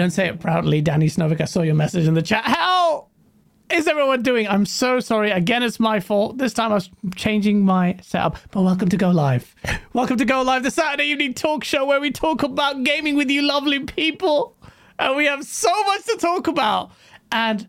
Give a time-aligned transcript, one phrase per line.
[0.00, 1.42] don't say it proudly, Danny Snovik.
[1.42, 2.42] I saw your message in the chat.
[2.44, 3.08] How
[3.68, 4.48] is everyone doing?
[4.48, 5.30] I'm so sorry.
[5.30, 6.38] Again, it's my fault.
[6.38, 8.38] This time I was changing my setup.
[8.50, 9.54] But welcome to Go Live.
[9.92, 13.28] Welcome to Go Live, the Saturday evening talk show where we talk about gaming with
[13.28, 14.56] you lovely people.
[14.98, 16.92] And we have so much to talk about.
[17.30, 17.68] And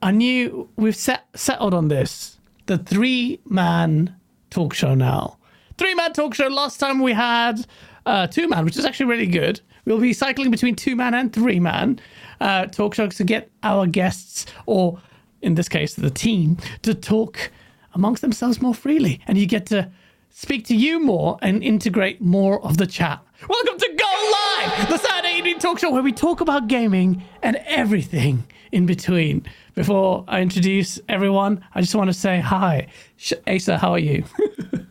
[0.00, 4.16] I knew we've set, settled on this the three man
[4.48, 5.36] talk show now.
[5.76, 6.46] Three man talk show.
[6.48, 7.66] Last time we had
[8.06, 9.60] uh, two man, which is actually really good.
[9.84, 12.00] We'll be cycling between two man and three man
[12.40, 15.00] uh, talk shows to get our guests, or
[15.42, 17.50] in this case, the team, to talk
[17.94, 19.20] amongst themselves more freely.
[19.26, 19.90] And you get to
[20.30, 23.20] speak to you more and integrate more of the chat.
[23.48, 27.56] Welcome to Go Live, the Saturday evening talk show where we talk about gaming and
[27.66, 29.46] everything in between.
[29.74, 32.88] Before I introduce everyone, I just want to say hi.
[33.46, 34.24] Asa, how are you?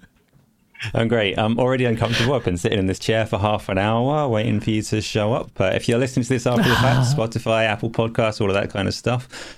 [0.94, 1.38] I'm great.
[1.38, 2.34] I'm already uncomfortable.
[2.34, 5.34] I've been sitting in this chair for half an hour waiting for you to show
[5.34, 5.52] up.
[5.54, 8.70] But if you're listening to this after the fact, Spotify, Apple Podcasts, all of that
[8.70, 9.58] kind of stuff,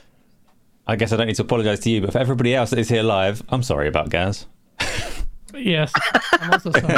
[0.88, 2.02] I guess I don't need to apologize to you.
[2.02, 4.48] But for everybody else that is here live, I'm sorry about Gaz.
[5.54, 5.94] yes,
[6.34, 6.98] I'm also sorry.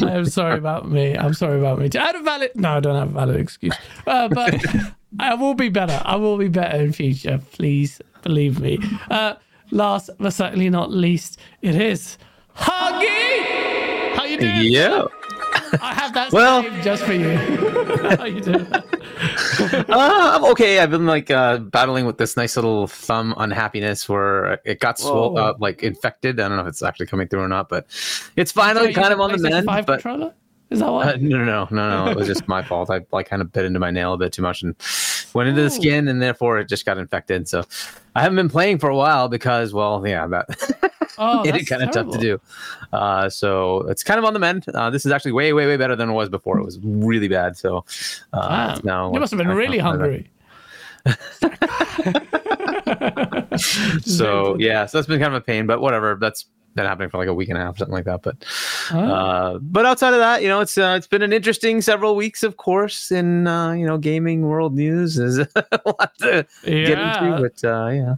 [0.14, 1.16] I'm sorry about me.
[1.16, 1.90] I'm sorry about me.
[1.94, 2.52] I had a valid.
[2.54, 3.76] No, I don't have a valid excuse.
[4.06, 4.64] Uh, but
[5.20, 6.00] I will be better.
[6.04, 7.40] I will be better in future.
[7.52, 8.78] Please believe me.
[9.10, 9.34] Uh,
[9.70, 12.18] last but certainly not least, it is
[12.56, 14.14] Huggy.
[14.16, 14.62] How you doing?
[14.72, 15.04] Yeah.
[15.80, 17.36] I have that Well- just for you.
[18.16, 18.66] How you doing?
[18.72, 20.78] uh, I'm okay.
[20.78, 25.34] I've been like uh, battling with this nice little thumb unhappiness where it got Whoa.
[25.36, 26.38] uh, like infected.
[26.38, 27.86] I don't know if it's actually coming through or not, but
[28.36, 29.66] it's finally You kind of on the mend.
[29.66, 30.34] 5 But controller?
[30.74, 31.06] Is that what?
[31.06, 32.10] uh, no, no, no, no, no.
[32.10, 32.90] It was just my fault.
[32.90, 34.74] I like kind of bit into my nail a bit too much and
[35.32, 37.48] went into the skin, and therefore it just got infected.
[37.48, 37.64] So
[38.16, 41.92] I haven't been playing for a while because, well, yeah, that oh, it kind of
[41.92, 42.40] tough to do.
[42.92, 44.66] Uh, so it's kind of on the mend.
[44.74, 46.58] Uh, this is actually way, way, way better than it was before.
[46.58, 47.56] It was really bad.
[47.56, 47.84] So
[48.32, 50.28] uh, now you must have been really hungry.
[54.00, 56.16] so yeah, so that's been kind of a pain, but whatever.
[56.20, 58.22] That's been happening for like a week and a half, something like that.
[58.22, 58.36] But
[58.92, 58.98] Oh.
[59.00, 62.42] uh, but outside of that, you know, it's uh, it's been an interesting several weeks,
[62.42, 65.18] of course, in uh, you know gaming world news.
[65.24, 65.48] Is a
[65.86, 67.26] lot to get Yeah.
[67.36, 68.14] into, but uh, yeah,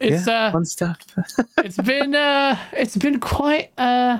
[0.00, 0.98] it's yeah, uh, fun stuff.
[1.58, 4.18] it's been uh, it's been quite uh,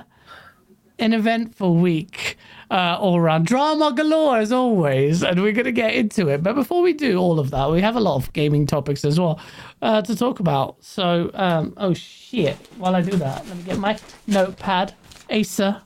[0.99, 2.37] an eventful week
[2.75, 3.47] uh, all around.
[3.47, 6.43] Drama galore as always, and we're gonna get into it.
[6.43, 9.19] But before we do all of that, we have a lot of gaming topics as
[9.19, 9.39] well
[9.81, 10.83] uh, to talk about.
[10.83, 12.57] So, um, oh shit!
[12.77, 13.97] While I do that, let me get my
[14.27, 14.93] notepad.
[15.31, 15.83] Asa,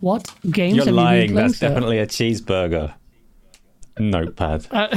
[0.00, 1.30] what games You're have lying.
[1.30, 1.36] you?
[1.36, 2.94] That's definitely a cheeseburger.
[3.98, 4.66] Notepad.
[4.70, 4.88] Uh,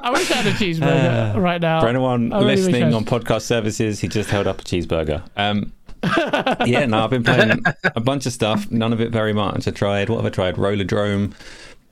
[0.00, 1.82] I wish I had a cheeseburger right now.
[1.82, 5.22] For anyone really listening on podcast services, he just held up a cheeseburger.
[5.36, 5.74] Um,
[6.66, 7.62] yeah, no, I've been playing
[7.96, 8.70] a bunch of stuff.
[8.70, 9.66] None of it very much.
[9.66, 10.08] I tried.
[10.08, 10.54] What have I tried?
[10.56, 11.32] Rollerdrome,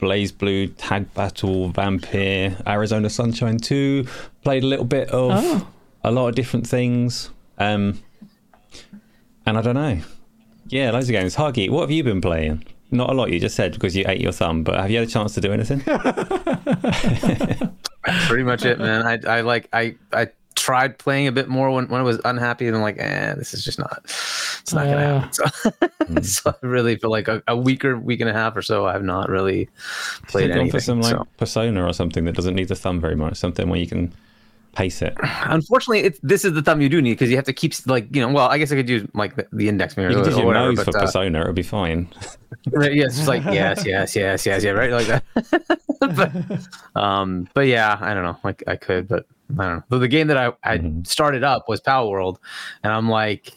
[0.00, 4.06] BlazBlue, Tag Battle, Vampire, Arizona Sunshine 2.
[4.42, 5.68] Played a little bit of Oh.
[6.04, 7.30] a lot of different things.
[7.58, 8.00] Um,
[9.44, 10.00] and I don't know.
[10.68, 11.36] Yeah, loads of games.
[11.36, 12.64] Huggy, what have you been playing?
[12.90, 15.08] Not a lot, you just said because you ate your thumb, but have you had
[15.08, 15.80] a chance to do anything?
[18.28, 19.04] Pretty much it, man.
[19.04, 22.66] I I like I I tried playing a bit more when, when I was unhappy,
[22.66, 24.00] and I'm like, eh, this is just not.
[24.04, 25.30] It's not gonna happen.
[26.16, 28.62] So, so I really feel like a, a week or week and a half or
[28.62, 29.68] so, I have not really
[30.28, 30.70] played anything.
[30.70, 31.26] for some like so.
[31.36, 34.12] persona or something that doesn't need the thumb very much, something where you can
[34.76, 35.16] pace it.
[35.44, 38.14] Unfortunately, it's this is the thumb you do need because you have to keep like
[38.14, 38.32] you know.
[38.32, 40.46] Well, I guess I could use like the, the index finger You can use your
[40.46, 42.08] whatever, nose but, for uh, persona, it'll be fine.
[42.72, 45.24] right, yeah, it's just like yes, yes, yes, yes, yeah, right, like that.
[46.94, 48.38] but, um, but yeah, I don't know.
[48.44, 49.26] Like I could, but
[49.58, 49.82] I don't know.
[49.88, 51.06] But the game that I I Mhm.
[51.06, 52.36] started up was Palworld,
[52.82, 53.50] and I'm like,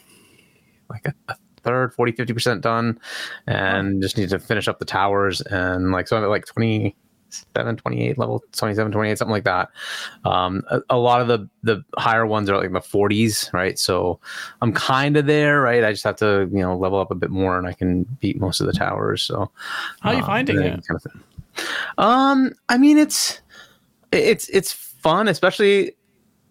[0.88, 2.98] like a, a third, 40, 50 percent done,
[3.46, 6.46] and just need to finish up the towers, and like so I'm at like
[7.30, 9.70] 27, 28 level, 27, 28, something like that.
[10.24, 13.78] Um, a, a lot of the the higher ones are like in the 40s, right?
[13.78, 14.18] So
[14.62, 15.84] I'm kind of there, right?
[15.84, 18.40] I just have to, you know, level up a bit more, and I can beat
[18.40, 19.22] most of the towers.
[19.22, 19.50] So
[20.00, 20.86] How are you uh, finding it?
[20.86, 21.06] Kind of.
[21.98, 23.40] Um, I mean, it's
[24.12, 25.92] it's it's fun, especially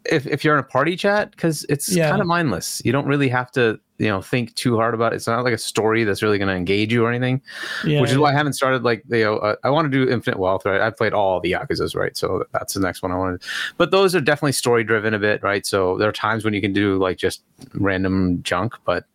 [0.05, 2.09] if if you're in a party chat because it's Yeah.
[2.09, 2.81] kind of mindless.
[2.85, 5.17] You don't really have to, you know, think too hard about it.
[5.17, 7.41] It's not like a story that's really going to engage you or anything
[7.85, 8.21] Yeah, which is yeah.
[8.21, 10.81] why I haven't started like you know uh, I want to do Infinite Wealth right.
[10.81, 13.43] I've played all the Yakuza's right, so that's the next one I wanted.
[13.77, 15.65] But those are definitely story driven a bit, right?
[15.65, 17.43] So there are times when you can do like just
[17.73, 19.05] random junk, but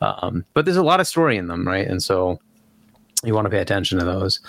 [0.00, 1.86] um, but there's a lot of story in them, right?
[1.86, 2.40] And so
[3.24, 4.40] you want to pay attention to those.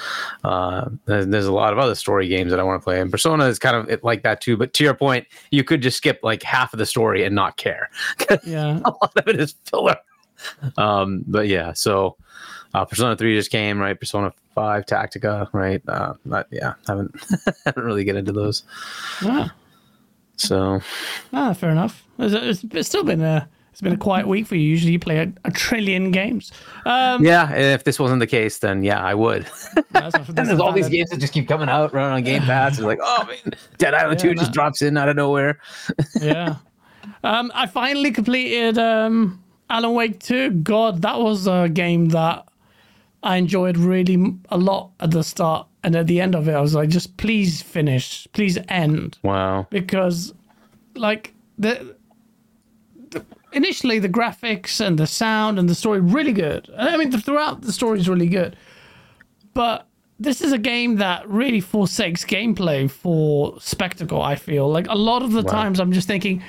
[0.44, 3.46] Uh, there's, a lot of other story games that I want to play, and Persona
[3.46, 4.58] is kind of like that too.
[4.58, 7.58] But to your point, you could just skip like half of the story and not
[7.58, 7.90] care.
[8.46, 8.80] Yeah.
[8.86, 9.98] a lot of it is filler.
[10.78, 12.18] Um, but yeah, so
[12.74, 13.98] uh, Persona Three just came, right?
[14.00, 15.82] Persona Five Tactica, right?
[15.88, 17.16] Uh, not, yeah, haven't
[17.66, 18.64] haven't really get into those.
[19.22, 19.54] Ah,
[20.38, 20.82] So
[21.34, 22.04] ah, fair enough.
[22.20, 24.62] It's, it's, it's still been a it's been a quiet week for you.
[24.62, 26.50] Usually you play a, a trillion games.
[26.86, 29.46] Um, yeah, if this wasn't the case, then yeah, I would.
[29.94, 32.78] And there's all these games that just keep coming out, running on Game Pass.
[32.78, 35.60] It's like, oh man, Dead Island Yeah, Two just drops in out of nowhere.
[36.22, 36.56] yeah.
[37.24, 40.52] Um, I finally completed um, Alan Wake 2.
[40.52, 42.48] God, that was a game that
[43.24, 45.68] I enjoyed really a lot at the start.
[45.84, 49.18] And at the end of it, I was like, just please finish, please end.
[49.22, 49.68] Wow.
[49.70, 50.34] Because,
[50.96, 51.96] like, the
[53.56, 56.70] initially the graphics and the sound and the story really good.
[56.78, 58.56] I mean, throughout the story is really good.
[59.54, 59.88] But
[60.20, 64.22] this is a game that really forsakes gameplay for spectacle.
[64.22, 66.44] I feel like a lot of the times I'm just thinking,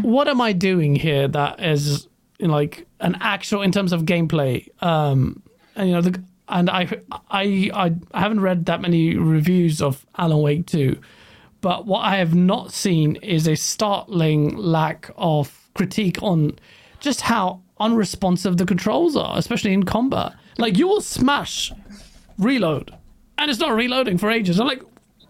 [0.00, 1.28] what am I doing here?
[1.28, 2.08] That is
[2.38, 4.68] you know, like an actual in terms of gameplay.
[4.82, 5.42] Um,
[5.76, 6.88] and you know, the, and I,
[7.30, 10.98] I, I, I haven't read that many reviews of Alan Wake 2,
[11.60, 16.58] but what I have not seen is a startling lack of critique on
[16.98, 20.34] just how unresponsive the controls are, especially in combat.
[20.58, 21.72] Like you will smash
[22.36, 22.94] reload,
[23.38, 24.60] and it's not reloading for ages.
[24.60, 24.82] I'm like,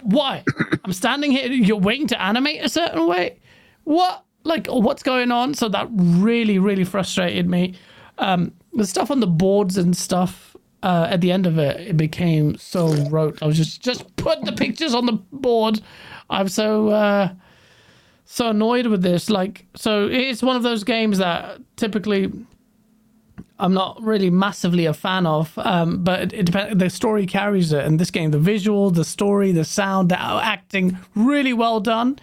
[0.02, 0.42] why?
[0.84, 1.46] I'm standing here.
[1.46, 3.38] You're waiting to animate a certain way.
[3.84, 4.24] What?
[4.42, 5.54] Like, what's going on?
[5.54, 7.76] So that really, really frustrated me.
[8.18, 11.96] Um, the stuff on the boards and stuff uh, at the end of it, it
[11.96, 13.40] became so rote.
[13.40, 15.80] I was just just put the pictures on the board.
[16.28, 17.28] I'm so uh,
[18.30, 19.28] so annoyed with this.
[19.28, 22.32] Like, so it's one of those games that typically
[23.58, 26.78] I'm not really massively a fan of, um, but it, depends.
[26.78, 30.96] The story carries it, and this game, the visual, the story, the sound, the acting,
[31.16, 32.20] really well done.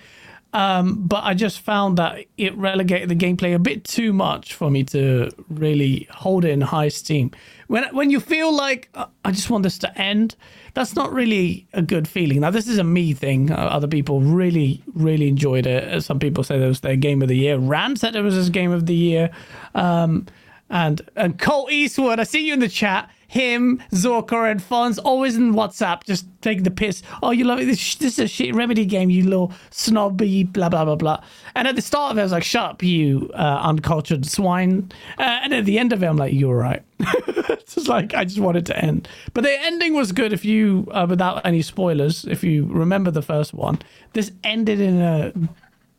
[0.54, 4.71] Um, but I just found that it relegated the gameplay a bit too much for
[4.71, 7.31] me to really hold it in high esteem.
[7.68, 10.38] When when you feel like uh, I just want this to end,
[10.77, 12.41] that's not really a good feeling.
[12.41, 13.51] Now this is a me thing.
[13.51, 15.83] Uh, other people really really enjoyed it.
[15.91, 17.57] Uh, Some people say it was their game of the year.
[17.57, 19.31] Rand said it was his game of the year.
[19.74, 20.27] Um,
[20.69, 23.09] and and Colt Eastwood, I see you in the chat.
[23.27, 27.03] Him, Zorka, and Fonz always in WhatsApp, just taking the piss.
[27.21, 27.65] Oh, you love it.
[27.65, 31.21] This, this is a shit remedy game, you little snobby, blah blah blah blah.
[31.56, 34.91] And at the start of it, I was like, "Shut up, you uh, uncultured swine."
[35.18, 38.24] Uh, and at the end of it, I'm like, "You're right." it's just like I
[38.24, 40.33] just wanted to end, but the ending was good.
[40.33, 43.79] If you, uh, without any spoilers, if you remember the first one,
[44.13, 45.33] this ended in a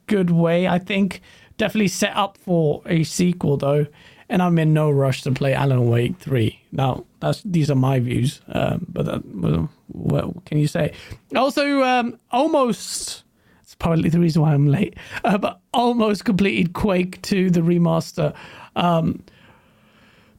[0.06, 0.66] good way.
[0.66, 1.20] I think
[1.58, 3.86] definitely set up for a sequel though,
[4.28, 6.60] and I'm in no rush to play Alan Wake three.
[6.72, 10.92] Now that's these are my views, um, but that, well, what can you say?
[11.34, 13.24] Also, um, almost.
[13.62, 18.34] It's probably the reason why I'm late, uh, but almost completed Quake 2, the remaster.
[18.76, 19.22] Um,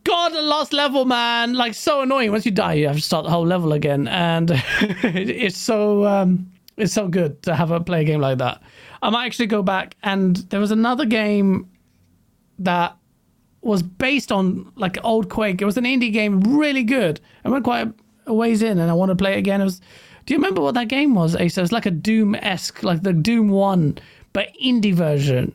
[0.03, 1.53] God, the last level, man!
[1.53, 2.31] Like so annoying.
[2.31, 4.50] Once you die, you have to start the whole level again, and
[4.81, 8.62] it's so um, it's so good to have a play a game like that.
[9.03, 11.69] I might actually go back, and there was another game
[12.60, 12.98] that
[13.62, 15.62] was based on like old Quake.
[15.62, 17.20] It was an indie game, really good.
[17.46, 17.88] I went quite
[18.25, 19.62] a ways in, and I want to play it again.
[19.62, 19.80] It was.
[20.25, 21.36] Do you remember what that game was?
[21.36, 21.60] Asa?
[21.60, 23.98] It was like a Doom esque, like the Doom One,
[24.34, 25.54] but indie version,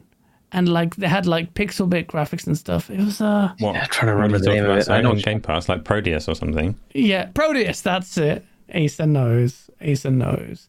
[0.52, 2.90] and like they had like pixel bit graphics and stuff.
[2.90, 3.74] It was uh What?
[3.74, 4.88] Yeah, trying to what are remember you the name talking of about?
[4.88, 4.98] it.
[4.98, 6.74] I know on Game Pass, like Prodeus or something.
[6.92, 7.82] yeah Prodeus.
[7.82, 8.44] That's it.
[8.74, 9.70] Asa knows.
[9.86, 10.68] Asa knows.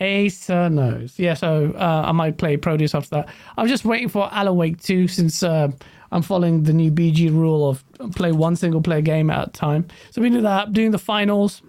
[0.00, 1.18] Asa knows.
[1.18, 3.28] Yeah, so uh, I might play Prodeus after that.
[3.56, 5.68] I'm just waiting for Alan Wake 2 since uh,
[6.16, 9.86] I'm following the new BG rule of play one single player game at a time.
[10.10, 10.72] So we do that.
[10.72, 11.60] Doing the finals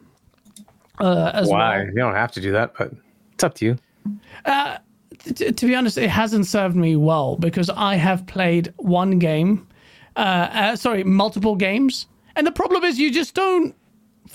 [1.00, 1.77] uh, as Why?
[1.77, 1.86] well.
[1.86, 2.94] You don't have to do that, but
[3.34, 3.77] it's up to you.
[5.36, 9.68] T- to be honest, it hasn't served me well because I have played one game,
[10.16, 13.75] uh, uh, sorry, multiple games, and the problem is you just don't.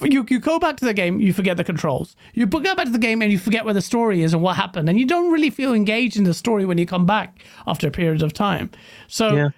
[0.03, 2.17] You you go back to the game, you forget the controls.
[2.35, 4.57] You go back to the game and you forget where the story is and what
[4.57, 7.89] happened, and you don't really feel engaged in the story when you come back after
[7.89, 8.71] a period of time.
[9.09, 9.35] So.
[9.35, 9.49] Yeah.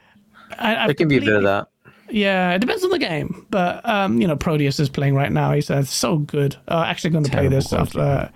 [0.59, 1.69] I, It can be a bit of that.
[2.11, 5.53] Yeah, it depends on the game, but um, you know, Prodeus is playing right now.
[5.53, 6.57] He says so good.
[6.69, 7.99] Uh, actually, going to play this quality.
[7.99, 8.33] after.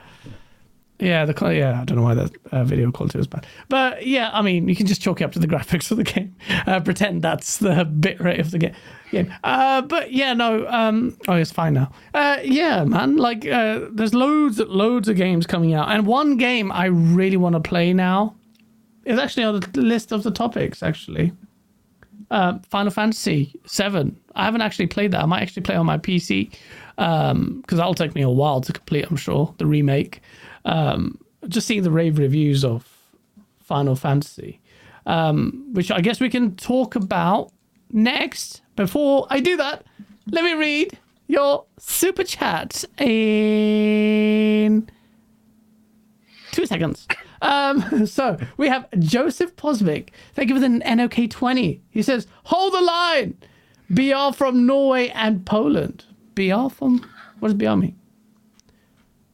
[1.00, 4.30] Yeah, the yeah, I don't know why that uh, video quality was bad, but yeah,
[4.32, 6.34] I mean, you can just chalk it up to the graphics of the game.
[6.66, 8.74] Uh, pretend that's the bit rate of the game.
[9.12, 9.32] game.
[9.44, 10.66] Uh, but yeah, no.
[10.66, 11.92] Um, oh, it's fine now.
[12.14, 13.16] Uh, yeah, man.
[13.16, 17.54] Like, uh, there's loads, loads of games coming out, and one game I really want
[17.54, 18.34] to play now
[19.04, 20.82] is actually on the list of the topics.
[20.82, 21.30] Actually,
[22.30, 24.18] Uh, Final Fantasy Seven.
[24.34, 25.22] I haven't actually played that.
[25.22, 26.50] I might actually play on my PC
[26.96, 29.06] because um, that'll take me a while to complete.
[29.08, 30.20] I'm sure the remake.
[30.64, 31.18] Um,
[31.48, 32.86] just seeing the rave reviews of
[33.60, 34.60] Final Fantasy,
[35.06, 37.52] um, which I guess we can talk about
[37.92, 38.62] next.
[38.76, 39.84] Before I do that,
[40.30, 44.90] let me read your super chat in
[46.52, 47.06] two seconds.
[47.42, 50.10] Um, so we have Joseph Posvik.
[50.34, 51.80] Thank you for the NOK20.
[51.90, 53.36] He says, hold the line.
[53.90, 56.04] BR from Norway and Poland.
[56.34, 57.98] BR from, what does BR mean?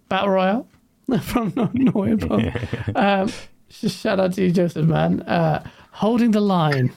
[0.08, 0.66] Battle Royale?
[1.22, 2.68] from Norway and Poland.
[2.94, 3.32] um,
[3.68, 5.22] shout out to you, Joseph, man.
[5.22, 6.92] Uh, holding the line.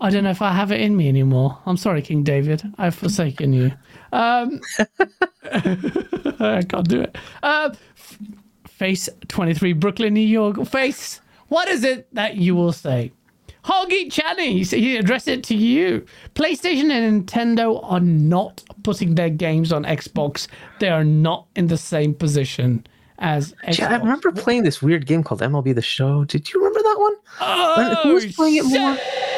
[0.00, 1.58] I don't know if I have it in me anymore.
[1.66, 2.62] I'm sorry, King David.
[2.78, 3.72] I've forsaken you.
[4.12, 4.60] Um,
[5.44, 7.16] I can't do it.
[7.42, 7.74] Uh,
[8.82, 10.66] Face 23, Brooklyn, New York.
[10.66, 13.12] Face, what is it that you will say?
[13.64, 16.04] Hoggy Chani, he addressed it to you.
[16.34, 20.48] PlayStation and Nintendo are not putting their games on Xbox.
[20.80, 22.84] They are not in the same position
[23.20, 23.78] as Xbox.
[23.78, 26.24] Yeah, I remember playing this weird game called MLB The Show.
[26.24, 27.14] Did you remember that one?
[27.40, 29.31] Oh, Who was oh, playing it shit.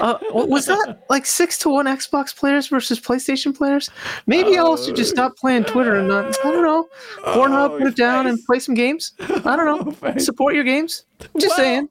[0.00, 3.90] Uh, was that like six to one Xbox players versus PlayStation players?
[4.26, 6.88] Maybe I also just stop playing Twitter and not, I don't know,
[7.24, 9.12] Pornhub, put it down and play some games.
[9.20, 10.24] I don't know, face.
[10.24, 11.04] support your games.
[11.38, 11.88] Just Well- saying.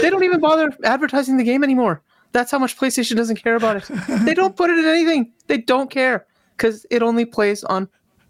[0.00, 2.02] They don't even bother advertising the game anymore.
[2.32, 3.84] That's how much PlayStation doesn't care about it.
[4.24, 5.32] They don't put it in anything.
[5.46, 6.26] They don't care
[6.56, 7.88] because it only plays on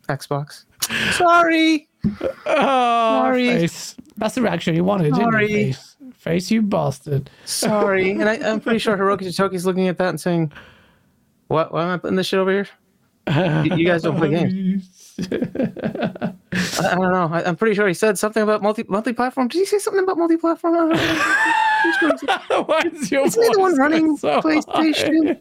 [0.09, 0.65] Xbox.
[1.13, 1.89] Sorry.
[2.05, 3.49] Oh, Sorry.
[3.49, 3.97] face.
[4.17, 5.75] That's the reaction you wanted, didn't Sorry.
[6.19, 6.51] Face?
[6.51, 7.31] You bastard.
[7.45, 8.11] Sorry.
[8.19, 10.53] And I, I'm pretty sure Hiroki Totoki's looking at that and saying,
[11.47, 12.69] What why am I putting this shit over here?
[13.65, 15.15] You, you guys don't play games.
[15.33, 16.33] I,
[16.91, 17.29] I don't know.
[17.31, 19.49] I, I'm pretty sure he said something about multi multi platform.
[19.49, 20.75] Did he say something about multi platform?
[20.75, 22.63] I don't know.
[22.65, 24.41] Why is your Isn't he the one running so?
[24.41, 25.39] PlayStation?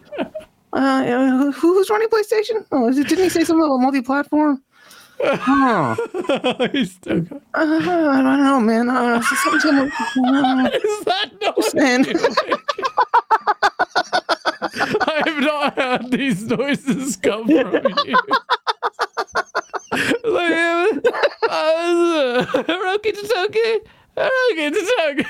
[0.73, 2.65] Uh, who, who's running PlayStation?
[2.71, 4.61] Oh, is it, didn't he say something about multi-platform?
[5.23, 5.95] Huh.
[6.71, 7.79] He's still got- Uh,
[8.11, 8.89] I don't know, man.
[8.89, 8.93] Uh.
[8.95, 9.19] Uh,
[10.73, 12.05] Is that not man.
[15.01, 17.53] I have not heard these noises come from
[18.05, 18.17] you.
[20.23, 21.05] like,
[21.49, 23.79] uh, Rocky Totoki,
[24.17, 25.25] Rocky Totoki.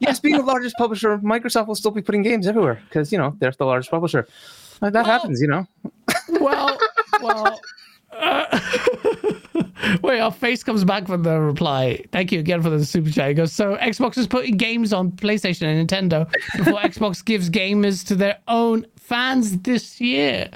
[0.00, 3.34] yes, being the largest publisher, Microsoft will still be putting games everywhere because you know
[3.38, 4.26] they're the largest publisher.
[4.80, 5.66] That happens, you know.
[6.40, 6.78] Well,
[7.22, 7.60] well.
[8.18, 8.60] Uh,
[10.02, 12.04] wait, our face comes back from the reply.
[12.12, 13.28] Thank you again for the super chat.
[13.28, 18.06] He goes, so Xbox is putting games on PlayStation and Nintendo before Xbox gives gamers
[18.06, 20.50] to their own fans this year.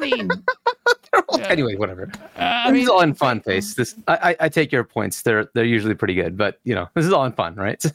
[0.00, 0.30] Mean,
[1.40, 2.10] Anyway, whatever.
[2.36, 3.74] I this is all in fun, face.
[3.74, 5.22] This I, I take your points.
[5.22, 7.82] They're they're usually pretty good, but you know this is all in fun, right?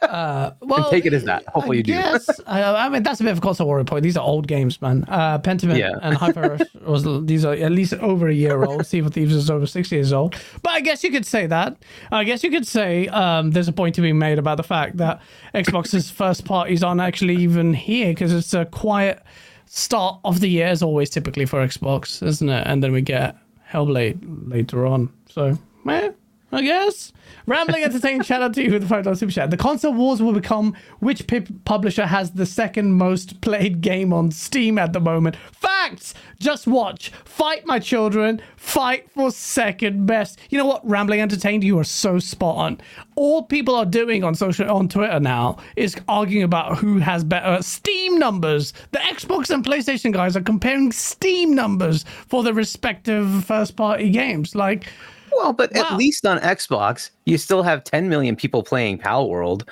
[0.00, 1.46] Uh, well, take it as that.
[1.48, 1.92] Hopefully I you do.
[1.92, 2.40] guess.
[2.46, 4.02] I, I mean, that's a bit of a console war point.
[4.02, 5.04] These are old games, man.
[5.06, 5.90] Uh, Pentiment Yeah.
[6.00, 6.60] and Hi-Fi Rush
[7.26, 8.86] these are at least over a year old.
[8.86, 10.34] Sea of Thieves is over six years old.
[10.62, 11.76] But I guess you could say that.
[12.10, 14.96] I guess you could say um, there's a point to be made about the fact
[14.96, 15.20] that
[15.54, 19.22] Xbox's first parties aren't actually even here because it's a quiet
[19.68, 22.66] start of the year, is always, typically for Xbox, isn't it?
[22.66, 23.36] And then we get
[23.70, 24.18] Hellblade
[24.50, 25.10] later on.
[25.28, 25.58] So,
[25.88, 26.10] eh,
[26.50, 27.12] I guess.
[27.46, 29.50] Rambling Entertainment, shout out to you with the $5 super chat.
[29.50, 31.26] The console wars will become which
[31.64, 35.36] publisher has the second most played game on Steam at the moment.
[35.52, 36.14] Facts!
[36.38, 37.10] Just watch.
[37.24, 38.40] Fight, my children.
[38.56, 40.38] Fight for second best.
[40.48, 42.80] You know what, Rambling Entertained, you are so spot on.
[43.16, 47.62] All people are doing on social on Twitter now is arguing about who has better
[47.62, 48.72] Steam numbers.
[48.92, 54.54] The Xbox and PlayStation guys are comparing Steam numbers for the respective first party games.
[54.54, 54.86] Like,
[55.36, 55.86] Well, but Wow.
[55.90, 59.66] at least on Xbox, you still have 10 million people playing Palworld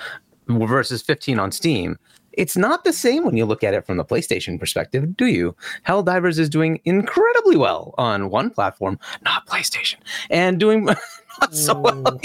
[0.49, 1.99] versus 15 on Steam.
[2.33, 5.57] It's not the same when you look at it from the PlayStation perspective, do you?
[5.87, 9.97] Helldivers is doing incredibly well on one platform, not PlayStation,
[10.29, 10.85] and doing
[11.41, 12.21] not so well.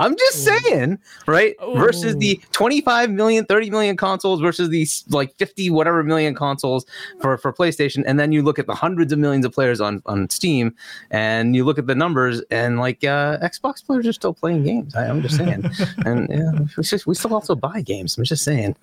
[0.00, 1.54] I'm just saying, right?
[1.74, 6.86] Versus the 25 million, 30 million consoles versus these like 50 whatever million consoles
[7.20, 8.02] for, for PlayStation.
[8.06, 10.74] And then you look at the hundreds of millions of players on, on Steam
[11.10, 14.94] and you look at the numbers and like uh, Xbox players are still playing games.
[14.94, 15.70] I, I'm just saying.
[16.06, 18.16] and yeah, we, just, we still also buy games.
[18.16, 18.76] I'm just saying.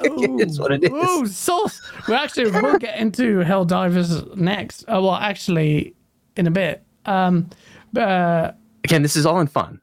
[0.00, 0.90] it's what it is.
[0.92, 1.80] Ooh, sauce.
[2.06, 4.82] We actually we'll get into Helldivers next.
[4.82, 5.94] Uh, well, actually,
[6.36, 6.82] in a bit.
[7.06, 7.48] Um,
[7.92, 8.52] but, uh,
[8.84, 9.80] Again, this is all in fun.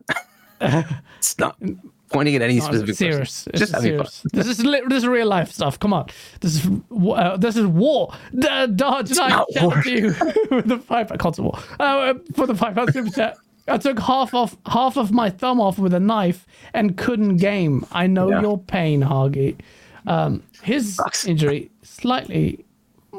[0.62, 1.58] It's not
[2.12, 3.12] pointing at any specific person.
[3.12, 3.48] serious.
[3.48, 4.08] It's Just having fun.
[4.08, 4.24] serious.
[4.34, 5.80] This is li- this is real life stuff.
[5.80, 6.08] Come on.
[6.40, 6.72] This is
[7.10, 8.14] uh, this is war.
[8.32, 9.84] The Dodge not shout war.
[9.86, 10.08] you
[10.52, 11.60] with the five console war.
[11.80, 13.38] Uh, for the five pound super chat.
[13.68, 17.86] I took half off half of my thumb off with a knife and couldn't game.
[17.92, 18.42] I know Yeah.
[18.42, 19.56] your pain, Hargy.
[20.08, 22.64] Um, his injury slightly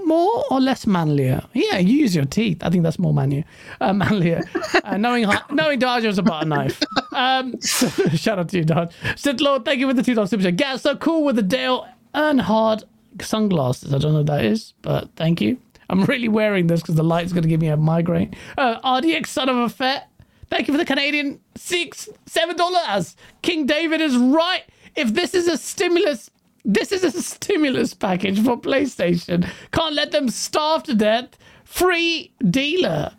[0.07, 1.43] more or less manlier.
[1.53, 2.63] Yeah, you use your teeth.
[2.63, 3.45] I think that's more manlier.
[3.81, 4.43] Uh, manlier.
[4.85, 6.81] Uh, knowing knowing Dodge was about a knife.
[7.13, 8.93] Um, shout out to you, Dodge.
[9.17, 10.57] Sid Lord, thank you for the two dollars super chat.
[10.57, 12.85] Get so cool with the Dale Earnhardt
[13.21, 13.93] sunglasses.
[13.93, 15.59] I don't know what that is, but thank you.
[15.89, 18.35] I'm really wearing this because the light's going to give me a migraine.
[18.57, 20.09] Uh, RDX, son of a fet.
[20.51, 23.17] Thank you for the Canadian six, seven dollars.
[23.43, 24.63] King David is right.
[24.95, 26.31] If this is a stimulus,
[26.67, 29.49] this is a stimulus package for PlayStation.
[29.71, 31.39] Can't let them starve to death.
[31.65, 33.13] Free dealer.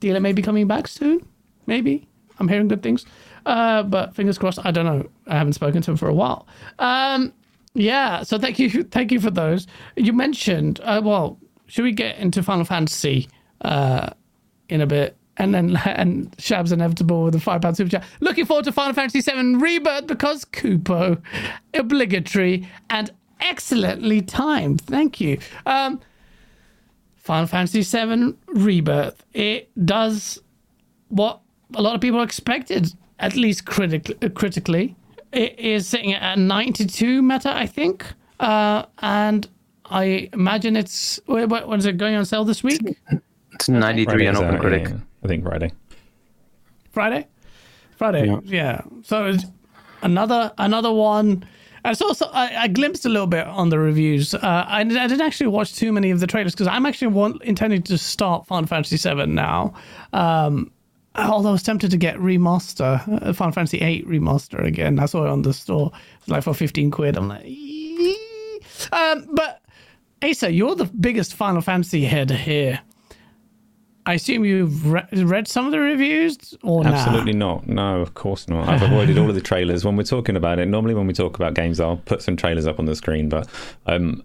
[0.00, 1.26] Dealer may be coming back soon.
[1.66, 2.06] Maybe.
[2.38, 3.06] I'm hearing good things.
[3.46, 4.58] Uh, but fingers crossed.
[4.64, 5.08] I don't know.
[5.26, 6.46] I haven't spoken to him for a while.
[6.78, 7.32] Um,
[7.72, 8.22] yeah.
[8.22, 8.84] So thank you.
[8.84, 9.66] Thank you for those.
[9.96, 10.80] You mentioned.
[10.82, 13.28] Uh, well, should we get into Final Fantasy
[13.62, 14.10] uh,
[14.68, 15.16] in a bit?
[15.40, 18.04] And then and Shab's inevitable with a five pound super chat.
[18.20, 21.20] Looking forward to Final Fantasy VII Rebirth because Kupo,
[21.72, 24.82] obligatory and excellently timed.
[24.82, 25.38] Thank you.
[25.64, 25.98] Um,
[27.16, 29.24] Final Fantasy VII Rebirth.
[29.32, 30.38] It does
[31.08, 31.40] what
[31.74, 34.94] a lot of people expected, at least critic- uh, critically.
[35.32, 38.04] It is sitting at 92 meta, I think.
[38.40, 39.48] Uh, and
[39.86, 42.80] I imagine it's, what, what what is it going on sale this week?
[43.52, 44.88] It's 93 on Friday's Open Critic.
[44.88, 44.96] yeah.
[45.22, 45.72] I think Friday.
[46.90, 47.26] Friday?
[47.96, 48.40] Friday, yeah.
[48.44, 48.80] Yeah.
[49.02, 49.36] So
[50.02, 51.44] another another one.
[51.84, 54.34] I it's also I, I glimpsed a little bit on the reviews.
[54.34, 57.42] Uh, I, I didn't actually watch too many of the trailers because I'm actually want,
[57.42, 59.74] intending to start Final Fantasy VII now.
[60.12, 60.72] Um,
[61.14, 64.98] although I was tempted to get remaster uh, Final Fantasy VIII remaster again.
[64.98, 67.16] I saw it on the store, it's like for 15 quid.
[67.16, 67.46] I'm like,
[68.92, 69.62] um, but
[70.22, 72.80] Asa, you're the biggest Final Fantasy head here.
[74.10, 76.90] I assume you've re- read some of the reviews or nah?
[76.90, 77.68] Absolutely not.
[77.68, 78.68] No, of course not.
[78.68, 80.66] I've avoided all of the trailers when we're talking about it.
[80.66, 83.46] Normally, when we talk about games, I'll put some trailers up on the screen, but
[83.86, 84.24] I'm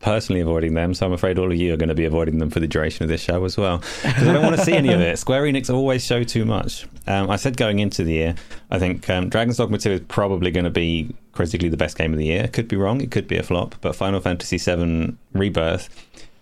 [0.00, 0.94] personally avoiding them.
[0.94, 3.02] So I'm afraid all of you are going to be avoiding them for the duration
[3.02, 5.18] of this show as well, because I don't want to see any of it.
[5.18, 6.86] Square Enix always show too much.
[7.08, 8.34] Um, I said going into the year,
[8.70, 12.12] I think um, Dragon's Dogma 2 is probably going to be critically the best game
[12.12, 12.44] of the year.
[12.44, 13.00] It could be wrong.
[13.00, 15.88] It could be a flop, but Final Fantasy VII Rebirth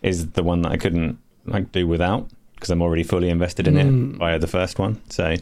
[0.02, 2.28] is the one that I couldn't like do without
[2.62, 5.02] because I'm already fully invested in it via the first one.
[5.10, 5.34] So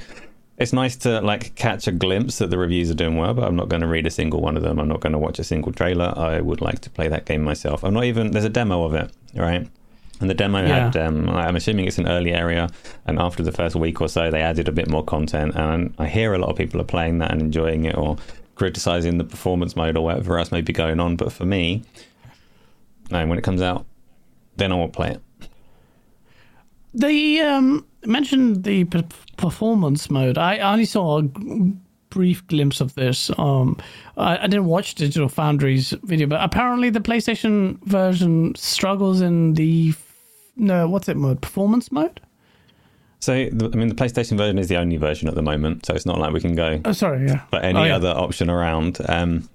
[0.56, 3.56] it's nice to like catch a glimpse that the reviews are doing well, but I'm
[3.56, 4.80] not going to read a single one of them.
[4.80, 6.14] I'm not going to watch a single trailer.
[6.16, 7.84] I would like to play that game myself.
[7.84, 8.30] I'm not even.
[8.30, 9.68] There's a demo of it, right?
[10.18, 10.96] And the demo had.
[10.96, 12.70] Um, I'm assuming it's an early area,
[13.04, 15.56] and after the first week or so, they added a bit more content.
[15.56, 18.16] And I hear a lot of people are playing that and enjoying it, or
[18.54, 21.16] criticizing the performance mode or whatever else may be going on.
[21.16, 21.82] But for me,
[23.10, 23.26] no.
[23.26, 23.84] When it comes out,
[24.56, 25.20] then I won't play it.
[26.94, 29.04] The um mentioned the p-
[29.36, 30.38] performance mode.
[30.38, 31.72] I only saw a g-
[32.08, 33.30] brief glimpse of this.
[33.38, 33.76] Um,
[34.16, 39.90] I, I didn't watch Digital Foundry's video, but apparently the PlayStation version struggles in the
[39.90, 40.16] f-
[40.56, 41.40] no, what's it mode?
[41.40, 42.20] Performance mode?
[43.20, 46.06] So, I mean, the PlayStation version is the only version at the moment, so it's
[46.06, 47.44] not like we can go Oh, sorry, yeah.
[47.50, 47.96] for any Oh, yeah.
[47.96, 48.98] other option around.
[49.08, 49.48] Um,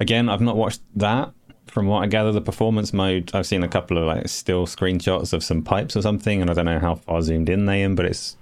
[0.00, 1.32] again, I've not watched that.
[1.74, 5.32] From what I gather, the performance mode, I've seen a couple of like still screenshots
[5.32, 7.96] of some pipes or something, and I don't know how far zoomed in they am,
[7.96, 8.36] but it's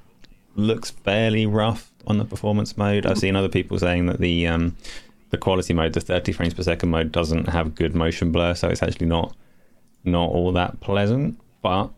[0.54, 3.06] looks fairly rough on the performance mode.
[3.06, 4.76] I've seen other people saying that the um,
[5.30, 8.68] the quality mode, the 30 frames per second mode, doesn't have good motion blur, so
[8.68, 9.34] it's actually not
[10.04, 11.40] not all that pleasant.
[11.62, 11.88] But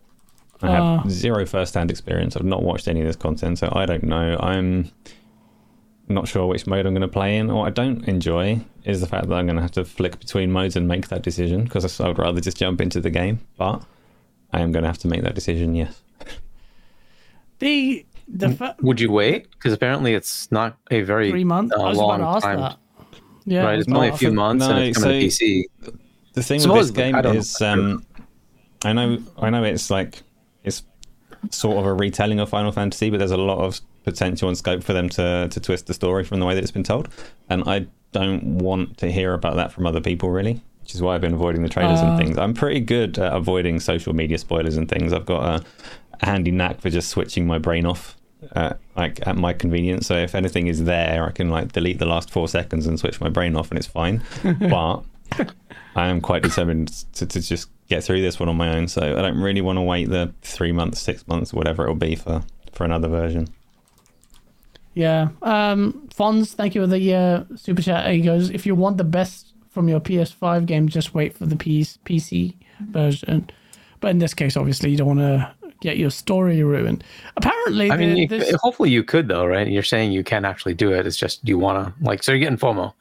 [0.62, 1.05] I have Ah.
[1.09, 2.37] zero first-hand experience.
[2.37, 4.37] I've not watched any of this content, so I don't know.
[4.38, 4.92] I'm
[6.08, 7.52] not sure which mode I'm going to play in.
[7.52, 10.52] What I don't enjoy is the fact that I'm going to have to flick between
[10.52, 13.40] modes and make that decision because I would rather just jump into the game.
[13.56, 13.82] But
[14.52, 15.74] I am going to have to make that decision.
[15.74, 16.02] Yes.
[17.58, 19.50] The the fir- Would you wait?
[19.52, 21.74] Because apparently it's not a very three months.
[21.76, 22.60] uh, I was long about to ask time.
[22.60, 22.78] that.
[23.46, 25.64] Yeah, Right, it's only a few so- months and no, it's coming to so- PC.
[26.32, 28.04] The thing So with this game I is, um,
[28.84, 30.22] I know, I know, it's like
[30.64, 30.82] it's
[31.50, 34.82] sort of a retelling of Final Fantasy, but there's a lot of potential and scope
[34.82, 37.08] for them to to twist the story from the way that it's been told,
[37.48, 40.60] and I don't want to hear about that from other people really.
[40.82, 42.04] Which is why I've been avoiding the trailers Uh.
[42.08, 42.36] and things.
[42.36, 45.14] I'm pretty good at avoiding social media spoilers and things.
[45.14, 45.64] I've got a,
[46.20, 48.16] a handy knack for just switching my brain off.
[48.54, 52.04] Uh, like at my convenience, so if anything is there, I can like delete the
[52.04, 54.22] last four seconds and switch my brain off, and it's fine.
[54.60, 54.98] but
[55.96, 58.86] I am quite determined to, to just get through this one on my own.
[58.88, 62.16] So I don't really want to wait the three months, six months, whatever it'll be
[62.16, 63.48] for for another version.
[64.94, 65.28] Yeah.
[65.42, 68.11] Um, Fonz, thank you for the uh, super chat.
[68.12, 71.57] He goes, if you want the best from your PS5 game, just wait for the
[71.57, 72.54] PS- PC
[72.90, 73.50] version.
[74.00, 77.02] But in this case, obviously, you don't want to get your story ruined.
[77.37, 79.66] Apparently, I mean, the- you, this- hopefully you could though, right?
[79.66, 81.07] You're saying you can actually do it.
[81.07, 82.92] It's just you want to like, so you're getting FOMO,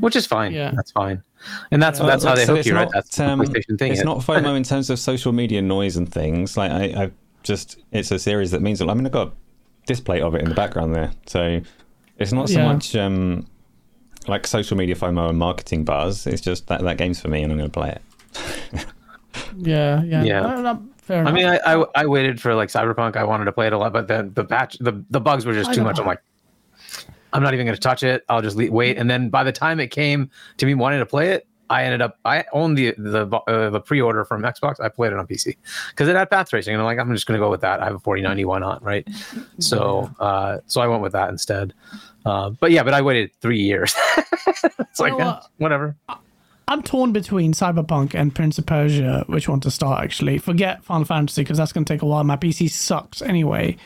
[0.00, 0.52] which is fine.
[0.52, 0.72] Yeah.
[0.74, 1.22] That's fine,
[1.70, 2.82] and that's that's how Like, they so hook it's you, right?
[2.84, 3.92] not, That's the um, PlayStation thing.
[3.92, 6.56] It's It- not FOMO in terms of social media noise and things.
[6.56, 7.10] Like I, I
[7.42, 8.80] just, it's a series that means.
[8.80, 8.92] a lot.
[8.92, 9.32] I mean, I've got a
[9.88, 11.60] display of it in the background there, so
[12.18, 12.72] it's not so Yeah.
[12.72, 13.46] much um,
[14.28, 16.26] like social media FOMO and marketing buzz.
[16.28, 18.02] It's just that that game's for me, and I'm going to play it.
[19.56, 20.40] yeah, yeah, Yeah.
[20.40, 23.16] No, no, fair I mean, I, I I waited for like Cyberpunk.
[23.16, 25.52] I wanted to play it a lot, but then the batch the the bugs were
[25.54, 25.86] just I too know.
[25.86, 25.98] much.
[25.98, 26.20] I'm like,
[27.32, 28.24] I'm not even going to touch it.
[28.28, 28.96] I'll just leave, wait.
[28.96, 32.02] And then by the time it came to me wanting to play it, I ended
[32.02, 34.80] up I owned the the uh, the pre order from Xbox.
[34.80, 35.56] I played it on PC
[35.90, 37.80] because it had path tracing, and I'm like, I'm just going to go with that.
[37.80, 38.44] I have a 4090.
[38.44, 38.82] Why not?
[38.82, 39.06] Right.
[39.60, 41.74] So uh, so I went with that instead.
[42.24, 43.94] Uh, but yeah, but I waited three years.
[44.46, 45.96] it's like eh, whatever.
[46.68, 49.24] I'm torn between Cyberpunk and Prince of Persia.
[49.26, 50.04] Which one to start?
[50.04, 52.22] Actually, forget Final Fantasy because that's going to take a while.
[52.24, 53.76] My PC sucks anyway.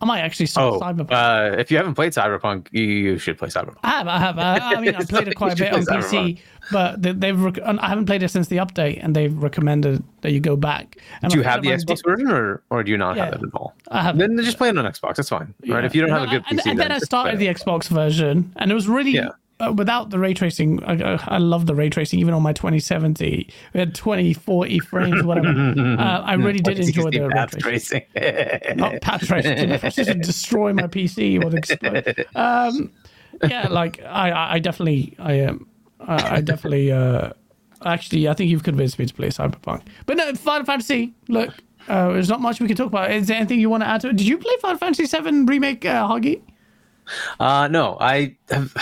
[0.00, 1.10] I might actually start Oh, Cyberpunk.
[1.10, 3.78] uh, if you haven't played Cyberpunk, you, you should play Cyberpunk.
[3.82, 4.38] I have, I have.
[4.38, 6.38] I, I mean, I've played it quite a bit on like PC,
[6.70, 7.40] but they, they've.
[7.40, 10.54] Rec- and I haven't played it since the update, and they've recommended that you go
[10.54, 10.98] back.
[11.22, 13.54] And Do you have the Xbox version, or or do you not have it at
[13.54, 13.74] all?
[13.90, 14.16] I have.
[14.18, 15.16] Then just play it on Xbox.
[15.16, 15.80] That's fine, right?
[15.80, 15.86] Yeah.
[15.86, 17.48] If you don't have a good PC, and then I started the.
[17.48, 19.30] Xbox version, and it was really Yeah.
[19.60, 20.82] Uh, without the ray tracing.
[20.84, 25.22] I, I, love the ray tracing, even on my 2070, we had 20, 40 frames,
[25.22, 25.48] whatever.
[25.98, 28.02] uh, I really did enjoy the ray tracing.
[28.14, 28.76] tracing.
[28.76, 29.70] Not path tracing.
[29.70, 32.26] Just to destroy my PC or explode.
[32.34, 32.92] Um,
[33.48, 35.66] yeah, like I, I definitely, I um,
[36.00, 36.92] I, I definitely.
[36.92, 37.30] Uh,
[37.84, 39.82] actually, I think you've convinced me to play Cyberpunk.
[40.06, 41.14] But no, Final Fantasy.
[41.28, 41.54] Look,
[41.88, 43.10] uh, there's not much we can talk about.
[43.10, 44.16] Is there anything you want to add to it?
[44.16, 46.42] Did you play Final Fantasy VII remake, uh, Huggy?
[47.40, 48.74] Uh, no, I have.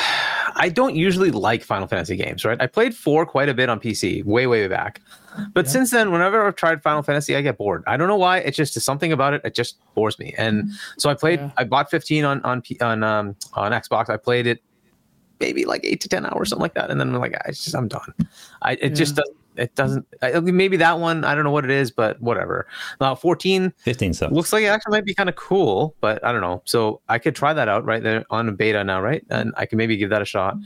[0.54, 2.60] I don't usually like Final Fantasy games, right?
[2.60, 5.00] I played four quite a bit on PC, way, way back.
[5.52, 7.84] But since then, whenever I've tried Final Fantasy, I get bored.
[7.86, 8.38] I don't know why.
[8.38, 9.42] It's just something about it.
[9.44, 10.34] It just bores me.
[10.38, 11.40] And so I played.
[11.40, 11.50] Yeah.
[11.56, 14.08] I bought 15 on on P- on um on Xbox.
[14.08, 14.62] I played it
[15.40, 16.90] maybe like eight to ten hours, something like that.
[16.90, 18.14] And then I'm like, I just I'm done.
[18.62, 19.36] I it just doesn't.
[19.56, 20.06] It doesn't.
[20.22, 21.24] I, maybe that one.
[21.24, 22.66] I don't know what it is, but whatever.
[23.00, 24.32] Now 14 Fifteen subs.
[24.34, 26.62] looks like it actually might be kind of cool, but I don't know.
[26.64, 29.24] So I could try that out right there on beta now, right?
[29.30, 30.56] And I can maybe give that a shot.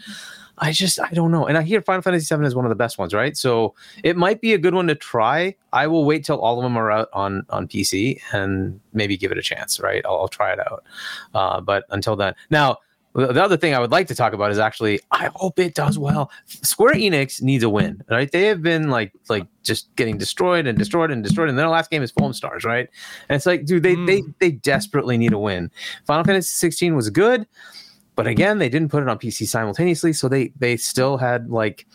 [0.59, 1.47] I just I don't know.
[1.47, 3.37] And I hear Final Fantasy VII is one of the best ones, right?
[3.37, 3.75] So
[4.05, 5.55] it might be a good one to try.
[5.73, 9.33] I will wait till all of them are out on on PC and maybe give
[9.33, 10.05] it a chance, right?
[10.05, 10.85] I'll, I'll try it out.
[11.35, 12.77] Uh, but until then, now
[13.15, 15.75] the the other thing I would like to talk about is actually I hope it
[15.75, 16.05] does mm-hmm.
[16.05, 16.31] well.
[16.47, 18.31] Square Enix needs a win, right?
[18.31, 21.91] They have been like like just getting destroyed and destroyed and destroyed, and their last
[21.91, 22.89] game is Foam Stars, right?
[23.29, 24.35] And it's like, dude, they they mm.
[24.39, 25.71] they desperately need a win.
[26.07, 27.47] Final Fantasy 16 was good,
[28.15, 31.87] but again, they didn't put it on PC simultaneously, so they they still had like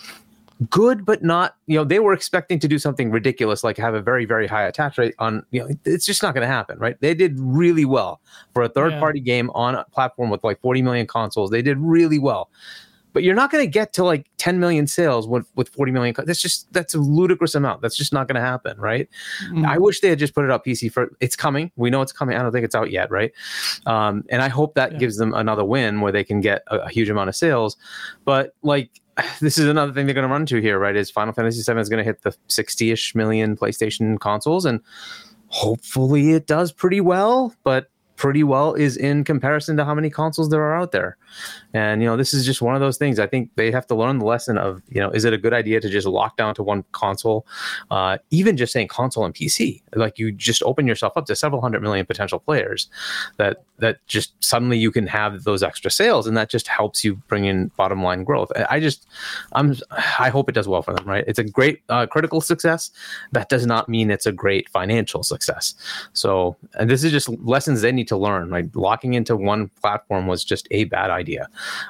[0.69, 4.01] good but not you know they were expecting to do something ridiculous like have a
[4.01, 6.95] very very high attach rate on you know it's just not going to happen right
[7.01, 8.21] they did really well
[8.53, 8.99] for a third Yeah.
[8.99, 12.49] party game on a platform with like 40 million consoles they did really well
[13.11, 16.15] but you're not going to get to like 10 million sales with with 40 million
[16.25, 19.09] that's just that's a ludicrous amount that's just not going to happen right
[19.51, 19.65] Mm.
[19.67, 21.69] I wish they had just put it up PC for it's coming.
[21.75, 22.37] We know it's coming.
[22.37, 23.31] I don't think it's out yet, right?
[23.85, 24.97] Um, and I hope that Yeah.
[24.99, 27.75] gives them another win where they can get a, a huge amount of sales.
[28.23, 28.89] But like
[29.39, 30.95] this is another thing they're going to run into here, right?
[30.95, 34.81] Is Final Fantasy VII is going to hit the 60-ish million PlayStation consoles, and
[35.47, 37.53] hopefully it does pretty well.
[37.63, 41.17] But pretty well is in comparison to how many consoles there are out there.
[41.73, 43.19] And you know, this is just one of those things.
[43.19, 45.53] I think they have to learn the lesson of, you know, is it a good
[45.53, 47.45] idea to just lock down to one console?
[47.91, 51.61] Uh, even just saying console and PC, like you just open yourself up to several
[51.61, 52.89] hundred million potential players.
[53.37, 57.15] That that just suddenly you can have those extra sales, and that just helps you
[57.27, 58.51] bring in bottom line growth.
[58.69, 59.05] I just,
[59.51, 59.75] I'm,
[60.19, 61.05] I hope it does well for them.
[61.05, 61.25] Right?
[61.27, 62.91] It's a great uh, critical success.
[63.33, 65.73] That does not mean it's a great financial success.
[66.13, 68.49] So, and this is just lessons they need to learn.
[68.49, 71.47] Like locking into one platform was just a bad idea.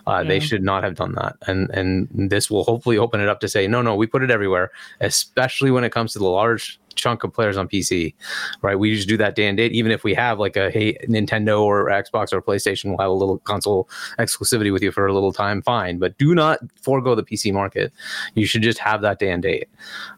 [0.07, 1.35] Uh, They should not have done that.
[1.47, 4.31] And and this will hopefully open it up to say, no, no, we put it
[4.31, 8.13] everywhere, especially when it comes to the large chunk of players on PC.
[8.61, 8.77] Right?
[8.77, 9.71] We just do that day and date.
[9.73, 13.13] Even if we have like a hey Nintendo or Xbox or PlayStation we'll have a
[13.13, 15.97] little console exclusivity with you for a little time, fine.
[15.97, 17.91] But do not forego the PC market.
[18.33, 19.67] You should just have that day and date,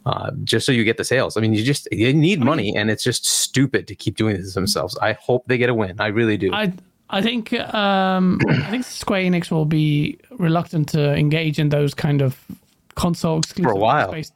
[0.06, 1.38] uh, just so you get the sales.
[1.38, 4.54] I mean, you just you need money, and it's just stupid to keep doing this
[4.54, 4.98] themselves.
[5.02, 6.00] I hope they get a win.
[6.00, 6.54] I really do.
[6.54, 6.74] I
[7.10, 12.22] I think um, I think Square Enix will be reluctant to engage in those kind
[12.22, 12.38] of
[12.96, 14.12] console exclusive For a while.
[14.12, 14.34] based-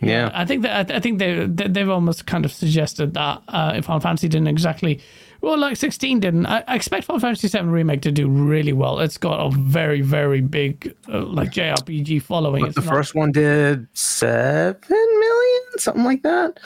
[0.00, 0.30] yeah.
[0.32, 3.84] I think that I think they they- they've almost kind of suggested that uh, if
[3.86, 5.00] Final Fantasy didn't exactly
[5.40, 8.98] well like 16 didn't I, I expect Final Fantasy 7 remake to do really well.
[9.00, 12.62] It's got a very very big uh, like JRPG following.
[12.62, 16.58] But It's the not- first one did seven million, something like that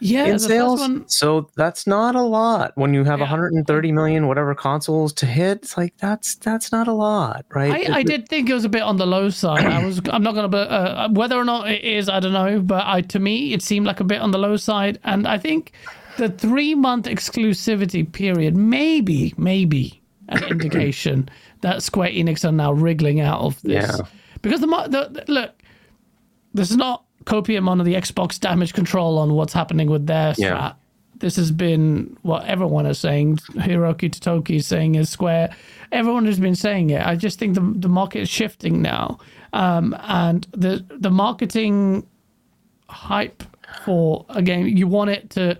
[0.00, 0.80] Yeah, in the sales.
[0.80, 1.08] first one.
[1.08, 3.24] So that's not a lot when you have Yeah.
[3.24, 5.58] 130 million whatever consoles to hit.
[5.62, 7.90] It's like that's that's not a lot, right?
[7.90, 9.64] I, I did think it was a bit on the low side.
[9.66, 10.00] I was.
[10.10, 10.56] I'm not going to.
[10.56, 12.60] Uh, whether or not it is, I don't know.
[12.60, 14.98] But I, to me, it seemed like a bit on the low side.
[15.04, 15.72] And I think
[16.18, 21.28] the three month exclusivity period, maybe, maybe an indication
[21.62, 23.86] that Square Enix are now wriggling out of this.
[23.98, 24.06] Yeah.
[24.42, 25.52] Because the, the, the look,
[26.54, 30.54] this is not copium on the Xbox damage control on what's happening with their Yeah.
[30.56, 30.74] strat.
[31.18, 33.36] This has been what everyone is saying.
[33.52, 35.54] Hiroki Totoki is saying is Square.
[35.92, 37.06] Everyone has been saying it.
[37.06, 39.18] I just think the the market is shifting now,
[39.52, 42.06] um, and the the marketing
[42.88, 43.42] hype
[43.84, 45.58] for a game you want it to.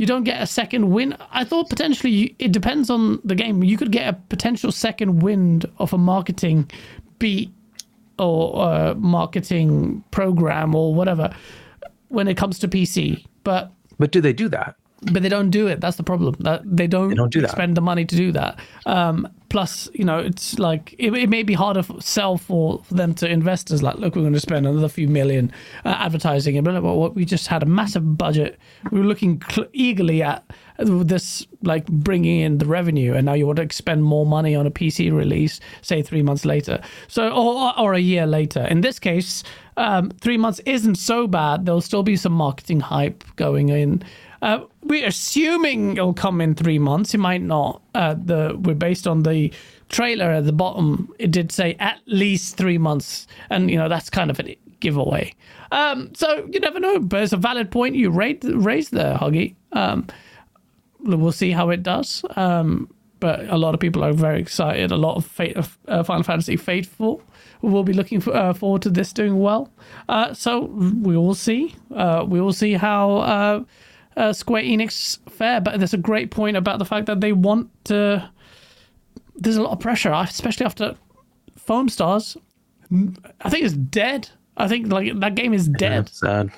[0.00, 1.14] You don't get a second win.
[1.30, 3.62] I thought potentially you, it depends on the game.
[3.62, 6.70] You could get a potential second wind of a marketing
[7.18, 7.52] beat
[8.18, 11.36] or uh, marketing program or whatever
[12.08, 13.26] when it comes to PC.
[13.44, 14.76] But but do they do that?
[15.12, 15.82] but they don't do it.
[15.82, 16.34] That's the problem.
[16.40, 17.50] That they don't, they don't do that.
[17.50, 18.58] spend the money to do that.
[18.86, 23.12] Um, plus, you know, it's like it, it may be harder for sell for, them
[23.14, 23.82] to investors.
[23.82, 25.52] Like, look, we're going to spend another few million
[25.84, 27.08] uh, advertising, and blah, blah, blah.
[27.08, 28.58] We just had a massive budget.
[28.90, 30.44] We were looking cl- eagerly at
[30.78, 34.66] this, like bringing in the revenue, and now you want to expend more money on
[34.66, 38.66] a PC release, say three months later, so or or a year later.
[38.70, 39.42] In this case,
[39.76, 41.66] um, three months isn't so bad.
[41.66, 44.02] There'll still be some marketing hype going in.
[44.42, 47.14] Uh, we're assuming it'll come in three months.
[47.14, 47.82] It might not.
[47.94, 49.52] Uh, the we're based on the
[49.88, 51.12] trailer at the bottom.
[51.18, 55.34] It did say at least three months, and you know that's kind of a giveaway.
[55.72, 59.54] Um, so you never know, but it's a valid point you raised, raised there, Huggy.
[59.72, 60.06] Um,
[61.00, 62.24] we'll see how it does.
[62.36, 64.90] Um, but a lot of people are very excited.
[64.90, 67.22] A lot of fate, uh, Final Fantasy faithful
[67.60, 69.70] will be looking for, uh, forward to this doing well.
[70.08, 71.74] Uh, so we will see.
[71.94, 73.66] Uh, we will see how
[74.16, 77.68] uh, Square Enix fair, But there's a great point about the fact that they want
[77.84, 78.28] to.
[79.36, 80.96] There's a lot of pressure, especially after
[81.56, 82.36] Foam Stars.
[83.40, 84.28] I think it's dead.
[84.56, 86.06] I think like that game is dead.
[86.06, 86.50] That's sad.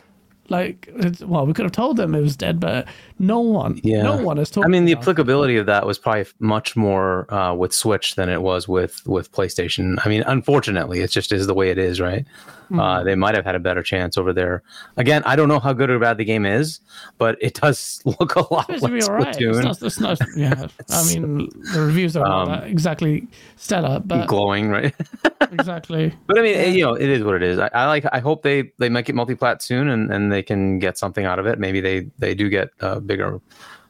[0.48, 2.86] Like, it's, well, we could have told them it was dead, but
[3.18, 4.02] no one, Yeah.
[4.02, 4.66] no one has told.
[4.66, 4.98] I mean, the it.
[4.98, 9.30] applicability of that was probably much more uh, with Switch than it was with with
[9.32, 9.98] PlayStation.
[10.04, 12.26] I mean, unfortunately, it just is the way it is, right?
[12.72, 12.80] Hmm.
[12.80, 14.62] Uh, they might have had a better chance over there.
[14.96, 16.80] Again, I don't know how good or bad the game is,
[17.18, 19.28] but it does look a lot It's like be alright.
[19.28, 19.64] It's Splatoon.
[19.64, 20.66] not, it's not, yeah.
[20.90, 24.94] I mean, the reviews are Um, not exactly stellar, but glowing, right?
[25.52, 26.14] exactly.
[26.26, 27.58] But I mean, you know, it is what it is.
[27.58, 28.06] I, I like.
[28.10, 31.38] I hope they they make it multi-plat soon, and, and they can get something out
[31.38, 31.58] of it.
[31.58, 33.38] Maybe they they do get a bigger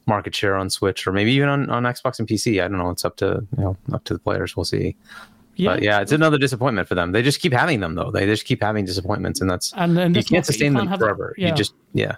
[0.06, 2.60] market share on Switch, or maybe even on, on Xbox and PC.
[2.60, 2.90] I don't know.
[2.90, 4.56] It's up to you know up to the players.
[4.56, 4.96] We'll see.
[5.56, 7.12] Yeah, But yeah, it's another disappointment for them.
[7.12, 8.10] They just keep having them though.
[8.10, 11.34] They just keep having disappointments, and that's and then you can't sustain them have- forever.
[11.36, 12.16] yeah, You just yeah.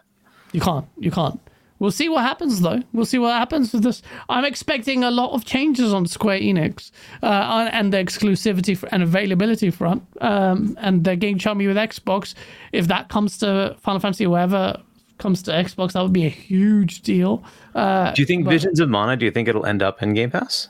[0.53, 1.41] you can't, you can't.
[1.81, 2.81] We'll see what happens though.
[2.93, 4.01] We'll see what happens with this.
[4.29, 6.93] I'm expecting a lot of changes on Square Enix
[7.23, 10.05] uh, on- and the exclusivity fr- and availability front.
[10.21, 12.35] Um, and they're getting chummy with Xbox.
[12.73, 14.81] If that comes to Final Fantasy, or whatever
[15.19, 17.43] comes to Xbox, that would be a huge deal.
[17.75, 19.17] Uh, Do you think but- Visions of Mana?
[19.17, 20.69] Do you think it'll end up in Game Pass?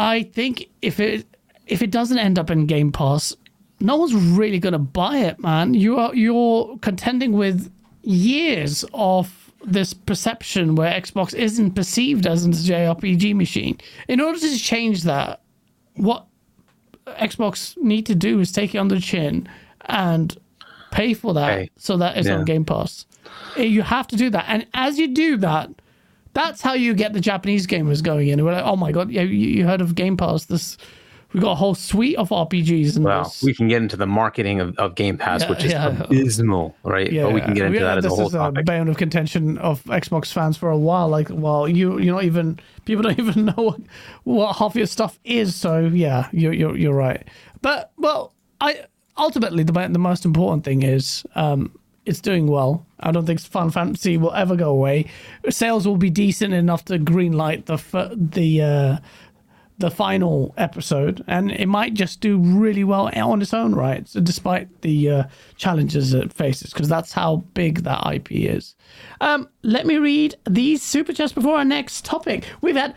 [0.00, 1.26] I think if it
[1.66, 3.36] if it doesn't end up in Game Pass,
[3.80, 5.74] no one's really gonna buy it, man.
[5.74, 7.70] You are you're contending with
[8.02, 13.76] years of this perception where Xbox isn't perceived as a JRPG machine.
[14.08, 15.42] In order to change that,
[15.96, 16.24] what
[17.06, 19.46] Xbox need to do is take it on the chin
[19.86, 20.36] and
[20.92, 21.70] pay for that Pay.
[21.76, 22.36] so that it's Yeah.
[22.38, 23.04] on Game Pass.
[23.56, 25.68] Eh, You have to do that, and as you do that,
[26.32, 28.44] that's how you get the Japanese gamers going in.
[28.44, 30.44] We're like, oh my god, yeah, you, you heard of Game Pass?
[30.46, 30.76] This
[31.32, 33.42] we got a whole suite of RPGs and Well, this.
[33.42, 36.02] we can get into the marketing of, of Game Pass, Yeah, which is yeah.
[36.02, 37.08] abysmal, right?
[37.08, 38.96] but we can get into Yeah, that as a this whole is a bone of
[38.96, 41.08] contention of Xbox fans for a while.
[41.08, 43.80] Like, well, you you're not even people don't even know what,
[44.24, 45.54] what half your stuff is.
[45.54, 47.26] So yeah, you're you're you're right.
[47.62, 51.72] But well, I ultimately the the most important thing is um,
[52.06, 52.84] it's doing well.
[53.00, 55.06] I don't think Final Fantasy will ever go away.
[55.48, 58.62] Sales will be decent enough to greenlight the f- the.
[58.62, 58.96] Uh,
[59.80, 64.20] the final episode, and it might just do really well on its own right, so
[64.20, 65.22] despite the uh,
[65.56, 68.74] challenges it faces, because that's how big that IP is.
[69.22, 72.44] Um, let me read these super chats before our next topic.
[72.60, 72.94] We've had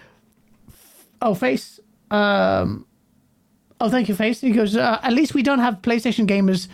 [1.21, 1.79] oh face.
[2.11, 2.85] Um,
[3.79, 4.41] oh, thank you, face.
[4.41, 4.75] He goes.
[4.75, 6.67] Uh, at least we don't have PlayStation gamers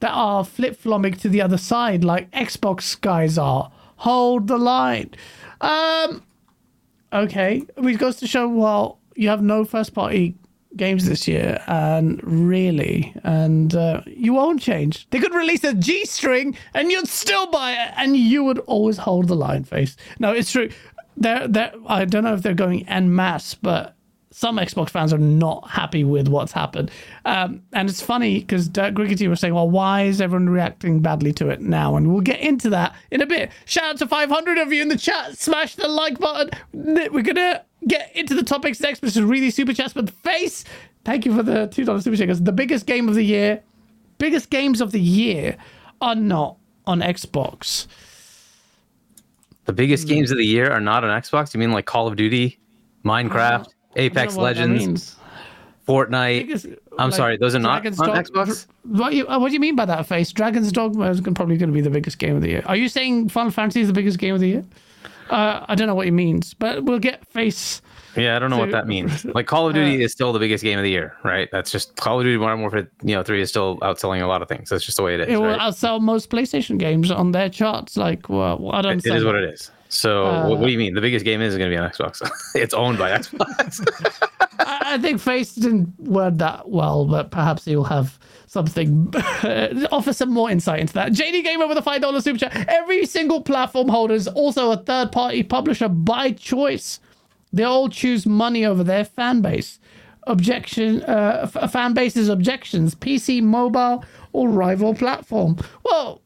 [0.00, 3.70] that are flip flopping to the other side like Xbox guys are.
[3.96, 5.10] Hold the line.
[5.60, 6.22] Um,
[7.12, 10.34] okay, which goes to show well you have no first party
[10.76, 15.08] games this year, and really, and uh, you won't change.
[15.10, 18.96] They could release a G string, and you'd still buy it, and you would always
[18.96, 19.96] hold the line face.
[20.18, 20.70] No, it's true.
[21.16, 23.94] They're, they're, I don't know if they're going en masse, but
[24.32, 26.90] some Xbox fans are not happy with what's happened.
[27.24, 31.32] Um, and it's funny because Dirk Griggity was saying, well, why is everyone reacting badly
[31.34, 31.96] to it now?
[31.96, 33.50] And we'll get into that in a bit.
[33.64, 35.36] Shout out to 500 of you in the chat.
[35.36, 36.50] Smash the like button.
[36.72, 39.94] We're going to get into the topics next, which is really super chats.
[39.94, 40.64] But face,
[41.04, 42.44] thank you for the $2 super chat.
[42.44, 43.60] The biggest game of the year,
[44.18, 45.56] biggest games of the year
[46.00, 47.88] are not on Xbox.
[49.64, 51.52] The biggest games of the year are not on Xbox.
[51.52, 52.58] You mean like Call of Duty,
[53.04, 55.16] Minecraft, Apex I don't know what that Legends.
[55.86, 56.46] Fortnite?
[56.46, 56.66] Biggest-
[56.98, 58.66] I'm like, sorry, those are not Dragon's on Dog- Xbox.
[58.84, 60.32] What, you, uh, what do you mean by that face?
[60.32, 62.62] Dragon's Dogma is probably going to be the biggest game of the year.
[62.66, 64.64] Are you saying Final Fantasy is the biggest game of the year?
[65.30, 67.80] Uh, I don't know what he means, but we'll get face.
[68.16, 69.24] Yeah, I don't know what that means.
[69.34, 71.48] Like Call of Duty is still the biggest game of the year, right?
[71.52, 74.42] That's just Call of Duty Modern Warfare, you know, three is still outselling a lot
[74.42, 74.68] of things.
[74.68, 75.28] That's just the way it is.
[75.28, 75.60] It will right?
[75.60, 77.96] outsell most PlayStation games on their charts.
[77.96, 79.04] Like, well, I don't.
[79.04, 79.70] It is what it is.
[79.90, 80.94] So Uh, what, what do you mean?
[80.94, 82.22] The biggest game is going to be on Xbox.
[82.54, 83.84] it's owned by Xbox.
[84.60, 89.12] I, I think Face didn't word that well, but perhaps he'll have something
[89.92, 91.12] offer some more insight into that.
[91.12, 92.66] JD Gamer with a five dollar super chat.
[92.68, 96.98] Every single platform holder is also a third party publisher by choice.
[97.52, 99.78] They all choose money over their fan base.
[100.26, 105.56] Objection, uh, f- fan base's objections: PC, mobile, or rival platform.
[105.84, 106.20] Well,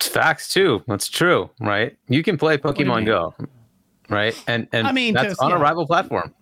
[0.00, 0.82] Facts too.
[0.86, 1.96] That's true, right?
[2.08, 3.06] You can play Pokemon?
[3.06, 3.34] Go,
[4.08, 4.34] right?
[4.46, 6.34] And and I mean, that's on a rival platform.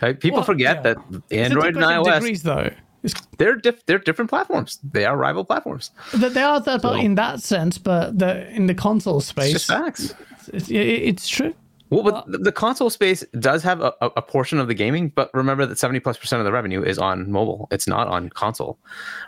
[0.00, 0.18] Right?
[0.18, 0.82] People Well, forget yeah.
[0.94, 0.96] that
[1.32, 2.70] Android and iOS degrees, though.
[3.02, 4.78] It's they're diff- they're different platforms.
[4.92, 5.90] They are rival platforms.
[6.14, 9.52] that they are that, So- in that sense, but the in the console It's space,
[9.52, 10.14] just facts.
[10.52, 11.54] it's, it, it's true.
[11.90, 15.30] Well, but the, the console space does have a, a portion of the gaming, but
[15.32, 17.68] remember that seventy plus percent of the revenue is on mobile.
[17.70, 18.78] It's not on console,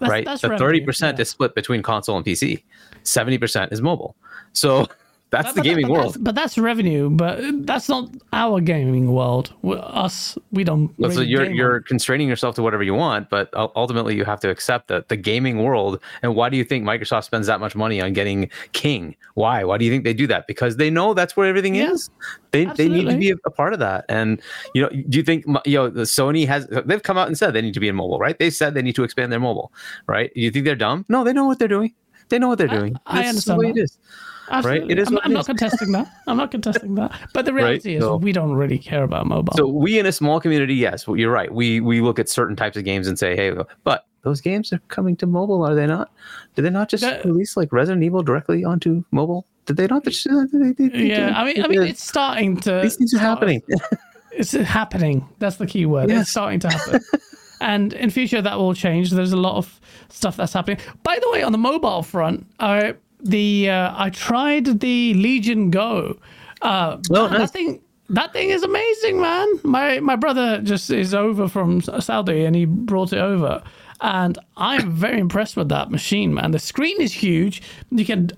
[0.00, 0.24] That's- right?
[0.24, 1.22] that's the thirty percent yeah.
[1.22, 2.62] is split between console and PC.
[3.02, 4.16] Seventy percent is mobile.
[4.52, 4.86] So
[5.30, 6.06] that's But- the but- gaming but world.
[6.14, 7.08] That's, but that's revenue.
[7.10, 9.52] But that's not our gaming world.
[9.64, 10.90] us, we don't.
[10.98, 14.40] Well, so you're you're on- constraining yourself to whatever you want, but ultimately you have
[14.40, 16.00] to accept that the gaming world.
[16.22, 19.14] And why do you think Microsoft spends that much money on getting King?
[19.34, 19.62] Why?
[19.64, 20.46] Why do you think they do that?
[20.46, 22.10] Because they know that's where everything Yeah, is.
[22.50, 24.04] They they need to be a, a part of that.
[24.08, 24.40] And
[24.74, 26.66] you know, do you think you know the Sony has?
[26.86, 28.38] They've come out and said they need to be in mobile, right?
[28.38, 29.70] They said they need to expand their mobile,
[30.06, 30.30] right?
[30.34, 31.04] You think they're dumb?
[31.08, 31.94] No, they know what they're doing.
[32.30, 32.96] They know what they're doing.
[33.06, 33.78] I the understand way that.
[33.78, 33.98] it is.
[34.50, 34.92] Absolutely.
[34.92, 35.46] It is I'm, I'm it not is.
[35.46, 36.12] contesting that.
[36.26, 37.12] I'm not contesting that.
[37.32, 39.52] But the reality is, So- we don't really care about mobile.
[39.56, 41.52] So we in a small community, yes, well, you're right.
[41.52, 43.52] We we look at certain types of games and say, hey,
[43.84, 46.10] but those games are coming to mobile, are they not?
[46.54, 49.46] Did they not just That- release like Resident Evil directly onto mobile?
[49.66, 50.04] Did they not?
[50.04, 52.80] Just, uh, they- they- they yeah, I mean, I mean, it's starting to.
[52.82, 53.62] these things are happening.
[54.32, 55.28] It's happening.
[55.40, 56.08] That's the key word.
[56.08, 56.22] Yes.
[56.22, 57.00] It's starting to happen.
[57.60, 59.10] and in future, that will change.
[59.10, 60.78] There's a lot of stuff that's happening.
[61.02, 62.92] By the way, on the mobile front, uh,
[63.24, 66.18] the uh, I tried the Legion Go.
[66.62, 67.82] Uh, Oh, that thing.
[68.10, 69.48] That thing is amazing, man.
[69.64, 73.62] My my brother just is over from Saudi and he brought it over,
[74.00, 76.52] and I'm very impressed with that machine, man.
[76.52, 77.62] The screen is huge.
[77.90, 78.30] You can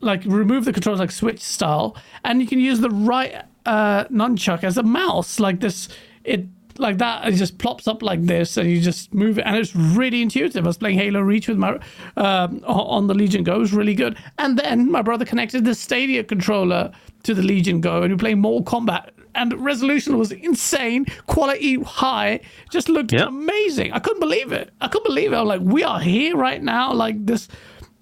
[0.00, 4.64] like remove the controls like Switch style, and you can use the right uh, nunchuck
[4.64, 5.88] as a mouse, like this.
[6.24, 6.46] It
[6.78, 7.26] like that.
[7.28, 10.64] It just plops up like this, and you just move it, and it's really intuitive.
[10.64, 11.78] I was playing Halo Reach with my
[12.16, 13.56] um, on the Legion Go.
[13.56, 14.16] It was really good.
[14.38, 16.90] And then my brother connected the Stadia controller
[17.24, 19.10] to the Legion Go, and we played Mortal Kombat.
[19.36, 22.38] And resolution was insane, quality high,
[22.70, 23.26] just looked Yeah.
[23.26, 23.92] amazing.
[23.92, 24.70] I couldn't believe it.
[24.80, 25.36] I couldn't believe it.
[25.36, 26.92] I'm like, we are here right now.
[26.92, 27.48] Like this,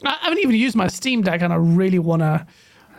[0.05, 2.47] I haven't even used my Steam Deck, and I really wanna,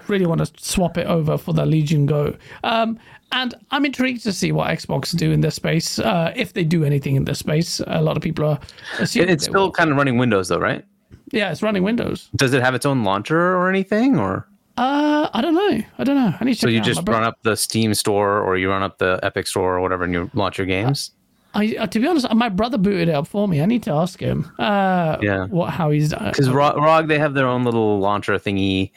[0.07, 2.35] really wanna swap it over for the Legion Go.
[2.63, 2.97] Um,
[3.33, 6.85] and I'm intrigued to see what Xbox do in this space, uh, if they do
[6.85, 7.81] anything in this space.
[7.87, 8.59] A lot of people are
[8.99, 9.71] assuming it's still will.
[9.71, 10.85] kind of running Windows though, right?
[11.31, 12.29] yeah, it's running Windows.
[12.35, 15.81] Does it have its own launcher or anything, or Uh, I don't know.
[15.97, 16.33] I don't know.
[16.39, 18.97] I need to so you just run up the Steam store or you run up
[18.99, 21.11] the Epic store or whatever, and you launch your games?
[21.55, 23.61] I, uh, to be honest, my brother booted it up for me.
[23.61, 24.49] I need to ask him.
[24.57, 25.45] Uh, Yeah.
[25.45, 25.69] What?
[25.69, 26.11] How he's?
[26.13, 28.91] Because ROG, they have their own little launcher thingy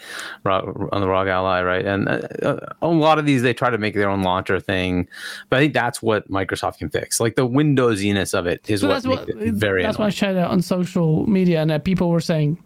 [0.44, 1.84] ROG, on the ROG Ally, right?
[1.84, 5.06] And uh, uh, a lot of these, they try to make their own launcher thing.
[5.50, 7.20] But I think that's what Microsoft can fix.
[7.20, 10.12] Like the Windowsiness of it is So what what it very that's why I annoying.
[10.14, 12.56] shared it on social media, and uh, people were saying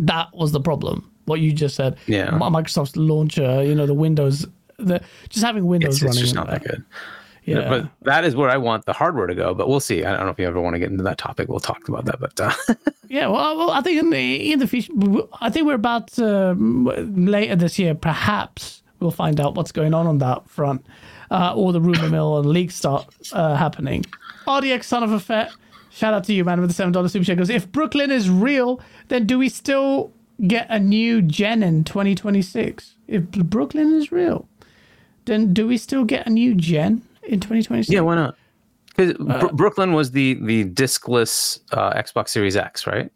[0.00, 1.08] that was the problem.
[1.26, 2.32] What you just said, Yeah.
[2.32, 4.44] Mi- Microsoft's launcher, you know, the Windows,
[4.78, 6.84] the just having Windows It's, it's just not that good.
[7.44, 9.54] Yeah, But that is where I want the hardware to go.
[9.54, 10.04] But we'll see.
[10.04, 11.48] I don't know if you ever want to get into that topic.
[11.48, 12.18] We'll talk about that.
[12.20, 12.52] But uh,
[13.08, 13.26] yeah.
[13.26, 14.92] Well, well, I think in the in the future,
[15.40, 16.84] I think we're about um,
[17.16, 17.94] later this year.
[17.94, 20.86] Perhaps we'll find out what's going on on that front,
[21.30, 24.04] uh, or the rumor mill and leaks start uh, happening.
[24.46, 25.52] RDX son of a fet,
[25.90, 27.36] shout out to you, man, with the seven dollar super chat.
[27.36, 30.12] Goes, if Brooklin is real, then do we still
[30.46, 32.94] get a new gen in 2026?
[33.06, 34.48] If Brooklin is real,
[35.26, 37.92] then do we still get a new gen in 2026?
[37.92, 38.36] Yeah, why not?
[38.96, 43.10] Because Uh, Brooklin was the the discless uh, Xbox Series X, right?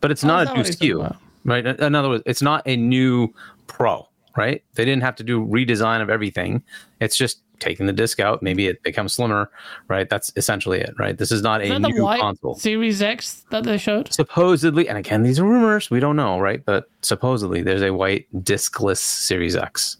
[0.00, 1.64] But it's Oh, not a new SKU, right?
[1.66, 3.32] In other words, it's not a new
[3.66, 4.06] Pro,
[4.36, 4.62] right?
[4.74, 6.62] They didn't have to do redesign of everything.
[7.00, 8.42] It's just taking the disc out.
[8.42, 9.50] Maybe it becomes slimmer,
[9.88, 10.10] right?
[10.10, 11.16] That's essentially it, right?
[11.16, 12.56] This is not Is a new console.
[12.56, 14.12] Series X that they showed?
[14.12, 15.90] Supposedly, and again, these are rumors.
[15.90, 16.62] We don't know, right?
[16.62, 19.96] But supposedly, there's a white discless Series X.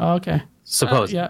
[0.00, 0.42] Oh, okay.
[0.64, 1.12] Suppose.
[1.12, 1.28] yeah.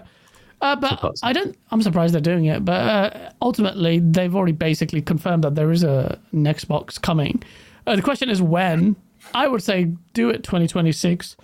[0.61, 1.55] Uh, but I don't.
[1.71, 2.65] I'm surprised they're doing it.
[2.65, 7.43] But uh, ultimately, they've already basically confirmed that there is a an Xbox coming.
[7.85, 8.95] Uh, the question is when.
[9.33, 11.35] I would say do it 2026.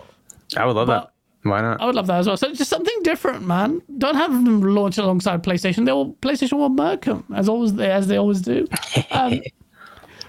[0.56, 1.10] I would love But- that.
[1.50, 1.78] Why not?
[1.78, 2.38] I would love that as well.
[2.38, 3.82] So just something different, man.
[3.98, 5.84] Don't have them launch alongside PlayStation.
[5.84, 8.66] They'll PlayStation will murk them as always as they always do.
[9.10, 9.40] Um,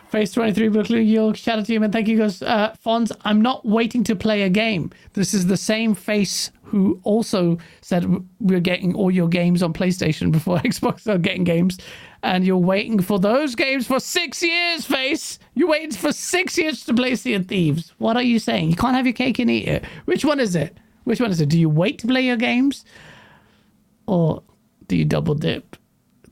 [0.09, 1.91] Face 23 Brooklyn, you'll shout out to you, man.
[1.91, 2.41] Thank you, guys.
[2.41, 4.91] Uh, Fonz, I'm not waiting to play a game.
[5.13, 8.05] This is the same face who also said
[8.39, 11.77] we're getting all your games on PlayStation before Xbox are getting games.
[12.23, 15.37] And you're waiting for those games for six years, face.
[15.53, 17.93] You're waiting for six years to play Sea of Thieves.
[17.99, 18.71] What are you saying?
[18.71, 19.85] You can't have your cake and eat it.
[20.05, 20.77] Which one is it?
[21.03, 21.49] Which one is it?
[21.49, 22.83] Do you wait to play your games?
[24.07, 24.43] Or
[24.87, 25.77] do you double dip?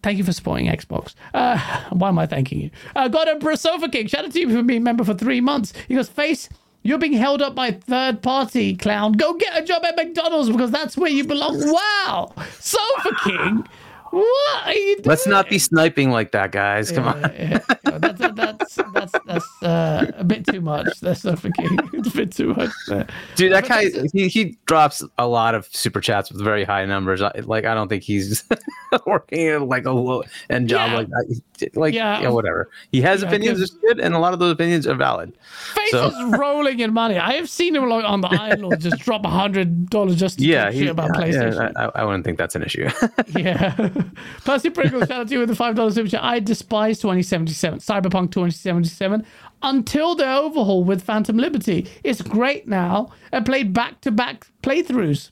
[0.01, 1.15] Thank you for supporting Xbox.
[1.33, 1.57] Uh,
[1.91, 2.71] why am I thanking you?
[2.95, 5.41] Uh, God Emperor Sofa King, shout out to you for being a member for three
[5.41, 5.73] months.
[5.87, 6.49] He goes, Face,
[6.83, 9.13] you're being held up by third party clown.
[9.13, 11.59] Go get a job at McDonald's because that's where you belong.
[11.71, 12.33] Wow.
[12.59, 13.65] Sofa King,
[14.13, 15.05] what are you doing?
[15.05, 16.91] Let's not be sniping like that, guys.
[16.91, 17.21] Come on.
[17.21, 20.99] Yeah, yeah, that's that's that's that's uh, a bit too much.
[21.01, 21.79] That's Sofa King.
[21.93, 22.69] It's a bit too much.
[22.87, 23.07] There.
[23.35, 27.21] Dude, that guy he, he drops a lot of super chats with very high numbers.
[27.21, 28.43] I- Like I don't think he's
[29.05, 30.97] working at like a low end job Yeah.
[30.97, 31.77] like that.
[31.77, 32.21] Like Yeah.
[32.21, 32.29] yeah.
[32.29, 32.69] whatever.
[32.91, 35.33] He has Yeah, opinions, good, and a lot of those opinions are valid.
[35.75, 37.17] Face So- is rolling in money.
[37.17, 40.39] I have seen him like on the Iron Lord just drop a hundred dollars just
[40.39, 41.71] to Yeah, talk he, about yeah, PlayStation.
[41.73, 42.89] yeah, I, I wouldn't think that's an issue.
[43.35, 43.89] Yeah.
[44.45, 46.23] Percy Pringles, shout out to you with the $5 super chat.
[46.23, 49.25] I despise 2077, Cyberpunk 2077,
[49.61, 51.87] until the overhaul with Phantom Liberty.
[52.03, 53.11] It's great now.
[53.31, 55.31] I played back to back playthroughs.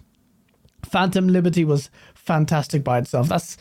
[0.84, 3.28] Phantom Liberty was fantastic by itself.
[3.28, 3.57] That's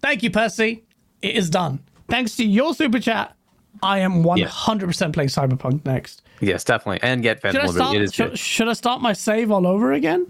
[0.00, 0.84] thank you, Percy.
[1.22, 1.80] It is done.
[2.08, 3.34] Thanks to your super chat,
[3.82, 6.22] I am 100% playing Cyberpunk next.
[6.40, 8.02] yes, definitely, and get Should Phantom Liberty.
[8.02, 10.26] It start, is should, should I start my save all over again?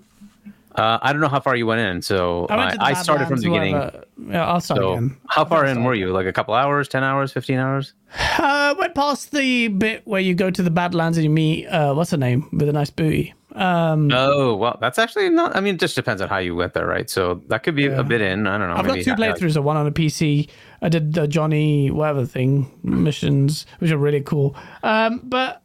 [0.74, 3.36] Uh, I don't know how far you went in, so I I, I started from
[3.40, 3.74] the beginning.
[3.74, 4.04] whatever.
[4.28, 5.16] Yeah, I'll start So again.
[5.28, 6.08] how far in were you?
[6.12, 7.94] Like a couple hours, ten hours, fifteen hours?
[8.38, 11.94] Uh, went past the bit where you go to the Badlands and you meet uh,
[11.94, 13.34] what's her name with a nice booty.
[13.54, 15.54] Um, Oh well, that's actually not.
[15.54, 17.08] I mean, it just depends on how you went there, right?
[17.08, 18.48] So that could be a bit in.
[18.48, 18.74] I don't know.
[18.74, 19.62] I've got two ha- like- playthroughs.
[19.62, 20.48] One on a PC.
[20.82, 24.56] I did the Johnny whatever thing missions, which are really cool.
[24.82, 25.62] Um, but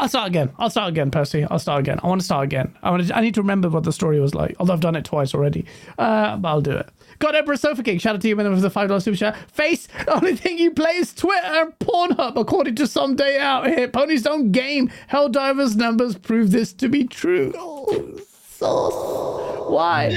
[0.00, 0.52] I'll start again.
[0.58, 1.44] I'll start again, Percy.
[1.44, 1.98] I'll start again.
[2.02, 2.72] I want to start again.
[2.82, 3.16] I want to.
[3.16, 4.54] I need to remember what the story was like.
[4.60, 5.66] Although I've done it twice already.
[5.98, 6.88] Uh, but I'll do it.
[7.18, 7.98] God Emperor Sofa King.
[7.98, 9.36] Shout out to you, man, with the five dollars super chat.
[9.50, 9.88] Face.
[10.04, 13.88] The only thing you play is Twitter and Pornhub, according to some day out here.
[13.88, 14.88] Ponies don't game.
[15.10, 17.52] Helldivers numbers prove this to be true.
[17.56, 19.70] Oh, sauce.
[19.70, 20.16] Why?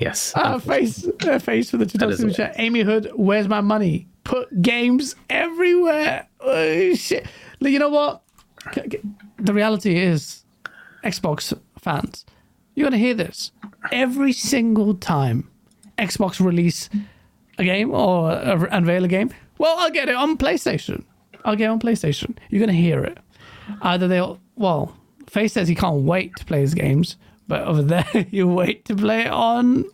[0.00, 0.32] Yes.
[0.34, 2.54] Uh, face, uh, face for the two dollars super chat.
[2.56, 4.08] Amy Hood, where's my money?
[4.24, 6.26] Put games everywhere.
[6.40, 7.26] Oh, shit.
[7.60, 8.22] You know what?
[9.38, 10.44] The reality is,
[11.04, 12.24] Xbox fans,
[12.74, 13.52] you're gonna hear this
[13.92, 15.50] every single time
[15.98, 16.88] Xbox release
[17.58, 19.30] a game or uh, unveil a game.
[19.58, 21.04] Well, I'll get it on PlayStation.
[21.44, 22.36] I'll get it on PlayStation.
[22.50, 23.18] You're gonna hear it.
[23.82, 24.96] Either they'll well,
[25.26, 27.16] Face says he can't wait to play his games,
[27.48, 29.84] but over there you wait to play it on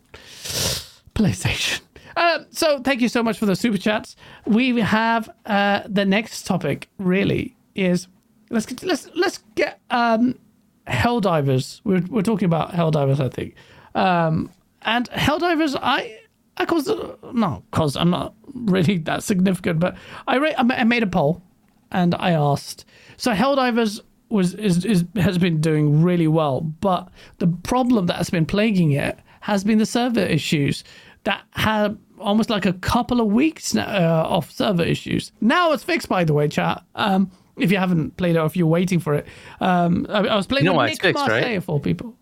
[1.15, 1.81] PlayStation.
[2.17, 4.17] Uh, so thank you so much for the super chats.
[4.47, 6.89] We have uh, the next topic.
[6.99, 8.09] Really is
[8.51, 10.39] let's get, let's let's get um,
[10.87, 11.81] Helldivers.
[11.85, 13.55] We're we're talking about Helldivers, I think.
[13.95, 14.51] Um,
[14.83, 16.19] and Helldivers, I
[16.57, 16.91] I cause
[17.33, 19.97] no, cause I'm not really that significant, but
[20.27, 21.43] I I made a poll
[21.91, 22.85] and I asked.
[23.17, 28.31] So Helldivers was is, is has been doing really well, but the problem that has
[28.31, 30.85] been plaguing it has been the server issues
[31.25, 35.33] that had almost like a couple of weeks now, uh, of server issues.
[35.41, 36.85] Now it's fixed, by the way, chat.
[36.95, 37.31] Um,
[37.63, 39.27] if you haven't played it or if you're waiting for it,
[39.61, 41.29] um, I, I was playing You know with Nick fixed, right?
[41.41, 42.17] Marseille, of all people.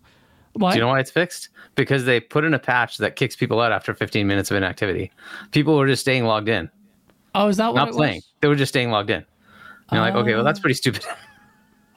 [0.53, 0.71] Why?
[0.71, 1.49] Do you know why it's fixed?
[1.75, 5.11] Because they put in a patch that kicks people out after 15 minutes of inactivity.
[5.51, 6.69] People were just staying logged in,
[7.35, 8.15] oh, is that what not playing.
[8.15, 8.31] was?
[8.41, 9.17] They were just staying logged in.
[9.17, 9.25] And
[9.93, 11.05] you're like, okay, well, that's pretty stupid.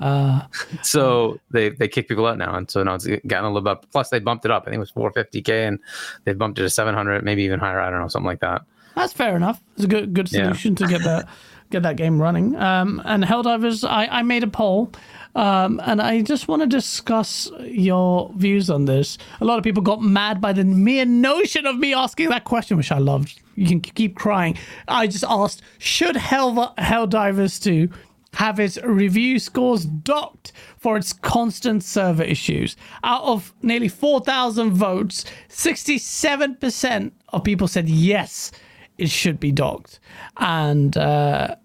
[0.00, 0.42] Uh,
[0.82, 3.88] So they they kick people out now, and so now it's gotten a little bit.
[3.92, 4.64] Plus, they bumped it up.
[4.66, 5.78] I think it was 450k, and
[6.24, 7.78] they bumped it to 700, maybe even higher.
[7.78, 8.62] I don't know, something like that.
[8.96, 9.62] That's fair enough.
[9.76, 10.44] It's a good good Yeah.
[10.46, 11.28] solution to get that
[11.72, 12.54] get that game running.
[12.56, 14.92] Um, and Helldivers, I, I made a poll,
[15.34, 19.18] um, and I just want to discuss your views on this.
[19.40, 22.76] A lot of people got mad by the mere notion of me asking that question,
[22.76, 23.40] which I loved.
[23.54, 24.58] You can keep crying.
[24.88, 27.88] I just asked, should Hell Helldivers 2
[28.34, 32.76] have its review scores docked for its constant server issues.
[33.04, 38.50] Out of nearly 4,000 votes, 67% of people said yes,
[38.98, 40.00] it should be docked.
[40.38, 41.56] And uh,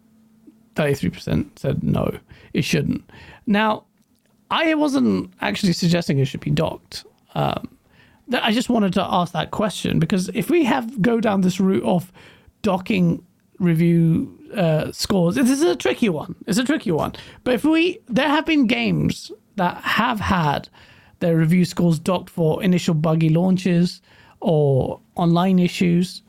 [0.77, 2.17] 33% said no,
[2.53, 3.09] it shouldn't.
[3.45, 3.85] Now,
[4.51, 7.03] I wasn't actually suggesting it should be docked.
[7.35, 7.77] Um,
[8.31, 11.83] I just wanted to ask that question because if we have go down this route
[11.83, 12.11] of
[12.61, 13.25] docking
[13.59, 16.35] review uh, scores, this is a tricky one.
[16.45, 17.13] It's a tricky one.
[17.43, 20.69] But if we, there have been games that have had
[21.19, 24.01] their review scores docked for initial buggy launches
[24.39, 26.21] or online issues.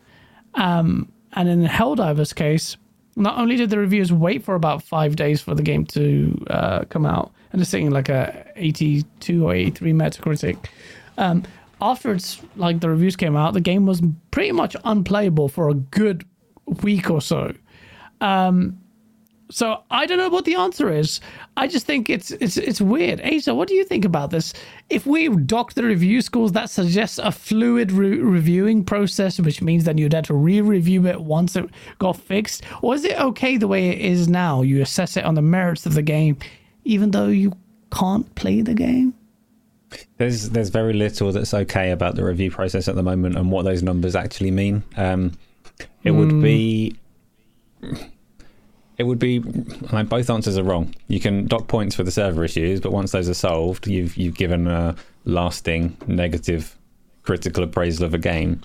[0.55, 2.75] Um, and in Helldivers' case,
[3.19, 6.85] not only did the reviewers wait for about five days for the game to uh,
[6.89, 10.57] come out, and it's sitting like a 82 or 83 Metacritic.
[11.17, 11.43] Um,
[11.81, 14.01] after it's like the reviews came out, the game was
[14.31, 16.25] pretty much unplayable for a good
[16.83, 17.53] week or so.
[18.21, 18.79] Um,
[19.51, 21.19] so I don't know what the answer is.
[21.57, 23.19] I just think it's it's it's weird.
[23.21, 24.53] Asa, what do you think about this?
[24.89, 29.85] If we dock the review scores, that suggests a fluid re- reviewing process, which means
[29.85, 33.67] that you'd have to re-review it once it got fixed, or is it okay the
[33.67, 34.61] way it is now?
[34.61, 36.37] You assess it on the merits of the game,
[36.83, 37.53] even though you
[37.91, 39.15] can't play the game.
[40.17, 43.65] There's there's very little that's okay about the review process at the moment and what
[43.65, 44.83] those numbers actually mean.
[44.95, 45.31] Um,
[46.03, 46.95] it would be
[48.99, 49.39] it would be
[49.91, 50.93] like both answers are wrong.
[51.07, 54.35] You can dock points for the server issues, but once those are solved, you've you've
[54.35, 54.95] given a
[55.25, 56.75] lasting negative
[57.23, 58.61] critical appraisal of a game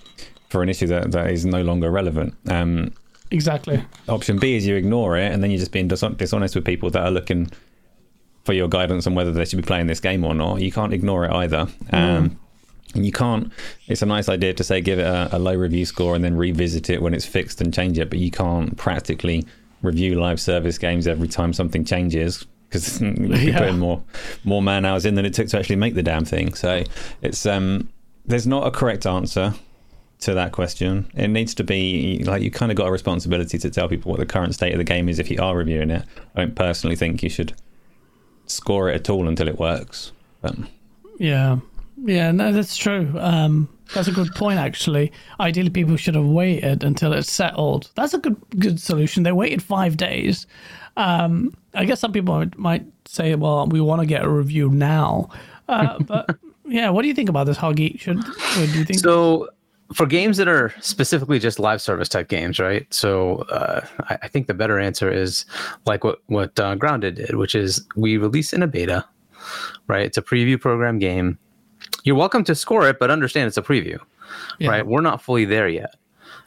[0.49, 2.35] for an issue that, that is no longer relevant.
[2.49, 2.93] Um,
[3.31, 3.83] Exactly.
[4.09, 6.91] option B is you ignore it and then you're just being dis- dishonest with people
[6.91, 7.51] that are looking
[8.45, 10.61] for your guidance on whether they should be playing this game or not.
[10.61, 11.67] You can't ignore it either.
[11.93, 12.39] Um,
[12.95, 13.51] and you can't.
[13.89, 16.37] It's a nice idea to say give it a, a low review score and then
[16.37, 19.45] revisit it when it's fixed and change it, but you can't practically
[19.85, 23.59] review live service games every time something changes because you Yeah.
[23.59, 24.03] put in more
[24.45, 26.55] more man hours in than it took to actually make the damn thing.
[26.55, 26.83] So
[27.23, 27.89] it's um,
[28.27, 29.55] there's not a correct answer
[30.21, 31.07] to that question.
[31.15, 34.21] It needs to be like you kind of got a responsibility to tell people what
[34.21, 36.05] the current state of the game is if you are reviewing it.
[36.35, 37.53] I don't personally think you should
[38.47, 40.13] score it at all until it works.
[40.41, 40.57] But
[41.19, 41.59] Yeah.
[41.97, 43.13] Yeah, no, that's true.
[43.19, 45.13] Um, that's a good point, actually.
[45.41, 47.91] Ideally, people should have waited until it's settled.
[47.95, 49.23] That's a good good solution.
[49.23, 50.47] They waited five days.
[50.97, 55.31] Um, I guess some people might, say, "Well, we want to get a review now."
[55.69, 56.37] Uh, but
[56.67, 57.99] yeah, what do you think about this, Huggy?
[58.01, 58.99] Should do you think?
[58.99, 59.49] So
[59.93, 62.93] for games that are specifically just live service type games, right?
[62.93, 65.45] So uh, I, I think the better answer is
[65.87, 69.05] like what what uh, Grounded did, which is we release in a beta,
[69.87, 70.07] right?
[70.07, 71.39] It's a preview program game.
[72.05, 73.99] You're welcome to score it, but understand it's a preview,
[74.59, 74.71] Yeah.
[74.71, 74.87] right?
[74.87, 75.95] We're not fully there yet.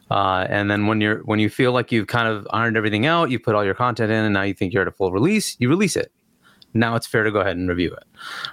[0.10, 3.30] Uh, and then when you're when you feel like you've kind of ironed everything out,
[3.30, 5.58] you put all your content in, and now you think you're at a full release,
[5.60, 6.12] you release it.
[6.74, 8.03] Now it's fair to go ahead and review it,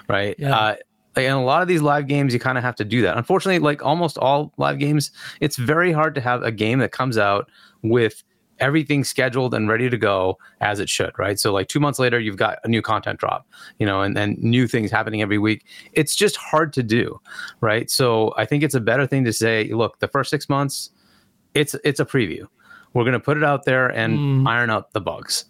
[0.09, 0.35] right?
[0.39, 0.57] Yeah.
[0.57, 0.77] Uh,
[1.17, 3.17] in a lot of these live games, you kind of have to do that.
[3.17, 7.17] Unfortunately, like almost all live games, it's very hard to have a game that comes
[7.17, 7.49] out
[7.83, 8.25] with
[8.61, 11.39] everything scheduled and ready to go as it should, right?
[11.39, 13.47] So like two months later, you've got a new content drop,
[13.79, 15.65] you know, and, and new things happening every week.
[15.93, 17.21] It's just hard to do,
[17.61, 17.91] right?
[17.91, 20.91] So I think it's a better thing to say, look, the first six months,
[21.55, 22.47] it's it's a preview.
[22.95, 25.45] We're going to put it out there and iron out the bugs,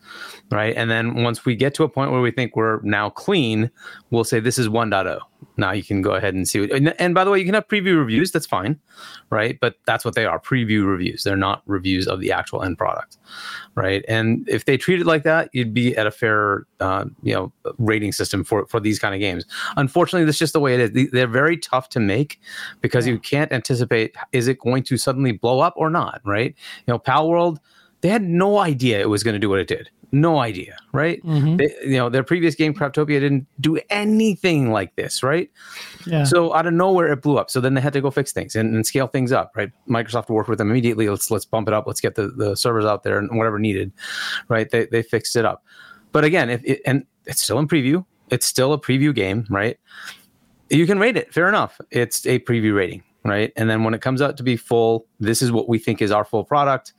[0.51, 0.75] right?
[0.77, 3.71] And then once we get to a point where we think we're now clean,
[4.11, 5.21] we'll say this is 1.0.
[5.59, 6.61] Now you can go ahead and see.
[6.63, 8.33] What, and, and by the way, you can have preview reviews.
[8.33, 8.81] That's fine,
[9.31, 9.59] right?
[9.61, 11.23] But that's what they are: preview reviews.
[11.23, 13.19] They're not reviews of the actual end product,
[13.75, 14.03] right?
[14.09, 17.53] And if they treat it like that, you'd be at a fair, uh, you know,
[17.77, 19.45] rating system for for these kind of games.
[19.77, 20.91] Unfortunately, that's just the way it is.
[20.93, 22.41] They- They're very tough to make
[22.81, 26.55] because you can't anticipate is it going to suddenly blow up or not, right?
[26.87, 27.61] You know, Pal World,
[28.01, 29.91] they had no idea it was going to do what it did.
[30.13, 31.21] No idea, right?
[31.25, 31.57] Mm-hmm.
[31.57, 35.51] They, you know, their previous game, Craftopia, didn't do anything like this, right?
[36.07, 36.23] yeah.
[36.23, 37.51] So out of nowhere, it blew up.
[37.51, 39.73] So then they had to go fix things and, and scale things up, right?
[39.89, 41.09] Microsoft worked with them immediately.
[41.09, 41.89] Let's let's bump it up.
[41.89, 43.91] Let's get the, the servers out there and whatever needed,
[44.49, 44.71] right?
[44.71, 45.65] They they fixed it up.
[46.13, 48.05] But again, if it, and it's still in preview.
[48.31, 49.79] It's still a preview game, right?
[50.71, 51.33] You can rate it.
[51.33, 51.81] Fair enough.
[51.91, 53.53] It's a preview rating, right?
[53.57, 56.11] And then when it comes out to be full, this is what we think is
[56.11, 56.95] our full product.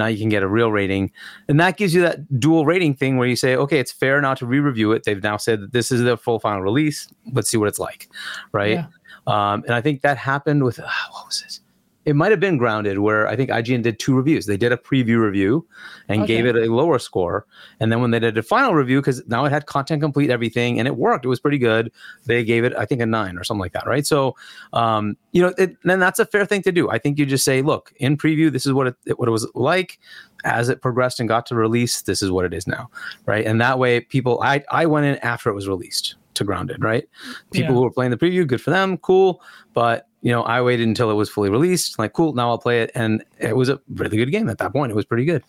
[0.00, 1.12] Now you can get a real rating.
[1.48, 4.34] And that gives you that dual rating thing where you say, okay, it's fair now
[4.34, 5.04] to re review it.
[5.04, 7.06] They've now said that this is the full final release.
[7.32, 8.08] Let's see what it's like,
[8.52, 8.78] right?
[8.78, 8.86] Yeah.
[9.26, 11.60] Um, and I think that happened with, uh, what was this?
[12.06, 14.46] It might have been grounded where I think IGN did two reviews.
[14.46, 15.66] They did a preview review
[16.08, 16.26] and Okay.
[16.28, 17.46] gave it a lower score.
[17.78, 20.78] And then when they did a final review, because now it had content complete, everything,
[20.78, 21.92] and it worked, it was pretty good.
[22.24, 24.06] They gave it, I think, a nine or something like that, right?
[24.06, 24.34] So,
[24.72, 26.88] um, you know, it, then that's a fair thing to do.
[26.90, 29.46] I think you just say, look, in preview, this is what it what it was
[29.54, 29.98] like.
[30.44, 32.88] As it progressed and got to release, this is what it is now,
[33.26, 33.44] right?
[33.44, 37.04] And that way, people, I I went in after it was released to Grounded, right?
[37.52, 37.78] People Yeah.
[37.78, 39.42] who were playing the preview, good for them, cool.
[39.74, 41.98] But you know, I waited until it was fully released.
[41.98, 44.72] Like, cool, now I'll play it, and it was a really good game at that
[44.72, 44.92] point.
[44.92, 45.42] It was pretty good,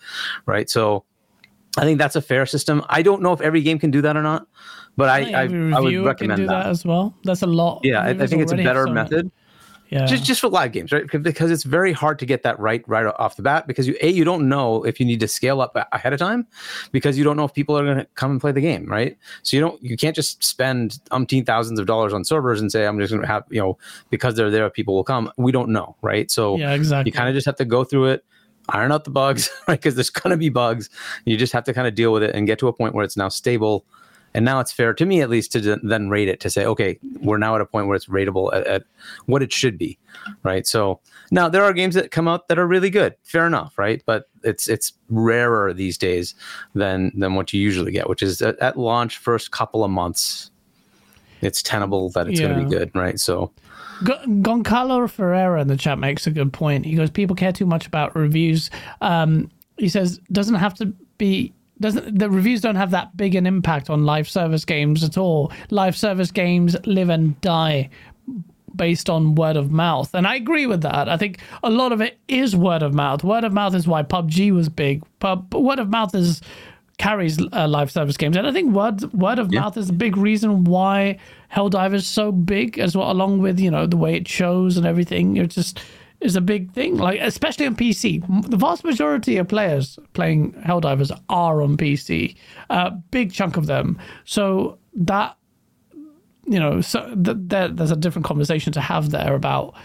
[0.45, 0.69] right?
[0.69, 1.03] So,
[1.77, 2.83] I think that's a fair system.
[2.89, 4.47] I don't know if every game can do that or not,
[4.97, 6.63] but I I, I would recommend do that.
[6.63, 6.69] that.
[6.69, 7.15] as well.
[7.23, 7.81] That's a lot.
[7.83, 9.31] Yeah, I, I think it's a better method
[9.91, 10.05] Yeah.
[10.05, 11.05] just just for live games, right?
[11.05, 14.09] Because it's very hard to get that right right off the bat because you a
[14.09, 16.47] you don't know if you need to scale up ahead of time
[16.93, 19.17] because you don't know if people are going to come and play the game, right?
[19.43, 22.85] So you don't you can't just spend umpteen thousands of dollars on servers and say
[22.87, 23.77] I'm just going to have you know
[24.09, 25.29] because they're there people will come.
[25.35, 26.31] We don't know, right?
[26.31, 27.09] So yeah, exactly.
[27.09, 28.25] you kind of just have to go through it
[28.69, 30.87] iron out the bugs right because there's going to be bugs
[31.25, 33.03] you just have to kind of deal with it and get to a point where
[33.03, 33.83] it's now stable
[34.33, 36.97] and now it's fair to me at least to then rate it to say okay
[37.21, 38.83] we're now at a point where it's rateable at, at
[39.25, 39.97] what it should be
[40.43, 40.99] right so
[41.31, 44.25] now there are games that come out that are really good fair enough right but
[44.43, 46.35] it's it's rarer these days
[46.75, 50.51] than than what you usually get which is at, at launch first couple of months
[51.41, 53.51] it's tenable that it's going to be good right so
[54.03, 56.85] G- Goncalo Ferreira in the chat makes a good point.
[56.85, 58.71] He goes, "People care too much about reviews."
[59.01, 63.45] Um, he says, "Doesn't have to be." Doesn't the reviews don't have that big an
[63.45, 65.51] impact on live service games at all?
[65.69, 67.89] Live service games live and die
[68.75, 71.09] based on word of mouth, and I agree with that.
[71.09, 73.23] I think a lot of it is word of mouth.
[73.23, 75.03] Word of mouth is why PUBG was big.
[75.19, 76.41] Pub, word of mouth is
[76.97, 80.15] carries uh, live service games, and I think word word of mouth is a big
[80.15, 81.17] reason why
[81.51, 84.85] Helldivers is so big as well, along with you know the way it shows and
[84.85, 85.35] everything.
[85.37, 85.81] It just
[86.21, 88.49] is a big thing, like especially on PC.
[88.49, 92.35] The vast majority of players playing Helldivers are on PC,
[92.69, 93.99] a big chunk of them.
[94.25, 95.35] So that
[96.45, 99.75] you know, so th- there, there's a different conversation to have there about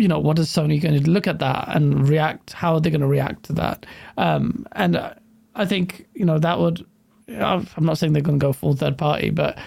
[0.00, 2.54] you know, what is Sony going to look at that and react?
[2.54, 3.84] How are they going to react to that?
[4.16, 5.14] Um, and uh,
[5.54, 6.86] I think you know that would.
[7.28, 9.58] I'm not saying they're going to go full third party, but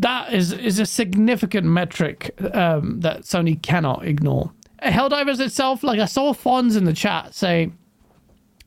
[0.00, 4.50] that is is a significant metric um, that Sony cannot ignore.
[4.82, 7.70] Helldivers itself, like I saw Fonz in the chat say,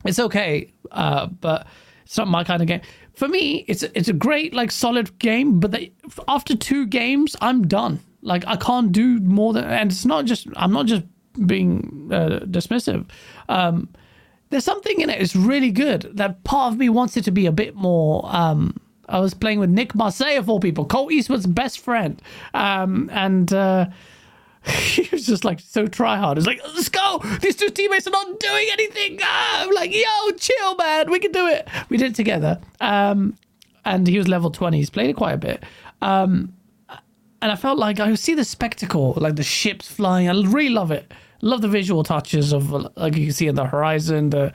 [0.04, 1.66] it's okay, uh, but
[2.04, 2.82] it's not my kind of game.
[3.14, 5.92] For me, it's it's a great like solid game, but they,
[6.28, 8.00] after two games, I'm done.
[8.22, 11.04] Like I can't do more than, and it's not just I'm not just
[11.46, 13.08] being uh, dismissive.
[13.48, 13.88] Um,
[14.50, 15.20] there's something in it.
[15.20, 16.10] It's really good.
[16.14, 18.24] That part of me wants it to be a bit more.
[18.24, 18.76] Um,
[19.08, 22.20] I was playing with Nick Marseille of all people, Colt Eastwood's best friend,
[22.52, 23.52] um, and.
[23.52, 23.86] Uh,
[24.66, 26.38] he was just like so try hard.
[26.38, 27.20] It's like, let's go.
[27.42, 29.18] These two teammates are not doing anything.
[29.22, 29.62] Ah!
[29.62, 31.10] I'm like, yo, chill, man.
[31.10, 31.68] We can do it.
[31.90, 32.58] We did it together.
[32.80, 33.36] Um,
[33.84, 34.78] and he was level 20.
[34.78, 35.64] He's played it quite a bit.
[36.00, 36.54] Um,
[37.42, 40.30] and I felt like I see the spectacle, like the ships flying.
[40.30, 41.12] I really love it.
[41.42, 44.50] Love the visual touches of like you can see in the horizon, the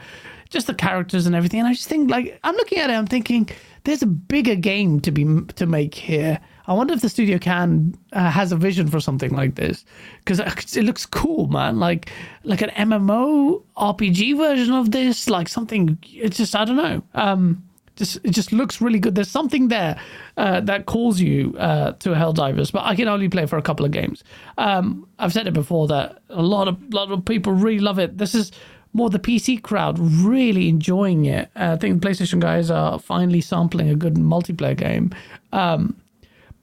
[0.50, 1.60] just the characters and everything.
[1.60, 3.48] And I just think like I'm looking at it, I'm thinking
[3.84, 5.26] there's a bigger game to be
[5.56, 6.40] to make here.
[6.68, 9.86] I wonder if the studio can uh, has a vision for something like this
[10.24, 10.40] because
[10.76, 11.80] it looks cool, man.
[11.80, 12.12] Like
[12.44, 15.98] like an MMO RPG version of this, like something.
[16.04, 17.02] It's just I don't know.
[17.16, 17.64] Um,
[17.96, 19.16] just it just looks really good.
[19.16, 20.00] There's something there
[20.38, 23.86] uh, that calls you uh, to Helldivers, but I can only play for a couple
[23.86, 24.24] of games.
[24.58, 28.18] Um, I've said it before that a lot of lot of people really love it.
[28.18, 28.52] This is
[28.94, 31.50] more the PC crowd really enjoying it.
[31.56, 35.12] Uh, I think the PlayStation guys are finally sampling a good multiplayer game.
[35.54, 35.96] Um,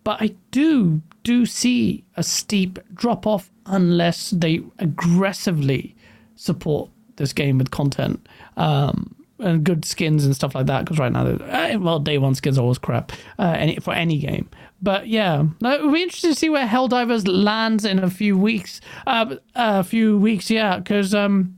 [0.04, 5.96] but I do do see a steep drop off unless they aggressively
[6.36, 8.24] support this game with content
[8.56, 10.84] um, and good skins and stuff like that.
[10.84, 14.18] Because right now, uh, well, day one skins are always crap uh, any, for any
[14.18, 14.48] game.
[14.80, 18.80] But yeah, no, it'll be interesting to see where Helldivers lands in a few weeks.
[19.06, 21.14] Uh, a few weeks, yeah, because.
[21.14, 21.55] Um,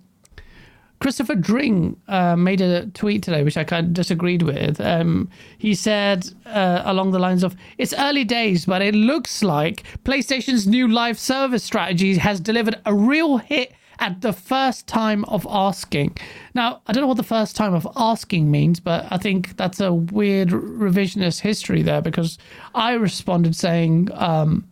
[1.00, 4.80] Christopher Dring uh, made a tweet today, which I kind of disagreed with.
[4.80, 5.28] Um,
[5.58, 10.66] he said uh, along the lines of, "It's early days, but it looks like PlayStation's
[10.66, 16.16] new live service strategy has delivered a real hit at the first time of asking."
[16.54, 19.80] Now, I don't know what the first time of asking means, but I think that's
[19.80, 22.38] a weird revisionist history there because
[22.74, 24.08] I responded saying.
[24.14, 24.68] Um,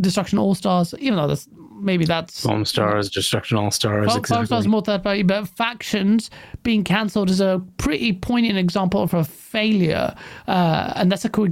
[0.00, 1.48] Destruction All Stars, even though that's
[1.80, 6.30] maybe that's Foam Stars, Destruction All Stars, Foam Foam Stars more third party, but factions
[6.62, 10.14] being cancelled is a pretty poignant example of a failure,
[10.46, 11.48] uh, and that's a cool,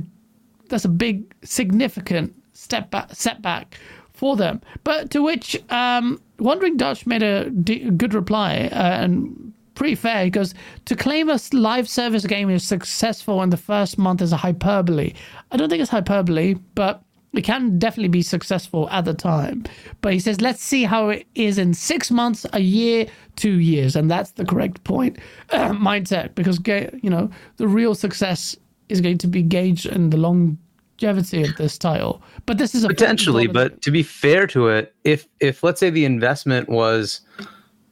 [0.68, 3.78] that's a big significant step back setback
[4.12, 4.60] for them.
[4.84, 10.24] But to which um, Wandering Dutch made a d- good reply uh, and pretty fair.
[10.24, 10.54] He goes,
[10.86, 15.12] To claim a live service game is successful in the first month is a hyperbole.
[15.52, 17.02] I don't think it's hyperbole, but
[17.38, 19.64] it can definitely be successful at the time.
[20.00, 23.06] But he says, Let's see how it is in six months, a year,
[23.36, 23.96] two years.
[23.96, 25.18] And that's the correct point
[25.50, 26.60] uh, mindset because,
[27.02, 28.56] you know, the real success
[28.88, 30.58] is going to be gauged in the long
[31.00, 32.22] longevity of this title.
[32.46, 33.46] But this is a potentially.
[33.46, 37.20] But to be fair to it, if if let's say the investment was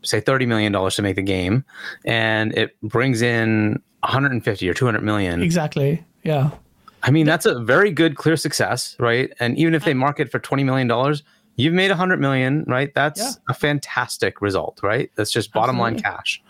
[0.02, 1.64] say thirty million dollars to make the game,
[2.04, 6.04] and it brings in 150 or 200 million, exactly.
[6.22, 6.50] Yeah.
[7.04, 9.30] I mean, that's a very good, clear success, right?
[9.38, 11.22] And even if they market for 20 million dollars,
[11.56, 12.92] you've made 100 million, right?
[12.94, 13.32] That's yeah.
[13.48, 15.10] a fantastic result, right?
[15.14, 16.02] That's just bottom Absolutely.
[16.02, 16.42] line cash.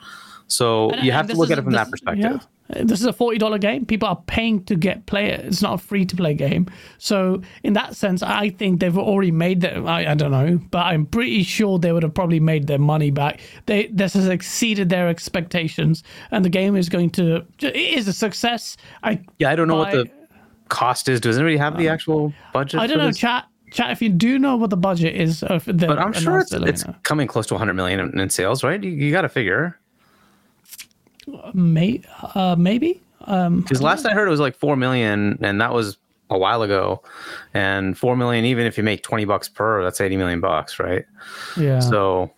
[0.47, 2.41] So and, you have to look at it from this, that perspective.
[2.41, 2.47] Yeah.
[2.83, 3.85] This is a $40 game.
[3.85, 5.41] People are paying to get play it.
[5.45, 6.67] It's not a free to play game.
[6.97, 10.87] So, in that sense, I think they've already made their, I, I don't know, but
[10.87, 13.41] I'm pretty sure they would have probably made their money back.
[13.67, 18.15] They This has exceeded their expectations, and the game is going to, it is a
[18.15, 18.79] success.
[19.03, 20.11] I Yeah, I don't know what the
[20.75, 21.21] cost is.
[21.21, 22.81] Does anybody have the actual budget?
[22.81, 23.19] I don't know, this?
[23.19, 23.47] chat.
[23.71, 26.53] Chat, if you do know what the budget is, of the, but I'm sure it's,
[26.53, 28.83] it's coming close to 100 million in, in sales, right?
[28.83, 29.81] You, you got to figure.
[31.55, 32.03] May,
[32.35, 33.01] uh, maybe.
[33.19, 35.97] Because um, last I heard it was like four million, and that was
[36.31, 37.03] a while ago.
[37.53, 41.05] And four million, even if you make twenty bucks per, that's eighty million bucks, right?
[41.57, 41.81] Yeah.
[41.81, 42.33] So.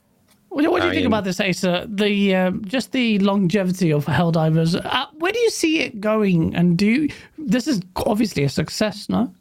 [0.56, 1.86] What, do you I think mean, about this, Asa?
[1.86, 4.74] The uh, just the longevity of Helldivers.
[4.82, 6.54] Uh, where do you see it going?
[6.56, 9.34] And do you, this is obviously a success, no?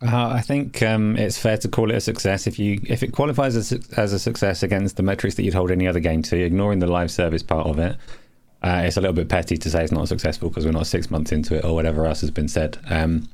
[0.00, 3.12] Uh, I think um, it's fair to call it a success if you if it
[3.12, 6.42] qualifies as, as a success against the metrics that you'd hold any other game to,
[6.42, 7.96] ignoring the live service part of it.
[8.62, 11.10] Uh, it's a little bit petty to say it's not successful because we're not six
[11.10, 12.78] months into it or whatever else has been said.
[12.88, 13.28] Um,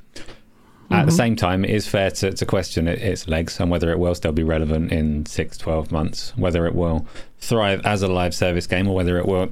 [0.93, 1.01] mm-hmm.
[1.01, 1.17] At the mm-hmm.
[1.17, 4.15] same time, it is fair to, to question it, its legs and whether it will
[4.15, 7.05] still be relevant in six, 12 months, whether it will
[7.39, 9.51] thrive as a live service game or whether it will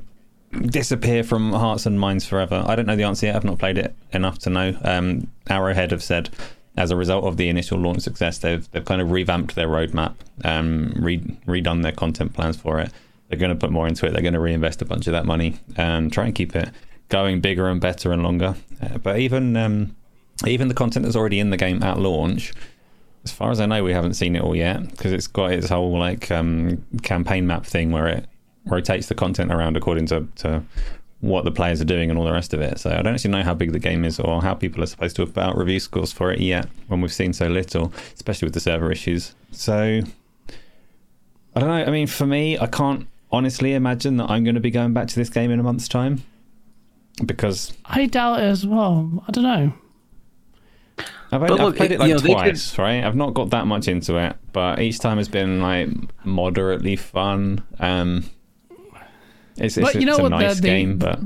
[0.51, 2.63] disappear from hearts and minds forever.
[2.65, 3.35] I don't know the answer yet.
[3.35, 4.77] I've not played it enough to know.
[4.83, 6.29] Um, Arrowhead have said
[6.77, 10.15] as a result of the initial launch success, they've they've kind of revamped their roadmap,
[10.43, 12.91] um, re- redone their content plans for it.
[13.27, 14.11] They're going to put more into it.
[14.11, 16.69] They're going to reinvest a bunch of that money and try and keep it
[17.09, 18.55] going bigger and better and longer.
[18.81, 19.95] Uh, but even um,
[20.45, 22.53] even the content that's already in the game at launch,
[23.23, 25.69] as far as I know, we haven't seen it all yet because it's got its
[25.69, 28.25] whole like um, campaign map thing where it
[28.65, 30.63] rotates the content around according to, to
[31.19, 32.79] what the players are doing and all the rest of it.
[32.79, 35.15] So I don't actually know how big the game is or how people are supposed
[35.17, 38.53] to have put review scores for it yet when we've seen so little, especially with
[38.53, 39.35] the server issues.
[39.51, 40.01] So
[41.55, 41.85] I don't know.
[41.85, 45.07] I mean, for me, I can't honestly imagine that I'm going to be going back
[45.07, 46.23] to this game in a month's time
[47.25, 49.23] because I doubt it as well.
[49.27, 49.73] I don't know.
[51.32, 52.82] I've, only, look, I've played it like you know, twice, could...
[52.82, 53.03] right?
[53.03, 55.89] I've not got that much into it, but each time has been like
[56.25, 57.63] moderately fun.
[57.79, 58.29] Um,
[59.57, 61.19] it's, it's, but you know it's a what, nice the, the, game, but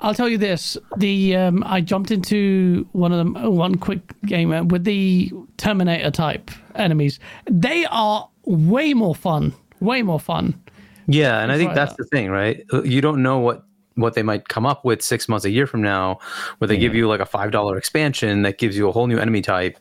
[0.00, 4.52] I'll tell you this: the um, I jumped into one of them, one quick game
[4.52, 7.20] uh, with the Terminator type enemies.
[7.48, 10.60] They are way more fun, way more fun.
[11.06, 12.64] Yeah, and I think that's the thing, right?
[12.84, 13.64] You don't know what
[13.98, 16.18] what they might come up with six months, a year from now,
[16.58, 16.80] where they yeah.
[16.80, 19.78] give you like a five dollar expansion that gives you a whole new enemy type,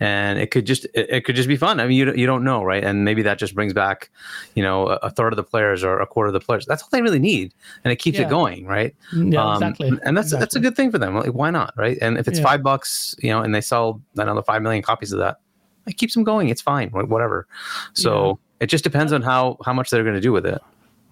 [0.00, 1.80] and it could just it, it, could just be fun.
[1.80, 2.82] I mean, you you don't know, right?
[2.82, 4.10] And maybe that just brings back,
[4.54, 6.66] you know, a, a third of the players or a quarter of the players.
[6.66, 7.54] That's all they really need,
[7.84, 8.26] and it keeps yeah.
[8.26, 8.94] it going, right?
[9.14, 9.88] Yeah, um, exactly.
[10.04, 10.40] And that's exactly.
[10.40, 11.14] that's a good thing for them.
[11.14, 11.98] Like, why not, right?
[12.00, 12.44] And if it's yeah.
[12.44, 15.38] five bucks, you know, and they sell another five million copies of that,
[15.86, 16.48] it keeps them going.
[16.48, 17.46] It's fine, whatever.
[17.94, 20.60] So it just depends on how how much they're going to do with it.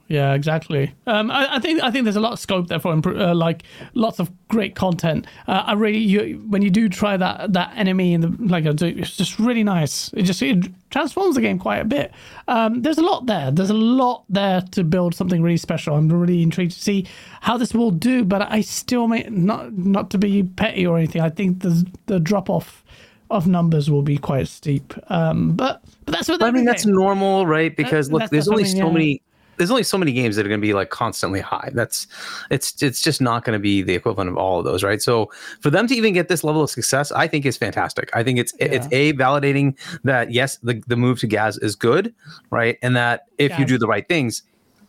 [0.08, 0.94] Yeah, exactly.
[1.06, 3.64] Um, I, I, think I think there's a lot of scope there for uh, like
[3.92, 5.26] lots of great content.
[5.46, 9.16] Uh, I really, you, when you do try that that enemy in the like, it's
[9.18, 10.10] just really nice.
[10.14, 12.12] It just it transforms the game quite a bit.
[12.48, 13.50] Um, there's a lot there.
[13.50, 15.94] There's a lot there to build something really special.
[15.94, 17.06] I'm really intrigued to see
[17.42, 18.24] how this will do.
[18.24, 21.20] But I still may not not to be petty or anything.
[21.20, 22.82] I think the the drop off
[23.30, 24.94] of numbers will be quite steep.
[25.10, 26.64] Um, but but that's what I mean.
[26.64, 27.76] That's normal, right?
[27.76, 28.90] Because that, look, there's only so yeah.
[28.90, 29.22] many
[29.58, 31.70] there's only so many games that are going to be like constantly high.
[31.74, 32.06] That's
[32.50, 35.02] it's it's just not going to be the equivalent of all of those, right?
[35.02, 35.30] So
[35.60, 38.10] for them to even get this level of success, I think is fantastic.
[38.14, 38.66] I think it's yeah.
[38.66, 42.14] it's a validating that yes, the the move to GaaS is good,
[42.50, 42.78] right?
[42.82, 43.58] And that if GaaS.
[43.58, 44.42] you do the right things,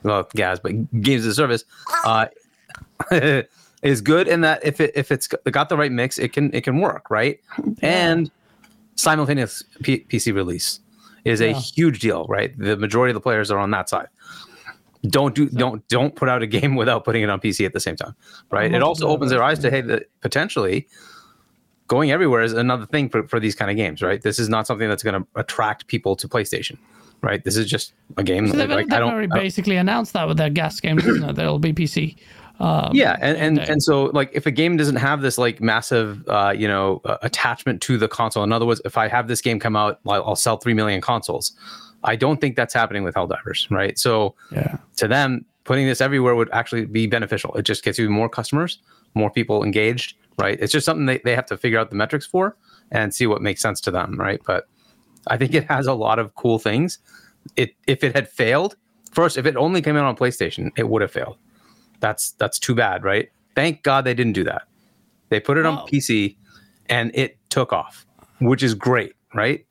[0.04, 1.66] well, GaaS, but games as a service,
[2.06, 2.28] uh,
[3.82, 6.64] is good, and that if it if it's got the right mix, it can it
[6.64, 7.40] can work, right?
[7.58, 7.74] Yeah.
[7.82, 8.32] And
[8.96, 10.82] simultaneous P- PC release
[11.26, 12.58] is a huge deal, right?
[12.58, 14.08] The majority of the players are on that side.
[15.08, 17.80] Don't do don't don't put out a game without putting it on PC at the
[17.80, 18.16] same time,
[18.52, 18.74] right?
[18.74, 20.88] It also opens their eyes to hey, that potentially
[21.90, 24.22] going everywhere is another thing for, for these kind of games, right?
[24.22, 26.78] This is not something that's going to attract people to PlayStation,
[27.22, 27.44] right?
[27.44, 28.48] This is just a game.
[28.48, 31.30] So they've, like, they've I don't, already basically announced that with their GaaS games, isn't
[31.30, 31.36] it?
[31.36, 32.16] There'll be PC.
[32.62, 33.66] Um, yeah and and, day.
[33.70, 37.16] and so like if a game doesn't have this like massive uh you know uh,
[37.22, 40.26] attachment to the console in other words if i have this game come out i'll,
[40.26, 41.54] I'll sell 3 million consoles
[42.04, 43.98] i don't think that's happening with helldivers right?
[44.00, 44.78] So yeah.
[44.98, 47.54] to them putting this everywhere would actually be beneficial.
[47.54, 48.80] It just gets you more customers
[49.16, 50.58] more people engaged right?
[50.62, 52.56] It's just something they, they have to figure out the metrics for
[52.92, 54.42] and see what makes sense to them right?
[54.46, 54.68] But
[55.28, 57.00] i think it has a lot of cool things.
[57.56, 58.76] It if it had failed
[59.12, 61.38] first if it only came out on playstation it would have failed.
[62.00, 63.30] That's that's too bad right?
[63.56, 64.64] Thank god they didn't do that.
[65.30, 66.36] They put it Well- on pc
[66.88, 68.06] and it took off
[68.40, 69.66] which is great right?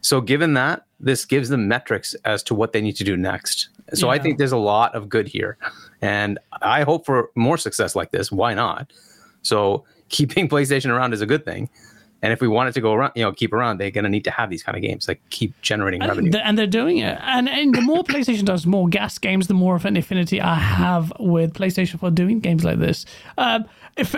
[0.00, 3.68] So given that this gives them metrics as to what they need to do next.
[3.94, 5.58] So i think there's a lot of good here.
[6.00, 8.30] And i hope for more success like this.
[8.32, 8.92] Why not?
[9.42, 11.68] So keeping playstation around is a good thing.
[12.24, 14.10] And if we want it to go around you know keep around they're going to
[14.10, 16.30] need to have these kind of games like keep generating And, revenue.
[16.30, 17.18] th- and they're doing it.
[17.20, 20.54] And, and the more PlayStation does more GaaS games, the more of an affinity I
[20.54, 23.04] have with PlayStation for doing games like this.
[23.38, 23.64] Um,
[23.96, 24.14] if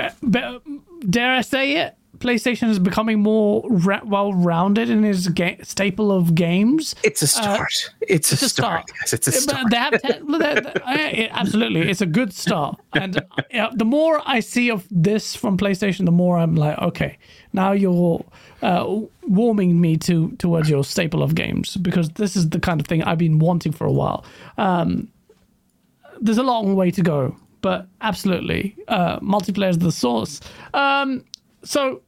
[1.09, 6.35] dare I say it, PlayStation is becoming more ra- well-rounded in its ga- staple of
[6.35, 6.95] games.
[7.03, 8.87] it's a start it's, a Uh, It's a start, start.
[9.01, 9.13] guys.
[9.13, 12.33] it's a start they have ten, well, they- they- I- it- absolutely, it's a good
[12.33, 12.81] start.
[12.95, 17.19] And uh, the more I see of this from PlayStation, the more I'm like, okay,
[17.53, 18.25] now you're
[18.63, 18.85] uh,
[19.29, 23.03] warming me to towards your staple of games because this is the kind of thing
[23.03, 24.25] I've been wanting for a while.
[24.57, 25.09] Um,
[26.21, 30.41] there's a long way to go, but absolutely, uh, multiplayer is the source.
[30.73, 31.25] Um,
[31.65, 32.01] so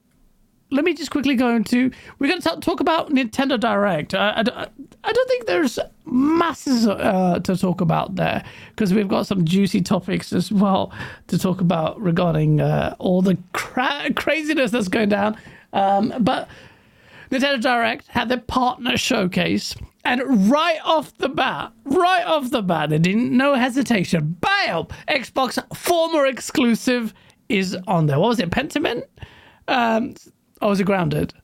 [0.71, 1.91] let me just quickly go into.
[2.19, 4.15] We're going to talk about Nintendo Direct.
[4.15, 9.09] I, I, don't- I don't think there's masses uh, to talk about there because we've
[9.09, 10.93] got some juicy topics as well
[11.29, 15.37] to talk about regarding uh, all the cra- craziness that's going down.
[15.73, 16.49] Um, but
[17.31, 22.91] Nintendo Direct had their partner showcase, and right off the bat, right off the bat,
[22.91, 24.37] they didn't no hesitation.
[24.41, 24.87] Bam!
[25.09, 27.13] Xbox former exclusive
[27.49, 28.19] is on there.
[28.21, 28.51] What was it?
[28.51, 29.03] Pentiment?
[29.69, 30.15] Um,
[30.61, 31.35] or was it Grounded?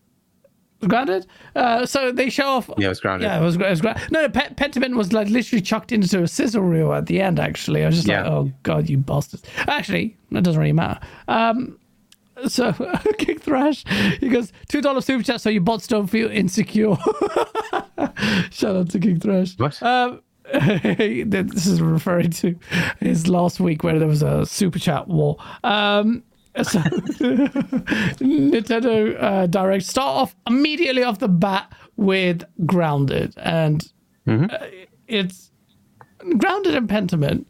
[0.88, 1.26] Grounded.
[1.54, 2.68] Uh, so they show off.
[2.76, 3.96] yeah it was grounded Yeah, it was, it was great.
[4.10, 7.38] No, no Pe- Pentiment was like literally chucked into a sizzle reel at the end.
[7.38, 10.98] Actually, I was just like, "Oh God, you bastards!" Actually, that doesn't really matter.
[11.28, 11.78] Um,
[12.48, 12.72] so
[13.18, 13.84] Kick Thrash,
[14.18, 16.96] he goes two dollar super chat, so your bots don't feel insecure.
[18.50, 19.56] Shout out to Kick Thrash.
[19.58, 19.80] What?
[19.82, 20.20] Um,
[20.52, 22.58] this is referring to
[22.98, 25.36] his last week where there was a super chat war.
[25.62, 26.24] Um,
[26.62, 26.78] so
[28.20, 33.90] Nintendo uh, Direct start off immediately off the bat with Grounded, and
[34.26, 34.48] uh,
[35.08, 35.50] it's
[36.38, 37.46] Grounded and Pentiment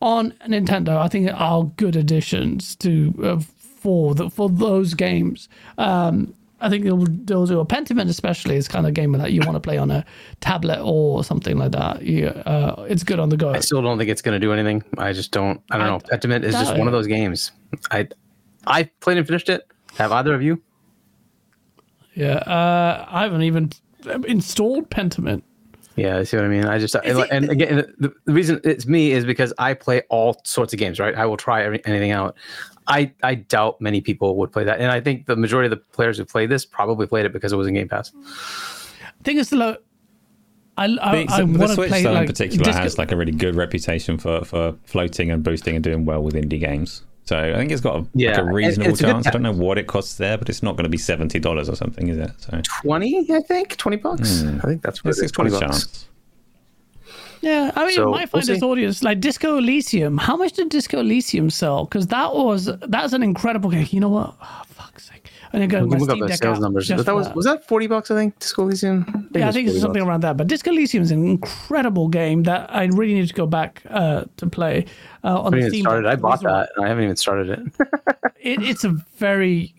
[0.00, 0.96] on Nintendo.
[0.96, 5.48] I think are good additions to uh, for the, for those games.
[5.76, 9.42] Um, I think they'll, they'll do a Pentiment, especially is kind of game that you
[9.42, 10.04] want to play on a
[10.40, 12.02] tablet or something like that.
[12.02, 13.50] Yeah, uh, it's good on the go.
[13.50, 14.82] I still don't think it's going to do anything.
[14.96, 15.62] I just don't.
[15.70, 16.00] I don't I- know.
[16.00, 17.52] Pentiment is just one of those games.
[17.92, 18.08] I
[18.68, 19.66] I played and finished it.
[19.96, 20.62] Have either of you?
[22.14, 23.70] Yeah, uh, I haven't even
[24.26, 25.42] installed Pentiment.
[25.96, 26.64] Yeah, I see what I mean.
[26.64, 30.02] I just and, it- and again, the, the reason it's me is because I play
[30.10, 31.00] all sorts of games.
[31.00, 32.36] Right, I will try every, anything out.
[32.86, 35.84] I I doubt many people would play that, and I think the majority of the
[35.92, 38.12] players who played this probably played it because it was in Game Pass.
[39.24, 39.76] thing is, though,
[40.76, 43.16] I, I, I the want to play though like in particular Disco- has like a
[43.16, 47.02] really good reputation for, for floating and boosting and doing well with indie games.
[47.28, 49.26] So I think it's got a, Yeah, like a reasonable it's chance.
[49.26, 51.68] I don't know what it costs there, but it's not going to be seventy dollars
[51.68, 52.30] or something, is it?
[52.38, 54.40] So Twenty, I think, twenty bucks.
[54.40, 54.60] Hmm.
[54.62, 55.30] I think that's what it's, it is.
[55.30, 55.82] it's got Twenty bucks.
[55.82, 56.08] chance.
[57.42, 58.66] Yeah, I mean, So, it might find we'll this see.
[58.66, 60.16] audience like Disco Elysium.
[60.16, 61.84] How much did Disco Elysium sell?
[61.84, 63.86] Because that was that's an incredible game.
[63.90, 64.34] You know what?
[64.42, 65.17] Oh, fuck's sake!
[65.52, 66.88] And then go can look up the sales numbers.
[66.88, 68.10] But that was was that forty bucks?
[68.10, 69.28] I think Disco Elysium.
[69.34, 70.08] yeah, I think it's something bucks.
[70.08, 70.36] around that.
[70.36, 74.24] But Disco Elysium is an incredible game that I really need to go back uh,
[74.36, 74.86] to play
[75.24, 75.82] uh, on I the haven't even Steam.
[75.82, 76.06] started.
[76.06, 77.88] I bought that, and I haven't even started it.
[78.40, 79.74] It, it's a very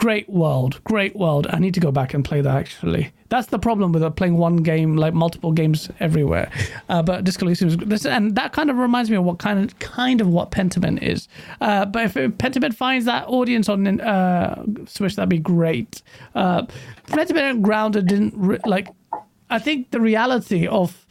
[0.00, 1.46] great world, great world.
[1.50, 2.56] I need to go back and play that.
[2.56, 6.50] Actually, that's the problem with uh, playing one game, like multiple games everywhere.
[6.88, 9.60] Uh, but Disco Elysium is this, and that kind of reminds me of what kind
[9.62, 11.28] of kind of what Pentiment is.
[11.60, 16.02] Uh, but if Pentiment finds that audience on uh, Switch, that'd be great.
[16.34, 16.62] Uh,
[17.06, 18.88] Pentiment and Grounded didn't re- like.
[19.50, 21.06] I think the reality of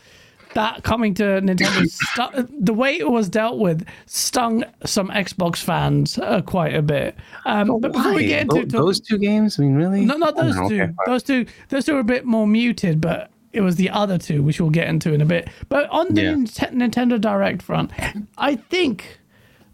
[0.54, 6.18] that coming to Nintendo, stu- the way it was dealt with, stung some Xbox fans
[6.20, 7.16] uh, quite a bit.
[7.46, 10.06] Um, but before we get into Tho- those two games, I mean, really?
[10.06, 10.82] no, not those Oh, two.
[10.82, 10.94] okay.
[11.06, 14.42] Those two, those two are a bit more muted, but it was the other two,
[14.44, 15.50] which we'll get into in a bit.
[15.70, 16.34] But on the Yeah.
[16.34, 17.92] Nint- Nintendo Direct front,
[18.38, 19.20] I think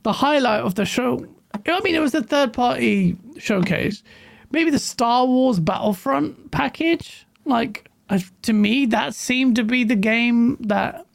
[0.04, 1.26] the highlight of the show.
[1.68, 4.04] I mean, it was the third-party showcase.
[4.52, 7.26] Maybe the Star Wars Battlefront package.
[7.46, 11.06] Like uh, to me, that seemed to be the game that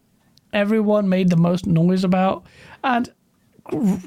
[0.53, 2.45] everyone made the most noise about,
[2.83, 3.13] and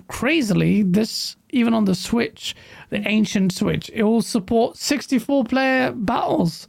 [0.07, 2.55] crazily, this even on the Switch,
[2.89, 6.67] the ancient Switch, it will support 64 player battles,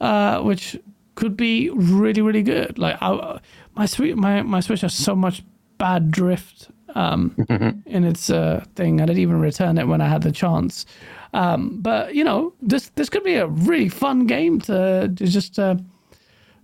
[0.00, 0.78] uh, which
[1.16, 2.78] could be really really good.
[2.78, 3.40] Like I,
[3.74, 5.42] my Switch, my my Switch has so much
[5.78, 7.34] bad drift um,
[7.86, 9.00] in its uh, thing.
[9.00, 10.86] I didn't even return it when I had the chance.
[11.32, 15.58] Um, but you know, this this could be a really fun game to, to just
[15.58, 15.76] uh,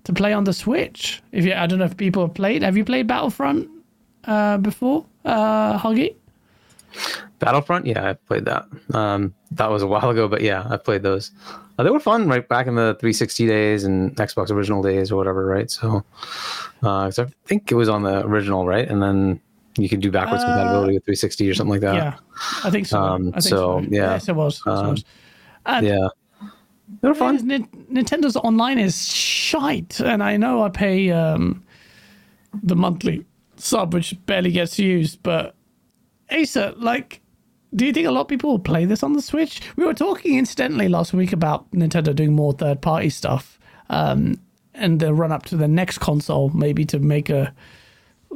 [0.05, 1.23] to play on the Switch.
[1.33, 2.62] If you, I don't know if people have played.
[2.62, 3.69] Have you played Battlefront
[4.25, 6.17] uh, before, uh, Huggy?
[7.39, 8.67] Battlefront, yeah, I played that.
[8.95, 11.31] Um, that was a while ago, but yeah, I played those.
[11.79, 15.17] Uh, they were fun, right back in the 360 days and Xbox original days or
[15.17, 15.71] whatever, right?
[15.71, 16.05] So,
[16.83, 18.89] uh, I think it was on the original, right?
[18.89, 19.41] And then
[19.83, 21.95] you could do backwards compatibility with 360 or something like that.
[21.95, 22.14] Uh, yeah,
[22.64, 23.01] I think so.
[23.01, 24.12] um, I think so, yeah.
[24.12, 24.62] yes, it was.
[24.66, 24.97] Um,
[25.83, 26.09] yeah,
[27.01, 27.39] they were Fun.
[27.39, 31.64] Nintendo's online is shite, and I know I pay um,
[32.62, 33.24] the monthly
[33.57, 35.22] sub, which barely gets used.
[35.22, 35.55] But
[36.31, 37.20] Asa, like,
[37.74, 39.61] do you think a lot of people will play this on the Switch?
[39.77, 43.59] We were talking incidentally last week about Nintendo doing more third-party stuff,
[43.91, 44.41] um,
[44.74, 47.53] and the run up to the next console, maybe to make a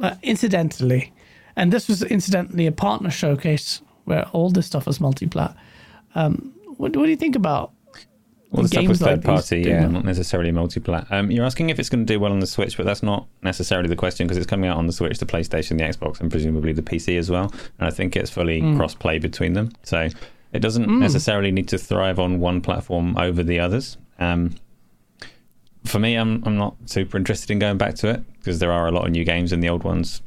[0.01, 1.13] uh, incidentally,
[1.55, 5.55] and this was incidentally a partner showcase where all this stuff was multi-plat.
[6.15, 7.71] Um, what, what do you think about
[8.51, 11.09] Well, the stuff games was like third these party, yeah, not necessarily multiplat.
[11.11, 13.27] Um, you're asking if it's going to do well on the Switch, but that's not
[13.43, 16.29] necessarily the question because it's coming out on the Switch, the PlayStation, the Xbox, and
[16.31, 17.53] presumably the PC as well.
[17.79, 18.75] And I think it's fully Hmm.
[18.77, 19.69] cross play between them.
[19.83, 20.09] So
[20.53, 23.97] it doesn't necessarily need to thrive on one platform over the others.
[24.19, 24.55] Um,
[25.85, 28.87] for me, I'm I'm not super interested in going back to it because there are
[28.87, 30.21] a lot of new games and the old ones.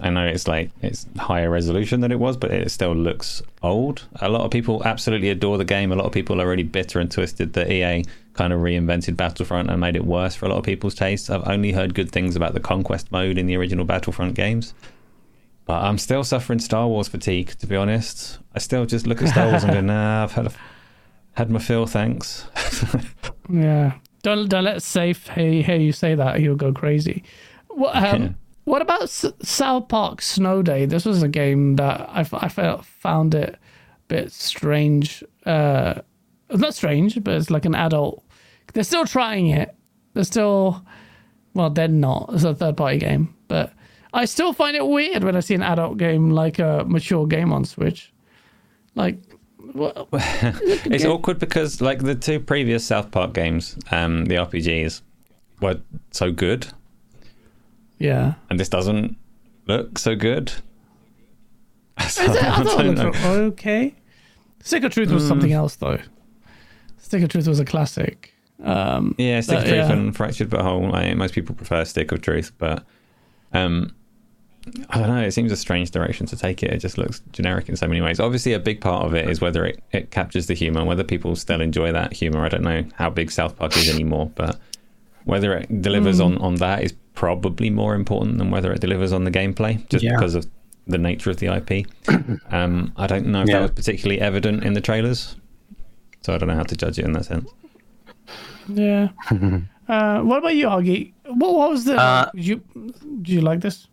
[0.00, 4.06] I know it's like it's higher resolution than it was, but it still looks old.
[4.20, 5.92] A lot of people absolutely adore the game.
[5.92, 9.70] A lot of people are really bitter and twisted that EA kind of reinvented Battlefront
[9.70, 11.30] and made it worse for a lot of people's tastes.
[11.30, 14.74] I've only heard good things about the conquest mode in the original Battlefront games.
[15.66, 18.38] But I'm still suffering Star Wars fatigue, to be honest.
[18.54, 20.52] I still just look at Star Wars and go, nah, I've had a,
[21.34, 22.46] had my fill, thanks.
[23.52, 23.94] Yeah.
[24.22, 26.38] Don't don't let Safe hear, hear you say that.
[26.38, 27.24] He'll go crazy.
[27.68, 28.36] What um.
[28.64, 30.86] What about S- South Park Snow Day?
[30.86, 33.58] This was a game that I, f- I felt found it a
[34.08, 35.24] bit strange.
[35.46, 36.00] Uh,
[36.50, 38.24] not strange, but it's like an adult.
[38.72, 39.74] They're still trying it.
[40.14, 40.84] They're still
[41.54, 42.30] well, they're not.
[42.32, 43.72] It's a third party game, but
[44.12, 47.52] I still find it weird when I see an adult game like a mature game
[47.52, 48.12] on Switch.
[48.94, 49.18] Like,
[49.56, 50.08] what?
[50.12, 55.02] It's awkward because like the two previous South Park games, um, the RPGs,
[55.60, 55.80] were
[56.10, 56.68] so good,
[58.00, 58.34] yeah.
[58.50, 59.16] and this doesn't
[59.66, 60.52] look so good.
[62.08, 62.30] So, it?
[62.30, 63.04] I I thought don't it know.
[63.04, 63.94] looked okay.
[64.62, 65.98] Stick of Truth was something else, though.
[66.98, 68.32] Stick of Truth was a classic.
[68.62, 69.92] Um, Yeah, Stick of Truth yeah.
[69.92, 70.94] and Fractured But Whole.
[70.94, 72.84] I, most people prefer Stick of Truth, but
[73.52, 73.94] um,
[74.90, 75.20] I don't know.
[75.22, 76.70] It seems a strange direction to take it.
[76.72, 78.18] It just looks generic in so many ways.
[78.18, 81.36] Obviously, a big part of it is whether it, it captures the humor, whether people
[81.36, 82.44] still enjoy that humor.
[82.44, 84.58] I don't know how big South Park is anymore, but
[85.24, 86.24] whether it delivers Hmm.
[86.24, 90.04] on, on that is probably more important than whether it delivers on the gameplay, just
[90.04, 90.12] Yeah.
[90.16, 90.46] because of
[90.86, 91.86] the nature of the IP.
[92.50, 93.56] um, I don't know if Yeah.
[93.56, 95.36] that was particularly evident in the trailers,
[96.22, 97.48] so I don't know how to judge it in that sense.
[98.68, 99.08] yeah.
[99.88, 101.12] uh, what about you, Huggy?
[101.26, 101.96] What, what was the?
[101.96, 102.56] Uh, did you
[103.22, 103.86] do you like this?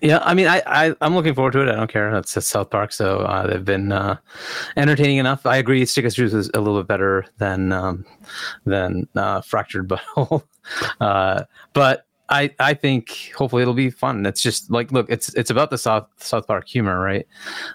[0.00, 1.68] Yeah, I mean, I, I I'm looking forward to it.
[1.68, 2.14] I don't care.
[2.16, 4.16] It's, it's South Park, so uh, they've been uh,
[4.76, 5.46] entertaining enough.
[5.46, 5.84] I agree.
[5.86, 8.04] Stick of Truth is a little bit better than um,
[8.66, 10.42] than uh, Fractured Butthole,
[11.00, 14.26] uh, but I I think hopefully it'll be fun.
[14.26, 17.26] It's just like look, it's it's about the South South Park humor, right?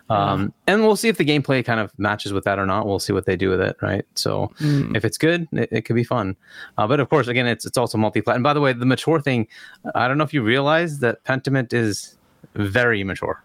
[0.09, 2.85] Um, and we'll see if the gameplay kind of matches with that or not.
[2.85, 4.03] We'll see what they do with it, right?
[4.15, 6.35] So if it's good, it, it could be fun.
[6.77, 8.35] Uh, but of course, again, it's it's also multi-plat.
[8.35, 9.47] And by the way, the mature thing,
[9.95, 12.17] I don't know if you realize that Pentiment is
[12.55, 13.41] very mature.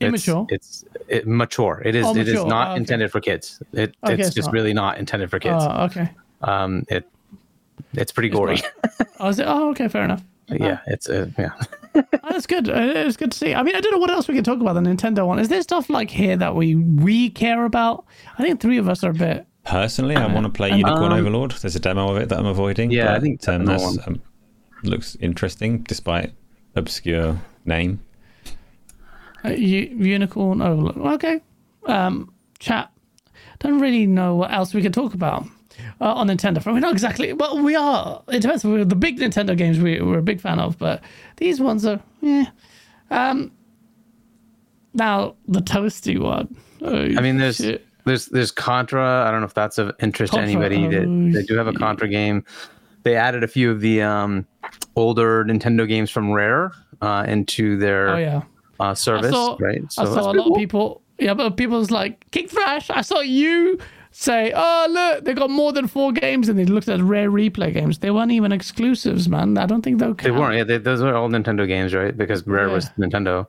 [0.00, 0.46] It's- Immature?
[0.50, 1.82] It's, it, mature.
[1.84, 2.06] It is.
[2.06, 2.76] Oh, It is not Oh, okay.
[2.80, 3.60] intended for kids.
[3.72, 4.52] It, Okay, it's it's just not.
[4.54, 5.56] really not intended for kids.
[5.66, 6.10] Oh, okay.
[6.42, 7.04] um, it
[7.94, 8.58] it's pretty gory.
[9.20, 9.46] Oh, is it?
[9.48, 9.88] Oh, okay.
[9.88, 10.22] Fair enough.
[10.48, 11.50] yeah, it's uh, yeah.
[11.96, 12.68] Oh, that's good.
[12.68, 13.52] Uh, It's good to see.
[13.54, 15.40] I mean, I don't know what else we can talk about the Nintendo one.
[15.40, 18.04] Is there stuff like here that we we care about?
[18.38, 19.44] I think three of us are a bit.
[19.64, 21.50] Personally, I want to play Unicorn Um, Overlord.
[21.52, 22.92] There's a demo of it that I'm avoiding.
[22.92, 24.22] Yeah, I think um, that's that's um,
[24.84, 26.32] looks interesting despite
[26.76, 28.00] obscure name.
[29.44, 30.96] Uh, U- Unicorn Overlord.
[31.14, 31.40] Okay.
[31.86, 32.90] Um, chat.
[33.58, 35.44] Don't really know what else we can talk about
[36.00, 36.62] uh, on Nintendo.
[36.62, 37.32] From We're not exactly.
[37.32, 38.22] Well, we are.
[38.28, 38.64] It depends.
[38.64, 41.02] We're the big Nintendo games we, we're a big fan of, but
[41.36, 42.00] these ones are.
[42.20, 42.46] Yeah.
[43.10, 43.52] Um.
[44.94, 46.56] Now the toasty one.
[46.82, 47.86] Oh, I mean, there's shit.
[48.04, 49.24] there's there's Contra.
[49.26, 50.86] I don't know if that's of interest Contra, to anybody.
[50.96, 52.44] oh, They, they do have a Contra game.
[53.04, 54.46] They added a few of the um,
[54.96, 58.42] older Nintendo games from Rare uh, into their Oh yeah.
[58.80, 59.82] uh, service, saw, right?
[59.98, 61.02] I saw a lot of people.
[61.18, 62.90] Yeah, but people's like King Thrash.
[62.90, 63.78] I saw you
[64.10, 67.72] say, "Oh look, they got more than four games," and they looked at rare replay
[67.72, 67.98] games.
[67.98, 69.56] They weren't even exclusives, man.
[69.58, 70.22] I don't think they'll count.
[70.22, 70.56] They weren't.
[70.56, 72.16] Yeah, they, those are all Nintendo games, right?
[72.16, 72.74] Because Rare Yeah.
[72.74, 73.48] was Nintendo.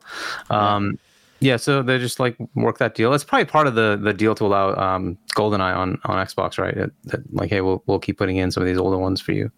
[0.50, 0.98] Um,
[1.40, 1.56] yeah.
[1.56, 3.14] so they just like work that deal.
[3.14, 6.74] It's probably part of the the deal to allow um, GoldenEye on on Xbox, right?
[6.76, 9.32] That, that, like, hey, we'll we'll keep putting in some of these older ones for
[9.32, 9.50] you.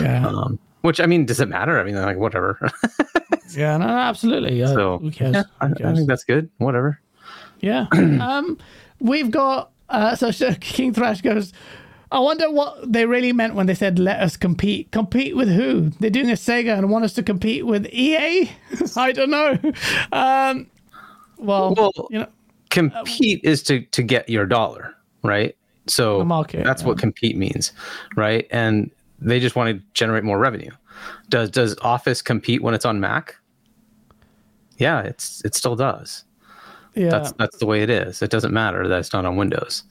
[0.00, 1.78] Yeah, Um, which I mean, does it matter?
[1.80, 2.58] I mean, like whatever.
[3.56, 4.62] yeah, no, absolutely.
[4.62, 5.34] Uh, so who cares?
[5.36, 5.96] yeah, I, Who I cares?
[5.98, 6.50] think that's good.
[6.58, 7.00] Whatever.
[7.60, 7.86] Yeah.
[7.92, 8.58] um,
[9.00, 11.52] we've got uh, so King Thrash goes.
[12.12, 15.90] I wonder what they really meant when they said "let us compete." Compete with who?
[16.00, 18.50] They're doing a Sega and want us to compete with EA.
[18.96, 19.58] I don't know.
[20.12, 20.70] Um,
[21.38, 22.28] well, Well, you know,
[22.70, 25.56] compete is to to get your dollar, right?
[25.86, 27.72] So market, that's what compete means,
[28.16, 28.46] right?
[28.50, 30.70] And they just want to generate more revenue.
[31.28, 33.36] Does does Office compete when it's on Mac?
[34.78, 36.24] Yeah, it's it still does.
[36.94, 37.10] Yeah.
[37.10, 38.22] That's that's the way it is.
[38.22, 39.82] It doesn't matter that it's not on Windows,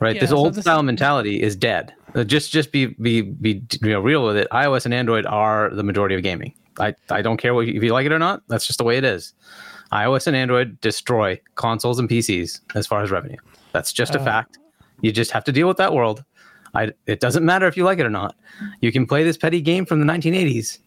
[0.00, 0.14] right?
[0.14, 1.92] Yeah, this so old this style is- mentality is dead.
[2.14, 4.48] Uh, Just just be be be you know, real with it.
[4.50, 6.54] iOS and Android are the majority of gaming.
[6.80, 8.42] I I don't care what you, if you like it or not.
[8.48, 9.34] That's just the way it is.
[9.92, 13.36] iOS and Android destroy consoles and PCs as far as revenue.
[13.72, 14.20] That's just Uh.
[14.20, 14.58] a fact.
[15.02, 16.24] You just have to deal with that world.
[16.74, 18.34] I, it doesn't matter if you like it or not.
[18.80, 20.78] You can play this petty game from the 1980s.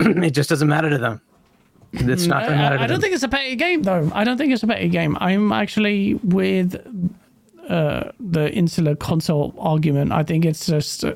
[0.00, 1.20] it just doesn't matter to them.
[1.92, 4.10] It's not going to matter I, I don't think it's a petty game, though.
[4.14, 5.16] I don't think it's a petty game.
[5.20, 6.76] I'm actually with
[7.68, 10.12] uh, the insular console argument.
[10.12, 11.14] I think it's just uh,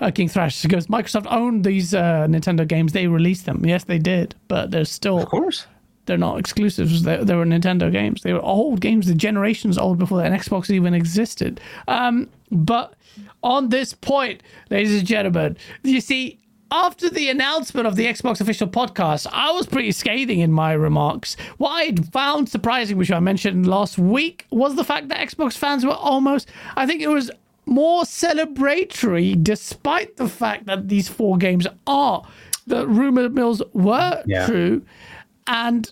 [0.00, 2.92] uh, King Thrash because Microsoft owned these uh, Nintendo games.
[2.92, 3.64] They released them.
[3.64, 5.66] Yes, they did, but they're still of course.
[6.06, 7.02] they're not exclusives.
[7.02, 8.22] They, they were Nintendo games.
[8.22, 11.60] They were old games, the generations old before that, and Xbox even existed.
[11.88, 12.94] Um, but
[13.42, 16.38] on this point, ladies and gentlemen, you see,
[16.70, 21.36] after the announcement of the Xbox official podcast, I was pretty scathing in my remarks.
[21.58, 25.84] What I found surprising, which I mentioned last week, was the fact that Xbox fans
[25.84, 27.30] were almost, I think it was
[27.66, 32.26] more celebratory, despite the fact that these four games are.
[32.66, 34.46] The rumor mills were Yeah.
[34.46, 34.82] true.
[35.46, 35.90] And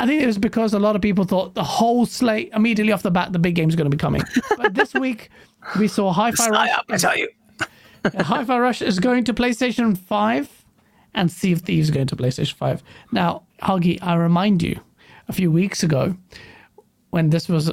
[0.00, 3.02] I think it was because a lot of people thought the whole slate immediately off
[3.02, 4.22] the bat, the big game's going to be coming.
[4.56, 5.30] But this week,
[5.78, 6.70] we saw Hi-Fi Rush.
[6.90, 7.28] I tell you.
[8.18, 10.64] Hi-Fi Rush is going to PlayStation 5,
[11.14, 12.82] and Sea of Thieves is going to PlayStation 5.
[13.12, 14.80] Now, Huggy, I remind you,
[15.28, 16.16] a few weeks ago,
[17.10, 17.70] when this was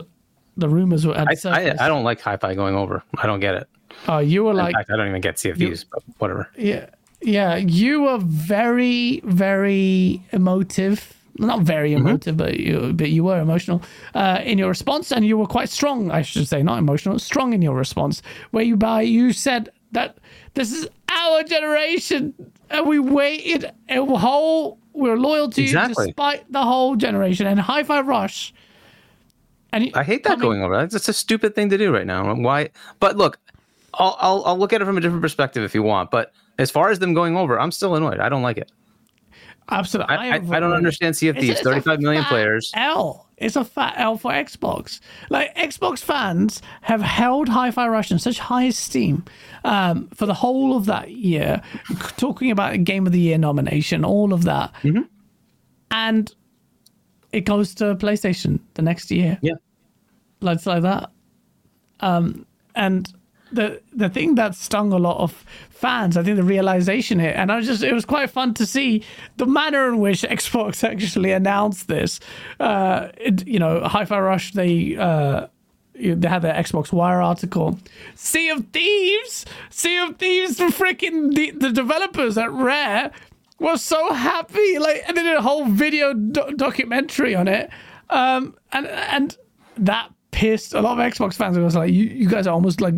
[0.57, 3.01] the rumors were at I, I, surface, I don't like hi-fi going over.
[3.17, 3.67] I don't get it.
[4.09, 6.49] uh, you were In like, fact, I don't even get Sea CFUs, but whatever.
[6.57, 6.87] Yeah,
[7.21, 7.55] yeah.
[7.55, 11.15] You were very, very emotive.
[11.37, 12.07] Not very Mm-hmm.
[12.07, 13.81] emotive, but you, but you were emotional
[14.13, 16.11] uh, in your response, and you were quite strong.
[16.11, 18.21] I should say, not emotional, strong in your response.
[18.51, 20.17] Where you by you said that
[20.53, 22.33] this is our generation,
[22.69, 24.77] and we waited a whole.
[24.93, 26.03] We're loyal to Exactly.
[26.03, 27.47] you despite the whole generation.
[27.47, 28.53] And Hi-Fi Rush.
[29.71, 30.75] And I hate that coming- going over.
[30.77, 32.33] That's just a stupid thing to do right now.
[32.33, 32.69] Why?
[32.99, 33.37] But look,
[33.93, 36.11] I'll, I'll I'll look at it from a different perspective if you want.
[36.11, 38.19] But as far as them going over, I'm still annoyed.
[38.19, 38.71] I don't like it.
[39.71, 42.71] Absolutely, I, I, I don't understand it's 35 million players.
[42.75, 43.28] L.
[43.39, 44.99] It's a fat L for Xbox.
[45.29, 49.23] Like Xbox fans have held Hi-Fi Rush in such high esteem
[49.63, 51.61] um, for the whole of that year,
[52.17, 55.03] talking about a Game of the Year nomination, all of that, Mm-hmm.
[55.91, 56.33] and
[57.31, 59.37] it goes to PlayStation the next year.
[59.41, 59.53] Yeah.
[60.41, 61.11] Like like that.
[61.99, 62.45] Um,
[62.75, 63.11] and
[63.51, 67.51] the the thing that stung a lot of fans, I think the realization here, and
[67.51, 69.03] I was just it was quite fun to see
[69.37, 72.19] the manner in which Xbox actually announced this.
[72.59, 74.95] Uh, it, you know, Hi-Fi Rush they.
[74.95, 75.47] Uh,
[76.01, 77.77] they had their Xbox Wire article.
[78.15, 83.11] Sea of Thieves, Sea of Thieves, the freaking the, the developers at Rare
[83.59, 84.79] was so happy.
[84.79, 87.69] Like, and they did a whole video do- documentary on it.
[88.09, 89.37] Um, and and
[89.77, 91.57] that pissed a lot of Xbox fans.
[91.57, 92.93] were like, you, you guys are almost like,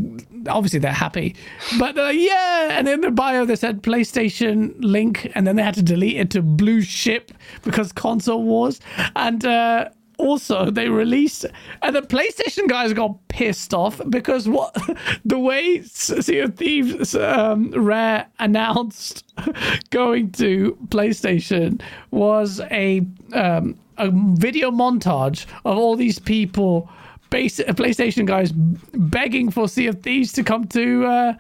[0.48, 1.36] obviously they're happy,
[1.80, 2.78] but they're like, yeah.
[2.78, 6.30] And in the bio they said PlayStation link, and then they had to delete it
[6.32, 7.32] to Blue Ship
[7.64, 8.80] because console wars.
[9.16, 9.90] And uh,
[10.22, 11.46] also they released
[11.82, 14.76] and the PlayStation guys got pissed off because what
[15.26, 19.26] the way Sea of Thieves um, Rare announced
[19.90, 21.82] going to PlayStation
[22.12, 26.90] was a um, a video montage of all these people
[27.32, 31.34] base PlayStation guys begging for Sea of Thieves to come to uh,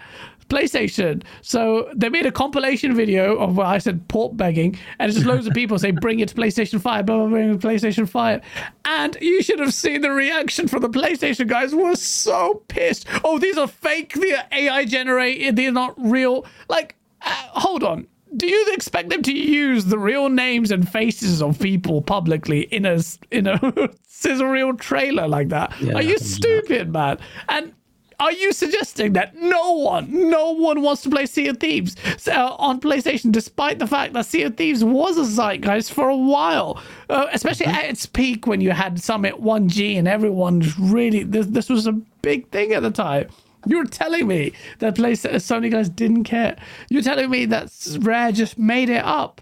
[0.49, 1.23] PlayStation.
[1.41, 5.27] So they made a compilation video of what I said port begging, and it's just
[5.27, 8.41] loads of people say, "Bring it to PlayStation Five, blah blah, to PlayStation Five,"
[8.83, 11.75] and you should have seen the reaction from the PlayStation guys.
[11.75, 13.05] Were so pissed.
[13.23, 14.13] Oh, these are fake.
[14.13, 15.55] They're AI generated.
[15.55, 16.45] They're not real.
[16.67, 18.07] Like, uh, hold on.
[18.37, 22.85] Do you expect them to use the real names and faces of people publicly in
[22.85, 22.99] a
[23.29, 25.73] in a sizzle trailer like that?
[25.81, 27.17] Yeah, are you stupid, man?
[27.49, 27.73] And
[28.21, 31.95] are you suggesting that no one, no one wants to play Sea of Thieves
[32.27, 36.15] uh, on PlayStation, despite the fact that Sea of Thieves was a zeitgeist for a
[36.15, 36.79] while,
[37.09, 37.75] uh, especially Mm-hmm.
[37.75, 42.47] at its peak when you had summit1g and everyone really this, this was a big
[42.51, 43.27] thing at the time.
[43.65, 46.57] You're telling me that place Sony guys didn't care.
[46.89, 47.71] You're telling me that
[48.01, 49.41] Rare just made it up,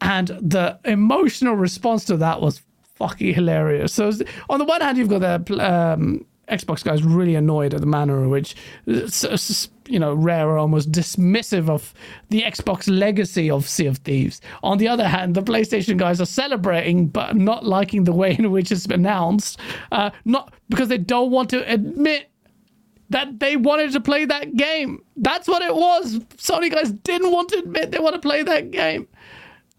[0.00, 2.62] and the emotional response to that was
[2.96, 3.92] fucking hilarious.
[3.92, 4.12] So
[4.48, 8.22] on the one hand, you've got the um, Xbox guys really annoyed at the manner
[8.22, 8.54] in which
[8.86, 11.94] you know Rare are almost dismissive of
[12.28, 14.40] the Xbox legacy of Sea of Thieves.
[14.62, 18.50] On the other hand, the PlayStation guys are celebrating but not liking the way in
[18.50, 19.58] which it's announced,
[19.92, 22.29] uh, not because they don't want to admit
[23.10, 25.04] that they wanted to play that game.
[25.16, 26.18] That's what it was.
[26.36, 29.08] Sony guys didn't want to admit they want to play that game.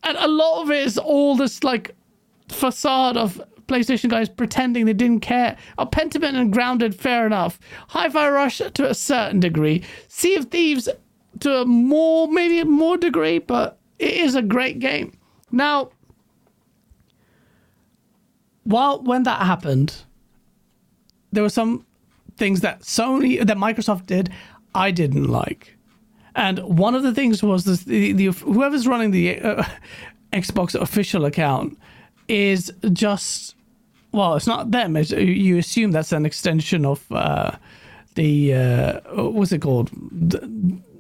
[0.04, 1.96] And a lot of it is all this like
[2.50, 5.58] facade of PlayStation guys pretending they didn't care.
[5.78, 7.58] A Pentiment and Grounded, fair enough.
[7.90, 9.84] Hi-Fi Rush to a certain degree.
[10.10, 10.90] Sea of Thieves
[11.40, 15.18] to a more, maybe a more degree, but it is a great game.
[15.52, 15.92] Now,
[18.64, 20.04] while when that happened,
[21.32, 21.86] there were some
[22.42, 24.32] things that Sony, that Microsoft did,
[24.74, 25.78] I didn't like.
[26.36, 29.64] And one of the things was this, the, the whoever's running the uh,
[30.34, 31.78] Xbox official account
[32.28, 33.56] is just
[34.12, 34.98] well, it's not them.
[34.98, 37.52] It's, you assume that's an extension of uh,
[38.16, 39.92] the uh, what's it called?
[40.12, 40.40] The,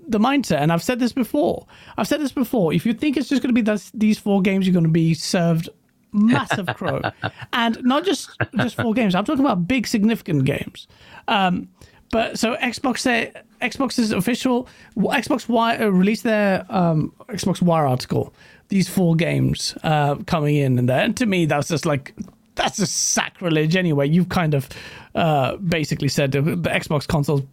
[0.08, 0.60] the mindset.
[0.60, 1.66] And I've said this before.
[1.98, 2.72] I've said this before.
[2.72, 4.92] If you think it's just going to be this, these four games, you're going to
[4.92, 5.70] be served
[6.14, 7.02] massive crow,
[7.54, 9.16] and not just just four games.
[9.16, 10.88] I'm talking about big, significant games.
[11.32, 11.70] Um,
[12.12, 14.68] but so Xbox said Xbox's official
[14.98, 18.34] Xbox Wire uh, released their um, Xbox Wire article.
[18.68, 22.14] These four games uh, coming in and there, and to me that's just like
[22.56, 24.08] that's a sacrilege anyway.
[24.08, 24.70] You've kind of
[25.16, 27.44] uh, basically said the Xbox consoles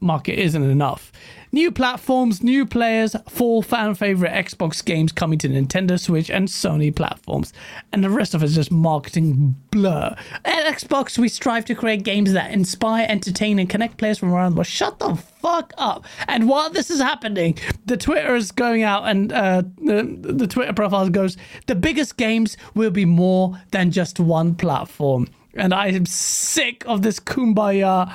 [0.00, 1.12] market isn't enough.
[1.52, 6.94] New platforms, new players, four fan favorite Xbox games coming to Nintendo Switch and Sony
[6.94, 7.52] platforms.
[7.92, 10.14] And the rest of it is just marketing blur.
[10.44, 14.52] At Xbox, we strive to create games that inspire, entertain, and connect players from around
[14.52, 14.68] the world.
[14.68, 16.04] Shut the fuck up.
[16.28, 20.72] And while this is happening, the Twitter is going out and uh, the, the Twitter
[20.72, 21.36] profile goes,
[21.66, 25.26] the biggest games will be more than just one platform.
[25.54, 28.12] And I am sick of this kumbaya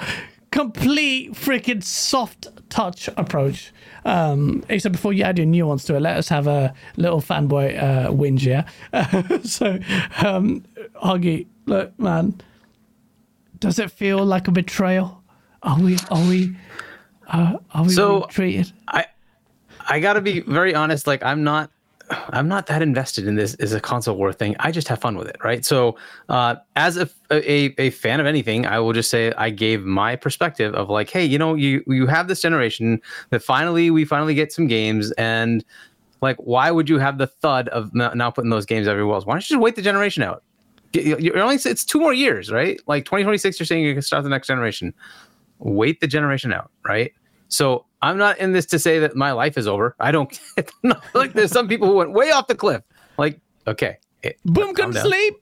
[0.51, 3.71] complete freaking soft touch approach.
[4.05, 7.81] Um, except before you add your nuance to it, let us have a little fanboy
[7.81, 8.67] uh, whinge, yeah?
[9.43, 9.79] so,
[10.25, 10.63] um,
[11.03, 12.39] Huggy, look, man,
[13.59, 15.23] does it feel like a betrayal?
[15.63, 16.55] Are we, are we,
[17.27, 18.71] uh, are we So- treated?
[18.87, 19.05] I
[19.87, 21.05] I gotta be very honest.
[21.07, 21.69] Like I'm not
[22.09, 24.55] I'm not that invested in this as a console war thing.
[24.59, 25.65] I just have fun with it, right?
[25.65, 25.97] So
[26.29, 30.15] uh, as a, a a fan of anything, I will just say I gave my
[30.15, 33.01] perspective of like, hey, you know, you you have this generation
[33.31, 35.65] that finally we finally get some games and
[36.21, 39.25] like why would you have the thud of no- now putting those games everywhere else?
[39.25, 40.43] Why don't you just wait the generation out?
[40.93, 42.79] You're only it's two more years, right?
[42.87, 44.93] Like 2026, you're saying you can start the next generation.
[45.59, 47.11] Wait the generation out, right?
[47.47, 49.95] So I'm not in this to say that my life is over.
[49.99, 50.39] I don't
[51.15, 52.83] like there's some people who went way off the cliff.
[53.17, 55.35] Like, okay, it, Boom could sleep.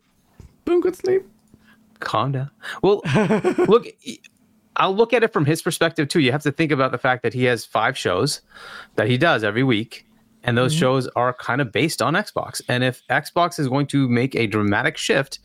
[0.64, 1.23] Boom could sleep.
[1.99, 2.49] calm down.
[2.81, 3.02] Well,
[3.68, 3.85] look,
[4.77, 6.22] I'll look at it from his perspective too.
[6.22, 8.40] You have to think about the fact that he has five shows
[8.95, 10.06] that he does every week,
[10.44, 10.80] and those mm-hmm.
[10.80, 12.61] shows are kind of based on Xbox.
[12.69, 15.40] And if Xbox is going to make a dramatic shift,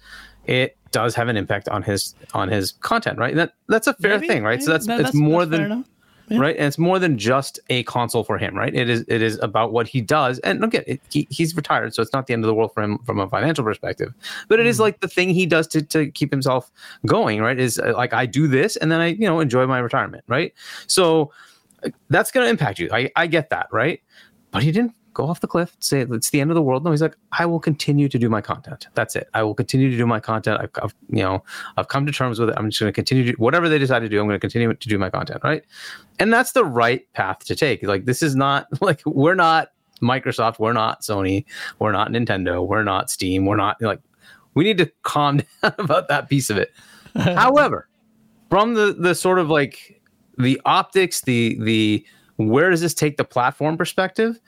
[0.47, 3.35] it does have an impact on his on his content, right?
[3.35, 4.63] That that's a fair Maybe, thing, right?
[4.63, 5.85] So that's That- it's more that's than.
[6.31, 6.39] Yeah.
[6.39, 6.57] right?
[6.57, 8.75] And it's more than just a console for him right?
[8.75, 10.39] It is it is about what he does.
[10.41, 12.73] And look at it he, he's retired so it's not the end of the world
[12.75, 14.13] for him from a financial perspective.
[14.49, 16.71] But it is like the thing he does to, to keep himself
[17.07, 17.59] going right?
[17.59, 20.53] Is uh, like i do this and then i you know enjoy my retirement right?
[20.87, 21.33] So
[21.85, 22.89] uh, that's going to impact you.
[22.93, 24.01] I, I get that right?
[24.51, 26.85] But he didn't go off the cliff, say it's the end of the world.
[26.85, 28.87] No, he's like, I will continue to do my content.
[28.95, 29.29] That's it.
[29.35, 30.61] I will continue to do my content.
[30.61, 31.43] I've, I've you know,
[31.77, 32.55] I've come to terms with it.
[32.57, 34.21] I'm just going to continue to whatever they decide to do.
[34.21, 35.65] I'm going to continue to do my content, right?
[36.21, 37.83] And that's the right path to take.
[37.83, 41.45] Like this is not like we're not Microsoft, we're not Sony,
[41.81, 44.01] we're not Nintendo, we're not Steam, we're not like
[44.55, 46.73] we need to calm down about that piece of it.
[47.17, 47.89] However,
[48.51, 50.01] from the the sort of like
[50.39, 52.07] the optics, the the
[52.39, 54.41] where does this take the platform perspective?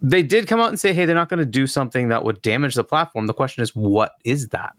[0.00, 2.40] They did come out and say, hey, they're not going to do something that would
[2.42, 3.26] damage the platform.
[3.26, 4.74] The question is, what is that?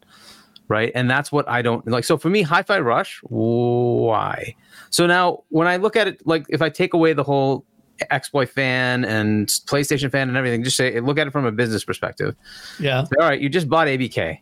[0.69, 0.91] Right.
[0.95, 2.05] And that's what I don't like.
[2.05, 4.55] So for me, Hi Fi Rush, why?
[4.91, 7.65] So now when I look at it, like if I take away the whole
[8.11, 11.84] Xbox fan and PlayStation fan and everything, just say, look at it from a business
[11.84, 12.35] perspective.
[12.80, 13.05] Yeah.
[13.19, 13.39] All right.
[13.39, 14.39] You just bought ABK.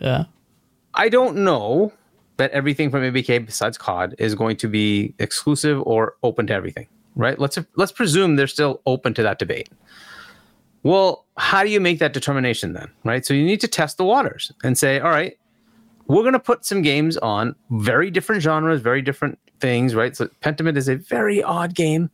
[0.00, 0.24] Yeah.
[0.94, 1.92] I don't know
[2.38, 6.88] that everything from ABK besides COD is going to be exclusive or open to everything,
[7.16, 7.38] right?
[7.38, 9.68] Let's let's presume they're still open to that debate.
[10.82, 13.24] Well, how do you make that determination then, right?
[13.24, 15.38] So you need to test the waters and say, all right,
[16.08, 20.16] we're going to put some games on very different genres, very different things, right?
[20.16, 22.10] So Pentiment is a very odd game.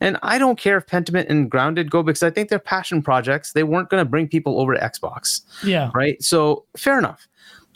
[0.00, 3.52] And I don't care if Pentiment and Grounded go because I think they're passion projects.
[3.52, 5.42] They weren't going to bring people over to Xbox.
[5.62, 5.92] Yeah.
[5.94, 6.20] Right.
[6.20, 7.28] So fair enough.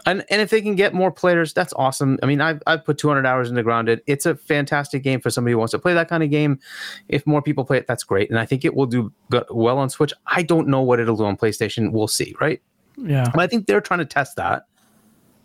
[0.06, 2.18] And, and if they can get more players, that's awesome.
[2.22, 4.02] I mean, I've, I've put 200 hours into Grounded.
[4.06, 6.60] It's a fantastic game for somebody who wants to play that kind of game.
[7.08, 8.30] If more people play it, that's great.
[8.30, 9.12] And I think it will do
[9.50, 10.12] well on Switch.
[10.28, 11.90] I don't know what it'll do on PlayStation.
[11.90, 12.36] We'll see.
[12.40, 12.62] Right.
[12.96, 13.28] Yeah.
[13.34, 14.66] But I think they're trying to test that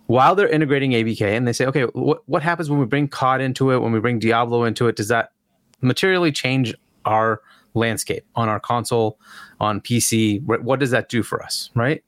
[0.05, 1.21] while they're integrating ABK.
[1.21, 3.99] And they say, okay, what, what happens when we bring COD into it, when we
[3.99, 4.95] bring Diablo into it?
[4.95, 5.31] Does that
[5.81, 6.75] materially change
[7.05, 7.41] our
[7.73, 9.17] landscape on our console
[9.59, 12.03] on pc what does that do for us right?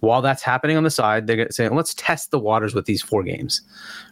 [0.00, 3.22] While that's happening on the side they're saying let's test the waters with these four
[3.22, 3.62] games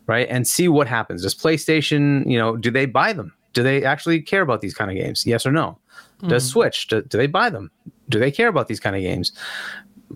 [0.07, 0.27] right?
[0.31, 1.23] And see what happens.
[1.23, 3.33] Does playstation you know do they buy them?
[3.53, 5.27] Do they actually care about these kind of games?
[5.27, 5.79] Yes or no?
[6.27, 6.53] Does mm.
[6.53, 7.71] switch do, do they buy them?
[8.09, 9.33] Do they care about these kind of games?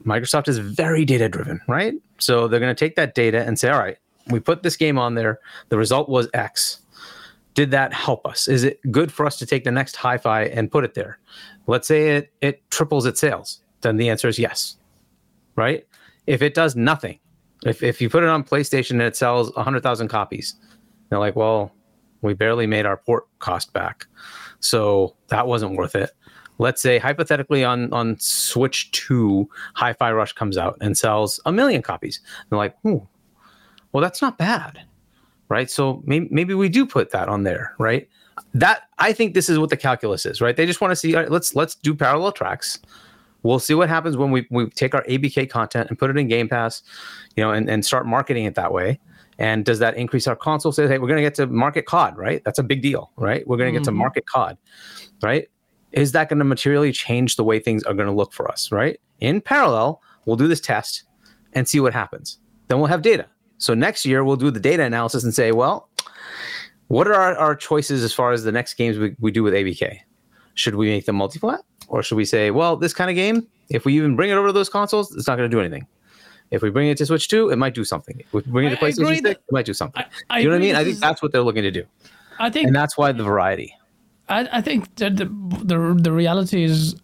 [0.05, 1.95] Microsoft is very data driven right?
[2.19, 3.99] So they're going to take that data and say all right
[4.29, 5.39] we put this game on there.
[5.69, 6.81] The result was x
[7.57, 8.47] did that help us?
[8.47, 11.19] Is it good for us to take the next hi-fi and put it there?
[11.67, 13.63] Let's say it it triples its sales.
[13.81, 14.77] Then the answer is yes.
[15.57, 15.87] Right?
[16.27, 17.19] If it does nothing,
[17.65, 20.55] if if you put it on PlayStation and it sells 100,000 copies,
[21.09, 21.73] they're like, "Well,
[22.21, 24.07] we barely made our port cost back."
[24.61, 26.11] So that wasn't worth it.
[26.59, 31.81] Let's say hypothetically on on Switch 2, Hi-Fi Rush comes out and sells a million
[31.81, 32.21] copies.
[32.51, 33.09] They're like, "Ooh.
[33.93, 34.83] Well, that's not bad."
[35.49, 35.71] Right?
[35.71, 38.09] So maybe maybe we do put that on there, right?
[38.55, 40.57] That I think this is what the calculus is, right?
[40.57, 41.15] They just want to see.
[41.15, 42.79] Right, let's let's do parallel tracks.
[43.43, 46.27] We'll see what happens when we, we take our ABK content and put it in
[46.27, 46.83] Game Pass,
[47.37, 48.99] you know, and, and start marketing it that way.
[49.39, 50.91] And does that increase our console sales?
[50.91, 52.43] Hey, we're going to get to market COD, right?
[52.45, 53.47] That's a big deal, right?
[53.47, 53.97] We're going to get mm-hmm.
[53.97, 54.59] to market COD,
[55.23, 55.49] right?
[55.93, 58.73] Is that going to materially change the way things are going to look for us,
[58.73, 58.99] right?
[59.21, 61.05] In parallel, we'll do this test
[61.53, 62.39] and see what happens.
[62.69, 63.27] Then we'll have data.
[63.59, 65.89] So next year we'll do the data analysis and say, well,
[66.89, 69.55] what are our, our choices as far as the next games we, we do with
[69.55, 69.99] ABK?
[70.55, 71.61] Should we make them multi-plat?
[71.89, 74.49] Or should we say, well, this kind of game, if we even bring it over
[74.49, 75.87] to those consoles, it's not going to do anything.
[76.51, 78.21] If we bring it to Switch 2, it might do something.
[78.21, 80.05] If we bring it to PlayStation 6, it might do something.
[80.31, 80.77] I, I you know what I mean?
[80.77, 81.85] I think that's what they're looking to do.
[82.39, 83.75] I think, and that's why the variety.
[84.29, 86.97] I, I think the, the the reality is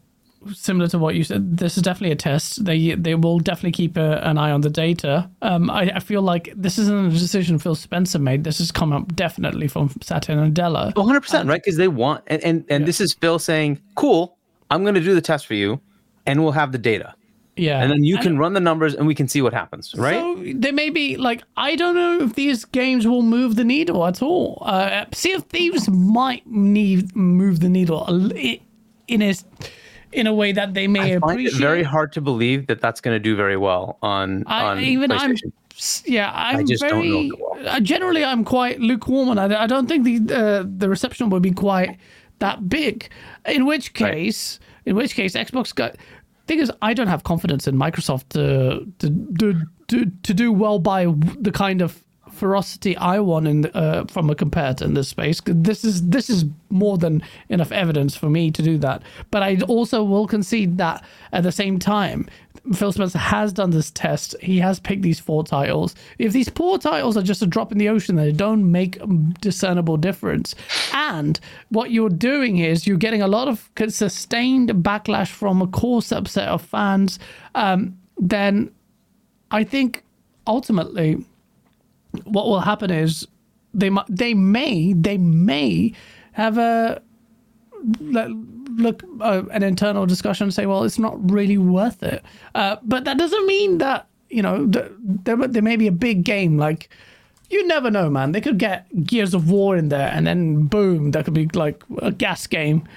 [0.52, 2.64] similar to what you said, this is definitely a test.
[2.64, 5.31] They they will definitely keep a, an eye on the data.
[5.43, 8.44] Um, I, I, feel like this isn't a decision Phil Spencer made.
[8.44, 10.94] This has come up definitely from Satya and Nadella.
[10.97, 12.86] 100 percent right because they want and and, and yeah.
[12.86, 14.36] this is Phil saying, "Cool,
[14.70, 15.81] I'm going to do the test for you,
[16.27, 17.14] and we'll have the data."
[17.56, 17.82] Yeah.
[17.82, 20.14] And then you can run the numbers and we can see what happens, right?
[20.14, 24.06] So they may be like, I don't know if these games will move the needle
[24.06, 24.62] at all.
[24.62, 28.32] Uh, sea of Thieves might need move the needle
[29.06, 29.35] in a
[30.12, 31.55] in a way that they may I find appreciate.
[31.55, 34.80] It very hard to believe that that's going to do very well on I, on
[34.80, 35.36] even I'm
[36.05, 39.66] yeah I'm I just very don't know uh, generally I'm quite lukewarm and I, I
[39.66, 41.98] don't think the uh, the reception will be quite
[42.43, 43.09] that big.
[43.47, 44.90] In which case, right.
[44.90, 45.97] in which case, Xbox got.
[46.47, 49.55] Thing is, I don't have confidence in Microsoft to to
[49.89, 51.06] to, to do well by
[51.40, 55.41] the kind of ferocity I want in uh, from a competitor in this space.
[55.45, 59.03] This is this is more than enough evidence for me to do that.
[59.31, 62.29] But I also will concede that at the same time,
[62.75, 64.35] Phil Spencer has done this test.
[64.41, 65.95] He has picked these four titles.
[66.19, 69.07] If these four titles are just a drop in the ocean, they don't make a
[69.41, 70.55] discernible difference.
[70.93, 71.39] And
[71.71, 76.47] what you're doing is you're getting a lot of sustained backlash from a core subset
[76.47, 77.19] of fans.
[77.55, 78.71] Um, then
[79.51, 80.05] I think
[80.47, 81.25] ultimately
[82.24, 83.26] what will happen is
[83.74, 85.93] they they may they may
[86.32, 87.01] have a
[88.01, 92.24] look uh, an internal discussion and say, well, it's not really worth it.
[92.55, 96.24] Uh, but that doesn't mean that you know th- there there may be a big
[96.24, 96.89] game like.
[97.51, 98.32] You never know, man.
[98.32, 101.82] They could get Gears of War in there, and then boom, that could be like
[101.98, 102.89] a gas game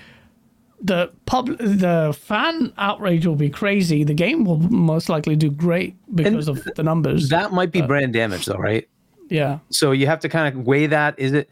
[0.82, 4.04] the pub the fan outrage will be crazy.
[4.04, 7.30] The game will most likely do great because And of the numbers.
[7.30, 8.88] That might be brand damage, though, right?
[9.30, 9.60] Yeah.
[9.70, 11.18] So you have to kind of weigh that.
[11.18, 11.50] Is it?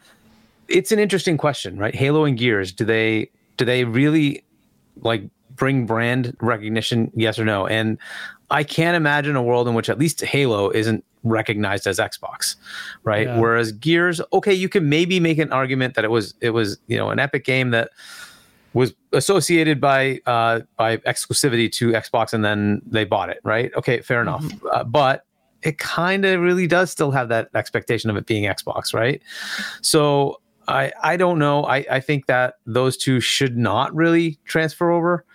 [0.67, 1.93] It's an interesting question, right?
[1.93, 2.71] Halo and Gears.
[2.71, 4.43] Do they do they really
[5.01, 5.23] like
[5.55, 7.11] bring brand recognition?
[7.15, 7.67] Yes or no?
[7.67, 7.97] And
[8.51, 12.55] I can't imagine a world in which at least Halo isn't recognized as Xbox,
[13.03, 13.27] right?
[13.27, 13.39] Yeah.
[13.39, 16.97] Whereas Gears, okay, you can maybe make an argument that it was it was you
[16.97, 17.89] know an Epic game that
[18.73, 23.71] was associated by uh, by exclusivity to Xbox, and then they bought it, right?
[23.75, 24.45] Okay, fair enough.
[24.71, 25.25] Uh, but
[25.63, 29.21] it kind of really does still have that expectation of it being Xbox, right?
[29.81, 31.65] So I I don't know.
[31.65, 35.25] I I think that those two should not really transfer over,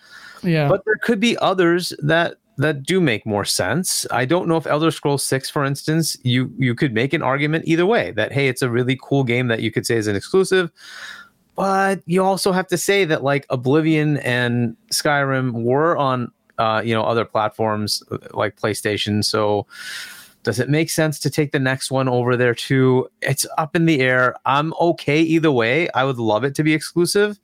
[0.43, 0.69] Yeah.
[0.69, 4.05] but there could be others that that do make more sense.
[4.11, 7.65] I don't know if Elder Scrolls 6 for instance, you you could make an argument
[7.67, 10.17] either way that hey, it's a really cool game that you could say is an
[10.17, 10.71] exclusive.
[11.55, 16.95] But you also have to say that like Oblivion and Skyrim were on uh, you
[16.95, 19.67] know other platforms uh, like PlayStation, so
[20.43, 23.09] does it make sense to take the next one over there too?
[23.23, 24.35] It's up in the air.
[24.47, 25.89] I'm okay either way.
[25.91, 27.39] I would love it to be exclusive,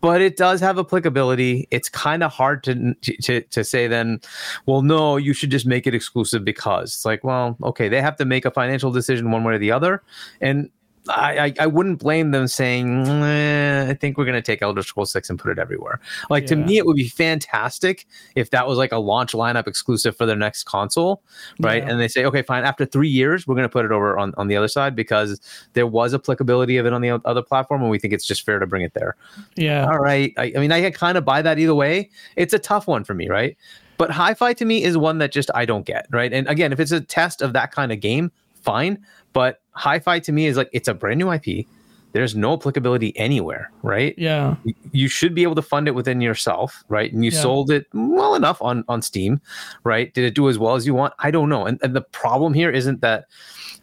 [0.00, 1.66] but it does have applicability.
[1.70, 4.20] It's kind of hard to, to to say then,
[4.66, 8.16] well, no, you should just make it exclusive because it's like, well, okay, they have
[8.16, 10.02] to make a financial decision one way or the other,
[10.40, 10.70] and
[11.08, 15.12] I, I, wouldn't blame them saying, "Eh, I think we're going to take Elder Scrolls
[15.12, 16.00] 6 and put it everywhere.
[16.30, 20.16] Like, to me, it would be fantastic if that was like a launch lineup exclusive
[20.16, 21.22] for their next console,
[21.60, 21.82] right?
[21.82, 21.90] Yeah.
[21.90, 24.34] And they say, okay, fine, after three years, we're going to put it over on,
[24.36, 25.40] on the other side because
[25.74, 28.58] there was applicability of it on the other platform, and we think it's just fair
[28.58, 29.16] to bring it there.
[29.56, 29.86] yeah.
[29.86, 30.32] All right.
[30.36, 32.10] I, I mean, I can kind of buy that either way.
[32.36, 33.56] It's a tough one for me, right?
[33.98, 36.32] But hi fi to me is one that just I don't get, right?
[36.32, 38.30] And again, if it's a test of that kind of game,
[38.66, 38.98] fine.
[39.32, 41.66] But hi fi to me is like it's a brand new IP.
[42.12, 44.14] There's no applicability anywhere, right?
[44.16, 44.56] Yeah.
[44.90, 47.12] You should be able to fund it within yourself, right?
[47.12, 47.42] And you Yeah.
[47.42, 49.40] sold it well enough on on Steam,
[49.84, 50.12] right?
[50.14, 51.12] Did it do as well as you want?
[51.18, 51.66] I don't know.
[51.66, 53.26] And, and the problem here isn't that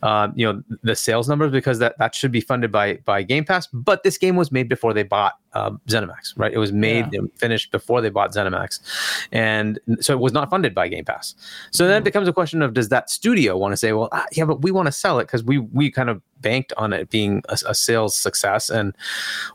[0.02, 3.46] um, you know the sales numbers because that that should be funded by by Game
[3.46, 3.68] Pass.
[3.68, 6.52] But this game was made before they bought uh, ZeniMax, right?
[6.54, 7.20] It was made Yeah.
[7.20, 8.80] and finished before they bought ZeniMax,
[9.32, 11.36] and so it was not funded by Game Pass.
[11.72, 14.26] So then it becomes a question of does that studio want to say, well, ah,
[14.34, 17.10] yeah, but we want to sell it because we we kind of banked on it
[17.10, 18.96] being a, a sales success, and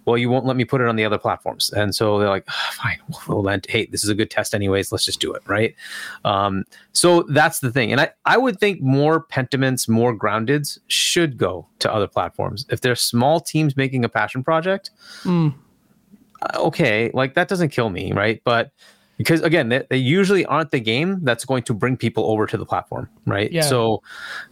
[0.04, 2.44] well, you won't let me put it on the other platforms, and so they're like,
[2.48, 2.98] "Ah, fine,
[3.28, 4.90] well then, hey, this is a good test anyways.
[4.92, 5.74] Let's just do it, right?
[6.24, 11.36] Um, so that's the thing, and I I would think more Pentiments, more Groundeds should
[11.36, 14.90] go to other platforms if they're small teams making a passion project
[15.24, 15.54] Mm.
[16.54, 18.40] Okay, like that doesn't kill me, right?
[18.44, 18.70] But
[19.16, 22.56] because again, they, they usually aren't the game that's going to bring people over to
[22.56, 23.50] the platform, right?
[23.50, 23.62] Yeah.
[23.62, 24.02] So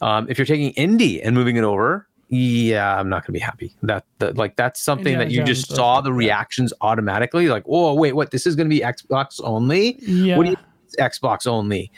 [0.02, 3.38] um, if you're taking indie and moving it over, yeah, I'm not going to be
[3.38, 3.72] happy.
[3.82, 6.16] That, that like that's something Indiana that you just saw the yeah.
[6.16, 8.32] reactions automatically, like, oh wait, what?
[8.32, 9.96] This is going to be Xbox only?
[10.02, 10.36] Yeah.
[10.36, 10.56] What do you
[10.98, 11.90] Xbox only?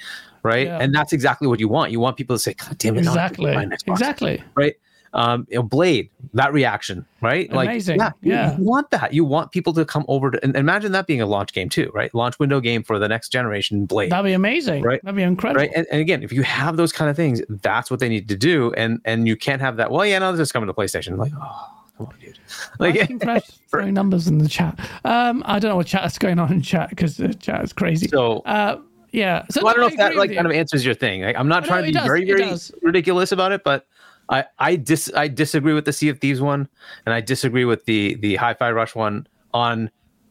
[0.45, 0.79] Right, Yeah.
[0.79, 1.91] and that's exactly what you want.
[1.91, 4.35] You want people to say, "God damn it, no, I have to exactly.
[4.35, 4.43] Exactly.
[4.55, 4.75] right?
[5.15, 7.51] Um, you know, Blade, that reaction, right?
[7.51, 7.99] Amazing.
[7.99, 8.53] Like, yeah, Yeah.
[8.53, 9.13] You, you want that.
[9.15, 11.91] You want people to come over to, and imagine that being a launch game too,
[11.95, 12.15] right?
[12.15, 14.83] Launch window game for the next generation Blade, That'd be amazing.
[14.83, 15.01] Right.
[15.03, 15.61] That'd be incredible.
[15.61, 15.71] right?
[15.75, 18.37] And, and again, if you have those kind of things, that's what they need to
[18.37, 19.91] do, and and you can't have that.
[19.91, 21.17] Well, yeah, no, this is coming to PlayStation.
[21.17, 22.39] Like, oh, come on, dude.
[22.79, 24.79] Like, throwing numbers in the chat.
[25.05, 27.73] Um, I don't know what chat is going on in chat because the chat is
[27.73, 28.09] crazy.
[28.09, 28.39] so.
[28.41, 28.81] uh,
[29.11, 29.45] yeah.
[29.51, 31.23] So well, I don't know no, if that like kind of answers your thing.
[31.23, 33.87] Like, I'm not No, trying to be does, very, very ridiculous about it, but
[34.31, 36.69] I I dis I disagree with the Sea of Thieves one,
[37.07, 39.91] and I disagree with the the Hi-Fi Rush one on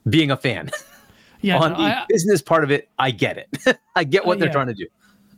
[0.10, 0.70] being a fan.
[1.42, 3.80] yeah, on no, the I, business part of it, I get it.
[3.96, 4.54] I get what Uh, they're yeah.
[4.54, 4.88] trying to do.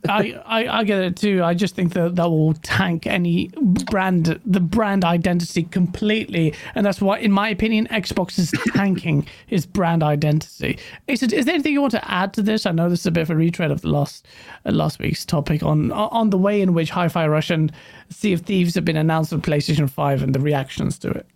[0.08, 1.42] I, I, I get it too.
[1.44, 7.00] I just think that that will tank any brand, the brand identity completely, and that's
[7.00, 10.78] why, in my opinion, Xbox is tanking its brand identity.
[11.06, 12.64] Is, it, is there anything you want to add to this?
[12.64, 14.26] I know this is a bit of a retread of the last
[14.64, 17.70] uh, last week's topic on on the way in which Hi-Fi Rush and
[18.08, 21.26] Sea of Thieves have been announced on PlayStation Five and the reactions to it.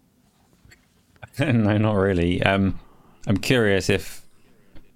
[1.38, 2.42] no, not really.
[2.42, 2.78] Um,
[3.26, 4.23] I'm curious if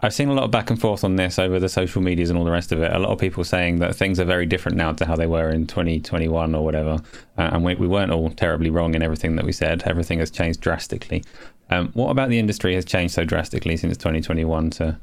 [0.00, 2.38] I've seen a lot of back and forth on this over the social medias and
[2.38, 2.92] all the rest of it.
[2.92, 5.50] A lot of people saying that things are very different now to how they were
[5.50, 6.98] in 2021 or whatever,
[7.36, 9.82] uh, and we, we weren't all terribly wrong in everything that we said.
[9.86, 11.24] Everything has changed drastically.
[11.70, 14.98] Um, what about the industry has changed so drastically since 2021 to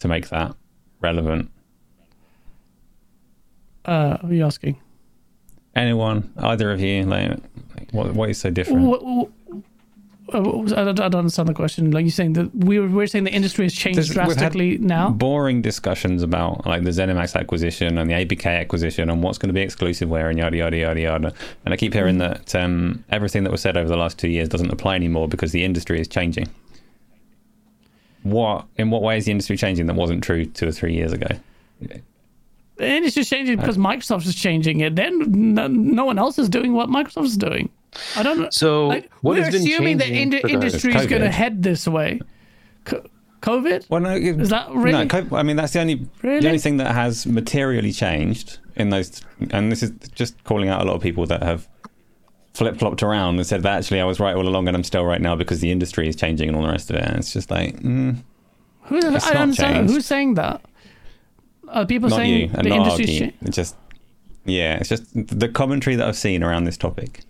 [0.00, 0.54] to make that
[1.00, 1.50] relevant?
[3.86, 4.78] Uh, are you asking?
[5.74, 7.38] Anyone, either of you, like,
[7.92, 8.82] what what is so different?
[8.82, 9.32] What, what was-
[10.32, 11.90] I don't, I don't understand the question.
[11.90, 15.10] Like you're saying that we were, we're saying the industry has changed There's- drastically now.
[15.10, 19.52] Boring discussions about like the ZeniMax acquisition and the ABK acquisition and what's going to
[19.52, 21.34] be exclusiveware and yada yada yada yada.
[21.64, 24.48] And I keep hearing that um, everything that was said over the last two years
[24.48, 26.48] doesn't apply anymore because the industry is changing.
[28.22, 31.12] What in what way is the industry changing that wasn't true two or three years
[31.12, 31.28] ago?
[32.76, 34.96] The industry's changing because Microsoft is changing it.
[34.96, 37.70] Then no, no one else is doing what Microsoft is doing.
[38.16, 38.48] I don't know.
[38.50, 41.62] So Like, what we're has been assuming that changing ind- industry is going to head
[41.62, 42.20] this way.
[42.84, 43.04] Co-
[43.42, 43.88] COVID?
[43.88, 46.40] Well, no, it- Is that really- No, co- I mean that's the only Really?
[46.40, 50.82] the only thing that has materially changed in those, and this is just calling out
[50.82, 51.66] a lot of people that have
[52.54, 55.04] flip flopped around and said that actually I was right all along and I'm still
[55.04, 57.02] right now because the industry is changing and all the rest of it.
[57.02, 58.16] And it's just like, mm,
[58.82, 59.74] Who, I It's don't not understand.
[59.76, 59.94] changed.
[59.94, 60.60] Who's saying that?
[61.68, 63.32] Are people not saying you and the not industry's changing?
[63.50, 63.76] Just,
[64.44, 67.20] yeah, it's just the commentary that I've seen around this topic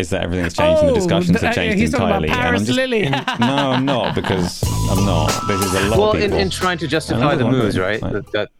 [0.00, 2.28] is that everything's changed and Oh, the discussions the- have changed he's talking about entirely.
[2.32, 3.02] and Paris I'm just, Lily.
[3.04, 5.28] in- no, I'm not because I'm not.
[5.46, 8.00] This is a lot well of in, in trying to justify the moves right?
[8.02, 8.50] right Like- that, that-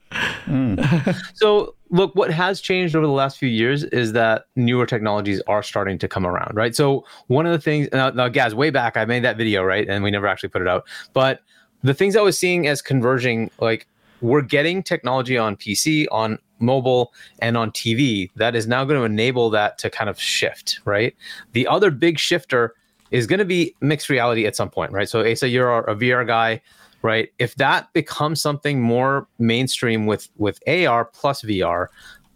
[0.44, 1.10] hmm.
[1.34, 5.62] so look what has changed over the last few years is that newer technologies are
[5.62, 8.96] starting to come around right so one of the things now, now guys way back
[8.96, 11.40] i made that video right and we never actually put it out but
[11.82, 13.86] the things i was seeing as converging like
[14.20, 19.04] we're getting technology on pc on mobile and on tv that is now going to
[19.04, 21.14] enable that to kind of shift right?
[21.52, 22.74] The other big shifter
[23.10, 25.08] is going to be mixed reality at some point right?
[25.08, 26.60] So asa you're a vr guy
[27.02, 27.32] right?
[27.38, 31.86] If that becomes something more mainstream with with ar plus vr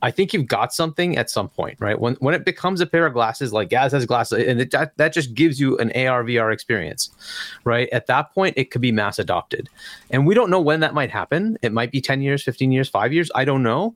[0.05, 1.99] i think you've got something at some point right?
[2.01, 4.97] When when it becomes a pair of glasses like gaz has glasses and it, that,
[4.97, 7.11] that just gives you an ar vr experience
[7.65, 7.89] right?
[7.93, 9.69] At that point it could be mass adopted.
[10.11, 11.59] And we don't know when that might happen.
[11.63, 13.31] It might be 10 years 15 years 5 years.
[13.35, 13.95] I don't know.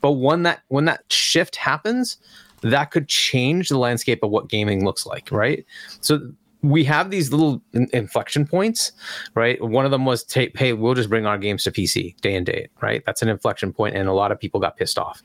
[0.00, 2.18] But when that when that shift happens
[2.62, 5.64] that could change the landscape of what gaming looks like right?
[6.00, 6.32] So
[6.62, 8.92] we have these little in- inflection points,
[9.34, 9.60] right?
[9.62, 12.44] One of them was, ta- hey, we'll just bring our games to PC day and
[12.44, 13.02] date, right?
[13.06, 15.22] That's an inflection point, and a lot of people got pissed off.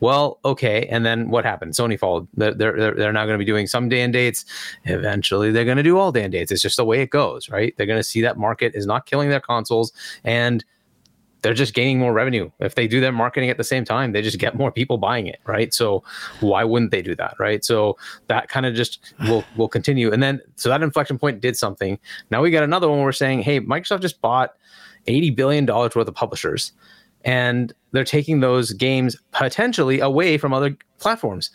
[0.00, 1.72] Well, okay, and then what happened?
[1.72, 2.28] Sony followed.
[2.34, 4.44] They're they're, they're now going to be doing some day and dates.
[4.84, 6.52] Eventually, they're going to do all day and dates.
[6.52, 7.74] It's just the way it goes, right?
[7.76, 9.92] They're going to see that market is not killing their consoles,
[10.24, 10.64] and
[11.42, 12.50] they're just gaining more revenue.
[12.58, 15.26] If they do their marketing at the same time, they just get more people buying
[15.26, 15.72] it, right?
[15.72, 16.02] So
[16.40, 17.64] why wouldn't they do that, right?
[17.64, 17.96] So
[18.26, 20.12] that kind of just will will continue.
[20.12, 21.98] And then so that inflection point did something.
[22.30, 24.54] Now we got another one where we're saying, hey, Microsoft just bought
[25.06, 26.72] 80 billion dollars worth of publishers
[27.24, 31.50] and they're taking those games potentially away from other platforms.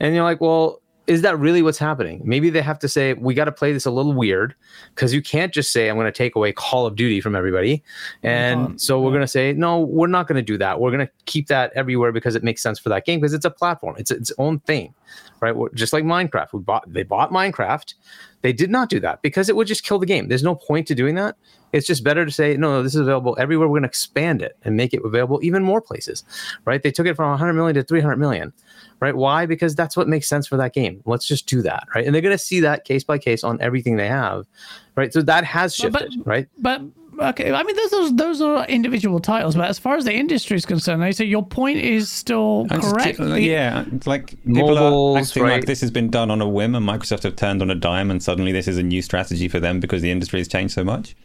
[0.00, 2.20] And you're like, well, is that really what's happening?
[2.24, 4.54] Maybe they have to say, we got to play this a little weird
[4.94, 7.82] because you can't just say, I'm going to take away Call of Duty from everybody.
[8.22, 10.80] And can't, so we're going to say, no, we're not going to do that.
[10.80, 13.44] We're going to keep that everywhere because it makes sense for that game because it's
[13.44, 14.94] a platform, it's its own thing,
[15.40, 15.54] right?
[15.54, 17.94] We're- Just like Minecraft, we bought, they bought Minecraft.
[18.42, 20.28] They did not do that because it would just kill the game.
[20.28, 21.36] There's no point to doing that.
[21.72, 23.68] It's just better to say, no, no, this is available everywhere.
[23.68, 26.24] We're going to expand it and make it available even more places,
[26.64, 26.82] right?
[26.82, 28.52] They took it from 100 million to 300 million,
[29.00, 29.14] right?
[29.14, 29.46] Why?
[29.46, 31.02] Because that's what makes sense for that game.
[31.04, 32.06] Let's just do that, right?
[32.06, 34.46] And they're going to see that case by case on everything they have,
[34.94, 35.12] right?
[35.12, 36.48] So that has But- but- shifted, right?
[36.58, 36.82] But
[37.20, 39.56] okay, I mean, those are, those are individual titles.
[39.56, 42.80] But as far as the industry is concerned, I say your point is still And
[42.80, 43.18] just- correct.
[43.18, 45.52] like, yeah, it's like people are Mobiles, acting right?
[45.52, 48.10] like this has been done on a whim, and Microsoft have turned on a dime,
[48.10, 50.84] and suddenly this is a new strategy for them because the industry has changed so
[50.84, 51.16] much.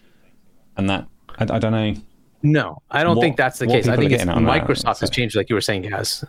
[0.82, 1.94] And that I, I don't know.
[2.44, 3.88] No, I don't What- think that's the case.
[3.88, 6.26] I think it's on that, Microsoft has so- changed, like you were saying, Gaz.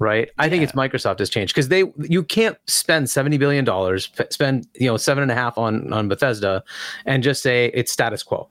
[0.00, 0.30] Right?
[0.38, 4.66] I think it's Microsoft has changed because they you can't spend seventy billion dollars, spend
[4.74, 6.64] you know seven and a half on on Bethesda,
[7.06, 8.48] and just say it's status quo.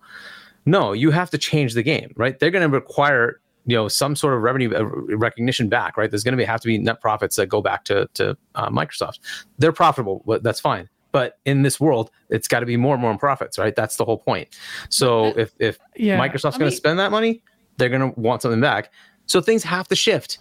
[0.65, 2.39] No, you have to change the game, right?
[2.39, 4.85] They're going to require you know some sort of revenue uh,
[5.17, 6.09] recognition back, right?
[6.09, 8.69] There's going to be have to be net profits that go back to to uh,
[8.69, 9.19] Microsoft.
[9.57, 10.87] They're profitable, but that's fine.
[11.13, 13.73] But in this world, it's got to be more and more in profits, right?
[13.73, 14.49] That's the whole point.
[14.89, 17.41] So if if Yeah, Microsoft's going mean- to spend that money,
[17.77, 18.91] they're going to want something back.
[19.27, 20.39] So things have to shift.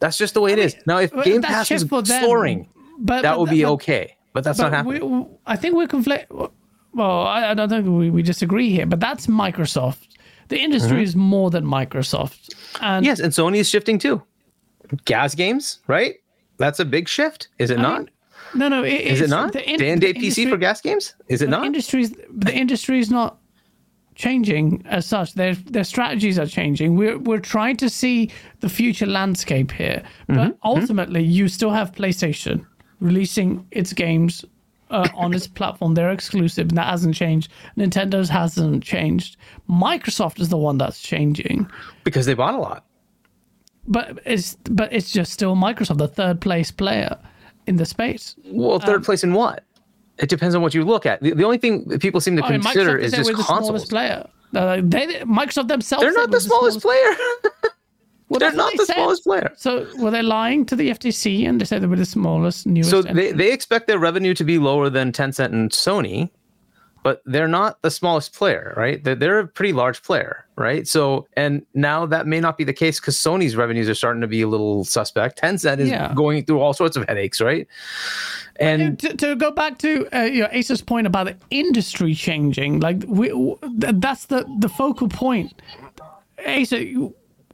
[0.00, 0.74] That's just the way it is.
[0.86, 2.68] Now, if Game Pass was soaring,
[2.98, 4.16] but that but- would be but- okay.
[4.32, 5.20] But that's not happening.
[5.20, 6.32] We, I think we're conflict.
[6.94, 10.08] Well, I, I don't think we, we disagree here, but that's Microsoft.
[10.48, 12.48] The industry is more than Microsoft,
[12.80, 13.04] and Mm-hmm.
[13.04, 14.22] yes, and Sony is shifting too.
[15.04, 16.14] GaaS games, right?
[16.58, 17.98] That's a big shift, is it not?
[18.00, 18.10] mean,
[18.54, 19.52] no, no, it, is it not?
[19.52, 21.14] the in- Day and the PC for GaaS games?
[21.28, 21.64] Is it the not?
[21.66, 23.38] industry's the industry is not
[24.14, 25.34] changing as such.
[25.34, 26.96] Their their strategies are changing.
[26.96, 28.30] We're we're trying to see
[28.60, 32.66] the future landscape here, Mm-hmm, but ultimately, you still have PlayStation
[33.00, 34.44] releasing its games.
[34.90, 37.50] Uh, on its platform, they're exclusive, and that hasn't changed.
[37.78, 39.38] Nintendo's hasn't changed.
[39.66, 41.66] Microsoft is the one that's changing,
[42.04, 42.84] Because they bought a lot.
[43.88, 47.16] but it's but it's just still Microsoft, the third place player
[47.66, 48.34] in the space.
[48.46, 49.64] Well, third Um, place in what?
[50.18, 51.20] it depends on what you look at.
[51.22, 53.34] The, the only thing that people seem to I mean, consider Microsoft is just the
[53.34, 53.66] consoles.
[53.66, 54.28] smallest player.
[54.54, 56.02] Uh, they, Microsoft themselves.
[56.04, 57.10] They're not we're the smallest player.
[58.28, 58.94] Well, They're not they the said.
[58.94, 59.52] smallest player.
[59.58, 62.88] So were they lying to the FTC and they said they were the smallest, newest?
[62.88, 66.30] So they, they expect their revenue to be lower than Tencent and Sony,
[67.02, 69.02] but they're not the smallest player, right?
[69.02, 70.86] They're, they're a pretty large player, right?
[70.86, 74.28] So, and now that may not be the case because Sony's revenues are starting to
[74.28, 75.40] be a little suspect.
[75.40, 76.12] Tencent is Yeah.
[76.14, 77.66] going through all sorts of headaches, right?
[78.56, 82.80] And to, to go back to uh, you know, Asa's point about the industry changing,
[82.80, 85.60] like we, w- that's the the focal point.
[86.46, 86.84] Asa,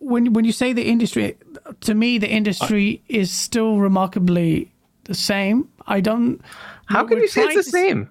[0.00, 1.36] when when you say the industry,
[1.80, 4.70] to me the industry is still remarkably
[5.04, 5.68] the same.
[5.86, 6.40] I don't.
[6.86, 8.10] how can you say it's the same?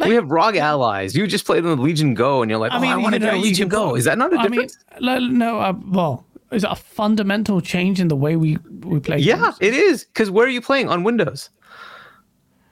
[0.00, 1.14] Like- we have ROG allies.
[1.14, 3.26] You just played on the Legion Go, and you're like, "Oh, I, want to you
[3.26, 4.78] know, get a you Legion Go." Is that not a I mean, difference?
[5.00, 5.60] Mean, no.
[5.60, 9.18] Uh, well, is it a fundamental change in the way we we play?
[9.18, 9.56] yeah, games?
[9.60, 10.04] it is.
[10.04, 11.50] Because where are you playing on Windows?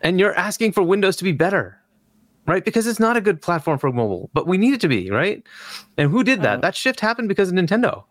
[0.00, 1.76] And you're asking for Windows to be better,
[2.46, 2.64] right?
[2.64, 5.42] Because it's not a good platform for mobile, but we need it to be, right?
[5.96, 6.60] And who did Uh, that?
[6.62, 8.04] that shift happened because of Nintendo.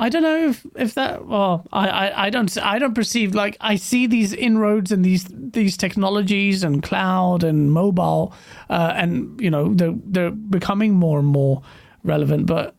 [0.00, 1.26] I don't know if, if that.
[1.26, 5.26] Well, I, I, I don't I don't perceive like I see these inroads and these
[5.30, 8.32] these technologies and cloud and mobile,
[8.70, 11.60] uh, and you know they're they're becoming more and more
[12.02, 12.46] relevant.
[12.46, 12.74] But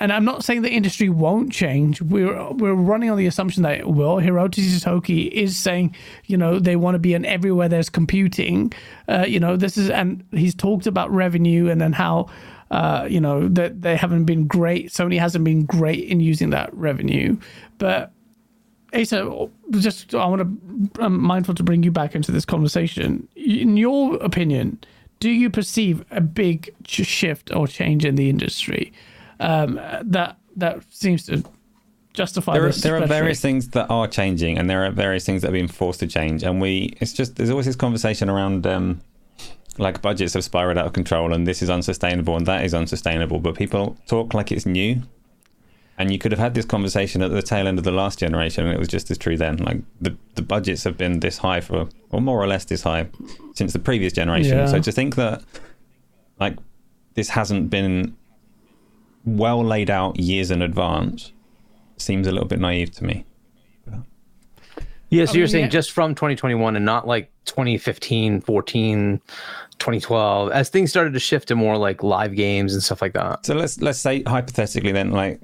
[0.00, 2.00] and I'm not saying the industry won't change.
[2.02, 4.16] We're we're running on the assumption that it will.
[4.16, 5.94] Hiroki Totoki is saying,
[6.26, 8.72] you know, they want to be in everywhere there's computing.
[9.08, 12.28] Uh, you know, this is and he's talked about revenue and then how,
[12.70, 14.90] uh, you know, that they haven't been great.
[14.90, 17.36] Sony hasn't been great in using that revenue,
[17.78, 18.12] but.
[18.94, 19.50] Asa,
[19.80, 21.02] just I want to.
[21.04, 23.28] I'm mindful to bring you back into this conversation.
[23.36, 24.78] In your opinion,
[25.20, 28.92] do you perceive a big ch- shift or change in the industry
[29.40, 31.44] um, that that seems to
[32.14, 32.82] justify there are, this?
[32.82, 35.68] there are various things that are changing and there are various things that are being
[35.68, 39.00] forced to change and we it's just there's always this conversation around um
[39.78, 43.38] like budgets have spiraled out of control and this is unsustainable and that is unsustainable
[43.38, 45.02] but people talk like it's new
[45.98, 48.64] and you could have had this conversation at the tail end of the last generation
[48.66, 51.60] and it was just as true then like the, the budgets have been this high
[51.60, 53.06] for or more or less this high
[53.54, 54.66] since the previous generation Yeah.
[54.66, 55.42] so to think that
[56.38, 56.56] like
[57.14, 58.16] this hasn't been
[59.24, 61.32] well laid out years in advance
[61.96, 63.24] seems a little bit naive to me.
[65.10, 65.70] Yeah, so I you're mean, saying yeah.
[65.70, 69.20] just from 2021 and not like 2015, 14,
[69.78, 73.46] 2012, as things started to shift to more like live games and stuff like that.
[73.46, 75.40] So let's let's say hypothetically then, like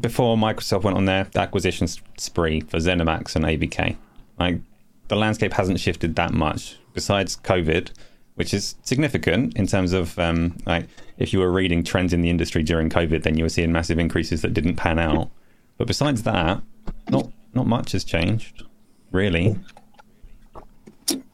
[0.00, 1.86] before Microsoft went on their acquisition
[2.16, 3.96] spree for ZeniMax and ABK,
[4.38, 4.60] like
[5.08, 6.78] the landscape hasn't shifted that much.
[6.94, 7.90] Besides COVID,
[8.34, 10.86] which is significant in terms of um, like
[11.18, 13.98] if you were reading trends in the industry during COVID, then you were seeing massive
[13.98, 15.30] increases that didn't pan out.
[15.76, 16.62] But besides that,
[17.10, 18.64] not not much has changed,
[19.12, 19.58] really.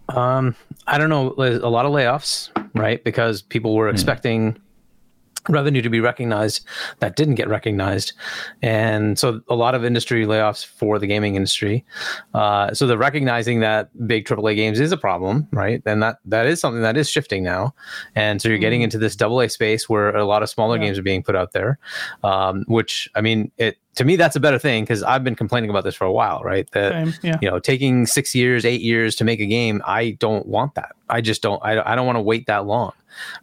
[0.09, 0.55] Um,
[0.87, 3.03] I don't know, a lot of layoffs, right?
[3.05, 4.59] Because people were expecting
[5.49, 6.65] revenue to be recognized
[7.01, 8.13] that didn't get recognized.
[8.63, 11.85] And so a lot of industry layoffs for the gaming industry.
[12.35, 15.83] Uh, so the recognizing that big AAA games is a problem, right?
[15.87, 17.75] And that that is something that is shifting now.
[18.15, 20.85] And so you're getting into this double A space where a lot of smaller Yeah.
[20.85, 21.79] games are being put out there,
[22.25, 25.71] um, which I mean, it to me that's a better thing because I've been complaining
[25.71, 26.71] about this for a while, right?
[26.71, 27.39] That Same, yeah.
[27.43, 30.93] you know taking six years eight years to make a game i don't want that
[31.09, 32.93] i just don't i, I don't want to wait that long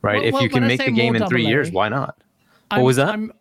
[0.02, 2.16] right Well- if well, you can make the game in three AA, years why not
[2.70, 3.32] what I'm- was that I'm,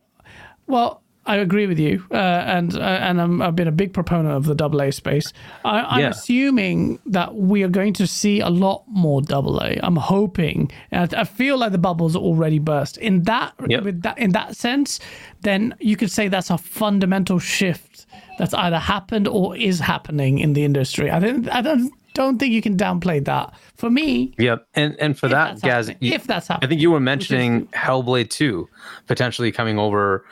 [0.66, 4.34] well, I agree with you, uh, and uh, and I'm, I've been a big proponent
[4.34, 5.32] of the double A space.
[5.64, 6.08] I, I'm Yeah.
[6.10, 9.80] assuming that we are going to see a lot more double A.
[9.82, 12.98] I'm hoping, and I, I feel like the bubbles already burst.
[12.98, 13.84] In that, Yep.
[13.84, 15.00] with that, in that sense,
[15.40, 18.04] then you could say that's a fundamental shift
[18.38, 21.10] that's either happened or is happening in the industry.
[21.10, 23.52] I don't, I don't, don't think you can downplay that.
[23.76, 24.66] For me, yep.
[24.74, 28.30] And and for that Gaz, you- if that's happening, i think you were mentioning hellblade
[28.30, 28.68] 2
[29.06, 30.24] potentially coming over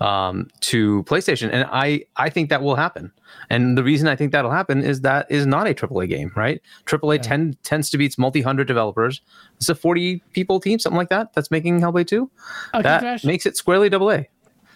[0.00, 1.50] um, to playstation.
[1.52, 3.10] And i i think that will happen.
[3.48, 6.60] And the reason i think that'll happen is that is not a aaa game right?
[6.86, 9.20] aaa tend, tends to be it's multi-hundred developers.
[9.56, 12.30] It's a 40 people team something like that that's making hellblade 2
[12.74, 13.24] Okay, that Thrash.
[13.24, 14.28] makes it squarely double a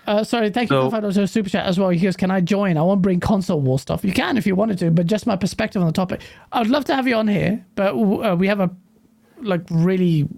[0.07, 1.89] Uh, sorry, thank you So- for five dollars super chat as well.
[1.91, 2.77] He goes, "Can I join?
[2.77, 4.05] I want to bring console war stuff.
[4.05, 6.21] You can if you wanted to, but just my perspective on the topic.
[6.53, 8.71] I would love to have you on here, but uh, we have a
[9.41, 10.29] like really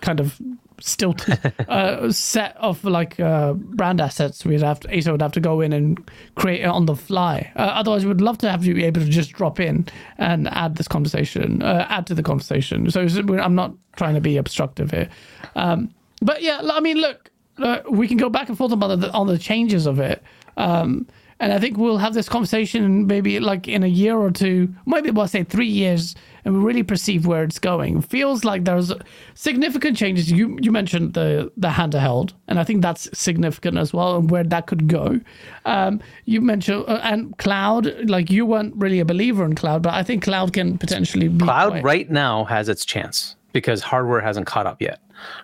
[0.00, 0.40] kind of
[0.80, 1.38] stilted
[1.68, 4.44] uh, set of like uh, brand assets.
[4.44, 7.50] We'd have to, Asa would have to go in and create it on the fly.
[7.56, 9.86] Uh, otherwise, we'd love to have you be able to just drop in
[10.18, 12.90] and add this conversation, uh, add to the conversation.
[12.90, 13.06] So
[13.40, 15.08] I'm not trying to be obstructive here.
[15.54, 15.90] Um,
[16.20, 17.23] but yeah, I mean, look,
[17.58, 20.22] uh, we can go back and forth about the, on the changes of it.
[20.56, 21.06] Um,
[21.40, 25.10] and I think we'll have this conversation maybe like in a year or two, maybe
[25.10, 26.14] we'll say three years,
[26.44, 28.02] and we really perceive where it's going.
[28.02, 28.92] Feels like there's
[29.34, 30.30] significant changes.
[30.30, 34.44] You you mentioned the the handheld, and I think that's significant as well, and where
[34.44, 35.20] that could go.
[35.64, 38.08] Um, you mentioned uh, and cloud.
[38.08, 41.44] Like you weren't really a believer in cloud, but I think cloud can potentially be
[41.44, 45.00] Cloud quite- right now has its chance because hardware hasn't caught up yet,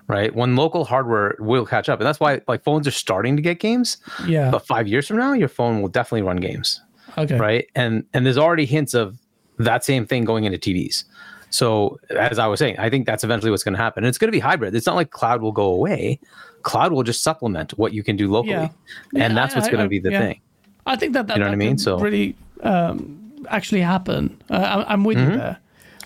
[0.07, 0.35] right?
[0.35, 3.61] When local hardware will catch up, and that's why like phones are starting to get
[3.61, 3.97] games.
[4.27, 4.51] Yeah.
[4.51, 6.81] But five years from now, your phone will definitely run games,
[7.19, 7.37] Okay.
[7.39, 7.67] right?
[7.75, 9.19] And and there's already hints of
[9.59, 11.05] that same thing going into TVs.
[11.53, 14.05] So as I was saying, I think that's eventually what's going to happen.
[14.05, 14.75] And it's going to be hybrid.
[14.75, 16.21] It's not like cloud will go away.
[16.63, 18.69] Cloud will just supplement what you can do locally, Yeah.
[19.15, 20.21] and Yeah, that's what's I- going to be the yeah.
[20.21, 20.41] thing.
[20.87, 21.77] I think that that, You know what I mean?
[21.79, 24.41] So- really um, actually happen.
[24.49, 24.55] Uh,
[24.87, 25.31] I- I'm with Mm-hmm.
[25.33, 25.59] you there.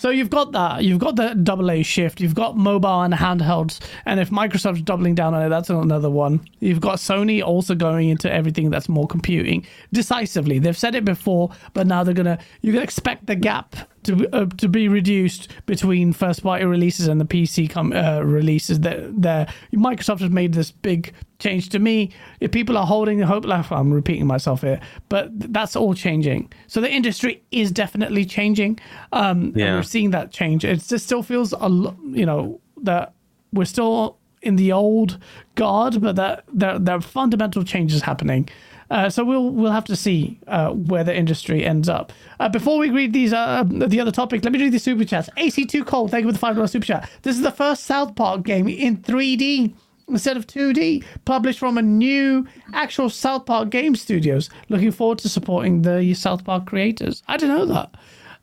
[0.05, 0.85] So you've got that.
[0.85, 2.21] You've got the double A shift.
[2.21, 3.81] You've got mobile and handhelds.
[4.05, 6.47] And if Microsoft's doubling down on it, that's another one.
[6.61, 10.59] You've got Sony also going into everything that's more computing decisively.
[10.59, 12.39] They've said it before, but now they're gonna.
[12.61, 17.21] You can expect the gap to uh, to be reduced between first party releases and
[17.21, 18.81] the PC com- uh, releases.
[18.81, 21.69] That there, Microsoft has made this big change.
[21.71, 22.11] To me,
[22.41, 26.53] if people are holding the hope, like I'm repeating myself here, but that's all changing.
[26.67, 28.79] So the industry is definitely changing.
[29.13, 29.75] Um, and Yeah.
[29.77, 30.65] we're seeing that change.
[30.65, 33.13] It just still feels a lot, you know, that
[33.53, 35.19] we're still in the old
[35.55, 38.49] guard, but that there there are fundamental changes happening.
[38.95, 42.13] Uh, so we'll we'll have to see uh, where the industry ends up.
[42.39, 45.29] Uh, before we read these uh, the other topic, let me read the super chats.
[45.37, 47.11] AC2 Cole, thank you for the five dollar super chat.
[47.23, 49.75] This is the first South Park game in 3D
[50.09, 54.49] instead of 2D, published from a new actual South Park game studios.
[54.69, 57.25] Looking forward to supporting the South Park creators.
[57.27, 57.95] I didn't know that.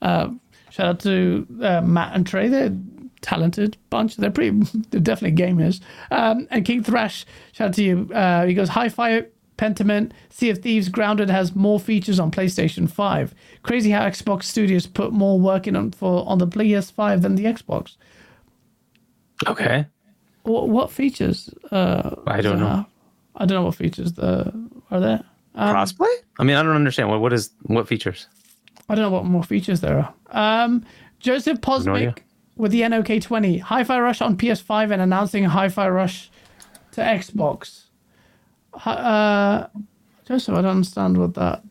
[0.02, 0.32] Uh,
[0.70, 2.50] shout out to Matt and Trey.
[2.50, 2.76] They're
[3.22, 4.18] talented bunch.
[4.18, 4.60] They're pretty.
[4.90, 5.80] They're definitely gamers.
[6.10, 7.98] Um, and King Thrash, shout out to you.
[8.48, 9.28] He goes Hi-Fi.
[9.62, 13.36] Pentiment, Sea of Thieves, Grounded has more features on PlayStation 5.
[13.62, 17.46] Crazy how Xbox Studios put more work in on for on the PS5 than the
[17.46, 17.96] Xbox.
[19.46, 19.86] Okay.
[20.42, 21.54] What, what features?
[21.72, 22.68] Uh, I don't know.
[22.68, 22.86] have?
[23.36, 24.52] I don't know what features the,
[24.90, 25.24] are there.
[25.54, 26.16] Um, Crossplay?
[26.40, 27.10] I mean, I don't understand.
[27.10, 28.28] What what is what features?
[28.90, 30.64] I don't know what more features there are.
[30.64, 30.84] Um,
[31.20, 31.62] Joseph.
[31.62, 32.20] Posnick
[32.56, 36.32] with the NOK20, Hi-Fi Rush on PS5 and announcing Hi-Fi Rush
[36.94, 37.81] to Xbox.
[38.74, 39.68] Uh,
[40.26, 41.64] Joseph, I don't understand what that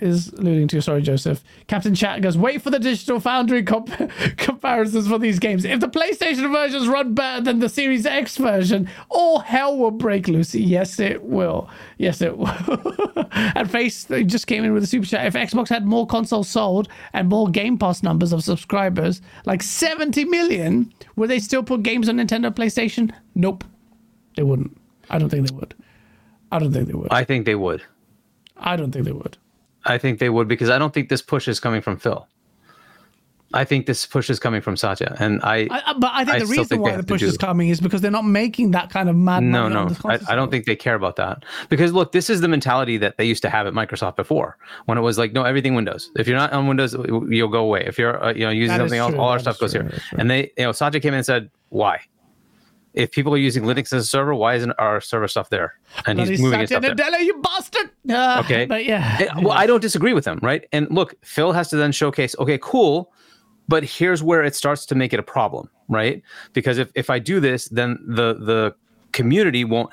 [0.00, 0.80] is alluding to.
[0.80, 1.42] Sorry, Joseph.
[1.66, 3.90] Captain Chat goes, wait for the Digital Foundry comp-
[4.36, 5.64] comparisons for these games.
[5.64, 10.28] If the PlayStation versions run better than the Series X version, all hell will break
[10.28, 10.54] loose.
[10.54, 11.68] Yes, it will.
[11.98, 12.48] Yes, it will.
[13.32, 15.26] and Face they just came in with a super chat.
[15.26, 20.24] If Xbox had more consoles sold and more Game Pass numbers of subscribers, like 70
[20.26, 23.12] million, would they still put games on Nintendo PlayStation?
[23.34, 23.64] Nope.
[24.36, 24.76] They wouldn't.
[25.10, 25.74] I don't think they would.
[26.50, 27.08] I don't think they would.
[27.10, 27.82] I think they would.
[28.56, 29.36] I don't think they would.
[29.84, 32.26] I think they would because I don't think this push is coming from Phil.
[33.54, 36.38] I think this push is coming from Satya, and I, I, but I think I
[36.40, 39.08] the reason think why the push is coming is because they're not making that kind
[39.08, 42.28] of mad no, no, I, I don't think they care about that because look, this
[42.28, 45.32] is the mentality that they used to have at Microsoft before, when it was like,
[45.32, 46.10] no, everything Windows.
[46.16, 47.84] If you're not on Windows, you'll go away.
[47.86, 49.60] If you're, uh, you know, using That something else, true, all our that stuff is
[49.60, 50.00] goes true, here.
[50.18, 52.00] And they, you know, Satya came in and said, why?
[52.98, 55.74] If people are using Linux as a server, why isn't our server stuff there?
[56.06, 57.20] And Bloody he's moving his stuff there.
[57.22, 57.90] You bastard!
[58.10, 58.66] Uh, Okay.
[58.66, 60.66] but yeah, Eh, Well, I don't disagree with him, right?
[60.72, 63.12] And look, Phil has to then showcase, okay, cool,
[63.68, 66.22] but here's where it starts to make it a problem, right?
[66.54, 68.74] Because if, if I do this, then the the
[69.12, 69.90] community won't.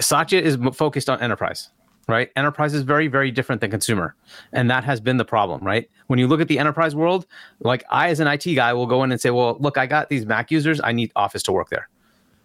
[0.00, 1.70] Satya is focused on enterprise,
[2.08, 2.30] right?
[2.36, 4.14] Enterprise is very, very different than consumer.
[4.52, 5.88] And that has been the problem, right?
[6.08, 7.26] When you look at the enterprise world,
[7.60, 10.08] like I, as an IT guy, will go in and say, well, look, I got
[10.08, 10.80] these Mac users.
[10.82, 11.88] I need Office to work there,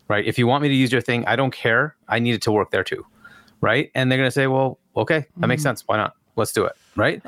[0.07, 0.25] right?
[0.25, 1.95] If you want me to use your thing, I don't care.
[2.07, 3.05] I need it to work there too,
[3.61, 3.91] right?
[3.95, 5.69] And they're going to say, well, okay, that makes mm-hmm.
[5.69, 5.83] sense.
[5.87, 6.15] Why not?
[6.37, 7.21] Let's do it, right?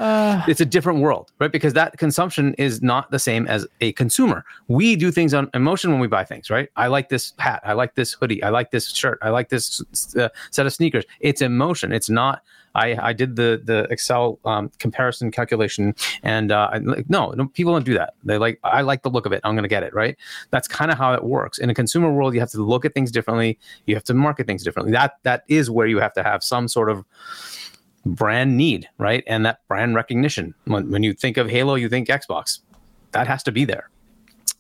[0.48, 1.52] it's a different world, right?
[1.52, 4.46] Because that consumption is not the same as a consumer.
[4.68, 6.70] We do things on emotion when we buy things, right?
[6.76, 7.62] I like this hat.
[7.66, 8.42] I like this hoodie.
[8.44, 9.20] I like this shirt.
[9.22, 9.82] I like this
[10.16, 11.06] uh, set of sneakers.
[11.20, 11.92] It's emotion.
[11.92, 12.44] It's not.
[12.76, 17.48] I, I did the the Excel um, comparison calculation, and uh, I, like, no, no,
[17.48, 18.14] people don't do that.
[18.24, 19.42] They like I like the look of it.
[19.44, 20.16] I'm going to get it, right?
[20.52, 21.58] That's kind of how it works.
[21.58, 23.58] In a consumer world, you have to look at things differently.
[23.86, 24.92] You have to market things differently.
[24.92, 27.06] That that is where you have to have some sort of
[28.16, 29.24] brand need, right?
[29.28, 30.54] And that brand recognition.
[30.66, 32.60] When, when you think of Halo, you think Xbox.
[33.12, 33.90] That has to be there,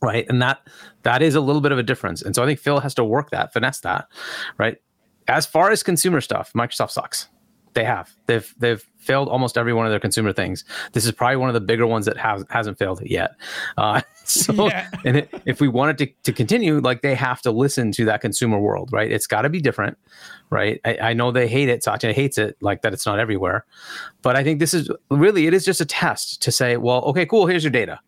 [0.01, 0.26] right?
[0.27, 0.67] And that
[1.03, 2.21] that is a little bit of a difference.
[2.21, 4.07] And so I think Phil has to work that, finesse that,
[4.57, 4.77] right?
[5.27, 7.27] As far as consumer stuff, Microsoft sucks.
[7.75, 8.13] They have.
[8.25, 10.65] They've they've failed almost every one of their consumer things.
[10.93, 13.31] This is probably one of the bigger ones that has hasn't failed yet.
[13.77, 14.89] Uh, so, Yeah.
[15.05, 18.05] and it, if we want it to, to continue, like they have to listen to
[18.05, 19.11] that consumer world, right?
[19.11, 19.97] It's got to be different,
[20.49, 20.81] right?
[20.83, 21.83] I, I know they hate it.
[21.83, 22.91] Satya hates it, like that.
[22.93, 23.65] It's not everywhere,
[24.23, 27.25] but I think this is really it is just a test to say, well, okay,
[27.25, 27.45] cool.
[27.45, 27.99] Here's your data.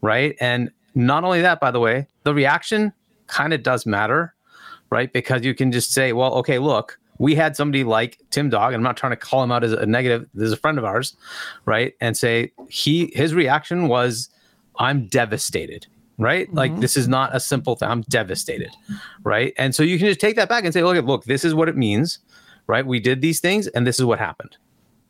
[0.00, 0.34] right?
[0.40, 2.92] And not only that, by the way, the reaction
[3.26, 4.34] kind of does matter,
[4.90, 5.12] right?
[5.12, 8.80] Because you can just say, well, okay, look, we had somebody like Tim Dog, and
[8.80, 10.28] I'm not trying to call him out as a negative.
[10.34, 11.16] This is a friend of ours,
[11.66, 11.94] right?
[12.00, 14.28] And say he his reaction was,
[14.80, 15.86] "I'm devastated."
[16.18, 16.56] Right, mm-hmm.
[16.56, 17.88] like this is not a simple thing.
[17.88, 18.70] I'm devastated,
[19.22, 19.54] right?
[19.56, 21.68] And so you can just take that back and say, "Look, look, this is what
[21.68, 22.18] it means,
[22.66, 22.84] right?
[22.84, 24.56] We did these things, and this is what happened."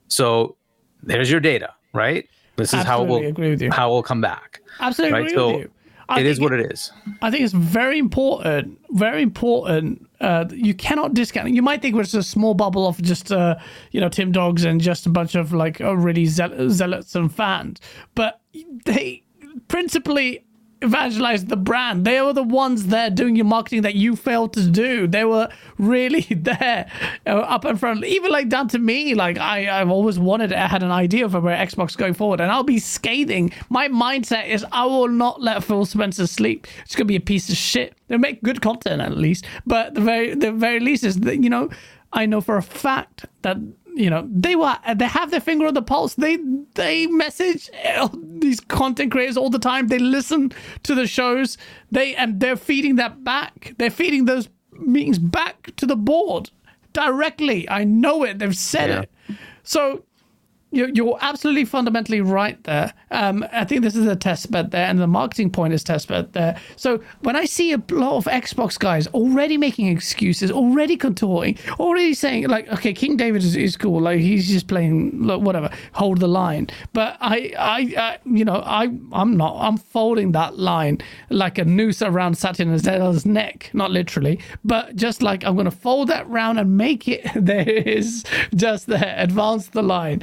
[0.09, 0.57] So
[1.03, 2.29] there's your data, right?
[2.57, 3.71] This is how we'll agree with you.
[3.71, 4.61] how we'll come back.
[4.81, 5.23] Absolutely right?
[5.23, 5.71] agree so with you.
[6.13, 6.93] I it is what it is.
[7.21, 10.09] I think it's very important, very important.
[10.21, 11.51] Uh, you cannot discount.
[11.51, 13.57] You might think it's a small bubble of just, uh,
[13.91, 17.81] you know, Tim Dogs and just a bunch of like already zealots and fans,
[18.15, 18.41] but
[18.85, 19.23] they
[19.69, 20.45] principally
[20.83, 22.05] evangelize the brand.
[22.05, 25.07] They were the ones there doing your marketing that you failed to do.
[25.07, 25.49] They were
[25.79, 26.91] really there,
[27.27, 28.05] uh, up in front.
[28.05, 31.41] Even like down to me, like I, I've always wanted, I had an idea for
[31.41, 33.53] where Xbox going forward, and I'll be scathing.
[33.71, 36.67] My mindset is I will not let Phil Spencer sleep.
[36.85, 37.95] It's gonna be a piece of shit.
[38.09, 41.51] They make good content at least, but the very, the very least is that you
[41.51, 41.71] know.
[42.15, 43.57] I know for a fact that
[43.95, 46.15] you know they were they have their finger on the pulse.
[46.15, 46.39] They
[46.75, 47.71] they message
[48.15, 49.89] these content creators all the time.
[49.89, 50.53] They listen
[50.83, 51.59] to the shows.
[51.91, 53.75] They and they're feeding that back.
[53.79, 56.51] They're feeding those meetings back to the board
[56.93, 57.69] directly.
[57.69, 58.39] I know it.
[58.39, 59.01] They've said yeah.
[59.01, 59.39] it.
[59.63, 60.05] So
[60.73, 62.93] you're, absolutely fundamentally right there.
[63.11, 66.09] Um, I think this is a test bed there, and the marketing point is test
[66.09, 66.59] bed there.
[66.77, 72.15] So when I see a lot of Xbox guys already making excuses, already contorting, already
[72.15, 76.21] saying like, okay, King David is, is cool, like he's just playing like, whatever, hold
[76.21, 76.69] the line.
[76.93, 79.57] But I, I, I, you know, I, I'm not.
[79.61, 85.45] I'm folding that line like a noose around Satya's neck, not literally, but just like
[85.45, 88.25] I'm going to fold that round and make it there is
[88.55, 90.23] just there, advance the line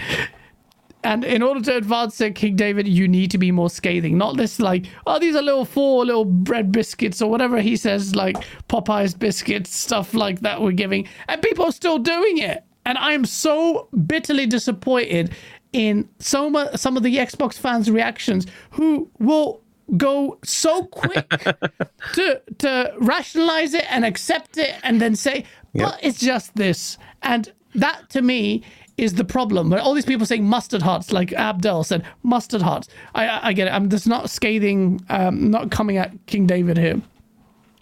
[1.03, 4.17] and in order to advance it, King David, you need to be more scathing.
[4.17, 8.15] Not this like, oh, these are little four little bread biscuits or whatever he says,
[8.15, 8.35] like
[8.67, 11.07] Popeye's biscuits, stuff like that we're giving.
[11.27, 12.63] And people are still doing it.
[12.85, 15.33] And I am so bitterly disappointed
[15.71, 19.61] in so much, some of the Xbox fans' reactions who will
[19.97, 21.27] go so quick
[22.13, 25.99] to to rationalize it and accept it and then say, but yep.
[26.01, 26.97] it's just this.
[27.21, 28.63] And that to me
[28.99, 29.73] is the problem.
[29.73, 32.89] All these people saying mustard hearts, like Abdel said, mustard hearts.
[33.15, 33.71] I, I get it.
[33.71, 37.01] I'm just not scathing, um, not coming at King David here.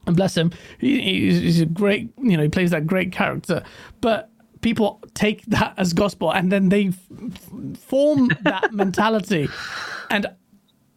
[0.06, 3.64] And bless him, he, he's a great, you know, he plays that great character.
[3.99, 4.30] But
[4.61, 9.49] people take that as gospel and then they f- form that mentality.
[10.10, 10.27] And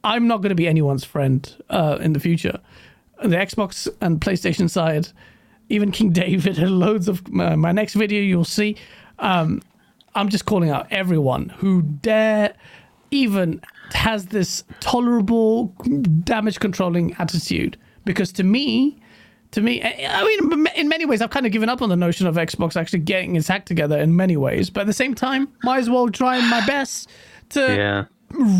[0.03, 2.59] I'm not going to be anyone's friend uh, in the future.
[3.21, 5.09] The Xbox and PlayStation side,
[5.69, 8.77] even King David, loads of uh, my next video you'll see.
[9.19, 9.61] Um,
[10.15, 12.53] I'm just calling out everyone who dare
[13.11, 13.61] even
[13.93, 15.67] has this tolerable
[16.23, 17.77] damage controlling attitude.
[18.05, 18.99] Because to me,
[19.51, 22.25] to me, I mean, in many ways, I've kind of given up on the notion
[22.25, 24.69] of Xbox actually getting its act together in many ways.
[24.69, 27.09] But at the same time, might as well try my best
[27.49, 28.05] to yeah.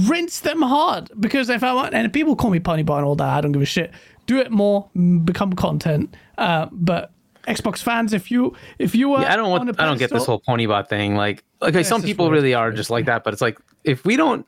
[0.09, 1.09] rinse them hard.
[1.19, 3.53] Because if I want, and people call me Pony Bar and all that, I don't
[3.53, 3.91] give a shit.
[4.27, 4.89] Do it more,
[5.23, 6.15] become content.
[6.37, 7.11] Uh, but
[7.47, 10.41] Xbox fans, if you if you yeah, I don't want I don't get this whole
[10.41, 11.15] ponybot thing.
[11.15, 14.15] Like okay, yeah, some people really are just like that, but it's like if we
[14.15, 14.45] don't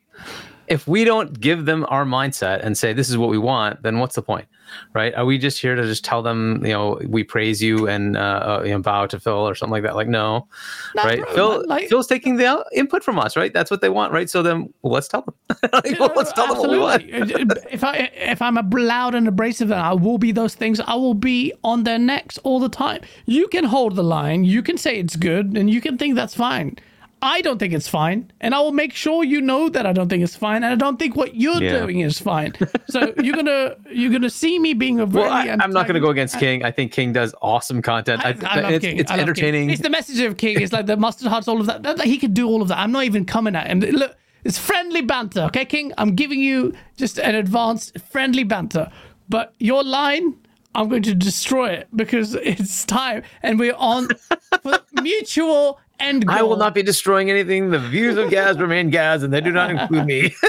[0.68, 4.00] if we don't give them our mindset and say this is what we want, then
[4.00, 4.48] what's the point?
[4.94, 5.14] right?
[5.16, 8.60] Are we just here to just tell them, you know, we praise you and uh,
[8.60, 9.96] uh you know, bow to Phil or something like that?
[9.96, 10.48] Like, no,
[10.96, 11.22] right?
[11.22, 13.54] Bro, Phil, like, Phil's taking the input from us, right?
[13.54, 14.30] That's what they want, right?
[14.30, 15.36] So then well, let's tell them.
[15.74, 16.78] like, well, let's tell absolutely.
[16.78, 17.60] them what we want.
[17.72, 20.80] if I if I'm a loud and abrasive, I will be those things.
[20.80, 23.02] I will be on their necks all the time.
[23.26, 24.44] You can hold the line.
[24.44, 26.78] You can say it's good, and you can think that's fine.
[27.24, 30.10] I don't think it's fine, and I will make sure you know that I don't
[30.10, 31.80] think it's fine, and I don't think what you're yeah.
[31.80, 32.54] doing is fine.
[32.90, 35.26] So you're gonna you're gonna see me being a very.
[35.26, 36.64] Well, I, am not gonna go against King.
[36.64, 38.24] I think King does awesome content.
[38.24, 38.98] I, I, I love it's, King.
[38.98, 39.64] It's entertaining.
[39.64, 39.70] King.
[39.72, 40.62] It's the message of King.
[40.62, 41.82] It's like the mustard hearts, all of that.
[41.84, 42.02] that.
[42.02, 42.78] He could do all of that.
[42.78, 43.80] I'm not even coming at him.
[43.80, 45.94] Look, it's friendly banter, okay, King.
[45.98, 48.92] I'm giving you just an advanced friendly banter,
[49.30, 50.36] but your line.
[50.76, 54.08] I'm going to destroy it because it's time and we're on
[54.94, 56.36] mutual end goal.
[56.38, 57.70] I will not be destroying anything.
[57.70, 60.36] The views of Gaz remain Gaz, and they do not include me.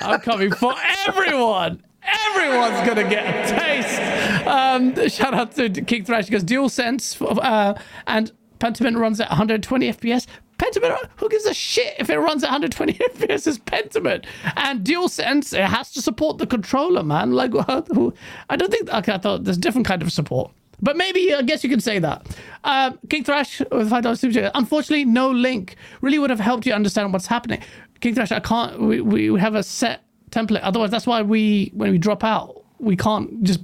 [0.00, 0.74] I'm coming for
[1.06, 1.82] everyone.
[2.02, 4.46] Everyone's gonna get a taste.
[4.46, 7.74] Um, shout out to King Thrash because DualSense uh,
[8.06, 10.26] and Pentiment runs at 120 FPS.
[10.58, 13.46] Pentiment, who gives a shit if it runs at 120 FPS?
[13.46, 14.24] It's Pentiment.
[14.56, 17.32] And DualSense, it has to support the controller, man.
[17.32, 18.92] Like, I don't think.
[18.92, 20.50] Okay, I thought there's different kind of support.
[20.80, 22.26] But maybe I guess you can say that.
[22.64, 24.52] Uh, King Thrash with five dollars super chat.
[24.54, 27.60] Unfortunately, no link really would have helped you understand what's happening.
[28.00, 28.80] King Thrash, I can't.
[28.80, 30.60] We, we have a set template.
[30.62, 33.60] Otherwise, that's why we when we drop out, we can't just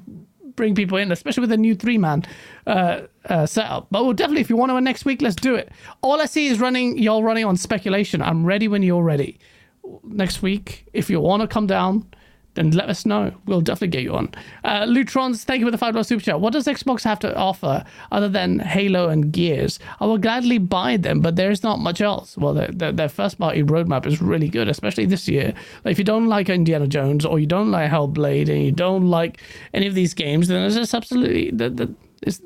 [0.57, 2.25] bring people in, especially with a new three man
[2.67, 3.89] uh, uh, setup.
[3.91, 5.71] But we'll definitely, if you want to next week, let's do it.
[6.03, 8.23] All I see is running y'all running on speculation.
[8.23, 9.39] I'm ready when you're ready.
[10.03, 12.07] Next week, if you want to come down,
[12.55, 13.33] then let us know.
[13.47, 14.33] We'll definitely get you on.
[14.65, 16.41] Uh, Lutrons, thank you for the five dollar super chat.
[16.41, 19.79] What does Xbox have to offer other than Halo and Gears?
[20.01, 22.37] I will gladly buy them, but there's not much else.
[22.37, 25.53] Well, their, their, their first party roadmap is really good, especially this year.
[25.85, 29.09] Like, if you don't like Indiana Jones or you don't like Hellblade and you don't
[29.09, 29.41] like
[29.73, 32.41] any of these games, then it's just absolutely the, the, it's,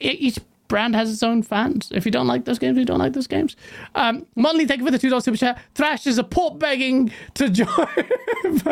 [0.00, 0.38] each
[0.72, 1.90] brand has its own fans.
[1.94, 3.56] If you don't like those games, you don't like those games.
[3.94, 5.60] Um, Motley, thank you for the $2 super chat.
[5.74, 7.68] Thrash is a port begging to join.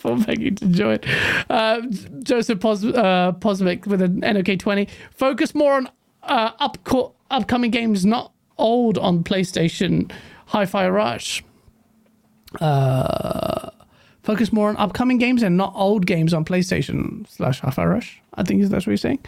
[0.00, 0.98] port begging to join.
[1.50, 1.82] Uh,
[2.22, 4.88] Joseph Pos- uh, with an NOK 20.
[5.10, 5.90] Focus more on
[6.22, 6.78] uh, up
[7.30, 10.10] upcoming games, not old on PlayStation
[10.46, 11.44] Hi Fi Rush.
[12.62, 13.68] Uh,
[14.22, 18.22] focus more on upcoming games and not old games on PlayStation slash Hi Fi Rush.
[18.32, 19.22] I think that's what you're saying.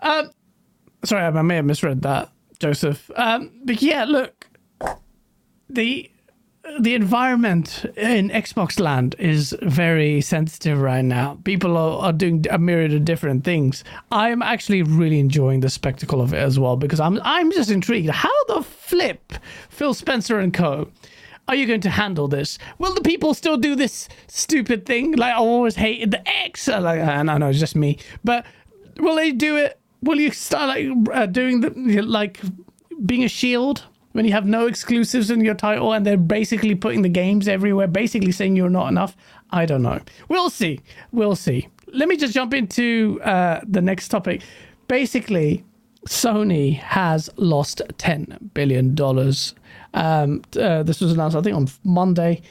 [0.00, 0.30] Um,
[1.06, 3.10] sorry, I may have misread that, Joseph.
[3.16, 4.48] Um, but yeah, look,
[5.68, 6.10] the
[6.80, 11.38] the environment in Xbox land is very sensitive right now.
[11.44, 13.84] People are, are doing a myriad of different things.
[14.10, 18.10] I'm actually really enjoying the spectacle of it as well because I'm I'm just intrigued.
[18.10, 19.34] How the flip,
[19.68, 20.90] Phil Spencer and Co.
[21.48, 22.58] Are you going to handle this?
[22.78, 25.12] Will the people still do this stupid thing?
[25.12, 26.66] Like I always hated the X.
[26.66, 28.44] Like I know it's just me, but
[28.98, 32.40] will they do it will you start like uh, doing the like
[33.04, 37.02] being a shield when you have no exclusives in your title and they're basically putting
[37.02, 39.16] the games everywhere, basically saying you're not enough?
[39.50, 40.00] I don't know.
[40.28, 40.80] We'll see.
[41.12, 41.68] We'll see.
[41.88, 44.42] Let me just jump into uh, the next topic.
[44.88, 45.64] Basically,
[46.06, 48.96] Sony has lost $10 billion.
[49.94, 52.42] Um, uh, this was announced, I think, on Monday.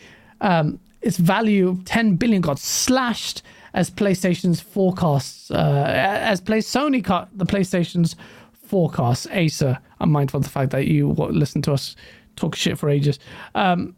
[0.41, 3.41] Um, its value, 10 billion, got slashed
[3.75, 8.15] as PlayStation's forecasts, uh, as play Sony cut the PlayStation's
[8.53, 9.27] forecasts.
[9.27, 11.95] Asa, I'm mindful of the fact that you listen to us
[12.37, 13.19] talk shit for ages.
[13.53, 13.95] Um,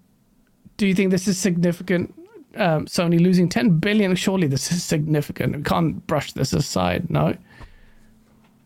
[0.78, 2.14] do you think this is significant?
[2.56, 4.16] Um, Sony losing 10 billion.
[4.16, 5.56] Surely this is significant.
[5.56, 7.12] We can't brush this aside.
[7.12, 7.36] No.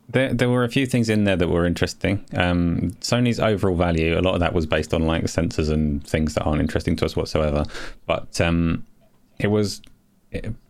[0.08, 2.24] There, there were a few things in there that were interesting.
[2.34, 6.34] Um, Sony's overall value, a lot of that was based on like sensors and things
[6.34, 7.64] that aren't interesting to us whatsoever.
[8.06, 8.86] But um,
[9.38, 9.82] it was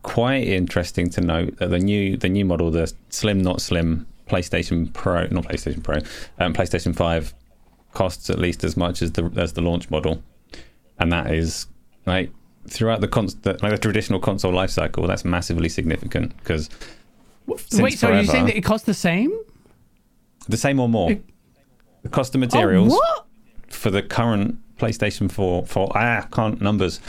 [0.01, 4.91] quite interesting to note that the new the new model, the slim not slim PlayStation
[4.93, 5.97] Pro, not PlayStation Pro,
[6.39, 7.33] um, PlayStation Five,
[7.93, 10.21] costs at least as much as the as the launch model,
[10.99, 11.67] and that is
[12.05, 12.31] like
[12.67, 15.07] throughout the, con- the like the traditional console life cycle.
[15.07, 16.69] That's massively significant because.
[17.45, 19.37] Wait, so are you saying that it costs the same?
[20.47, 21.11] The same or more.
[21.11, 21.23] It...
[22.03, 23.23] The cost of materials oh,
[23.67, 26.99] for the current PlayStation 4 for ah can't numbers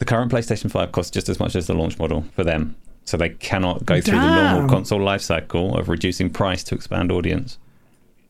[0.00, 2.74] the current PlayStation 5 costs just as much as the launch model for them.
[3.04, 4.34] So they cannot go through Damn.
[4.34, 7.58] the normal console lifecycle of reducing price to expand audience.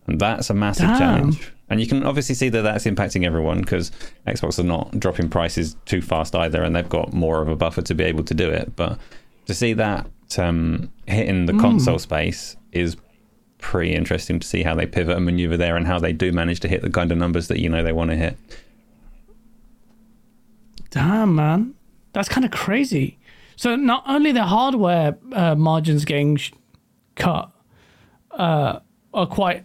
[0.06, 0.98] And that's a massive Damn.
[0.98, 1.52] challenge.
[1.68, 3.92] And you can obviously see that that's impacting everyone because
[4.26, 7.82] Xbox are not dropping prices too fast either, and they've got more of a buffer
[7.82, 8.74] to be able to do it.
[8.74, 8.98] But
[9.46, 11.60] to see that um, hitting the mm.
[11.60, 12.96] console space is
[13.58, 16.58] pretty interesting to see how they pivot and maneuver there and how they do manage
[16.60, 18.36] to hit the kind of numbers that you know they want to hit.
[20.90, 21.74] Damn, man.
[22.12, 23.18] That's kind of crazy.
[23.56, 26.52] So not only the hardware uh, margins getting sh-
[27.14, 27.50] cut
[28.32, 28.80] uh,
[29.14, 29.64] are quite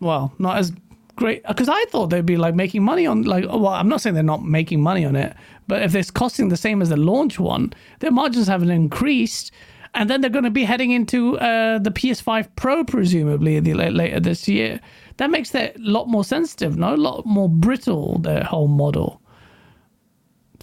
[0.00, 0.72] well, not as
[1.16, 4.14] great because I thought they'd be like making money on like well, I'm not saying
[4.14, 5.34] they're not making money on it,
[5.66, 9.50] but if it's costing the same as the launch one, their margins haven't increased.
[9.94, 14.46] And then they're going to be heading into uh, the PS5 Pro, presumably later this
[14.46, 14.78] year.
[15.16, 18.18] That makes it a lot more sensitive, no, a lot more brittle.
[18.18, 19.22] Their whole model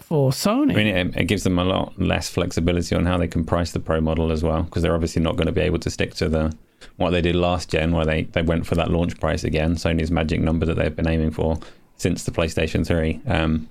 [0.04, 0.74] for Sony.
[0.74, 3.72] I mean, it, it, gives them a lot less flexibility on how they can price
[3.72, 6.14] the Pro model as well, because they're obviously not going to be able to stick
[6.16, 6.56] to the
[6.98, 10.12] what they did last gen, where they, they went for that launch price again, Sony's
[10.12, 11.58] magic number that they've been aiming for
[11.96, 13.22] since the PlayStation 3.
[13.26, 13.70] Um,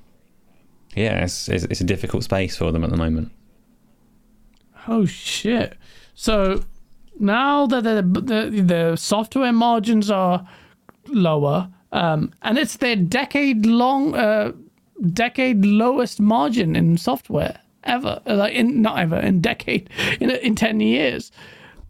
[0.95, 3.31] yeah, it's, it's, it's a difficult space for them at the moment.
[4.89, 5.77] Oh shit!
[6.15, 6.65] So
[7.21, 10.47] now that the the, the software margins are
[11.09, 14.53] lower, um, and it's their decade long uh,
[15.13, 19.91] decade lowest margin in software ever, like in not ever in decade
[20.21, 21.33] in in ten years.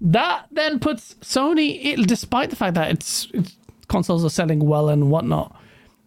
[0.03, 3.57] That then puts Sony, it, despite the fact that its, its
[3.87, 5.57] consoles are selling well and whatnot,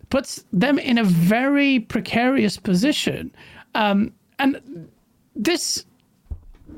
[0.10, 3.34] puts them in a very precarious position.
[3.74, 4.90] Um, and
[5.34, 5.86] this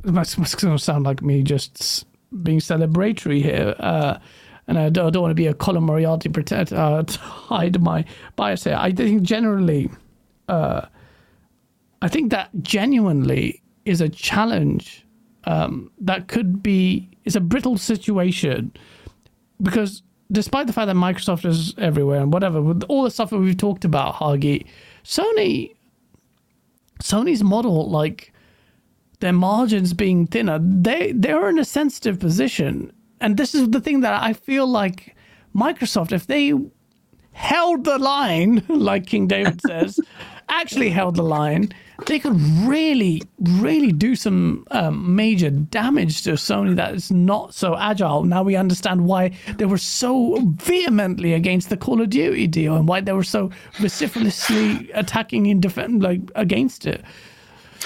[0.04, 2.06] must, must sound like me just
[2.44, 3.76] being celebratory here.
[3.80, 4.20] Uh,
[4.68, 7.82] and I don't, I don't, want to be a Colin Moriarty protect, uh, to hide
[7.82, 8.78] my bias here.
[8.78, 9.90] I think generally
[10.48, 10.86] uh,
[12.02, 15.06] I think that genuinely is a challenge
[15.46, 18.72] um, that could be is a brittle situation.
[19.62, 23.40] Because despite the fact that Microsoft is everywhere and whatever, with all the stuff that
[23.40, 24.66] we've talked about, Hagi,
[25.04, 25.76] Sony,
[27.02, 28.34] Sony's model, like
[29.20, 34.02] their margins being thinner, they they're in a sensitive position, and this is the thing
[34.02, 35.16] that I feel like
[35.56, 36.54] Microsoft, if they
[37.32, 40.00] held the line, like King David says,
[40.50, 41.74] actually held the line,
[42.06, 47.76] they could really, really do some um, major damage to Sony that is not so
[47.78, 48.24] agile.
[48.24, 52.88] Now we understand why they were so vehemently against the Call of Duty deal and
[52.88, 53.50] why they were so
[53.80, 57.04] vociferously attacking in defense, like against it.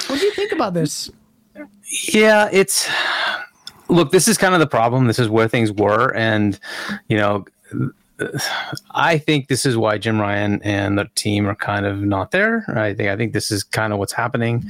[0.08, 1.10] What do you think about this?
[2.14, 2.90] Yeah, it's
[3.90, 4.12] look.
[4.12, 5.08] This is kind of the problem.
[5.08, 6.58] This is where things were, and
[7.08, 7.46] you know,
[8.92, 12.66] I think this is why Jim Ryan and the team are kind of not there.
[12.70, 14.64] I think I think this is kind of what's happening.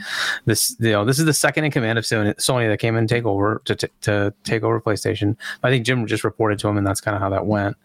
[0.45, 3.09] This you know this is the second in command of Sony, that came in and
[3.09, 5.35] take over to, t- to take over PlayStation.
[5.63, 7.77] I think Jim just reported to him, and that's kind of how that went.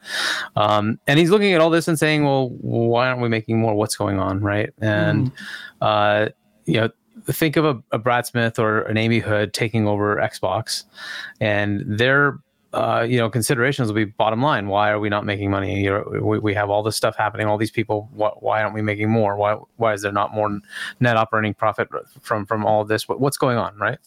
[0.54, 3.74] Um, and he's looking at all this and saying, "Well, why aren't we making more?
[3.74, 4.70] What's going on?" Right?
[4.80, 5.32] And
[5.80, 6.28] uh,
[6.64, 6.90] you know
[7.24, 10.84] think of a, a, Brad Smith or an Amy Hood taking over Xbox,
[11.40, 12.38] and they're
[12.72, 14.68] uh, you know, considerations will be bottom line.
[14.68, 15.88] Why are we not making money?
[16.20, 18.08] We, we have all this stuff happening, all these people.
[18.12, 19.36] Why aren't we making more?
[19.36, 20.60] Why why is there not more
[21.00, 21.88] net operating profit
[22.20, 23.08] from from all this?
[23.08, 23.98] What, what's going on, right?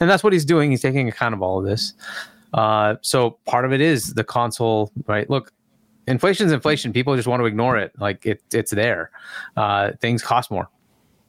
[0.00, 0.70] And that's what he's doing.
[0.70, 1.94] He's taking account of all of this.
[2.52, 5.28] Uh, so part of it is the console, right?
[5.30, 5.52] Look,
[6.06, 6.92] inflation's inflation.
[6.92, 7.92] People just want to ignore it.
[7.98, 9.10] Like it, it's there.
[9.56, 10.68] Uh, things cost more.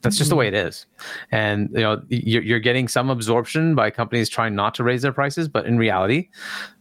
[0.04, 0.86] That's just the way it is.
[1.32, 5.14] And you know, you're, you're, getting some absorption by companies trying not to raise their
[5.14, 6.30] prices, but in reality,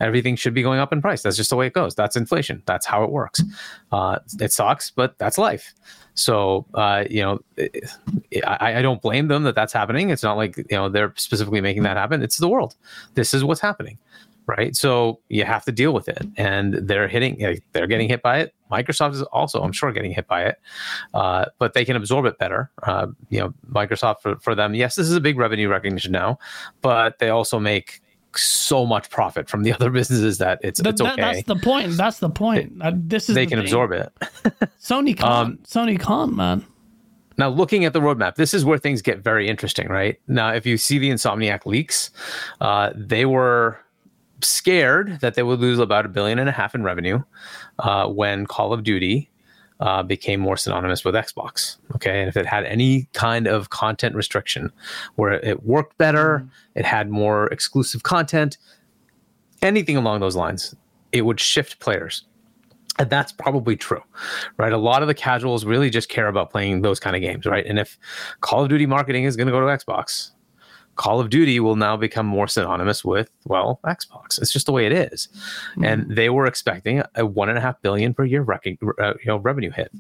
[0.01, 1.23] everything should be going up in price.
[1.23, 1.95] That's just the way it goes.
[1.95, 2.63] That's inflation.
[2.67, 3.43] That's how it works.
[3.93, 5.73] Uh, it sucks, but that's life.
[6.15, 7.39] So uh, you know,
[8.45, 10.11] I, I don't blame them that that's happening.
[10.11, 12.23] It's not like you know they're specifically making that happen.
[12.23, 12.75] It's the world.
[13.15, 13.99] This is what's happening
[14.47, 14.75] right?
[14.75, 18.55] So you have to deal with it, and they're hitting, they're getting hit by it.
[18.73, 20.61] Microsoft is also, I'm sure, getting hit by it,
[21.15, 22.71] uh, but they can absorb it better.
[22.83, 26.39] Uh, you know, Microsoft for, for them, yes, this is a big revenue recognition now,
[26.81, 28.01] but they also make
[28.35, 31.11] so much profit from the other businesses that it's that, it's okay.
[31.11, 31.93] That, that's the point.
[31.97, 32.81] That's the point.
[32.81, 33.67] Uh, this is they the can thing.
[33.67, 34.13] absorb it.
[34.81, 35.23] Sony can't.
[35.23, 36.65] Um, Sony can't, man.
[37.39, 40.21] Now, looking at the roadmap, this is where things get very interesting, right?
[40.29, 42.11] Now, if you see the Insomniac leaks,
[42.61, 43.79] uh, they were
[44.45, 47.23] scared that they would lose about a billion and a half in revenue
[47.79, 49.31] uh, when Call of Duty
[49.81, 51.77] uh, became more synonymous with Xbox.
[51.97, 54.73] Okay, and if it had any kind of content restriction,
[55.17, 56.79] where it worked better, mm-hmm.
[56.79, 58.59] it had more exclusive content,
[59.61, 60.75] anything along those lines,
[61.11, 62.25] it would shift players.
[62.99, 64.03] And that's probably true,
[64.59, 64.73] right?
[64.73, 67.65] A lot of the casuals really just care about playing those kind of games, right?
[67.67, 67.99] And if
[68.41, 70.31] Call of Duty marketing is going to go to Xbox,
[70.97, 74.41] Call of Duty will now become more synonymous with well Xbox.
[74.41, 75.29] It's just the way it is.
[75.73, 75.85] Mm-hmm.
[75.85, 79.27] and they were expecting a one and a half billion per year rec- uh, you
[79.27, 79.91] know revenue hit.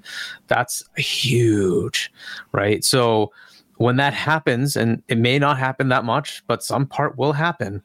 [0.49, 2.13] That's huge,
[2.53, 2.85] right?
[2.85, 3.33] So
[3.77, 7.83] when that happens, and it may not happen that much, but some part will happen.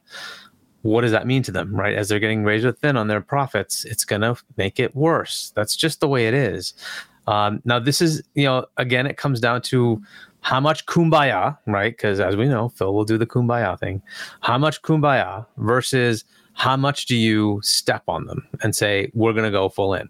[0.83, 1.95] What does that mean to them, right?
[1.95, 5.51] As they're getting razor thin on their profits, it's going to make it worse.
[5.55, 6.73] That's just the way it is.
[7.25, 10.01] Um, now, this is, you know, again, it comes down to
[10.47, 11.91] how much kumbaya, right?
[11.91, 14.01] Because as we know, Phil will do the kumbaya thing.
[14.39, 19.43] How much kumbaya versus how much do you step on them and say, we're going
[19.43, 20.07] to go full in,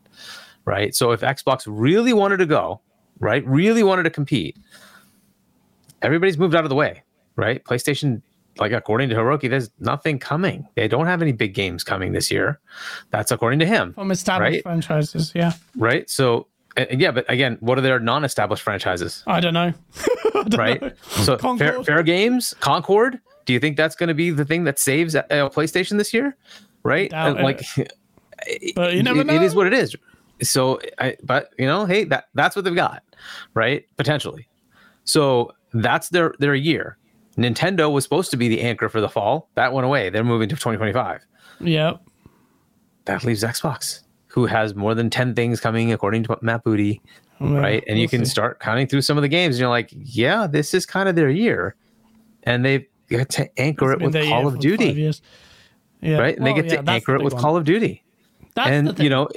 [0.66, 0.94] right?
[0.94, 2.82] So if Xbox really wanted to go,
[3.20, 4.56] right, really wanted to compete,
[6.04, 7.02] everybody's moved out of the way,
[7.36, 7.64] right?
[7.64, 8.22] PlayStation,
[8.60, 10.68] like according to Hiroki, there's nothing coming.
[10.76, 12.60] They don't have any big games coming this year.
[13.10, 13.94] That's according to him.
[13.94, 14.62] From established right?
[14.62, 15.54] franchises, yeah.
[15.76, 16.08] Right.
[16.08, 16.46] So
[16.92, 19.24] yeah, but again, what are their non-established franchises?
[19.28, 19.74] I don't know.
[20.36, 20.82] I don't right.
[20.82, 20.92] Know.
[21.24, 23.20] So fair, games, Concord.
[23.46, 26.36] Do you think that's going to be the thing that saves uh, PlayStation this year?
[26.84, 27.12] Right.
[27.12, 27.64] like,
[28.76, 29.36] but you never it, know.
[29.36, 29.96] It is what it is.
[30.42, 33.04] So, I, but you know, hey, that that's what they've got,
[33.54, 33.86] right?
[33.98, 34.48] Potentially.
[35.04, 36.98] So that's their their year.
[37.38, 39.50] Nintendo was supposed to be the anchor for the fall.
[39.56, 40.10] That went away.
[40.10, 41.26] They're moving to 2025.
[41.62, 42.02] Yep.
[43.06, 44.02] That leaves Xbox
[44.38, 47.02] who has more than 10 things coming according to Matt Booty,
[47.40, 47.84] right?
[47.88, 48.30] And we'll you can see.
[48.30, 51.16] start counting through some of the games and you're like, yeah, this is kind of
[51.16, 51.74] their year.
[52.44, 55.12] And they get to anchor it with Call of Duty.
[56.02, 56.18] Yeah.
[56.20, 56.36] Right?
[56.36, 57.42] And well, they get yeah, to anchor it with one.
[57.42, 58.04] Call of Duty.
[58.54, 59.28] That's and you know,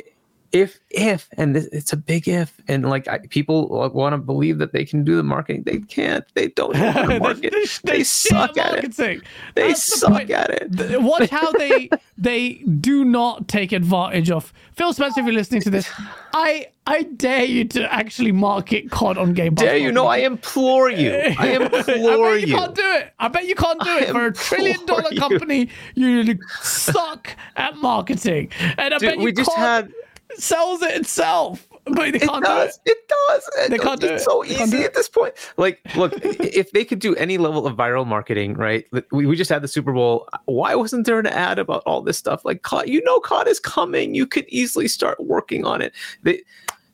[0.53, 4.59] if if and this, it's a big if and like I, people want to believe
[4.59, 7.53] that they can do the marketing they can't they don't know how to market
[7.85, 9.23] they, they, they suck at it marketing.
[9.55, 10.31] they That's suck point.
[10.31, 15.21] at it Watch how they they do not take advantage of Phil Spencer.
[15.21, 15.89] If you're listening to this,
[16.33, 19.65] I I dare you to actually market COD on Game Pass.
[19.67, 23.13] dare you know i implore you i implore I bet you, can't do it.
[23.19, 25.21] I bet you can't do I it for a trillion dollar you.
[25.21, 25.69] company.
[25.95, 29.93] You suck at marketing, and I Dude, bet you we just COD had
[30.37, 32.55] sells it itself, but It can't do it.
[32.55, 32.81] does.
[32.87, 33.51] It does.
[33.69, 34.25] They It- can't do it's it.
[34.25, 35.35] so They can't do easy at this point.
[35.57, 38.87] Like, look, if they could do any level of viral marketing, right?
[39.13, 40.29] We, we just had the Super Bowl.
[40.47, 42.45] Why wasn't there an ad about all this stuff?
[42.45, 44.15] Like, you know, COD is coming.
[44.15, 45.93] You could easily start working on it.
[46.23, 46.43] They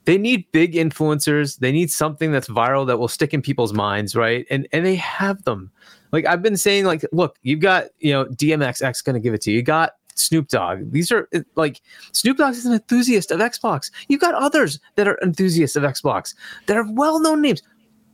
[0.05, 1.59] they need big influencers.
[1.59, 4.45] They need something that's viral that will stick in people's minds, right?
[4.49, 5.69] And and they have them.
[6.13, 9.41] Like I've been saying, like, look, you've got you know DMXX going to give it
[9.41, 9.57] to you.
[9.57, 10.91] You got Snoop Dogg.
[10.91, 11.81] These are like
[12.11, 13.91] Snoop Dogg is an enthusiast of Xbox.
[14.07, 16.33] You've got others that are enthusiasts of Xbox
[16.65, 17.61] that are well-known names.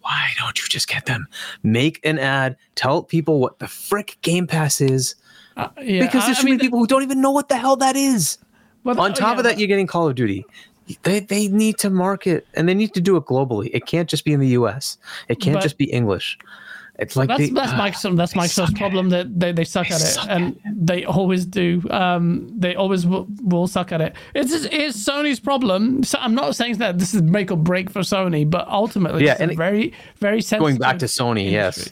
[0.02, 1.28] Why don't you just get them?
[1.64, 2.58] Make an ad.
[2.76, 5.16] Tell people what the frick Game Pass is.
[5.56, 7.58] Uh, yeah, Because there's I so many mean, people who don't even know what the
[7.58, 8.38] hell that is.
[8.86, 10.46] On oh, top yeah, of that, you're getting Call of Duty.
[11.04, 13.70] They, they need to market and they need to do it globally.
[13.74, 14.98] It can't just be in the US.
[15.30, 16.38] It can't But- just be English.
[16.99, 18.18] It's like that's they, that's Microsoft.
[18.18, 21.82] That's Microsoft's problem that they, they suck They at it, suck and they always do.
[21.90, 24.14] Um, they always will, will suck at it.
[24.36, 26.03] It's just, it's Sony's problem.
[26.03, 29.32] So I'm not saying that this is make or break for Sony, but ultimately, Yeah,
[29.32, 30.60] it's and it- very very sensitive.
[30.61, 31.90] going back to Sony, yes.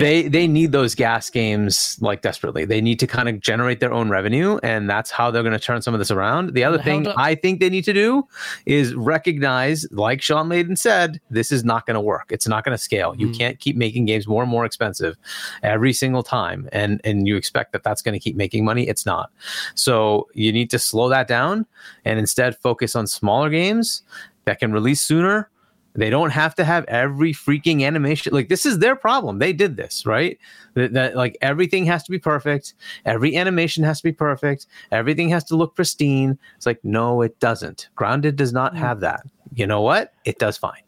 [0.00, 2.64] They they need those GaaS games like desperately.
[2.64, 5.58] They need to kind of generate their own revenue, and that's how they're going to
[5.58, 6.54] turn some of this around.
[6.54, 8.26] The other The thing I think they need to do
[8.64, 12.26] is recognize, like Shawn Layden said, this is not going to work.
[12.30, 13.14] It's not going to scale.
[13.16, 13.36] You mm.
[13.36, 15.16] can't keep making games more and more expensive
[15.62, 18.88] every single time, and and you expect that that's going to keep making money.
[18.88, 19.30] It's not.
[19.74, 21.66] So you need to slow that down
[22.04, 24.02] and instead focus on smaller games
[24.44, 25.50] that can release sooner
[25.94, 28.32] they don't have to have every freaking animation.
[28.32, 29.38] Like this is their problem.
[29.38, 30.38] They did this, right?
[30.74, 32.74] That, that like everything has to be perfect.
[33.04, 34.66] Every animation has to be perfect.
[34.90, 36.38] Everything has to look pristine.
[36.56, 37.88] It's like no, it doesn't.
[37.94, 39.26] Grounded does not have that.
[39.54, 40.14] You know what?
[40.24, 40.82] It does fine.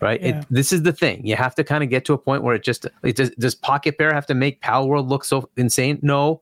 [0.00, 0.20] Right.
[0.20, 0.40] Yeah.
[0.40, 1.24] It, this is the thing.
[1.26, 3.54] You have to kind of get to a point where it just it does, does
[3.54, 5.98] Pocketpair have to make Palworld look so insane?
[6.02, 6.40] No.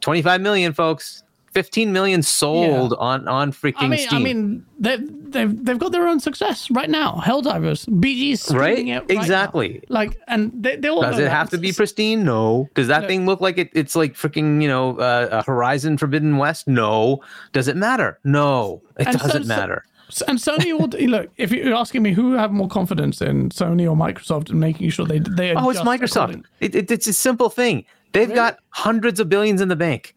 [0.00, 1.24] 25 million folks.
[1.58, 4.18] 15 million sold on on freaking I mean, Steam.
[4.20, 7.20] I mean, they've, they've they've got their own success right now.
[7.24, 8.70] Helldivers, BG's Right?
[8.70, 9.02] it right now.
[9.20, 9.82] Exactly.
[9.88, 12.22] Like, and they, they all Does it have to be pristine?
[12.22, 12.68] No.
[12.74, 15.98] Does that Look- thing look like it, it's like freaking, you know, uh, a Horizon
[15.98, 16.68] Forbidden West?
[16.68, 17.20] No.
[17.52, 18.20] Does it matter?
[18.22, 18.80] No.
[19.00, 19.84] It And doesn't so- matter.
[20.10, 21.28] S- And Sony will look.
[21.38, 25.06] If you're asking me who have more confidence in Sony or Microsoft in making sure
[25.06, 26.44] they they Oh, it's Microsoft.
[26.60, 27.84] It, it, it's a simple thing.
[28.12, 30.14] They've got hundreds of billions in the bank.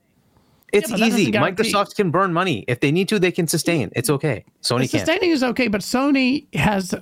[0.72, 1.32] It's but easy.
[1.32, 2.64] Microsoft can burn money.
[2.68, 3.92] If they need to, they can sustain.
[3.96, 4.46] It's okay.
[4.62, 4.92] Sony can't.
[4.92, 6.94] Sustaining is okay, but Sony has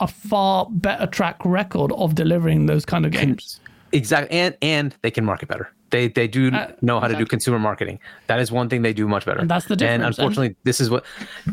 [0.00, 3.60] a far better track record of delivering those kind of games.
[3.92, 4.36] Exactly.
[4.38, 5.72] And and they can market better.
[5.90, 7.98] They they do Uh, know how to do consumer marketing.
[8.26, 9.40] That is one thing they do much better.
[9.40, 10.02] And that's the difference.
[10.02, 11.04] And- unfortunately, this is what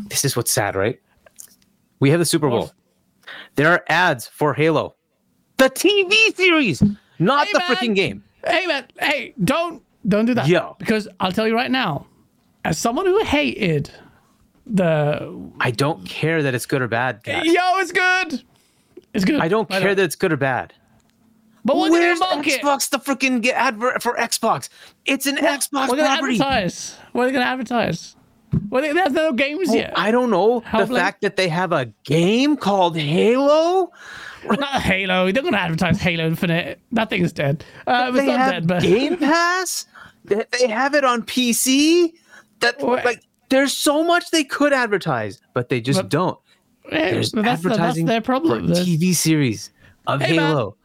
[0.10, 1.00] this is what's sad, right?
[2.00, 2.72] We have the Super Bowl.
[3.56, 4.95] There are ads for Halo,
[5.58, 6.84] the TV series,
[7.20, 8.24] not Hey, the freaking game.
[8.45, 10.48] Hey man, hey, don't don't do that.
[10.48, 10.76] Yo.
[10.80, 12.08] because I'll tell you right now,
[12.66, 13.90] as someone who hated
[14.66, 17.24] the I don't care that it's good or bad.
[17.24, 17.46] guys.
[17.46, 18.44] yo, it's good.
[19.14, 19.40] It's good.
[19.40, 20.74] I don't I care that it's good or bad.
[21.66, 22.62] But Where's market.
[22.62, 24.68] Xbox the freaking get advert for Xbox?
[25.06, 26.34] It's an Xbox We're gonna property.
[26.36, 26.98] advertise.
[27.14, 28.16] What are they gonna advertise?
[28.70, 29.94] Well, they, there's no games yet.
[29.98, 33.92] I don't know How the fact that they have a game called Halo.
[34.46, 35.32] Not Halo.
[35.32, 36.80] They're gonna advertise Halo Infinite.
[36.92, 37.64] That thing is dead.
[37.88, 39.88] Uh, it's not have dead, but Game Pass.
[40.26, 42.14] That they have it on PC.
[42.62, 43.04] That What?
[43.06, 46.38] like there's so much they could advertise, but they just But- don't.
[46.90, 48.68] There's that's, the- that's advertising their problem.
[48.68, 49.70] for TV series
[50.08, 50.36] of Hey.
[50.36, 50.76] Halo.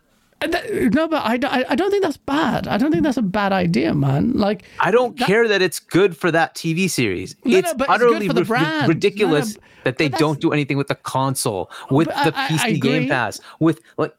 [0.40, 2.68] That- no, but I, don't- I, don't think that's bad.
[2.68, 4.34] I don't think that's a bad idea, man.
[4.34, 7.34] Like, I don't care that it's good for that TV series.
[7.44, 8.88] No, it's no, it's utterly ri- brand.
[8.88, 12.72] ridiculous No, that they don't do anything with the console, with the I- PC I
[12.74, 13.08] Game.
[13.08, 14.14] Pass, with like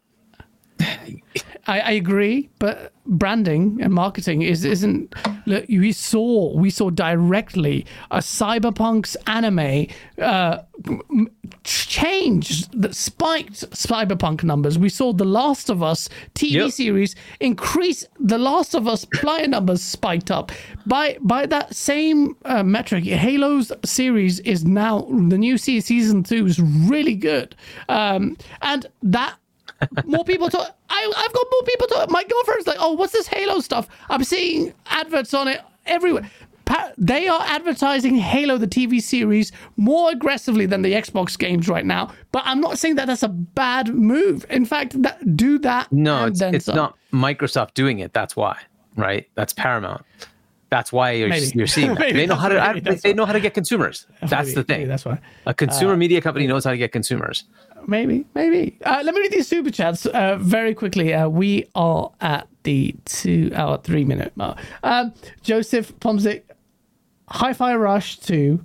[1.69, 5.13] I, I agree, but branding and marketing is isn't.
[5.45, 9.87] Look, we saw we saw directly a cyberpunk's anime
[10.19, 10.59] uh,
[11.63, 14.79] change that spiked cyberpunk numbers.
[14.79, 16.71] We saw The Last of Us TV Yep.
[16.71, 18.03] series increase.
[18.19, 20.51] The Last of Us player numbers spiked up
[20.87, 23.03] by by that same uh, metric.
[23.05, 27.55] Halo's series is now the new season two is really good,
[27.89, 29.35] um, and that
[30.05, 30.75] more people talk.
[30.89, 32.09] I, I've got more people talk.
[32.09, 36.29] My girlfriend's like, "Oh, what's this Halo stuff?" I'm seeing adverts on it everywhere.
[36.65, 41.85] pa- they are advertising Halo the TV series more aggressively than the Xbox games right
[41.85, 42.11] now.
[42.31, 44.45] But I'm not saying that that's a bad move.
[44.49, 45.91] In fact, that, do that.
[45.91, 46.75] No, it's, it's some.
[46.75, 48.13] not Microsoft doing it.
[48.13, 48.57] That's why,
[48.95, 49.27] right?
[49.35, 50.05] That's Paramount.
[50.69, 52.13] That's why you're, you're seeing that.
[52.13, 53.13] They know how to ad- they why.
[53.13, 54.05] know how to get consumers.
[54.21, 54.87] That's Maybe- the thing.
[54.87, 55.17] that's why.
[55.47, 57.45] A consumer uh, media company knows how to get consumers.
[57.87, 58.77] Maybe, maybe.
[58.83, 61.13] Uh, let me read these super chats uh, very quickly.
[61.13, 64.59] Uh, we are at the two hour, three minute mark.
[64.83, 66.43] Um, Joseph Pomzik,
[67.29, 68.63] Hi Fi Rush 2,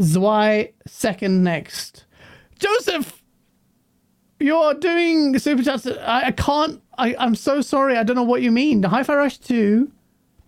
[0.00, 2.04] Zwei second next.
[2.58, 3.22] Joseph,
[4.40, 5.86] you're doing super chats.
[5.86, 7.96] I, I can't, I, I'm so sorry.
[7.96, 8.82] I don't know what you mean.
[8.82, 9.90] Hi Fi Rush 2,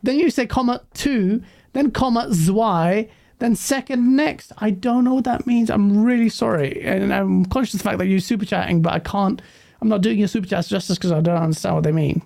[0.02, 1.42] then you say comma 2,
[1.72, 3.08] then comma Zwei,
[3.38, 4.52] then second next.
[4.58, 5.70] I don't know what that means.
[5.70, 6.82] I'm really sorry.
[6.82, 9.42] And I'm conscious of the fact that you're super chatting, but I can't,
[9.80, 12.22] I'm not doing your super chats justice because I don't understand what they mean.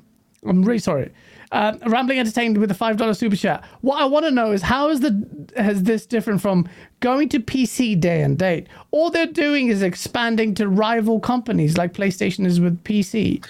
[0.47, 1.13] I'm really sorry.
[1.53, 3.65] Uh, Rambling Entertained with a five dollar super chat.
[3.81, 6.69] What I want to know is how is the has this different from
[7.01, 8.69] going to PC day and date?
[8.93, 13.45] All they're doing is expanding to rival companies like PlayStation is with PC.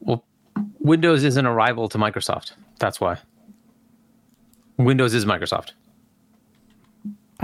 [0.00, 0.24] Well,
[0.80, 2.52] Windows isn't a rival to Microsoft.
[2.78, 3.18] That's why.
[4.78, 5.72] Windows is Microsoft.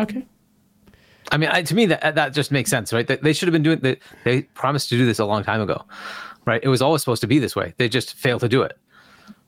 [0.03, 0.27] Okay.
[1.33, 3.07] I mean, I, to me, that that just makes sense, right?
[3.07, 3.99] They, they should have been doing that.
[4.25, 5.85] They promised to do this a long time ago,
[6.45, 6.61] right?
[6.63, 7.75] It was always supposed to be this way.
[7.77, 8.79] They just failed to do it.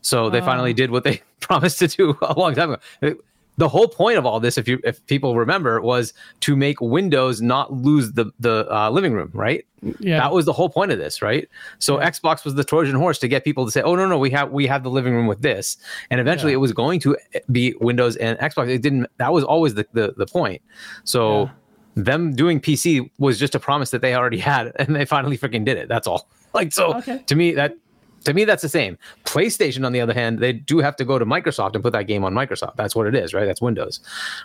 [0.01, 0.75] So they finally oh.
[0.75, 3.15] did what they promised to do a long time ago.
[3.59, 7.43] The whole point of all this, if you if people remember, was to make Windows
[7.43, 9.67] not lose the the uh, living room, right?
[10.01, 10.19] Yeah.
[10.21, 11.47] That was the whole point of this, right?
[11.79, 14.31] So Xbox was the Trojan horse to get people to say, "Oh no, no, we
[14.31, 15.77] have we have the living room with this,"
[16.11, 16.57] and eventually Yeah.
[16.57, 17.17] it was going to
[17.51, 18.69] be Windows and Xbox.
[18.71, 19.07] It didn't.
[19.19, 20.63] That was always the the, the point.
[21.05, 21.51] So Yeah.
[21.97, 25.65] them doing PC was just a promise that they already had, and they finally freaking
[25.67, 25.89] did it.
[25.89, 26.27] That's all.
[26.55, 27.23] Like so, Okay.
[27.27, 27.77] to me that.
[28.25, 28.99] To me, that's the same.
[29.25, 32.07] PlayStation, on the other hand, they do have to go to Microsoft and put that
[32.07, 32.77] game on Microsoft.
[32.77, 33.45] That's what it is, right?
[33.45, 34.01] That's Windows,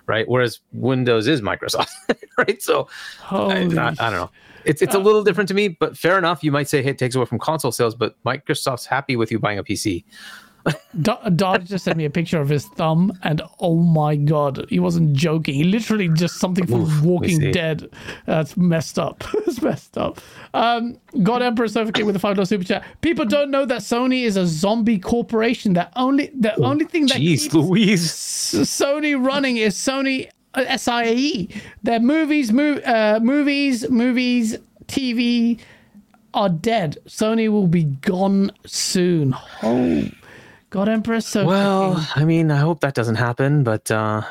[0.06, 0.28] right?
[0.28, 1.90] Whereas Windows is Microsoft,
[2.38, 2.62] right?
[2.62, 2.88] So
[3.24, 4.32] I, Holy I, I don't know.
[4.66, 5.02] It's it's a uh.
[5.02, 6.44] little different to me, but fair enough.
[6.44, 9.40] You might say, hey, it takes away from console sales, but Microsoft's happy with you
[9.40, 10.04] buying a PC.
[11.02, 14.80] Do- Dodge just sent me a picture of his thumb, and oh my god, he
[14.80, 15.56] wasn't joking.
[15.56, 17.52] He literally just something from Oof, Walking.
[17.52, 17.90] Dead.
[18.26, 19.24] That's messed up.
[19.48, 20.20] it's messed up.
[20.54, 22.86] Um, God Emperor Sophocate with a five dollar super chat.
[23.02, 25.74] People don't know that Sony is a zombie corporation.
[25.74, 28.12] That only the only thing that Jeez, keeps Louise.
[28.12, 31.50] Sony running is Sony uh, SIE.
[31.84, 34.58] Their movies, mo- uh, movies, movies,
[34.88, 35.60] TV
[36.34, 36.98] are dead.
[37.08, 39.36] Sony will be gone soon.
[39.64, 40.08] Oh,
[40.70, 41.48] God Emperor Sophocate.
[41.48, 44.22] Well, I mean, I hope that doesn't happen, but uh,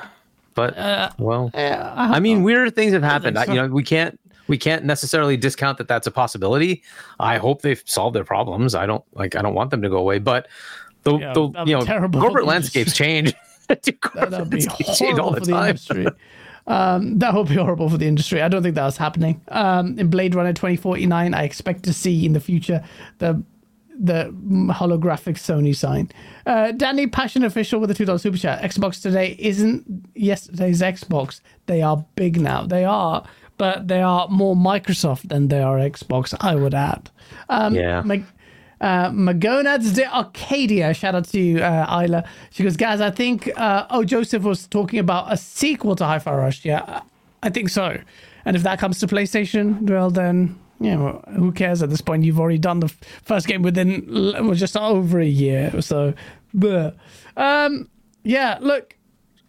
[0.55, 0.75] but
[1.19, 3.37] well, Yeah, I mean, weird things have happened.
[3.37, 4.19] think I, you know, we can't
[4.49, 6.83] we can't necessarily discount that that's a possibility.
[7.19, 8.75] I hope they've solved their problems.
[8.75, 10.47] I don't like I don't want them to go away, but
[11.05, 13.35] the, Yeah, the that'd you know terrible corporate landscapes change.
[13.83, 15.69] Dude, corporate That'd be landscapes change all horrible the for the time.
[15.71, 16.07] industry.
[16.69, 18.43] Um, that would be horrible for the industry.
[18.43, 19.41] I don't think that's happening.
[19.49, 22.83] Um, in Blade Runner 2049, I expect to see in the future
[23.19, 23.41] the
[23.98, 24.31] the
[24.73, 26.10] holographic Sony sign.
[26.47, 28.62] Uh, Danny Passion Official with a $2 super chat.
[28.62, 31.40] Xbox today isn't yesterday's Xbox.
[31.66, 32.66] They are big now.
[32.66, 33.24] They are,
[33.56, 37.10] but they are more Microsoft than they are Xbox, I would add.
[37.48, 38.02] Um, Yeah.
[38.02, 38.24] Mag-
[38.81, 40.93] uh, Magonads de Arcadia.
[40.93, 42.24] Shout out to uh, Isla.
[42.51, 46.35] She goes, guys, I think, uh, oh, Joseph was talking about a sequel to Hi-Fi
[46.35, 46.64] Rush.
[46.64, 47.01] Yeah,
[47.43, 47.98] I think so.
[48.44, 52.24] And if that comes to PlayStation, well, then, yeah, well, who cares at this point?
[52.24, 52.89] You've already done the
[53.23, 55.81] first game within well, just over a year.
[55.81, 56.15] So,
[56.55, 56.94] bleh.
[57.36, 57.89] um,
[58.24, 58.97] yeah, look,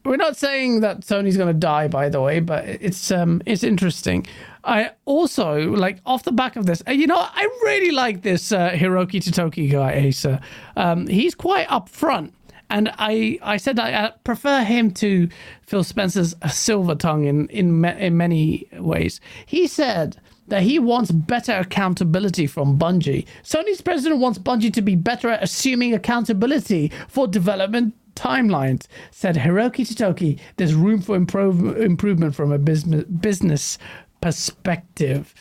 [0.08, 3.64] we're not saying that Sony's going to die, by the way, but it's um it's
[3.64, 4.26] interesting.
[4.64, 8.52] I also like off the back of this, uh, you know, I really like this
[8.52, 10.42] uh, Hiroki Totoki guy, Asa.
[10.76, 12.32] Um, he's quite upfront,
[12.70, 15.30] and I I said I, prefer him to
[15.62, 19.20] Phil Spencer's Silver Tongue in in in many ways.
[19.46, 20.18] He said
[20.48, 23.26] that he wants better accountability from Bungie.
[23.44, 28.88] Sony's president wants Bungie to be better at assuming accountability for development timelines.
[29.12, 33.78] Said Hiroki Totoki, there's room for improve, improvement from a business business
[34.22, 35.34] perspective.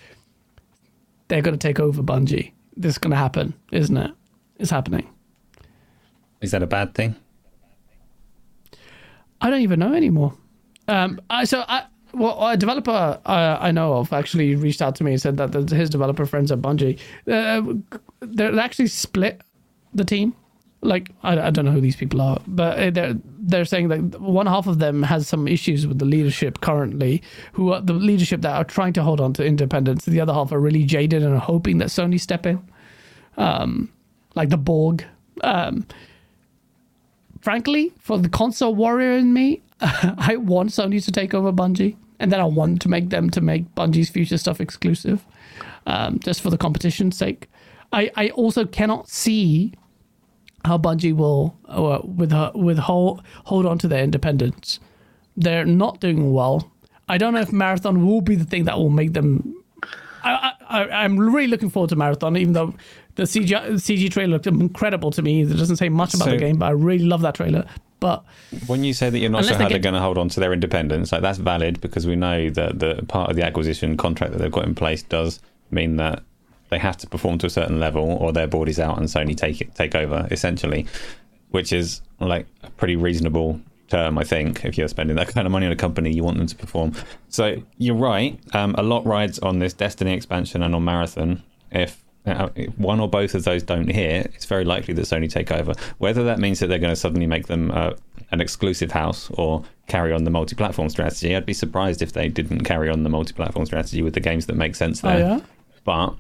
[1.29, 2.53] They're going to take over Bungie.
[2.77, 4.11] This is going to happen, isn't it?
[4.59, 5.09] It's happening.
[6.41, 7.17] Is that a bad thing?
[9.41, 10.35] I don't even know anymore.
[10.89, 11.87] Um, I, so I,
[12.17, 15.91] well, a developer I know of actually reached out to me and said that his
[15.91, 16.99] developer friends at Bungie,
[17.31, 19.43] uh, they're actually split
[19.95, 20.35] the team.
[20.83, 24.21] Like I, I don't know who these people are, but uh, they're they're saying that
[24.21, 27.23] one half of them has some issues with the leadership currently,
[27.53, 30.05] who are the leadership that are trying to hold on to independence.
[30.05, 32.63] The other half are really jaded and are hoping that Sony step in,
[33.37, 33.91] um,
[34.35, 35.05] like the Borg.
[35.43, 35.87] Um,
[37.41, 42.33] frankly, for the console warrior in me, I want Sony to take over Bungie, and
[42.33, 45.25] then I want to make them to make Bungie's future stuff exclusive,
[45.87, 47.49] um, just for the competition's sake.
[47.93, 49.73] I, I also cannot see
[50.65, 54.81] how Bungie will uh, with her, with hold hold on to their independence.
[55.37, 56.71] They're not doing well.
[57.09, 59.55] I don't know if Marathon will be the thing that will make them.
[60.25, 62.75] I, I, I'm really looking forward to Marathon, even though
[63.15, 65.43] the CG, CG trailer looked incredible to me.
[65.43, 67.65] It doesn't say much about So- the game, but I really love that trailer.
[68.07, 68.25] But
[68.69, 70.53] When you say that you're not sure how they're going to hold on to their
[70.53, 74.39] independence, like that's valid because we know that the part of the acquisition contract that
[74.39, 75.41] they've got in place does
[75.73, 76.23] mean that
[76.69, 79.37] they have to perform to a certain level, or their board is out and Sony
[79.37, 80.87] take it, take over essentially,
[81.51, 84.65] which is like a pretty reasonable term, I think.
[84.65, 86.93] If you're spending that kind of money on a company, you want them to perform.
[87.29, 88.39] So you're right.
[88.53, 91.43] Um, a lot rides on this Destiny expansion and on Marathon.
[91.73, 95.53] If uh, one or both of those don't hit, it's very likely that Sony take
[95.53, 95.75] over.
[95.99, 97.93] Whether that means that they're going to suddenly make them uh,
[98.33, 102.65] an exclusive house or carry on the multi-platform strategy, I'd be surprised if they didn't
[102.65, 105.15] carry on the multi-platform strategy with the games that make sense there.
[105.15, 105.29] oh there.
[105.29, 105.41] yeah,
[105.85, 106.15] But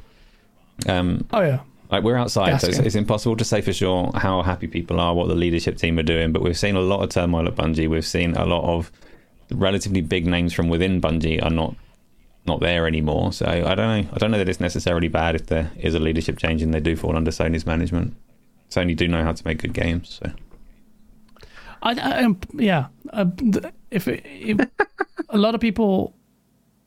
[0.89, 1.61] um, oh yeah,
[1.91, 5.01] like we're outside, Gas so it's, it's impossible to say for sure how happy people
[5.01, 6.33] are, what the leadership team are doing.
[6.33, 7.89] But we've seen a lot of turmoil at Bungie.
[7.89, 8.93] We've seen a lot of
[9.51, 11.74] relatively big names from within Bungie are not
[12.47, 13.32] not there anymore.
[13.32, 14.10] So I don't know.
[14.12, 16.81] I don't know that it's necessarily bad if there is a leadership change and they
[16.81, 18.14] do fall under Sony's management.
[18.70, 20.20] Sony do know how to make good games.
[20.20, 20.32] So
[21.82, 22.86] I, I um, yeah.
[23.12, 24.59] Uh, th- if, if
[25.28, 26.14] a lot of people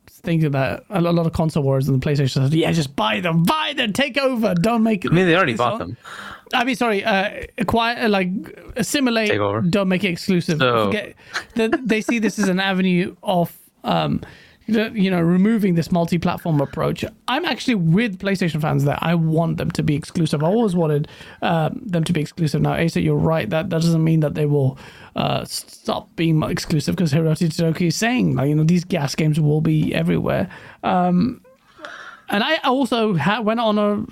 [0.08, 3.44] think that a lot of console wars and the PlayStation says, yeah, just buy them,
[3.44, 5.12] buy them, take over, don't make it.
[5.12, 5.98] I mean, they already bought on- them.
[6.54, 8.30] I mean, sorry, uh, acquire like
[8.76, 9.30] assimilate.
[9.30, 9.62] Take over.
[9.62, 10.58] Don't make it exclusive.
[10.60, 11.16] So- Forget,
[11.56, 14.22] that they see this as an avenue of, um,
[14.70, 17.04] you know, removing this multi-platform approach.
[17.28, 20.44] I'm actually with PlayStation fans that I want them to be exclusive.
[20.44, 21.08] I always wanted
[21.42, 22.62] um, them to be exclusive.
[22.62, 23.50] Now, Asa, you're right.
[23.50, 24.78] That that doesn't mean that they will
[25.16, 29.40] uh, stop being exclusive because Hiroshi Tsutoki is saying, like, you know, these GaaS games
[29.40, 30.50] will be everywhere.
[30.84, 31.42] Um,
[32.30, 34.06] and I also ha- went on a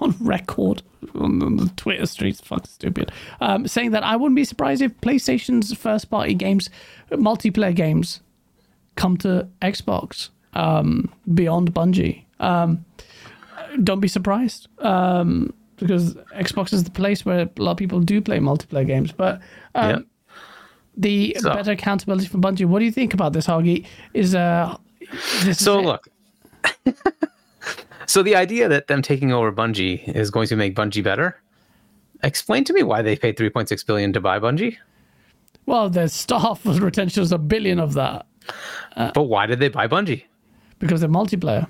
[0.00, 0.82] on record
[1.14, 5.74] on the Twitter streets, fuck stupid, um, saying that I wouldn't be surprised if PlayStation's
[5.74, 6.70] first party games,
[7.10, 8.20] multiplayer games,
[8.96, 12.24] come to Xbox um, beyond Bungie.
[12.40, 12.84] Um,
[13.84, 18.20] don't be surprised um, because Xbox is the place where a lot of people do
[18.20, 19.12] play multiplayer games.
[19.12, 19.40] But
[19.74, 19.98] um, Yeah.
[20.96, 22.66] the So- better accountability from Bungie.
[22.66, 23.86] What do you think about this, Hagi?
[24.14, 26.08] Is uh, is this So look.
[28.06, 31.40] so the idea that them taking over Bungie is going to make Bungie better.
[32.22, 34.76] Explain to me why they paid 3.6 billion to buy Bungie.
[35.66, 38.26] Well, their staff retention is a billion of that
[38.96, 40.24] Uh, but why did they buy Bungie?
[40.80, 41.68] because they're multiplayer.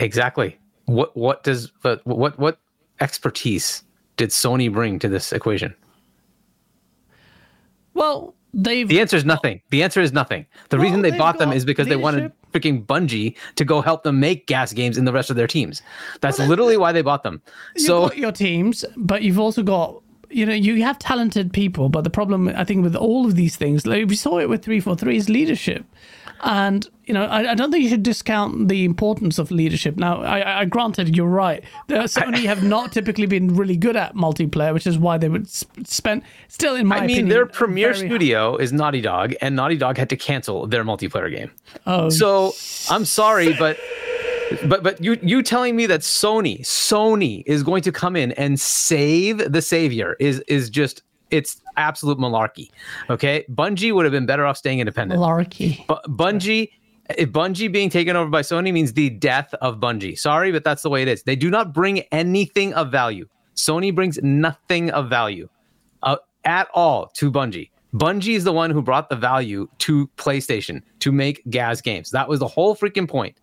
[0.00, 0.58] Exactly.
[0.86, 2.58] What what does but what what
[3.00, 3.84] expertise
[4.16, 5.74] did Sony bring to this equation?
[7.94, 9.60] Well, they've The answer is nothing.
[9.70, 10.46] The answer is nothing.
[10.70, 14.18] The reason they bought them is because they wanted freaking Bungie to go help them
[14.18, 15.82] make GaaS games in the rest of their teams.
[16.20, 17.42] That's literally why they bought them.
[17.76, 21.88] So got your teams, but you've also got you know you have talented people.
[21.88, 24.62] But the problem, I think, with all of these things, like we saw it with
[24.64, 25.84] three four three, is leadership.
[26.44, 29.96] And you know, I, I don't think you should discount the importance of leadership.
[29.96, 31.64] Now, I, I granted you're right.
[31.88, 35.64] Sony have not typically been really good at multiplayer, which is why they would s-
[35.84, 39.76] spend still in my I mean, opinion, their premier studio is Naughty Dog, and Naughty
[39.76, 41.50] Dog had to cancel their multiplayer game.
[41.86, 42.52] Oh, So
[42.88, 43.76] I'm sorry, but
[44.66, 48.58] but but you you telling me that Sony Sony is going to come in and
[48.60, 52.70] save the savior is is just it's absolute malarkey.
[53.10, 55.20] Okay, Bungie would have been better off staying independent.
[55.20, 55.86] malarkey.
[55.86, 56.70] Bu- Bungie.
[57.16, 60.18] If Bungie being taken over by Sony means the death of Bungie.
[60.18, 61.22] Sorry, but that's the way it is.
[61.22, 63.26] They do not bring anything of value.
[63.56, 65.48] Sony brings nothing of value
[66.02, 67.70] uh, at all to Bungie.
[67.94, 72.10] Bungie is the one who brought the value to PlayStation to make GaaS games.
[72.10, 73.36] That was the whole freaking point.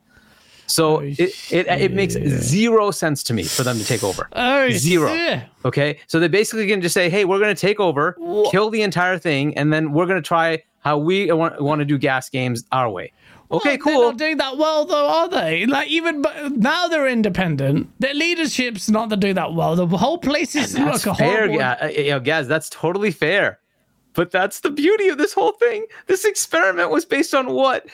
[0.68, 1.20] So Oh, it,
[1.52, 4.28] it, it makes zero sense to me for them to take over.
[4.36, 5.42] Oh, Zero.
[5.64, 6.00] Okay.
[6.08, 8.14] So they're basically can just say, hey, we're going to take over,
[8.52, 11.86] kill the entire thing, and then we're going to try how we want, want to
[11.86, 13.12] do GaaS games our way.
[13.52, 14.02] Okay, Well, They're cool.
[14.10, 15.66] not doing that well, though, are they?
[15.68, 16.24] Like even
[16.56, 17.90] now, they're independent.
[18.00, 19.76] Their leadership's not to do that well.
[19.76, 21.62] The whole place is That's like a fair, horrible.
[21.64, 22.48] Uh, you know, Gaz.
[22.48, 23.60] That's totally fair.
[24.14, 25.86] But that's the beauty of this whole thing.
[26.08, 27.86] This experiment was based on what?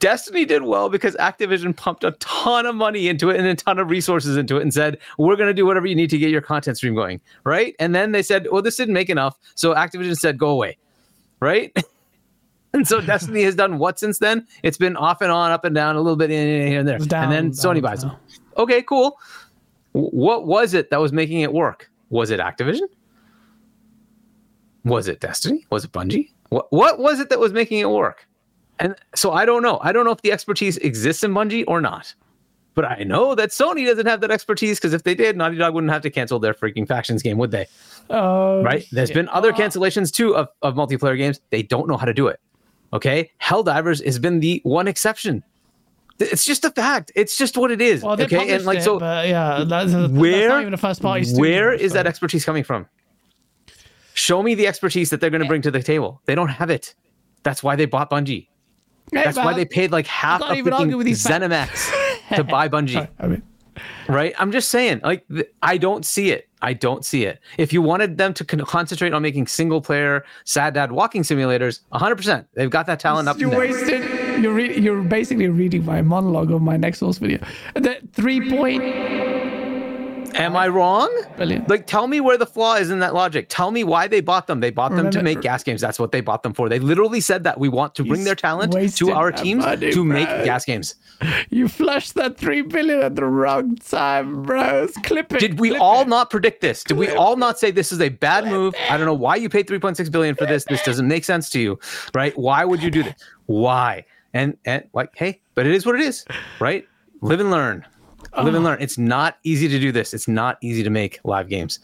[0.00, 3.78] Destiny did well because Activision pumped a ton of money into it and a ton
[3.78, 6.30] of resources into it and said, we're going to do whatever you need to get
[6.30, 7.20] your content stream going.
[7.44, 7.74] Right.
[7.80, 9.38] And then they said, well, this didn't make enough.
[9.54, 10.78] So Activision said, go away.
[11.40, 11.76] Right.
[12.72, 14.46] and so Destiny has done what since then?
[14.62, 16.98] It's been off and on, up and down, a little bit in here and there.
[16.98, 18.12] Down, and then down, Sony buys down.
[18.12, 18.20] them.
[18.56, 19.18] Okay, cool.
[19.92, 21.90] What was it that was making it work?
[22.10, 22.88] Was it Activision?
[24.84, 25.66] Was it Destiny?
[25.70, 26.30] Was it Bungie?
[26.50, 28.27] What what was it that was making it work?
[28.80, 29.78] And so I don't know.
[29.82, 32.14] I don't know if the expertise exists in Bungie or not.
[32.74, 35.74] But I know that Sony doesn't have that expertise because if they did, Naughty Dog
[35.74, 37.66] wouldn't have to cancel their freaking factions game, would they?
[38.08, 38.86] Oh, right?
[38.92, 41.40] There's been other cancellations too of, of multiplayer games.
[41.50, 42.38] They don't know how to do it.
[42.92, 43.32] Okay.
[43.42, 45.42] Helldivers has been the one exception.
[46.20, 47.12] It's just a fact.
[47.14, 48.02] It's just what it is.
[48.02, 48.54] Well, okay.
[48.54, 51.24] And like so but yeah, that's, that's where not even a first party.
[51.24, 52.86] studio, where is that expertise coming from?
[54.14, 55.48] Show me the expertise that they're going to eh.
[55.48, 56.20] bring to the table.
[56.26, 56.94] They don't have it.
[57.44, 58.47] That's why they bought Bungie.
[59.12, 61.90] That's why they paid like half of even arguing freaking with these facts.
[61.90, 63.08] ZeniMax to buy Bungie.
[63.18, 63.42] I mean,
[64.08, 64.34] right?
[64.38, 66.48] I'm just saying, like, th- I don't see it.
[66.60, 67.40] I don't see it.
[67.56, 71.80] If you wanted them to con- concentrate on making single player sad dad walking simulators,
[71.92, 74.42] 100%, they've got that talent up you wasted.
[74.42, 77.38] You're re- you're basically reading my monologue of my next source video.
[77.74, 78.82] The three point
[80.34, 81.10] Am I wrong?
[81.36, 81.64] Billion.
[81.68, 83.46] Like, tell me where the flaw is in that logic.
[83.48, 84.60] Tell me why they bought them.
[84.60, 85.80] They bought them to make GaaS games.
[85.80, 86.68] That's what they bought them for.
[86.68, 90.04] They literally said that we want to bring their talent to our teams money, to
[90.04, 90.94] make GaaS games.
[91.50, 94.92] you flushed that three billion at the wrong time, bros.
[95.02, 95.40] Clip it.
[95.40, 96.08] Did we clip all it.
[96.08, 96.84] not predict this?
[96.84, 98.74] Did we all not say this is a bad move?
[98.88, 100.64] I don't know why you paid 3.6 billion for this.
[100.64, 101.78] This doesn't make sense to you,
[102.14, 102.36] right?
[102.38, 103.14] Why would you do this?
[103.46, 104.04] Why?
[104.34, 106.24] And and like, hey, but it is what it is,
[106.60, 106.86] right?
[107.20, 107.84] Live and learn.
[108.36, 108.78] Live and learn.
[108.80, 110.12] It's not easy to do this.
[110.14, 111.78] It's not easy to make live games.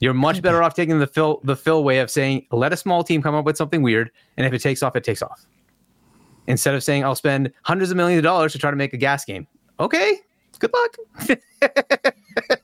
[0.00, 3.02] You're much better off taking the Phil the Phil way of saying, let a small
[3.02, 5.46] team come up with something weird, and if it takes off, it takes off.
[6.48, 8.96] Instead of saying, I'll spend hundreds of millions of dollars to try to make a
[8.98, 9.46] GaaS game.
[9.80, 10.18] Okay,
[10.58, 11.38] good luck.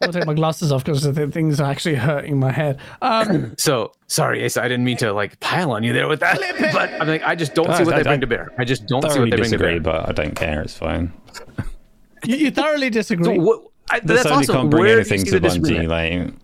[0.02, 2.78] I'll take my glasses off because the things are actually hurting my head.
[3.00, 6.38] Um, So sorry, Ace, I didn't mean to like pile on you there with that,
[6.72, 8.52] but I'm like, I just don't see what I- they bring I to bear.
[8.58, 9.80] I just don't see Thoroughly what they bring to bear.
[9.80, 10.60] but I don't care.
[10.62, 11.12] It's fine.
[12.24, 13.24] You, you thoroughly disagree.
[13.36, 14.54] So what, I, The that's Sony awesome.
[14.56, 15.60] can't bring Where anything to the Bungie.
[15.62, 15.88] disagreement?
[15.88, 16.34] Like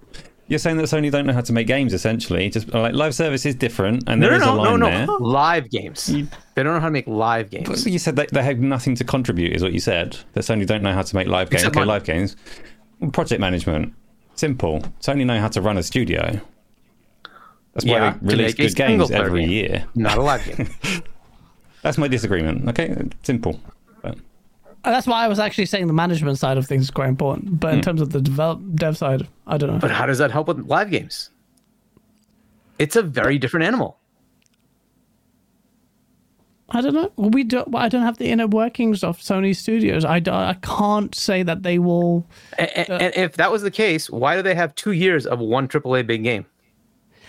[0.49, 1.93] you're saying that Sony don't know how to make games.
[1.93, 4.81] Essentially, just like live service is different, and No, there no, is a no, line
[4.81, 5.07] no, there.
[5.19, 6.07] Live games.
[6.07, 7.83] They don't know how to make live games.
[7.83, 10.17] So you said that they have nothing to contribute, is what you said.
[10.33, 11.63] That Sony don't know how to make live games.
[11.63, 12.35] Except Okay, live games.
[13.13, 13.93] Project management,
[14.37, 14.81] simple.
[15.01, 16.41] Sony know how to run a studio.
[17.75, 19.51] That's why Yeah, they release make good games every game.
[19.51, 19.85] year.
[19.95, 20.69] Not a live game.
[21.83, 22.69] That's my disagreement.
[22.71, 23.61] Okay, simple.
[24.83, 27.09] But And that's why I was actually saying the management side of things is quite
[27.09, 27.61] important.
[27.61, 27.83] But in hmm.
[27.83, 29.79] terms of the develop dev side, I don't know.
[29.79, 31.31] but how does that help with live games?
[32.79, 33.99] It's a very different animal.
[36.71, 37.11] I don't know.
[37.17, 37.75] We don't.
[37.75, 40.05] I don't have the inner workings of Sony Studios.
[40.05, 42.27] I, don't- I can't say that they will.
[42.59, 45.67] And, and if that was the case, why do they have two years of one
[45.67, 46.45] AAA big game?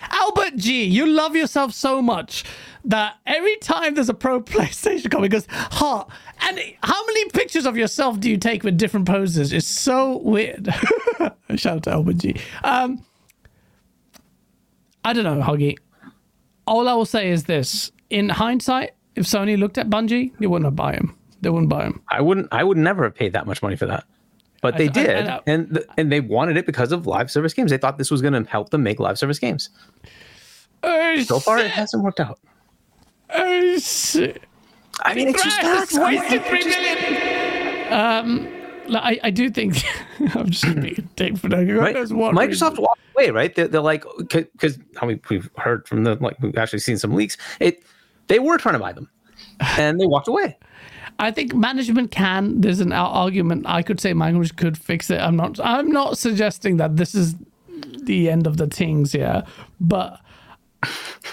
[0.02, 2.44] Albert G, you love yourself so much
[2.86, 6.06] that every time there's a pro PlayStation coming, goes, "Ha!"
[6.42, 9.54] And how many pictures of yourself do you take with different poses?
[9.54, 10.74] It's so weird.
[11.56, 12.36] Shout out to Albert G.
[12.64, 13.04] Um,
[15.04, 15.76] I don't know, Huggy.
[16.66, 20.76] All I will say is this: in hindsight, if Sony looked at Bungie, they wouldn't
[20.76, 21.16] buy him.
[21.42, 22.02] They wouldn't buy him.
[22.10, 22.48] I wouldn't.
[22.52, 24.06] I would never have paid that much money for that.
[24.62, 27.32] But they I- I- did, I- and th- and they wanted it because of live
[27.32, 27.72] service games.
[27.72, 29.70] They thought this was going to help them make live service games.
[30.84, 32.40] Oh, So far, it hasn't worked out.
[33.80, 34.44] Shit.
[35.02, 37.94] I mean, it's just I wasted three million.
[37.94, 38.48] Um,
[38.96, 39.82] I, I do think
[40.36, 41.58] I'm just being a dick for that.
[41.58, 41.96] right?
[41.96, 42.76] Microsoft reason.
[42.84, 43.54] walked away, right?
[43.56, 47.14] They're, they're like, because I mean, we've heard from the like, we've actually seen some
[47.14, 47.38] leaks.
[47.60, 47.84] It,
[48.28, 49.10] they were trying to buy them,
[49.78, 50.58] and they walked away.
[51.20, 52.62] I think management can.
[52.62, 53.66] There's an argument.
[53.68, 55.20] I could say management could fix it.
[55.20, 55.60] I'm not.
[55.60, 57.36] I'm not suggesting that this is
[58.04, 59.44] the end of the things here,
[59.80, 60.20] but.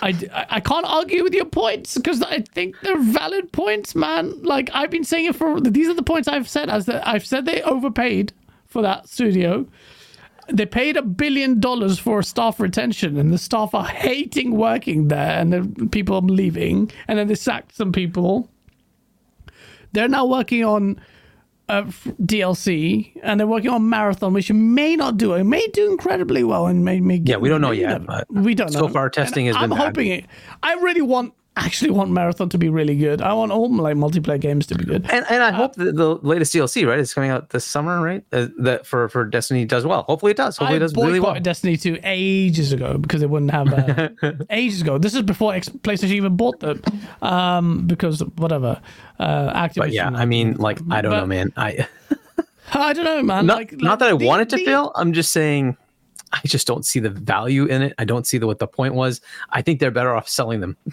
[0.03, 0.13] I,
[0.51, 4.43] I can't argue with your points because I think they're valid points, man.
[4.43, 7.45] Like I've been saying it for these are the points I've said as I've said
[7.45, 8.33] they overpaid
[8.67, 9.65] for that studio.
[10.49, 15.41] They paid a billion dollars for staff retention, and the staff are hating working there,
[15.41, 18.51] and the people are leaving, and then they sacked some people.
[19.97, 21.01] They're now working on
[21.70, 21.85] uh,
[22.20, 25.32] DLC, and they're working on Marathon, which may not do.
[25.32, 27.23] It may do incredibly well, and may may.
[27.24, 28.89] Yeah, we don't know yet, we don't so know.
[28.89, 29.86] far testing And has been I'm bad.
[29.86, 30.27] hoping it.
[30.62, 33.23] I really want, actually want Marathon to be really good.
[33.23, 35.07] I want all like multiplayer games to be good.
[35.11, 38.23] And and I hope that the latest DLC, right, is coming out this summer, right?
[38.33, 40.03] Uh, that for for Destiny does well.
[40.03, 40.57] Hopefully it does.
[40.57, 41.39] Hopefully I it does really well.
[41.41, 44.09] Destiny 2 ages ago because they wouldn't have uh,
[44.51, 44.99] ages ago.
[44.99, 46.83] This is before X- PlayStation even bought them,
[47.23, 48.81] um, because whatever.
[49.19, 49.77] Uh, Activision.
[49.78, 51.53] But yeah, I mean, like, I don't know, man.
[51.57, 51.87] I
[52.74, 53.47] I don't know, man.
[53.47, 54.93] not like, not like, that I the- want it to the- feel.
[54.95, 55.77] I'm just saying,
[56.33, 57.95] I just don't see the value in it.
[57.99, 59.20] I don't see the, what the point was.
[59.51, 60.77] I think they're better off selling them.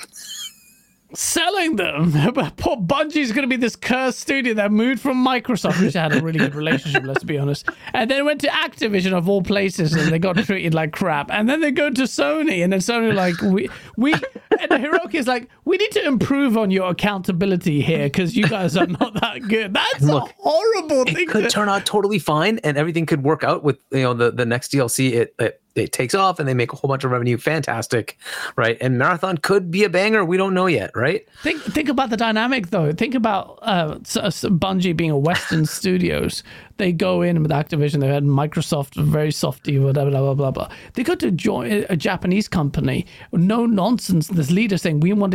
[1.14, 2.14] selling them.
[2.34, 6.16] But poor Bungie's going to be this cursed studio that moved from Microsoft, which had
[6.16, 9.94] a really good relationship, let's be honest, and then went to Activision of all places,
[9.94, 11.30] and they got treated like crap.
[11.32, 14.14] And then they go to Sony, and then Sony like we we
[14.60, 18.76] and Hiroki is like we need to improve on your accountability here because you guys
[18.76, 19.74] are not that good.
[19.74, 21.28] That's Look, a horrible It thing.
[21.28, 24.32] could to- turn out totally fine, and everything could work out with you know the
[24.32, 25.12] the next DLC.
[25.14, 27.38] It it, it takes off, and they make a whole bunch of revenue.
[27.38, 28.18] Fantastic,
[28.56, 28.78] right?
[28.80, 30.24] And Marathon could be a banger.
[30.24, 31.28] We don't know yet, right?
[31.42, 32.92] Think think about the dynamic though.
[32.94, 36.44] Think about uh, Bungie being a Western Studios.
[36.78, 38.00] They go in with Activision.
[38.00, 40.70] They had Microsoft, very softy, whatever, blah blah blah blah.
[40.94, 44.28] They go to join a Japanese company, no nonsense.
[44.28, 45.34] This leader saying we want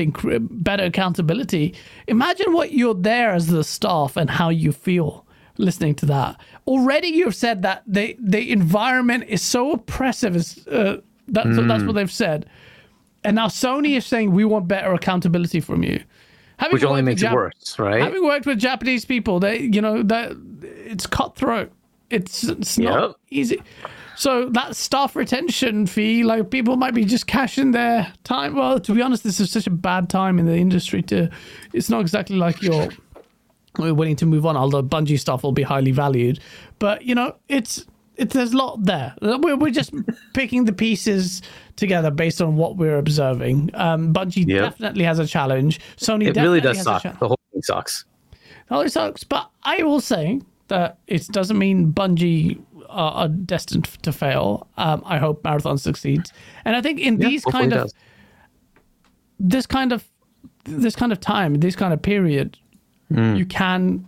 [0.64, 1.74] better accountability.
[2.06, 5.26] Imagine what you're there as the staff and how you feel
[5.58, 6.40] listening to that.
[6.66, 10.34] Already, you've said that the the environment is so oppressive.
[10.36, 10.98] Is uh,
[11.28, 12.48] that's that's what they've said.
[13.24, 16.02] And now Sony is saying we want better accountability from you.
[16.58, 18.00] Having Which only makes it worse, right?
[18.00, 20.32] Having worked with Japanese people, they you know that
[20.62, 21.70] it's cutthroat.
[22.10, 23.16] It's it's not Yep.
[23.30, 23.62] easy.
[24.16, 28.56] So that staff retention fee, like people might be just cashing their time.
[28.56, 31.02] Well, to be honest, this is such a bad time in the industry.
[31.02, 31.30] To
[31.72, 32.88] it's not exactly like you're
[33.78, 34.56] we're willing to move on.
[34.56, 36.40] Although Bungie stuff will be highly valued,
[36.78, 37.86] but you know it's
[38.16, 39.14] it's there's a lot there.
[39.22, 39.92] We're we're just
[40.34, 41.42] picking the pieces
[41.76, 43.70] together based on what we're observing.
[43.74, 44.62] Um, Bungie Yep.
[44.72, 45.80] definitely has a challenge.
[45.96, 47.02] Sony It really does suck.
[47.02, 48.04] The whole thing sucks.
[48.70, 49.22] Oh, it sucks.
[49.24, 54.66] But I will say that it doesn't mean Bungie are, are destined to fail.
[54.76, 56.32] Um, I hope Marathon succeeds,
[56.64, 57.94] and I think in Yeah, these kind of does.
[59.38, 60.04] this kind of
[60.64, 62.58] this kind of time, this kind of period,
[63.12, 63.36] Hmm.
[63.36, 64.04] you can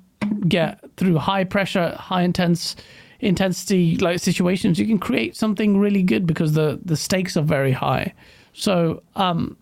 [0.49, 2.77] get through high pressure, high intense
[3.21, 4.79] intensity like situations.
[4.79, 8.13] You can create something really good because the the stakes are very high.
[8.53, 9.57] So, um,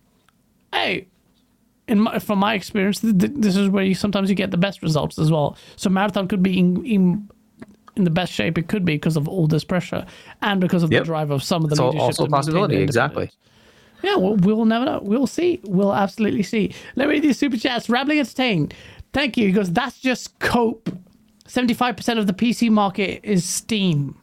[0.73, 1.07] hey,
[1.87, 4.57] in my, from my experience, th- th- this is where you sometimes you get the
[4.57, 5.55] best results as well.
[5.75, 7.29] So marathon could be in, in,
[7.95, 10.05] in the best shape it could be because of all this pressure
[10.41, 11.01] and because of Yep.
[11.01, 12.01] the drive of some of the It's leadership.
[12.01, 12.77] also a to maintain possibility.
[12.77, 13.31] Exactly.
[14.01, 14.99] Yeah, well, we'll never know.
[15.03, 15.59] We'll see.
[15.63, 16.73] We'll absolutely see.
[16.95, 17.89] Let me read these super chats.
[17.89, 18.71] Rambling Entertain.
[19.13, 19.47] Thank you.
[19.47, 20.89] He goes, that's just cope.
[21.47, 24.19] 75% of the PC market is Steam.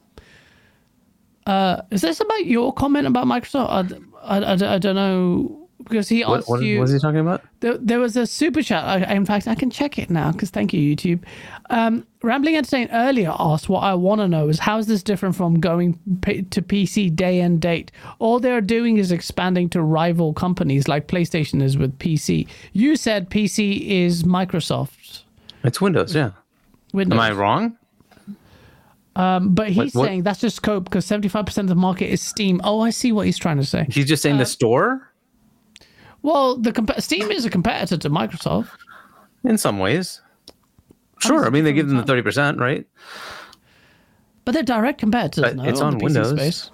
[1.46, 4.02] Uh, is this about your comment about Microsoft?
[4.22, 5.65] I, I, I, I don't know.
[5.84, 6.78] Because he What, asked what, you.
[6.78, 7.42] what is he talking about?
[7.60, 8.82] There, there was a super chat.
[8.84, 11.20] I, in fact, I can check it now because thank you, YouTube.
[11.70, 15.36] Um, Rambling Entertain earlier asked what I want to know is how is this different
[15.36, 17.92] from going P- to PC day and date?
[18.18, 22.48] All they're doing is expanding to rival companies like PlayStation is with PC.
[22.72, 25.22] You said PC is Microsoft
[25.62, 26.14] It's Windows.
[26.14, 26.30] Yeah.
[26.94, 27.76] Windows, Am I wrong?
[29.14, 32.20] but he's What- what- saying that's just scope because seventy-five percent of the market is
[32.22, 32.60] Steam.
[32.64, 33.86] Oh, I see what he's trying to say.
[33.90, 35.05] He's just saying Uh, the store
[36.26, 38.68] Well, the comp- Steam is a competitor to Microsoft.
[39.44, 40.20] in some ways.
[41.20, 41.46] Sure.
[41.46, 42.84] I mean, they give them the thirty percent, right?
[44.44, 45.54] But they're direct competitors.
[45.54, 46.30] No, it's on on Windows.
[46.30, 46.70] space.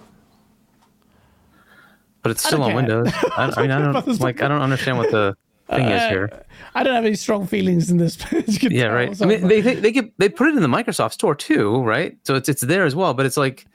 [2.23, 2.75] But it's still on care.
[2.77, 3.13] Windows.
[3.37, 4.41] I, I mean, I don't like.
[4.41, 5.37] I don't understand what the
[5.69, 6.43] thing is uh, here.
[6.73, 8.17] I don't have any strong feelings in this.
[8.33, 9.21] as you can Yeah, right.
[9.21, 12.17] I mean, they they they, get, they put it in the Microsoft store too, right?
[12.23, 13.13] So it's it's there as well.
[13.13, 13.67] But it's like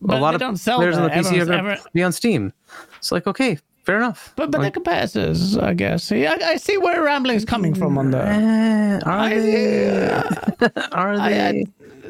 [0.00, 1.10] But a lot of don't sell players on the.
[1.10, 2.54] PC are going to be on Steam.
[2.96, 4.32] It's like okay, fair enough.
[4.36, 6.04] but but they're competitors, I guess.
[6.04, 8.18] See, I, I see where rambling's coming from on the.
[8.18, 10.10] eh, are I, they?
[10.92, 11.40] Are I, they?
[11.48, 11.64] I,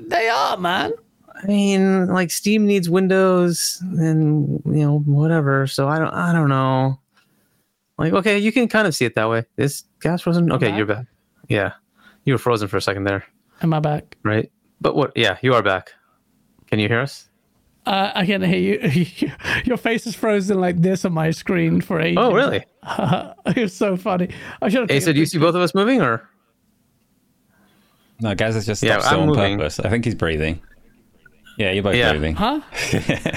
[0.08, 0.92] they are, man.
[1.42, 5.66] I mean, like Steam needs Windows and you know whatever.
[5.66, 6.98] So I don't I don't know.
[7.98, 9.44] Like okay, you can kind of see it that way.
[9.56, 10.50] Is gas frozen?
[10.52, 10.76] Okay, back?
[10.76, 11.06] you're back.
[11.48, 11.72] Yeah,
[12.24, 13.24] you were frozen for a second there,
[13.62, 14.16] Am I back?
[14.22, 14.50] right?
[14.80, 15.12] But what?
[15.16, 15.92] Yeah, you are back.
[16.68, 17.25] Can you hear us?
[17.86, 19.31] Uh, I can't hear you.
[19.65, 22.18] Your face is frozen like this on my screen for ages.
[22.20, 22.65] Oh, really?
[23.47, 24.28] it was so funny.
[24.60, 24.90] I should have.
[24.90, 26.28] Hey, so do you see both of us moving or?
[28.20, 29.58] No, Gaz has just Yeah, still I'm on moving.
[29.58, 29.78] purpose.
[29.78, 30.60] I think he's breathing.
[31.58, 32.10] Yeah, you're both Yeah.
[32.12, 32.34] breathing.
[32.34, 32.60] Huh?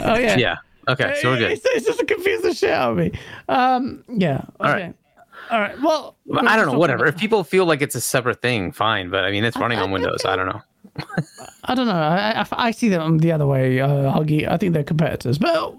[0.04, 0.38] oh yeah.
[0.38, 0.56] Yeah.
[0.88, 1.52] Okay, so we're good.
[1.52, 3.12] It's, it's just to confuse the shit out of me.
[3.50, 4.04] Um.
[4.10, 4.42] Yeah.
[4.60, 4.72] Okay.
[4.72, 4.96] right.
[5.52, 5.80] All right.
[5.82, 6.78] Well, But I don't know.
[6.80, 7.06] Whatever.
[7.06, 9.10] If people feel like it's a separate thing, fine.
[9.12, 10.26] But I mean, it's running on Windows.
[10.26, 10.62] I don't know.
[11.70, 11.94] I don't know.
[11.94, 14.50] I, I, I see them the other way, uh, Huggy.
[14.50, 15.76] I think they're competitors, but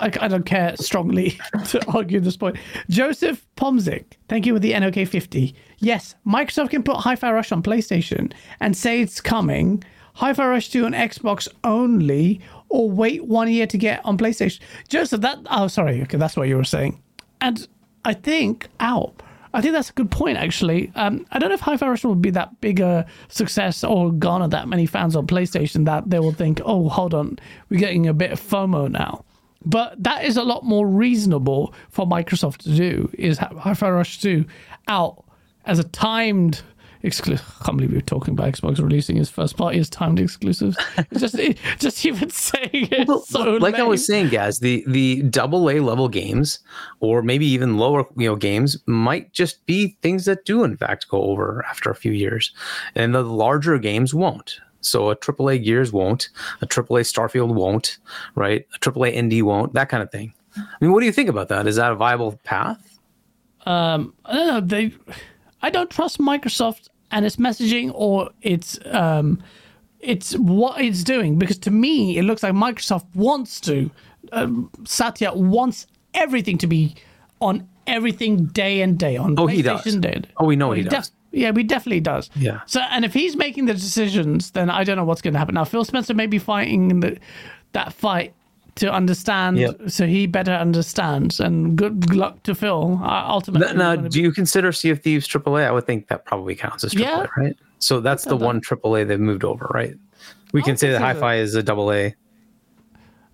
[0.00, 2.56] I, I don't care strongly to argue this point.
[2.88, 5.54] Joseph Pomzik, thank you with the NOK 50.
[5.80, 9.84] Yes, Microsoft can put Hi-Fi Rush on PlayStation and say it's coming.
[10.14, 12.40] Hi-Fi Rush 2 on Xbox only,
[12.70, 14.60] or wait one year to get on PlayStation.
[14.88, 15.40] Joseph, that.
[15.50, 16.00] Oh, sorry.
[16.04, 16.98] Okay, that's what you were saying.
[17.42, 17.68] And
[18.06, 19.12] I think, ow.
[19.54, 20.90] I think that's a good point, actually.
[20.96, 24.48] Um, I don't know if Hi-Fi Rush will be that big a success or garner
[24.48, 28.12] that many fans on PlayStation that they will think, oh, hold on, we're getting a
[28.12, 29.24] bit of FOMO now.
[29.64, 33.10] But that is a lot more reasonable for Microsoft to do.
[33.16, 34.44] Is have Hi-Fi Rush 2
[34.88, 35.24] out
[35.64, 36.62] as a timed
[37.04, 37.46] exclusive.
[37.60, 40.76] I can't believe we're talking about Xbox releasing its first party as timed exclusives.
[41.16, 43.06] Just it, just even saying it.
[43.06, 46.58] Well, so like I was saying, guys, the the double A level games,
[47.00, 51.08] or maybe even lower, you know, games might just be things that do in fact
[51.08, 52.52] go over after a few years,
[52.94, 54.60] and the larger games won't.
[54.80, 56.28] So a AAA Gears won't,
[56.60, 57.98] a AAA Starfield won't,
[58.34, 58.66] right?
[58.74, 60.34] A AAA Indie won't, that kind of thing.
[60.56, 61.66] I mean, what do you think about that?
[61.66, 62.98] Is that a viable path?
[63.64, 64.60] Um, I don't know.
[64.60, 64.92] They,
[65.62, 69.42] I don't trust Microsoft and its messaging or its um,
[70.00, 73.90] it's what it's doing because to me it looks like Microsoft wants to.
[74.32, 76.96] Um, Satya wants everything to be
[77.40, 79.36] on everything day and day on.
[79.38, 79.80] Oh, he does.
[79.82, 80.22] PlayStation Day.
[80.38, 81.12] Oh, we know he def- does.
[81.30, 82.30] yeah, he definitely does.
[82.34, 82.60] Yeah.
[82.66, 85.54] So, and if he's making the decisions, then I don't know what's going to happen.
[85.54, 87.18] Now, Phil Spencer may be fighting in the,
[87.72, 88.34] that fight
[88.76, 89.82] to understand, Yep.
[89.90, 91.38] so he better understands.
[91.40, 93.00] And good luck to Phil.
[93.02, 95.66] Uh, ultimately, Now, do you consider Sea of Thieves AAA?
[95.66, 97.26] I would think that probably counts as AAA, Yeah.
[97.36, 97.56] right?
[97.78, 99.94] So that's the one AAA they've moved over, right?
[100.52, 102.14] We can say that Hi-Fi is a double A.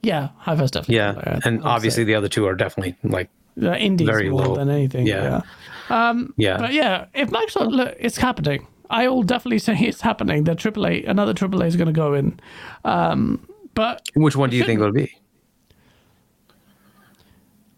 [0.03, 0.97] Yeah, Hi-Fi's definitely.
[0.97, 2.07] Yeah, and obviously say.
[2.07, 4.57] the other two are definitely like the indies very more low.
[4.57, 5.07] than anything.
[5.07, 5.43] Yeah.
[5.91, 6.15] Yeah.
[6.37, 6.57] yeah.
[6.59, 8.67] but yeah, if Microsoft look, it's happening.
[8.89, 10.45] I will definitely say it's happening.
[10.45, 12.41] The AAA, another AAA is going to go in.
[12.85, 15.15] Um, but Which one do you think it would be?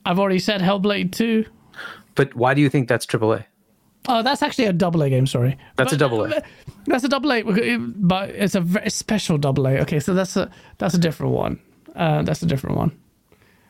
[0.05, 1.47] I've already said Hellblade Two.
[2.15, 3.45] But why do you think that's AAA?
[4.09, 5.27] Oh, that's actually a double A game.
[5.27, 6.43] Sorry, That's a double A.
[6.87, 7.43] That's a double A,
[7.79, 9.79] but it's a very special double A.
[9.83, 11.61] Okay, so that's a that's a different one.
[11.95, 12.99] Uh, that's a different one.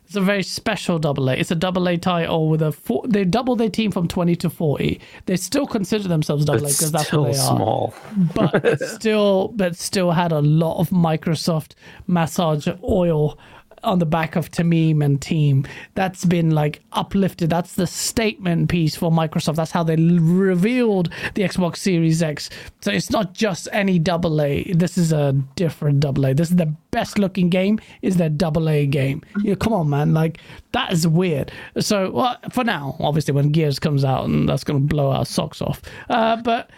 [0.06, 1.34] It's a very special double A.
[1.36, 4.48] It's a double A title with a four, they double their team from twenty to
[4.48, 5.00] forty.
[5.26, 7.56] They still consider themselves double A because that's what they are.
[7.56, 7.94] small.
[8.34, 11.74] But still, but still had a lot of Microsoft
[12.06, 13.38] massage oil
[13.84, 15.66] on the back of Tameem and team.
[15.94, 17.50] That's been like uplifted.
[17.50, 19.56] That's the statement piece for Microsoft.
[19.56, 22.50] That's how they revealed the Xbox Series X.
[22.80, 24.64] So it's not just any double A.
[24.72, 26.34] This is a different double A.
[26.34, 27.80] This is the best looking game.
[28.02, 29.22] Is their double A game?
[29.42, 30.14] Yeah, come on, man.
[30.14, 30.38] Like
[30.72, 31.52] that is weird.
[31.78, 35.60] So well, for now, obviously, when Gears comes out, and that's gonna blow our socks
[35.60, 35.82] off.
[36.08, 36.70] Uh, but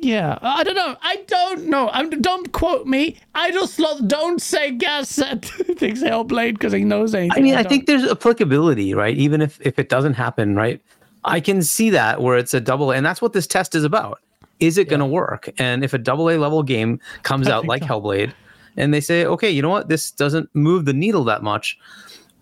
[0.00, 0.96] yeah, I don't know.
[1.02, 1.88] I don't know.
[1.90, 3.16] I'm, don't quote me.
[3.34, 4.08] Idle slot.
[4.08, 5.44] Don't say Gas said
[5.76, 7.38] thinks Hellblade because he knows anything.
[7.38, 7.70] I mean, I don't.
[7.70, 9.16] think there's applicability, right?
[9.16, 10.80] Even if if it doesn't happen, right?
[11.24, 14.20] I can see that where it's a double and that's what this test is about.
[14.58, 15.48] Is it going to work?
[15.58, 17.88] And if a double A level game comes out like so.
[17.88, 18.32] Hellblade,
[18.76, 21.78] and they say, okay, you know what, this doesn't move the needle that much,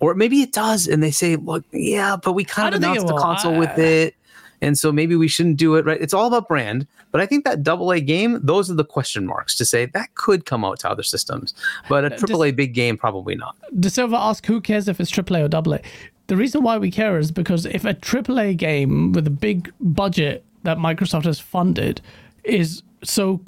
[0.01, 3.05] or maybe it does, and they say, look, yeah, but we kind of don't think
[3.05, 4.15] it announced the console I- with it,
[4.61, 6.01] and so maybe we shouldn't do it, right?
[6.01, 9.27] It's all about brand, but I think that double A game, those are the question
[9.27, 11.55] marks to say that could come out to other systems,
[11.89, 13.57] but a triple A big game probably not.
[13.79, 15.81] De Silva asked, "Who cares if it's triple A or double A.
[16.27, 19.73] The reason why we care is because if a triple A game with a big
[19.81, 22.01] budget that Microsoft has funded
[22.45, 23.41] is so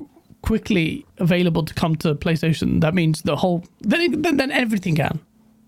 [0.43, 5.21] quickly available to come to PlayStation, that means the whole then then, then everything can.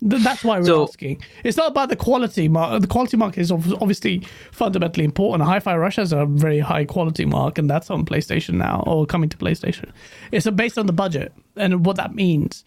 [0.09, 1.21] Th- That's why we're So- asking.
[1.43, 2.81] It's not about the quality mark.
[2.81, 5.47] The quality mark is obviously fundamentally important.
[5.47, 9.29] Hi-Fi Rush has a very high quality mark, and that's on PlayStation now, or coming
[9.29, 9.89] to PlayStation.
[10.31, 12.63] It's based on the budget and what that means.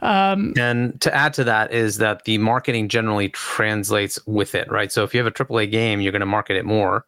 [0.00, 4.92] Um, and to add to that is that the marketing generally translates with it, right?
[4.92, 7.04] So if you have a AAA game, you're going to market it more,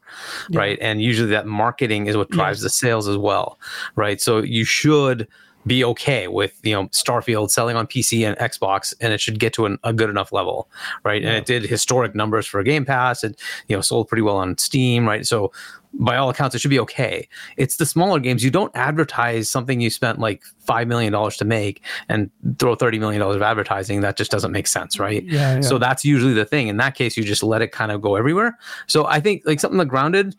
[0.51, 0.77] right?
[0.81, 3.61] And usually that marketing is what drives the sales as well,
[3.95, 4.21] right?
[4.21, 5.29] So you should
[5.67, 9.53] be okay with you know Starfield selling on PC and Xbox, and it should get
[9.55, 10.69] to an, a good enough level,
[11.05, 11.23] right?
[11.23, 13.37] And it did historic numbers for Game Pass, and
[13.69, 15.27] you know sold pretty well on Steam, right?
[15.27, 15.53] So
[15.93, 17.29] by all accounts, it should be okay.
[17.57, 18.45] It's the smaller games.
[18.45, 22.99] You don't advertise something you spent like five million dollars to make and throw thirty
[22.99, 24.01] million dollars of advertising.
[24.01, 25.25] That just doesn't make sense, right?
[25.25, 25.61] Yeah, yeah.
[25.61, 26.69] So that's usually the thing.
[26.69, 28.57] In that case, you just let it kind of go everywhere.
[28.87, 30.37] So I think like something like Grounded,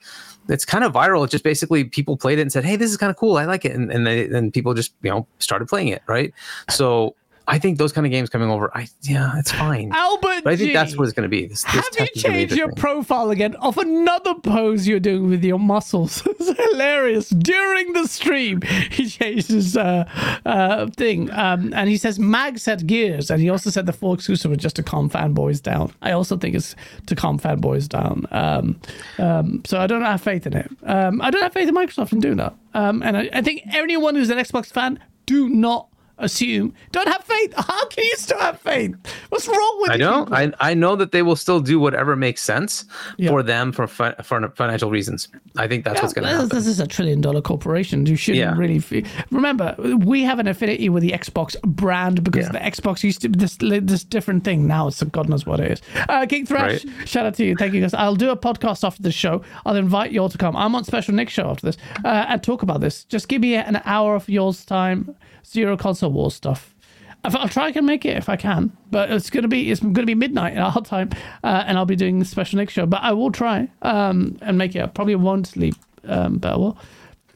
[0.47, 1.25] it's kind of viral.
[1.25, 3.37] It just basically people played it and said, "Hey, this is kind of cool.
[3.37, 6.33] I like it," and and they, and people just you know started playing it, right?
[6.69, 7.15] So
[7.51, 9.91] I think those kind of games coming over, I yeah, it's fine.
[9.93, 11.47] Albert, But I think G, that's what it's going to be.
[11.47, 14.87] This, this Have you test is gonna be changed your profile again of another pose
[14.87, 16.23] you're doing with your muscles?
[16.25, 17.27] it's hilarious.
[17.27, 20.05] During the stream, he changed his uh,
[20.45, 21.29] uh, thing.
[21.31, 23.29] Um, and he says Mag said gears.
[23.29, 25.93] And he also said the full exclusive was just to calm fanboys down.
[26.01, 26.73] I also think it's
[27.07, 28.27] to calm fanboys down.
[28.31, 28.79] Um,
[29.19, 30.71] um, so I don't have faith in it.
[30.83, 32.55] Um, I don't have faith in Microsoft in doing that.
[32.73, 35.90] Um, and I, I think anyone who's an Xbox fan, do not
[36.23, 36.73] assume.
[36.91, 37.53] Don't have faith.
[37.57, 38.95] How can you still have faith?
[39.29, 40.25] What's wrong with I don't.
[40.25, 40.55] people?
[40.59, 42.85] I, I know that they will still do whatever makes sense
[43.17, 43.29] Yeah.
[43.29, 45.27] for them for fi- for financial reasons.
[45.57, 46.49] I think that's what's going to happen.
[46.49, 48.05] this is a trillion dollar corporation.
[48.05, 48.55] You shouldn't Yeah.
[48.57, 49.75] really fe- remember.
[49.79, 52.51] We have an affinity with the Xbox brand because Yeah.
[52.53, 54.67] the Xbox used to be this this different thing.
[54.67, 55.81] Now it's God knows what it is.
[56.09, 57.07] Uh, King Thrash, Right.
[57.07, 57.55] shout out to you.
[57.55, 57.93] Thank you guys.
[57.93, 59.41] I'll do a podcast after the show.
[59.65, 60.55] I'll invite you all to come.
[60.55, 63.03] I'm on special Nick show after this uh, and talk about this.
[63.05, 65.15] Just give me an hour of yours time.
[65.45, 66.75] Zero console war stuff.
[67.23, 70.15] I'll try and make it if I can, but it's gonna be it's gonna be
[70.15, 71.11] midnight in our time,
[71.43, 72.87] uh, and I'll be doing the special next show.
[72.87, 74.81] But I will try um, and make it.
[74.81, 76.77] I probably won't sleep, um, but I will.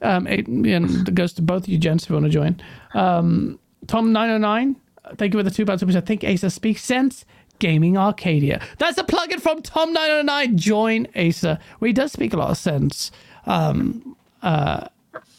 [0.01, 2.59] Um, it, and it goes to both of you gents if you want to join.
[2.93, 4.75] Um, Tom nine oh nine,
[5.17, 5.84] thank you for the two pounds.
[5.84, 7.24] I think Asa speaks sense.
[7.59, 8.61] Gaming Arcadia.
[8.80, 10.58] That's a plug-in from Tom nine oh nine.
[10.58, 11.59] Join Asa.
[11.80, 13.11] Where he does speak a lot of sense,
[13.45, 14.88] um, uh,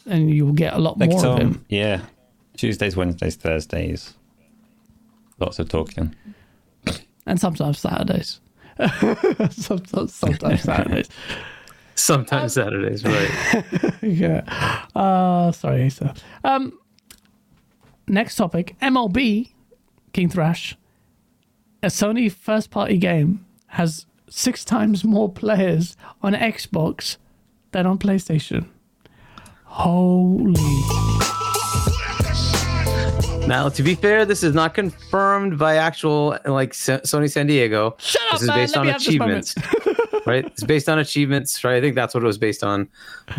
[0.05, 1.65] and you will get a lot Thank you, more of him.
[1.69, 2.01] Yeah.
[2.57, 4.15] Tuesdays, Wednesdays, Thursdays.
[5.39, 6.15] Lots of talking.
[7.25, 8.41] and sometimes Saturdays.
[9.51, 11.09] sometimes, sometimes Saturdays.
[11.95, 13.63] Sometimes Saturdays, right?
[14.03, 14.85] Yeah.
[14.95, 16.13] Uh, sorry, Asa.
[16.43, 16.77] Um,
[18.07, 19.51] next topic MLB,
[20.13, 20.77] King Thrash.
[21.81, 27.17] A Sony first party game has six times more players on Xbox
[27.71, 28.67] than on PlayStation.
[29.65, 30.53] Holy.
[33.47, 37.95] Now, to be fair, this is not confirmed by actual like Sony San Diego.
[37.97, 39.49] Shut up, This is based Let on me have this moment.
[39.55, 40.45] achievements, right?
[40.45, 41.75] It's based on achievements, right?
[41.75, 42.89] I think that's what it was based on.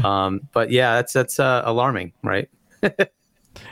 [0.03, 2.49] Um, but yeah, that's that's uh, alarming, right?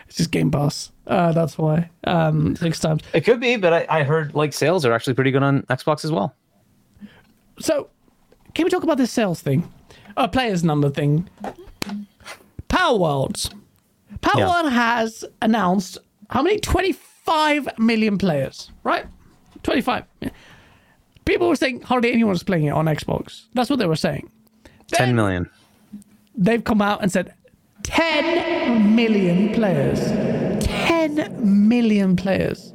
[0.08, 0.90] It's just Game Pass.
[1.06, 1.89] Uh, that's why.
[2.05, 3.02] Um, six times.
[3.12, 6.05] It could be, but I, I heard like sales are actually pretty good on Xbox
[6.05, 6.34] as well.
[7.60, 7.89] So,
[8.55, 9.73] can we talk about this sales thing?
[10.16, 11.28] Uh, players number thing.
[12.68, 13.52] Palworlds.
[14.23, 14.48] Power Yeah.
[14.62, 15.98] World has announced
[16.30, 16.58] how many?
[16.58, 19.06] 25 million players, right?
[19.62, 20.05] 25.
[21.24, 23.46] People were saying hardly anyone was playing it on Xbox.
[23.55, 24.30] That's what they were saying.
[24.88, 25.50] Ten million.
[26.36, 27.34] They've come out and said
[27.82, 30.00] 10 million players.
[30.64, 32.72] 10 million players.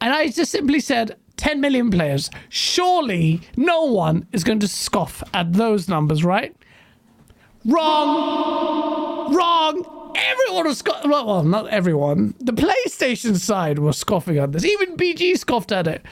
[0.00, 2.30] And I just simply said 10 million players.
[2.48, 6.56] Surely no one is going to scoff at those numbers, right?
[7.64, 9.34] Wrong.
[9.34, 9.95] Wrong.
[10.16, 11.10] Everyone was scoffing.
[11.10, 12.34] Well, not everyone.
[12.40, 14.64] The PlayStation side was scoffing at this.
[14.64, 16.04] Even BG scoffed at it.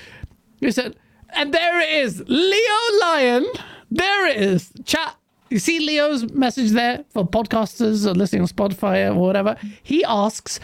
[0.60, 0.96] He said,
[1.30, 2.22] and there it is.
[2.26, 3.46] Leo Lion.
[3.90, 4.72] There it is.
[4.84, 5.16] Chat.
[5.50, 9.56] You see Leo's message there for podcasters or listening on Spotify or whatever?
[9.82, 10.58] He asks,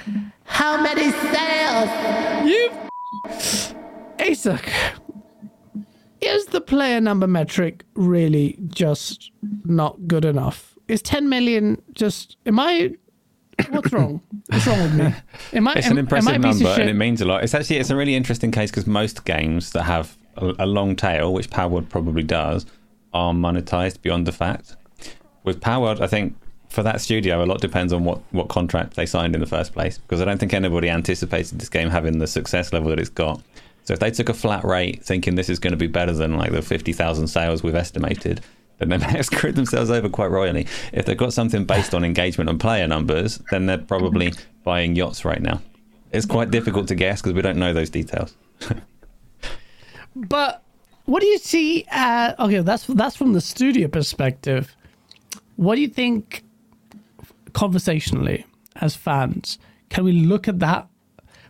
[0.45, 2.49] How many sales?
[2.49, 2.71] You.
[4.19, 4.69] ASUC.
[6.21, 9.31] Is the player number metric really just
[9.65, 10.77] not good enough?
[10.87, 12.37] Is 10 million just.
[12.45, 12.95] Am I.
[13.69, 14.21] What's wrong?
[14.47, 15.15] What's wrong with me?
[15.53, 17.45] Am I, It's am, an impressive am I a number and it means a lot.
[17.45, 20.97] It's actually it's a really interesting case because most games that have a, a long
[20.97, 22.67] tail, which Palworld probably does,
[23.13, 24.77] are monetized beyond the fact.
[25.45, 26.37] With Palworld, I think
[26.69, 29.73] for that studio, a lot depends on what, what contract they signed in the first
[29.73, 33.09] place because I don't think anybody anticipated this game having the success level that it's
[33.09, 33.43] got.
[33.85, 36.37] So if they took a flat rate thinking this is going to be better than
[36.37, 38.41] like the 50,000 sales we've estimated,
[38.81, 40.67] then they may have screwed themselves over quite royally.
[40.93, 44.33] If they've got something based on engagement and player numbers, then they're probably
[44.65, 45.61] buying yachts right now.
[46.13, 48.35] It's quite difficult to guess because we don't know those details.
[50.17, 50.63] But
[51.05, 51.87] what do you see?
[51.91, 54.75] Uh, okay, that's that's from the studio perspective.
[55.57, 56.43] What do you think,
[57.53, 59.59] conversationally, as fans?
[59.89, 60.89] Can we look at that?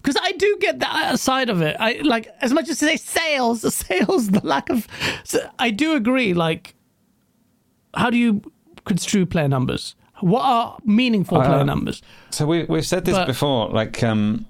[0.02, 1.76] Because I do get that side of it.
[1.78, 4.86] I like as much as they say sales, the sales, the lack of.
[5.59, 6.34] I do agree.
[6.34, 6.75] Like,
[7.94, 8.43] how do you
[8.85, 9.94] construe player numbers?
[10.20, 12.02] What are meaningful player numbers?
[12.31, 13.70] So we, we've said this But- before.
[13.70, 14.47] Like, um,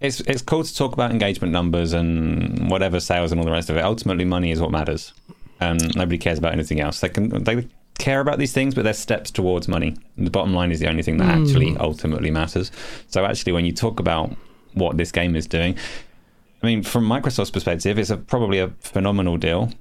[0.00, 3.68] it's it's cool to talk about engagement numbers and whatever sales and all the rest
[3.70, 3.80] of it.
[3.84, 5.12] Ultimately, money is what matters,
[5.60, 7.00] and nobody cares about anything else.
[7.00, 7.66] They can they
[7.98, 9.96] care about these things, but they're steps towards money.
[10.16, 12.70] And the bottom line is the only thing that actually ultimately matters.
[13.08, 14.36] So actually, when you talk about
[14.74, 15.76] what this game is doing,
[16.62, 19.72] I mean, from Microsoft's perspective, it's a, probably a phenomenal deal.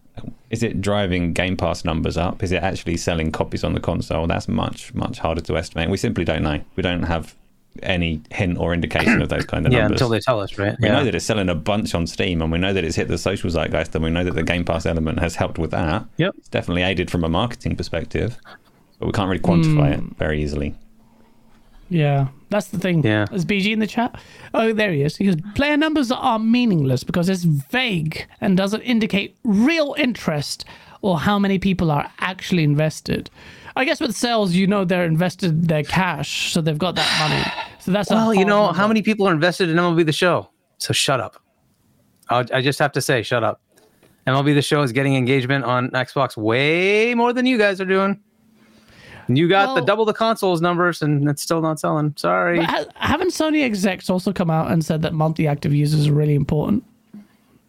[0.49, 2.41] Is it driving Game Pass numbers up?
[2.43, 4.27] Is it actually selling copies on the console?
[4.27, 5.89] That's much, much harder to estimate.
[5.89, 6.61] We simply don't know.
[6.75, 7.35] We don't have
[7.83, 9.95] any hint or indication of those kind of Yeah, numbers.
[10.01, 10.75] until they tell us, right?
[10.81, 10.93] we yeah.
[10.93, 13.17] know that it's selling a bunch on Steam, and we know that it's hit the
[13.17, 16.05] social zeitgeist, and we know that the Game Pass element has helped with that.
[16.17, 16.33] Yep.
[16.37, 18.37] It's definitely aided from a marketing perspective,
[18.99, 20.07] but we can't really quantify Hmm.
[20.07, 20.73] it very easily.
[21.89, 23.03] Yeah, that's the thing.
[23.03, 23.25] Yeah.
[23.31, 24.19] Is BG in the chat?
[24.53, 25.15] Oh, there he is.
[25.17, 30.65] He goes, player numbers are meaningless because it's vague and doesn't indicate real interest
[31.01, 33.29] or how many people are actually invested.
[33.75, 37.43] I guess with sales, you know they're invested their cash, so they've got that money.
[37.79, 38.77] So that's Well, you know number.
[38.77, 40.49] how many people are invested in MLB The Show?
[40.79, 41.41] So shut up.
[42.29, 43.61] I'll, I just have to say, shut up.
[44.25, 48.19] MLB The Show is getting engagement on Xbox way more than you guys are doing.
[49.27, 52.13] And You got the double the consoles numbers, and it's still not selling.
[52.17, 52.63] Sorry.
[52.63, 56.35] Ha- haven't Sony execs also come out and said that monthly active users are really
[56.35, 56.83] important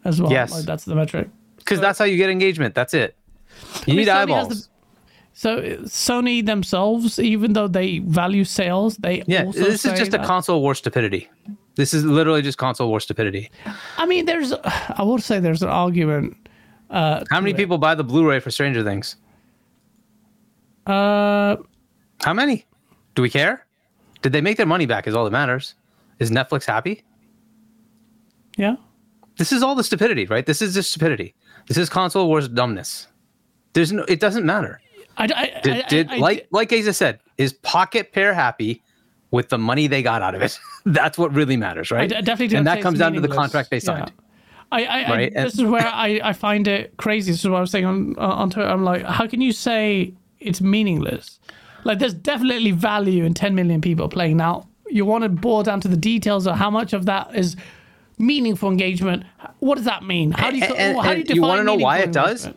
[0.05, 0.31] as well?
[0.31, 0.53] Yes.
[0.53, 1.29] Like that's the metric.
[1.57, 2.75] Because that's how you get engagement.
[2.75, 3.17] That's it.
[3.87, 4.49] You mean, need Sony eyeballs.
[4.63, 4.69] the-
[5.35, 9.97] So uh, Sony themselves, even though they value sales, they yeah, also this is say
[9.97, 11.29] just a console war stupidity.
[11.75, 13.51] This is literally just console war stupidity.
[13.99, 14.53] I mean, there's,
[14.99, 16.37] I will say, there's an argument.
[16.91, 19.17] How many people buy the Blu-ray for Stranger Things?
[20.89, 21.57] Uh,
[22.23, 22.65] How many?
[23.15, 23.67] Do we care?
[24.23, 25.07] Did they make their money back?
[25.07, 25.75] Is all that matters.
[26.19, 27.05] Is Netflix happy?
[28.57, 28.77] yeah.
[29.37, 30.45] This is all the stupidity, right?
[30.45, 31.33] This is just stupidity.
[31.69, 33.07] This is console wars dumbness.
[33.73, 34.03] There's no.
[34.09, 34.81] It doesn't matter.
[35.17, 38.83] I, I, Did, I- did I- like like Asa said, is Pocketpair happy
[39.31, 40.59] with the money they got out of it?
[40.87, 42.09] That's what really matters, I right?
[42.11, 44.11] definitely and that comes down to the contract they signed.
[44.73, 47.31] I, I, I Right, and- this is where I, I find it crazy.
[47.31, 48.69] This is what I was saying on on Twitter.
[48.69, 51.39] I'm like, how can you say it's meaningless?
[51.85, 54.37] Like, there's definitely value in 10 million people playing.
[54.37, 57.57] Now, you want to boil down to the details of how much of that is
[58.19, 59.25] meaningful engagement.
[59.61, 60.33] What does that mean?
[60.33, 62.49] How do you, And- how do you and you wanna know why it does?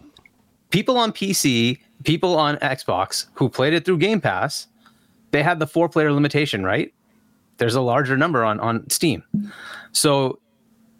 [0.71, 4.67] People on PC, people on Xbox who played it through Game Pass,
[5.31, 6.93] they had the four-player limitation, right?
[7.57, 9.23] There's a larger number on on Steam.
[9.91, 10.39] So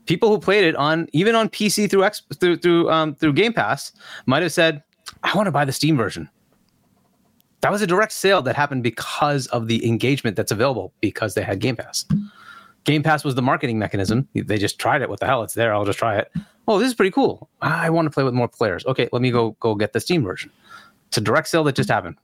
[0.05, 3.53] people who played it on even on PC through X through through um, through Game
[3.53, 3.93] Pass
[4.27, 4.83] might have said,
[5.23, 6.29] "I want to buy the Steam version."
[7.61, 11.43] That was a direct sale that happened because of the engagement that's available because they
[11.43, 12.05] had Game Pass.
[12.85, 14.27] Game Pass was the marketing mechanism.
[14.33, 15.09] They just tried it.
[15.09, 15.43] What the hell?
[15.43, 15.73] It's there.
[15.73, 16.31] I'll just try it.
[16.67, 17.49] Oh, this is pretty cool.
[17.61, 18.83] I want to play with more players.
[18.85, 20.51] Okay, let me go go get the Steam version.
[21.09, 22.15] It's a direct sale that just happened.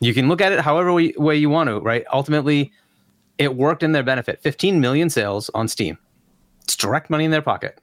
[0.00, 2.04] You can look at it however way, way you want to, right?
[2.12, 2.72] Ultimately,
[3.38, 4.40] it worked in their benefit.
[4.42, 5.96] 15 million sales on Steam.
[6.64, 7.78] It's direct money in their pocket.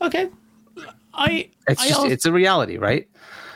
[0.00, 0.30] Okay.
[1.12, 3.08] I, It's I just also- it's a reality, right?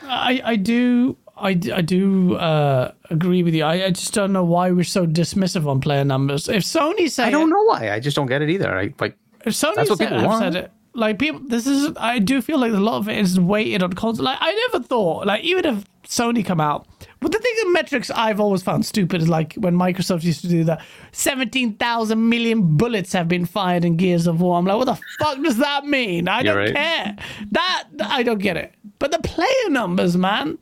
[0.03, 3.63] I, I do I, I do uh, agree with you.
[3.63, 6.47] I, I just don't know why we're so dismissive on player numbers.
[6.47, 7.91] If Sony say I don't know why.
[7.91, 8.73] I just don't get it either.
[8.73, 10.41] I like if Sony That's what said, people want.
[10.41, 13.39] said it, like people, this is I do feel like a lot of it is
[13.39, 14.25] weighted on console.
[14.25, 16.87] Like I never thought, like even if Sony come out,
[17.23, 20.47] but the thing, of metrics I've always found stupid is like when Microsoft used to
[20.47, 24.57] do that, seventeen thousand million bullets have been fired in Gears of War.
[24.57, 26.27] I'm like, what the fuck does that mean?
[26.27, 26.75] I You're don't right.
[26.75, 27.15] care.
[27.51, 28.73] That I don't get it.
[28.99, 30.59] But the player numbers, man,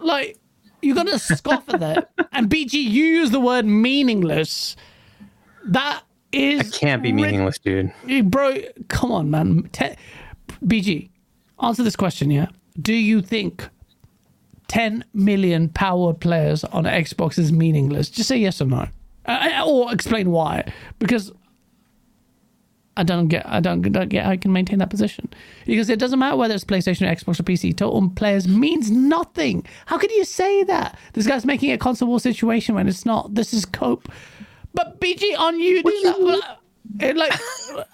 [0.00, 0.38] like
[0.82, 2.10] you're gonna scoff at that.
[2.34, 4.74] And BG, you use the word meaningless.
[5.66, 7.92] That is can't be meaningless, dude.
[8.30, 8.56] Bro,
[8.88, 9.68] come on, man.
[9.72, 9.96] Te-
[10.64, 11.10] BG,
[11.62, 12.46] answer this question, yeah?
[12.80, 13.68] Do you think
[14.72, 18.08] 10 million power players on Xbox is meaningless?
[18.08, 18.88] Just say yes or no.
[19.26, 20.72] Uh, or explain why.
[20.98, 21.30] Because
[22.96, 25.28] I don't get I don't, don't get how I can maintain that position.
[25.66, 27.76] Because it doesn't matter whether it's PlayStation, or Xbox, or PC.
[27.76, 29.66] Total players means nothing.
[29.84, 30.98] How could you say that?
[31.12, 33.34] This guy's making a console war situation when it's not.
[33.34, 34.10] This is cope.
[34.72, 36.58] But BG on you do that.
[36.98, 37.34] It, like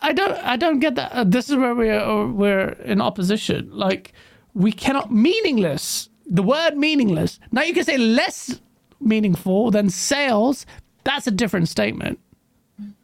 [0.00, 1.10] I don't I don't get that.
[1.10, 3.68] Uh, this is where we're uh, we're in opposition.
[3.72, 4.12] Like
[4.54, 6.08] we cannot meaningless.
[6.28, 7.40] The word meaningless.
[7.52, 8.60] Now you can say less
[9.00, 10.66] meaningful than sales.
[11.04, 12.18] That's a different statement.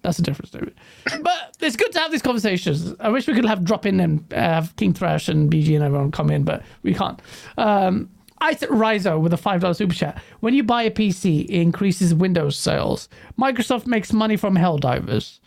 [0.03, 0.77] That's a different statement.
[1.23, 2.95] But it's good to have these conversations.
[3.01, 5.83] I wish we could have drop in and uh, have King Thrash and BG and
[5.83, 7.21] everyone come in, but we can't.
[7.57, 10.23] Um, Isaac Rizo with a $5 super chat.
[10.41, 13.09] When you buy a PC, it increases Windows sales.
[13.39, 15.39] Microsoft makes money from Helldivers.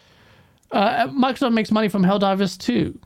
[0.71, 2.97] Uh, Microsoft makes money from Helldivers too.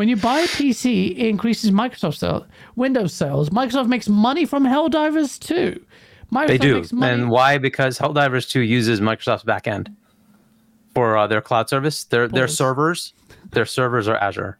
[0.00, 3.50] When you buy a PC, it increases Microsoft sales, Windows sales.
[3.50, 5.78] Microsoft makes money from Helldivers too.
[6.32, 6.74] Microsoft They do.
[6.76, 7.12] Makes money.
[7.12, 7.58] And why?
[7.58, 9.94] Because Helldivers 2 uses Microsoft's backend
[10.94, 12.04] for uh, their cloud service.
[12.04, 13.12] Their their servers,
[13.50, 14.56] their servers are Azure.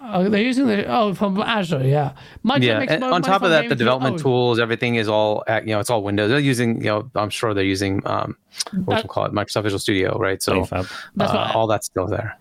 [0.00, 2.14] Oh, they're using the oh from Azure, yeah.
[2.44, 2.98] Microsoft Yeah.
[2.98, 5.78] mo- on top of that, the development Oh, tools, everything is all at, you know,
[5.78, 6.28] it's all Windows.
[6.28, 8.36] They're using, you know, I'm sure they're using um,
[8.84, 10.42] what That- we call it, Microsoft Visual Studio, right?
[10.42, 12.36] So uh, all that's still there.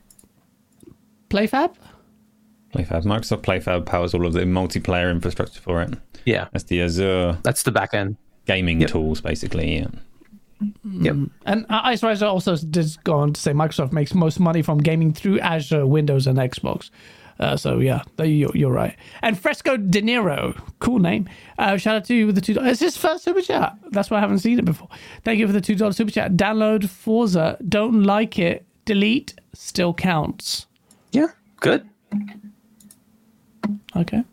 [1.29, 1.75] PlayFab.
[2.73, 3.03] Playfab.
[3.03, 5.93] Microsoft Playfab powers all of the multiplayer infrastructure for it.
[6.25, 8.17] Yeah, That's the Azure that's the back end.
[8.45, 8.89] gaming Yep.
[8.91, 9.77] tools, basically.
[9.77, 9.87] Yeah.
[10.91, 11.15] Yep.
[11.45, 15.13] And Ice Riser also did go on to say Microsoft makes most money from gaming
[15.13, 16.89] through Azure, Windows, and Xbox.
[17.39, 18.97] Uh, so yeah, there you, you're right.
[19.21, 21.29] And Fresco De Niro, cool name.
[21.57, 22.57] Uh, shout out to you with the two.
[22.59, 23.77] It's his first super chat.
[23.91, 24.89] That's why I haven't seen it before.
[25.23, 26.33] Thank you for the two dollar super chat.
[26.33, 27.57] Download Forza.
[27.69, 28.65] Don't like it.
[28.83, 29.35] Delete.
[29.53, 30.67] Still counts.
[31.13, 31.27] Yeah,
[31.61, 31.87] good.
[33.95, 34.23] Okay.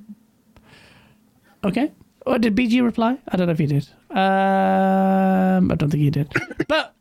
[1.64, 1.92] Okay.
[2.26, 3.18] Or did BG reply?
[3.28, 3.88] I don't know if he did.
[4.10, 6.32] Um, I don't think he did.
[6.68, 6.94] But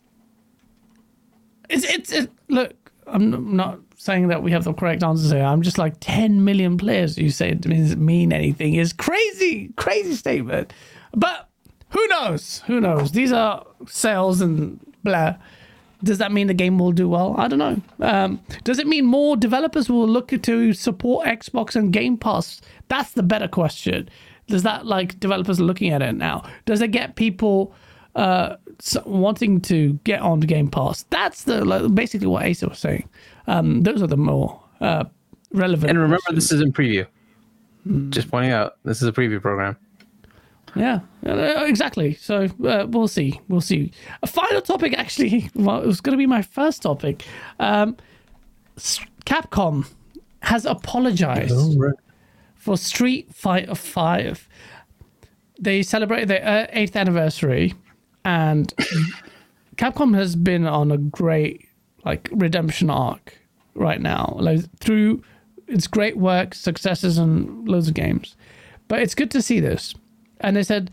[1.69, 2.73] it's it's it, look.
[3.07, 5.43] I'm not saying that we have the correct answers here.
[5.43, 7.17] I'm just like 10 million players.
[7.17, 10.73] You say it doesn't mean anything is crazy, crazy statement.
[11.13, 11.49] But
[11.89, 12.61] who knows?
[12.67, 13.11] Who knows?
[13.11, 15.35] These are sales and blah.
[16.03, 17.35] Does that mean the game will do well?
[17.37, 17.81] I don't know.
[18.01, 22.61] Um, does it mean more developers will look to support Xbox and Game Pass?
[22.87, 24.09] That's the better question.
[24.47, 26.47] Does that like developers are looking at it now?
[26.65, 27.73] Does it get people
[28.15, 28.57] uh,
[29.05, 31.03] wanting to get on Game Pass?
[31.09, 33.09] That's the like, basically what Asa was saying.
[33.47, 35.05] Um, those are the more uh,
[35.51, 35.89] relevant.
[35.89, 36.49] And remember, questions.
[36.49, 37.07] this is in preview.
[37.87, 38.09] Mm.
[38.09, 39.77] Just pointing out, this is a preview program.
[40.75, 42.15] Yeah, uh, exactly.
[42.15, 43.39] So uh, we'll see.
[43.47, 43.91] We'll see.
[44.23, 47.23] A final topic, actually, well, it was going to be my first topic.
[47.59, 47.95] Um,
[49.25, 49.87] Capcom
[50.41, 51.93] has apologized oh, right.
[52.55, 54.47] for Street Fighter Five.
[55.59, 57.73] They celebrated their uh, eighth anniversary,
[58.25, 58.73] and
[59.77, 61.69] Capcom has been on a great
[62.03, 63.37] like redemption arc
[63.75, 65.23] right now, like through
[65.67, 68.35] its great work, successes, and loads of games.
[68.87, 69.95] But it's good to see this
[70.41, 70.91] and they said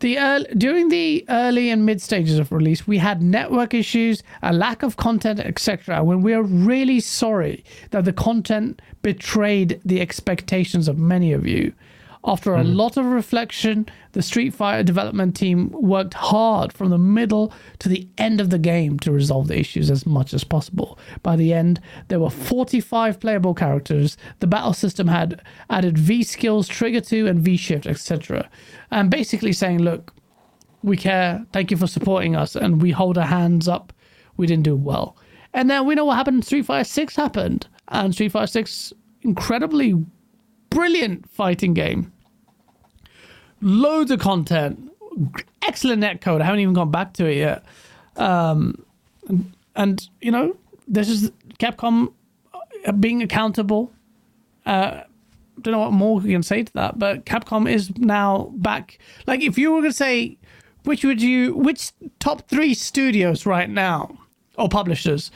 [0.00, 4.52] the early, during the early and mid stages of release, we had network issues, a
[4.52, 6.04] lack of content, etc.
[6.04, 11.72] When we are really sorry that the content betrayed the expectations of many of you.
[12.28, 12.74] After a mm.
[12.74, 18.08] lot of reflection, the Street Fighter development team worked hard from the middle to the
[18.18, 20.98] end of the game to resolve the issues as much as possible.
[21.22, 24.16] By the end, there were 45 playable characters.
[24.40, 25.40] The battle system had
[25.70, 28.50] added V skills, trigger 2, and V shift, etc.
[28.90, 30.12] And basically saying, look,
[30.82, 33.92] we care, thank you for supporting us, and we hold our hands up.
[34.36, 35.16] We didn't do well.
[35.54, 36.44] And then we know what happened.
[36.44, 37.68] Street Fighter 6 happened.
[37.88, 39.94] And Street Fighter 6, incredibly
[40.70, 42.12] brilliant fighting game
[43.60, 44.92] loads of content,
[45.62, 46.40] excellent netcode.
[46.40, 47.64] I haven't even gone back to it yet.
[48.16, 48.84] Um,
[49.28, 50.56] and, and, you know,
[50.88, 52.12] this is Capcom
[52.86, 53.92] uh, being accountable.
[54.64, 55.02] Uh,
[55.60, 58.98] don't know what more we can say to that, but Capcom is now back.
[59.26, 60.36] Like, if you were going to say,
[60.84, 64.18] which would you, which top three studios right now
[64.56, 65.30] or publishers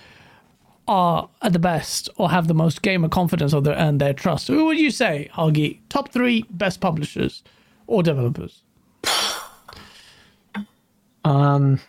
[0.87, 4.49] are at the best or have the most gamer confidence or their, and their trust?
[4.49, 5.81] Who would you say, Hagi?
[5.89, 7.43] Top three best publishers
[7.91, 8.63] or developers?
[11.25, 11.81] Um,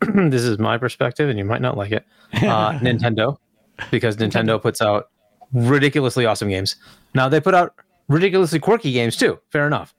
[0.00, 2.06] this is my perspective, and you might not like it.
[2.34, 3.36] Uh, Nintendo,
[3.90, 5.08] because Nintendo puts out
[5.52, 6.76] ridiculously awesome games.
[7.14, 7.74] Now they put out
[8.08, 9.40] ridiculously quirky games too.
[9.50, 9.94] Fair enough,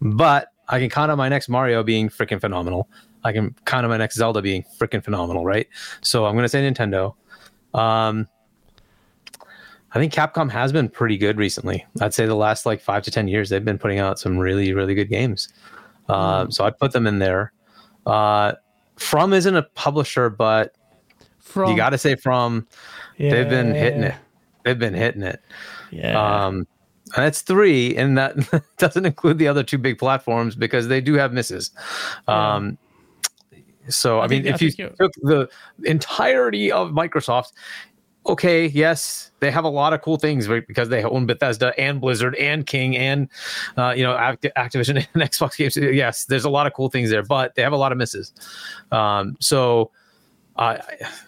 [0.00, 2.88] but I can count on my next Mario being freaking phenomenal.
[3.24, 5.68] I can count on my next Zelda being freaking phenomenal, right?
[6.00, 7.14] So I'm gonna say Nintendo.
[7.74, 8.26] Um,
[9.92, 11.86] I think Capcom has been pretty good recently.
[12.00, 14.72] I'd say the last like five to ten years, they've been putting out some really,
[14.74, 15.48] really good games.
[16.08, 16.52] mm.
[16.52, 17.52] So I'd put them in there.
[18.06, 18.52] Uh,
[18.96, 20.74] From isn't a publisher, but
[21.38, 21.70] From.
[21.70, 22.66] you got to say From.
[23.16, 23.30] Yeah.
[23.30, 24.14] They've been hitting it.
[24.64, 25.42] They've been hitting it.
[25.90, 26.46] Yeah.
[26.46, 26.66] Um,
[27.16, 28.36] and that's three, and that
[28.76, 31.70] doesn't include the other two big platforms because they do have misses.
[32.28, 32.56] Yeah.
[32.56, 32.78] Um,
[33.88, 35.48] so I, I mean, think, if I you took the
[35.84, 37.52] entirety of Microsoft,
[38.26, 42.34] okay, yes, they have a lot of cool things because they own Bethesda and Blizzard
[42.36, 43.28] and King and
[43.76, 45.76] uh, you know Activision and Xbox games.
[45.76, 48.32] Yes, there's a lot of cool things there, but they have a lot of misses.
[48.92, 49.90] Um, so
[50.56, 50.78] uh,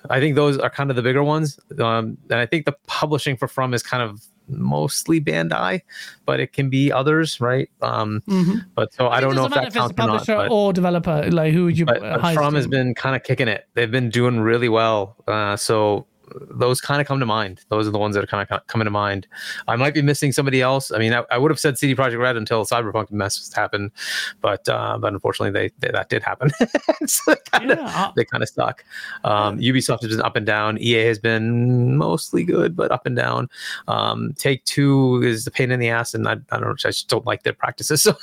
[0.09, 3.36] I think those are kind of the bigger ones, um, and I think the publishing
[3.36, 5.83] for From is kind of mostly Bandai,
[6.27, 7.70] but it can be others, right?
[7.83, 8.59] Um, mm-hmm.
[8.75, 10.27] But so I don't know if that counts or not.
[10.27, 11.86] But, or developer, like who would you?
[11.86, 13.69] But, but From has been kind of kicking it.
[13.75, 15.17] They've been doing really well.
[15.27, 16.07] Uh, so
[16.50, 17.65] those kind of come to mind.
[17.68, 19.26] Those are the ones that are kind of coming to mind.
[19.68, 20.91] I might be missing somebody else.
[20.91, 23.91] I mean, I, I would have said CD Projekt Red until Cyberpunk mess happened,
[24.41, 26.50] but uh, but unfortunately, they, they, that did happen.
[27.07, 28.12] so they kind of yeah.
[28.17, 28.84] they kind of stuck.
[29.25, 30.78] Um, Ubisoft has been up and down.
[30.78, 33.49] EA has been mostly good, but up and down.
[33.89, 36.81] Um, Take Two is the pain in the ass, and I, I don't.
[36.84, 38.00] I just don't like their practices.
[38.10, 38.17] So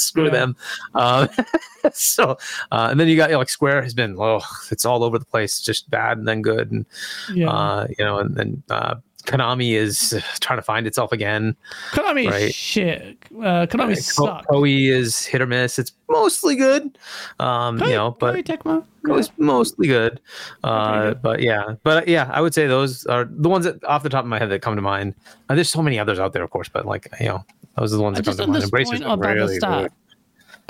[0.00, 0.30] screw yeah.
[0.30, 0.56] them.
[0.94, 1.26] Uh,
[1.92, 2.38] so,
[2.70, 5.18] uh, and then you got you know, like Square has been, oh, it's all over
[5.18, 6.86] the place, just bad and then good, and
[7.32, 7.50] yeah.
[7.50, 11.56] uh, you know, and then uh, Konami is trying to find itself again.
[11.92, 12.54] Konami right?
[12.54, 13.16] shit.
[13.32, 14.46] Uh, Konami sucks.
[14.46, 15.78] Koei is hit or miss.
[15.78, 16.98] It's mostly good,
[17.38, 18.84] um, Koei, you know, but Koei Tecmo.
[19.06, 19.22] Yeah.
[19.38, 20.20] mostly good.
[20.62, 21.22] Uh, good.
[21.22, 24.24] But yeah, but yeah, I would say those are the ones that off the top
[24.24, 25.14] of my head that come to mind.
[25.48, 27.44] there's so many others out there, of course, but like you know,
[27.76, 28.64] those are the ones I that come to mind.
[28.64, 29.58] Embracer's about really.
[29.58, 29.88] Really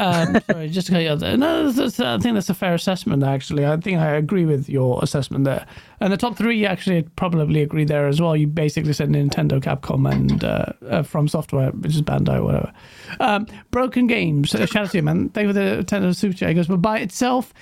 [0.01, 1.37] Um, sorry, just to cut you.
[1.37, 3.23] No, that's, that's, I think that's a fair assessment.
[3.23, 5.67] Actually, I think I agree with your assessment there.
[6.01, 8.35] And the top three, actually, probably agree there as well.
[8.35, 12.73] You basically said Nintendo, Capcom, and uh, uh, From Software, which is Bandai, whatever.
[13.21, 14.55] Um, broken games.
[14.55, 15.29] Uh, shout out to you, man.
[15.29, 16.55] Thank you for the Nintendo Super Chat.
[16.55, 17.53] Goes, but by itself,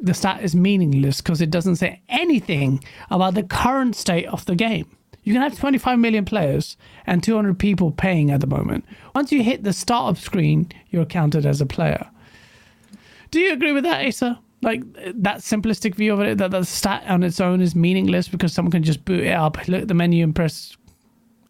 [0.00, 4.54] the stat is meaningless because it doesn't say anything about the current state of the
[4.54, 4.97] game.
[5.28, 8.86] You can have 25 million players and 200 people paying at the moment.
[9.14, 12.08] Once you hit the startup screen, you're counted as a player.
[13.30, 14.40] Do you agree with that, Asa?
[14.62, 18.54] Like that simplistic view of it, that the stat on its own is meaningless because
[18.54, 20.74] someone can just boot it up, look at the menu and press,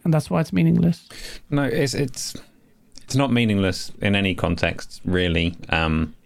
[0.03, 1.09] and that's why it's meaningless.
[1.49, 2.35] No, it's it's
[3.05, 5.55] it's not meaningless in any context, really.
[5.69, 6.17] Um,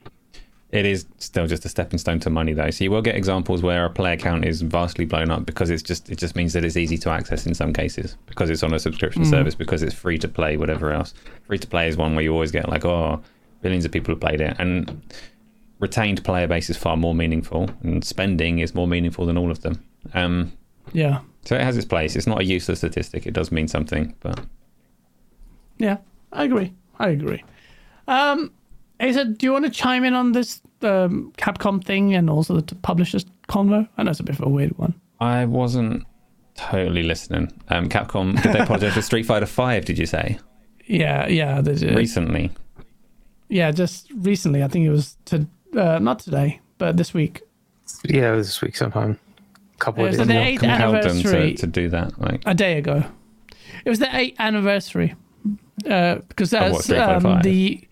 [0.72, 2.70] it is still just a stepping stone to money, though.
[2.70, 5.82] So you will get examples where a player count is vastly blown up because it's
[5.82, 8.72] just it just means that it's easy to access in some cases because it's on
[8.72, 9.30] a subscription mm.
[9.30, 11.12] service because it's free to play, whatever else.
[11.46, 13.22] Free to play is one where you always get like, oh,
[13.60, 15.02] billions of people have played it, and
[15.78, 19.60] retained player base is far more meaningful, and spending is more meaningful than all of
[19.60, 19.84] them.
[20.14, 20.52] Um,
[20.94, 21.20] yeah.
[21.44, 22.16] So it has its place.
[22.16, 23.26] It's not a useless statistic.
[23.26, 24.40] It does mean something, but
[25.76, 25.98] yeah,
[26.32, 26.72] I agree.
[26.98, 27.44] I agree.
[28.08, 28.52] Um,
[29.02, 32.74] Asa, do you want to chime in on this um, Capcom thing and also the
[32.76, 33.88] publishers convo?
[33.98, 34.94] I know it's a bit of a weird one.
[35.20, 36.04] I wasn't
[36.54, 37.52] totally listening.
[37.68, 39.84] Um, Capcom did they apologize for Street Fighter Five?
[39.84, 40.38] Did you say?
[40.86, 41.60] Yeah, yeah.
[41.60, 41.96] They did.
[41.96, 42.52] Recently.
[43.48, 44.62] Yeah, just recently.
[44.62, 47.42] I think it was to uh, not today, but this week.
[48.04, 49.18] Yeah, this week sometime.
[49.74, 50.26] A couple it of days.
[50.28, 53.04] The eighth anniversary to, to, do that, like a day ago.
[53.84, 55.14] It was the eighth anniversary
[55.90, 57.82] uh, because that's um, the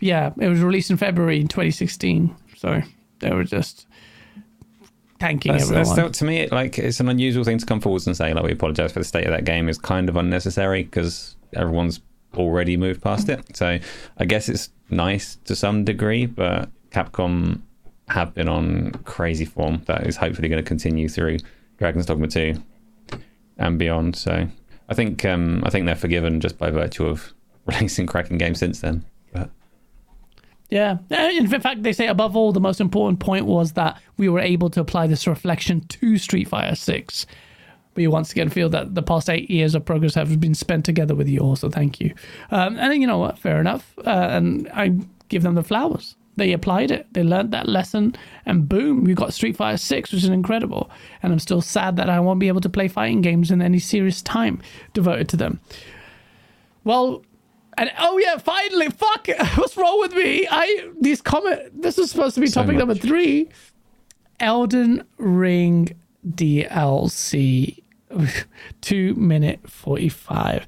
[0.00, 2.34] yeah, it was released in February in 2016.
[2.56, 2.82] So
[3.20, 3.86] they were just
[5.18, 5.84] tanking that's, everyone.
[5.84, 8.44] That's still, to me, like it's an unusual thing to come forwards and say, like,
[8.44, 12.00] we apologize for the state of that game is kind of unnecessary because everyone's
[12.36, 13.56] already moved past it.
[13.56, 13.78] So
[14.18, 17.60] I guess it's nice to some degree, but Capcom
[18.08, 21.38] have been on crazy form that is hopefully going to continue through
[21.78, 22.54] Dragon's Dogma 2
[23.58, 24.16] and beyond.
[24.16, 24.46] So
[24.88, 27.32] I think um, I think they're forgiven just by virtue of
[27.66, 29.04] releasing cracking games since then.
[30.74, 30.98] Yeah.
[31.08, 34.68] In fact, they say above all, the most important point was that we were able
[34.70, 37.26] to apply this reflection to Street Fighter 6.
[37.94, 41.14] We once again feel that the past eight years of progress have been spent together
[41.14, 42.12] with you all, so thank you.
[42.50, 43.38] Um, and you know what?
[43.38, 43.94] Fair enough.
[44.04, 46.16] Uh, and I give them the flowers.
[46.34, 50.24] They applied it, they learned that lesson, and boom, we got Street Fighter 6, which
[50.24, 50.90] is incredible.
[51.22, 53.78] And I'm still sad that I won't be able to play fighting games in any
[53.78, 54.60] serious time
[54.92, 55.60] devoted to them.
[56.82, 57.22] Well,
[57.78, 60.46] and oh yeah, finally, fuck, what's wrong with me?
[60.50, 61.82] I these comment.
[61.82, 62.78] This is supposed to be so topic much.
[62.80, 63.48] number three.
[64.40, 65.94] Elden Ring
[66.28, 67.82] DLC,
[68.80, 70.66] two minute forty five.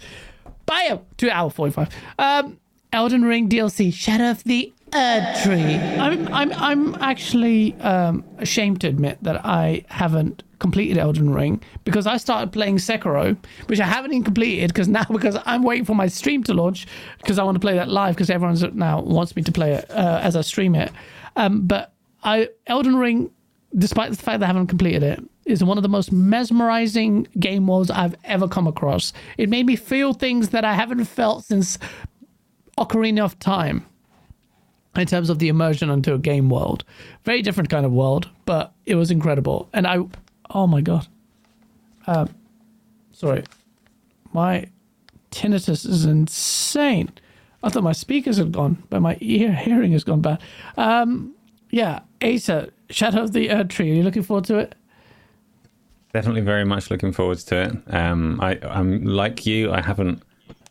[0.67, 1.89] Bio two hour forty five.
[2.18, 2.59] Um,
[2.93, 5.99] Elden Ring DLC, Shadow of the Erdtree.
[5.99, 12.07] I'm I'm I'm actually um, ashamed to admit that I haven't completed Elden Ring because
[12.07, 15.94] I started playing Sekiro, which I haven't even completed because now because I'm waiting for
[15.94, 16.86] my stream to launch
[17.18, 19.91] because I want to play that live because everyone's now wants me to play it
[19.91, 20.91] uh, as I stream it.
[21.36, 21.92] Um, but
[22.25, 23.31] I Elden Ring,
[23.76, 27.66] despite the fact that I haven't completed it, is one of the most mesmerizing game
[27.66, 29.12] worlds I've ever come across.
[29.36, 31.78] It made me feel things that I haven't felt since
[32.78, 33.84] Ocarina of Time
[34.99, 36.84] in terms of the immersion into a game world.
[37.25, 39.68] Very different kind of world, but it was incredible.
[39.73, 39.99] And I
[40.50, 41.07] Oh my god.
[42.07, 42.28] Um,
[43.12, 43.44] sorry.
[44.33, 44.66] My
[45.31, 47.10] tinnitus is insane.
[47.62, 50.41] I thought my speakers had gone, but my ear hearing has gone bad.
[50.76, 51.34] Um,
[51.70, 53.91] yeah, Asa, Shadow of the Erdtree.
[53.91, 54.75] Are you looking forward to it?
[56.12, 57.94] Definitely very much looking forward to it.
[57.94, 59.73] Um, I, I'm like you.
[59.73, 60.23] I haven't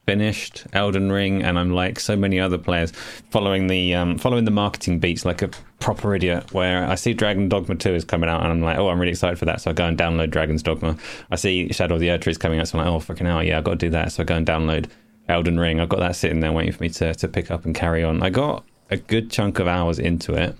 [0.05, 2.91] finished Elden Ring, and I'm like so many other players
[3.31, 6.53] following the um, following the marketing beats like a proper idiot.
[6.53, 9.11] Where I see Dragon Dogma 2 is coming out, and I'm like, oh, I'm really
[9.11, 9.61] excited for that.
[9.61, 10.97] So I go and download Dragon's Dogma.
[11.31, 13.43] I see Shadow of the Erdtree is coming out, so I'm like, oh, freaking hell,
[13.43, 14.11] yeah, I got to do that.
[14.11, 14.89] So I go and download
[15.27, 15.79] Elden Ring.
[15.79, 18.21] I've got that sitting there waiting for me to to pick up and carry on.
[18.21, 20.55] I got a good chunk of hours into it,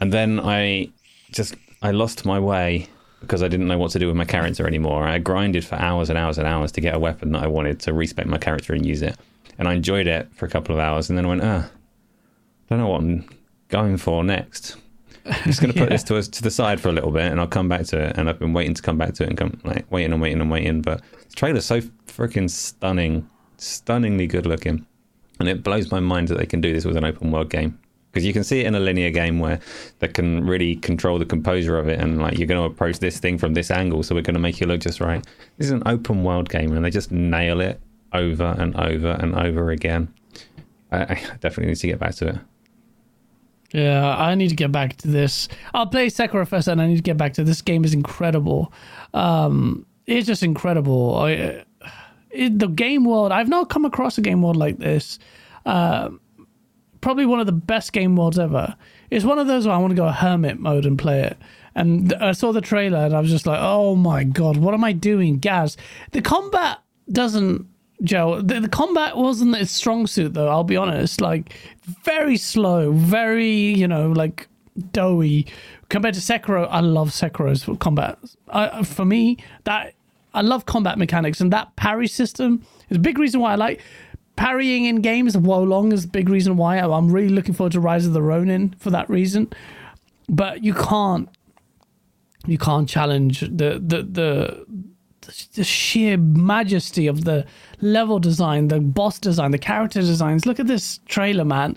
[0.00, 0.90] and then I
[1.30, 2.88] just I lost my way
[3.20, 5.06] because I didn't know what to do with my character anymore.
[5.06, 7.80] I grinded for hours and hours and hours to get a weapon that I wanted
[7.80, 9.16] to respect my character and use it.
[9.58, 11.70] And I enjoyed it for a couple of hours and then I went, ah, I
[12.68, 13.28] don't know what I'm
[13.68, 14.76] going for next.
[15.24, 15.96] I'm just going to put yeah.
[15.96, 18.18] this to, to the side for a little bit and I'll come back to it.
[18.18, 20.40] And I've been waiting to come back to it and come, like, waiting and waiting
[20.40, 20.82] and waiting.
[20.82, 24.86] But the trailer's so freaking stunning, stunningly good looking.
[25.40, 27.78] And it blows my mind that they can do this with an open world game
[28.16, 29.60] because you can see it in a linear game where
[29.98, 33.18] they can really control the composure of it and like you're going to approach this
[33.18, 35.22] thing from this angle so we're going to make you look just right
[35.58, 37.78] this is an open world game and they just nail it
[38.14, 40.08] over and over and over again
[40.90, 42.36] I, I definitely need to get back to it.
[43.72, 45.48] Yeah, I need to get back to this.
[45.74, 47.84] I'll play Sekiro first, and I need to get back to this game.
[47.84, 48.72] is incredible.
[49.12, 51.16] Um, it's just incredible.
[51.16, 51.64] I,
[52.30, 53.32] it, the game world.
[53.32, 55.18] I've not come across a game world like this.
[55.64, 56.10] Uh,
[57.06, 58.74] probably one of the best game worlds ever.
[59.12, 61.36] It's one of those where I want to go hermit mode and play it.
[61.76, 64.82] And I saw the trailer, and I was just like, "Oh my god, what am
[64.82, 65.76] I doing, Gaz?"
[66.10, 66.78] The combat
[67.12, 67.64] doesn't
[68.02, 70.48] Joe, the, the, combat wasn't its strong suit, though.
[70.48, 71.20] I'll be honest.
[71.20, 71.54] Like,
[72.02, 74.48] very slow, very you know, like
[74.90, 75.46] doughy
[75.88, 76.66] compared to Sekiro.
[76.68, 78.18] I love Sekiro's combat.
[78.48, 79.94] I, for me, that
[80.34, 83.80] I love combat mechanics and that parry system is a big reason why I like
[84.36, 85.36] parrying in games.
[85.36, 88.22] Wo Long is a big reason why I'm really looking forward to Rise of the
[88.22, 89.52] Ronin for that reason.
[90.28, 91.28] But you can't,
[92.46, 94.66] you can't challenge the the the
[95.54, 97.44] the sheer majesty of the
[97.80, 100.46] level design, the boss design, the character designs.
[100.46, 101.76] Look at this trailer, man.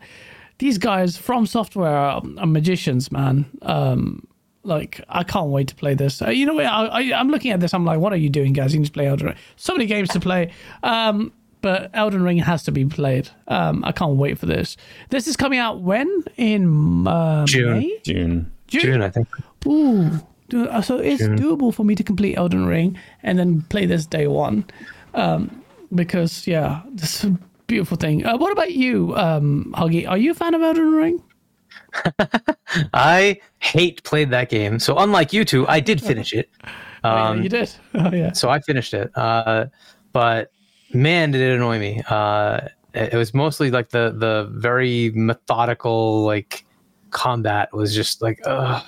[0.60, 3.46] These guys From Software are, are magicians, man.
[3.62, 4.28] Um,
[4.64, 6.22] like I can't wait to play this.
[6.22, 7.74] Uh, you know, I, I, am looking at this.
[7.74, 8.74] I'm like, what are you doing, guys?
[8.74, 9.36] You need to play Elden Ring.
[9.56, 10.52] So many games to play,
[10.84, 11.32] um,
[11.62, 13.30] but Elden Ring has to be played.
[13.48, 14.78] Um, I can't wait for this.
[15.10, 17.80] This is coming out when in uh, June.
[17.80, 18.00] May?
[18.04, 18.52] June.
[18.68, 18.82] June.
[18.82, 19.28] June, I think.
[19.68, 20.10] Ooh,
[20.54, 21.38] uh, so it's June.
[21.38, 24.66] doable for me to complete Elden Ring and then play this day one.
[25.14, 25.64] Um,
[25.94, 28.26] because yeah, this is a beautiful thing.
[28.26, 30.08] Uh, what about you, um, Huggy?
[30.08, 31.24] Are you a fan of Elden Ring?
[32.94, 34.80] I hate played that game.
[34.80, 36.50] So unlike you two, I did finish it.
[36.64, 36.72] Um,
[37.04, 37.72] oh, yeah, you did.
[37.96, 38.32] Oh, yeah.
[38.34, 39.12] So I finished it.
[39.16, 39.66] Uh,
[40.14, 40.52] but
[40.94, 42.02] man, did it annoy me.
[42.10, 42.62] Uh,
[42.94, 46.66] it was mostly like the the very methodical like
[47.12, 48.84] combat was just like ugh.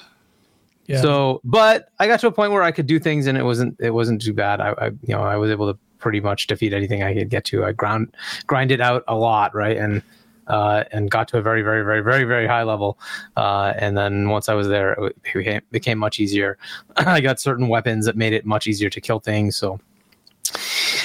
[0.88, 1.02] Yeah.
[1.02, 3.80] So, but I got to a point where I could do things and it wasn't
[3.80, 4.60] it wasn't too bad.
[4.60, 7.46] I, I you know I was able to pretty much defeat anything I could get
[7.46, 7.64] to.
[7.64, 8.16] I ground
[8.48, 10.02] grinded out a lot, right, and
[10.48, 13.00] uh, and got to a very, very, very, very, very high level.
[13.38, 16.58] Uh, and then once I was there, it became, became much easier.
[16.98, 19.56] I got certain weapons that made it much easier to kill things.
[19.56, 19.80] So,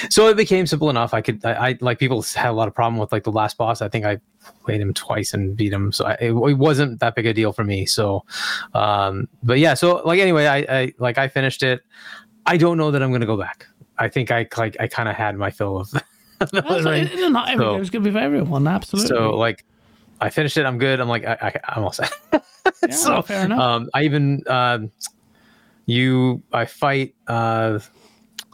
[0.09, 1.13] so it became simple enough.
[1.13, 3.57] I could, I, I like people had a lot of problem with like the last
[3.57, 3.81] boss.
[3.81, 4.19] I think I
[4.63, 7.53] played him twice and beat him, so I, it, it, wasn't that big a deal
[7.53, 7.85] for me.
[7.85, 8.23] So,
[8.73, 11.81] um, but yeah, so like anyway, I, I like I finished it.
[12.45, 13.67] I don't know that I'm going to go back.
[13.97, 15.89] I think I like I kind of had my fill of.
[16.41, 19.09] it, not every so, game's gonna be for everyone, absolutely.
[19.09, 19.65] So like,
[20.21, 20.65] I finished it.
[20.65, 20.99] I'm good.
[20.99, 22.13] I'm like I, I am all set.
[22.31, 23.59] yeah, so fair enough.
[23.59, 24.79] Um, I even uh,
[25.85, 27.79] you I fight uh,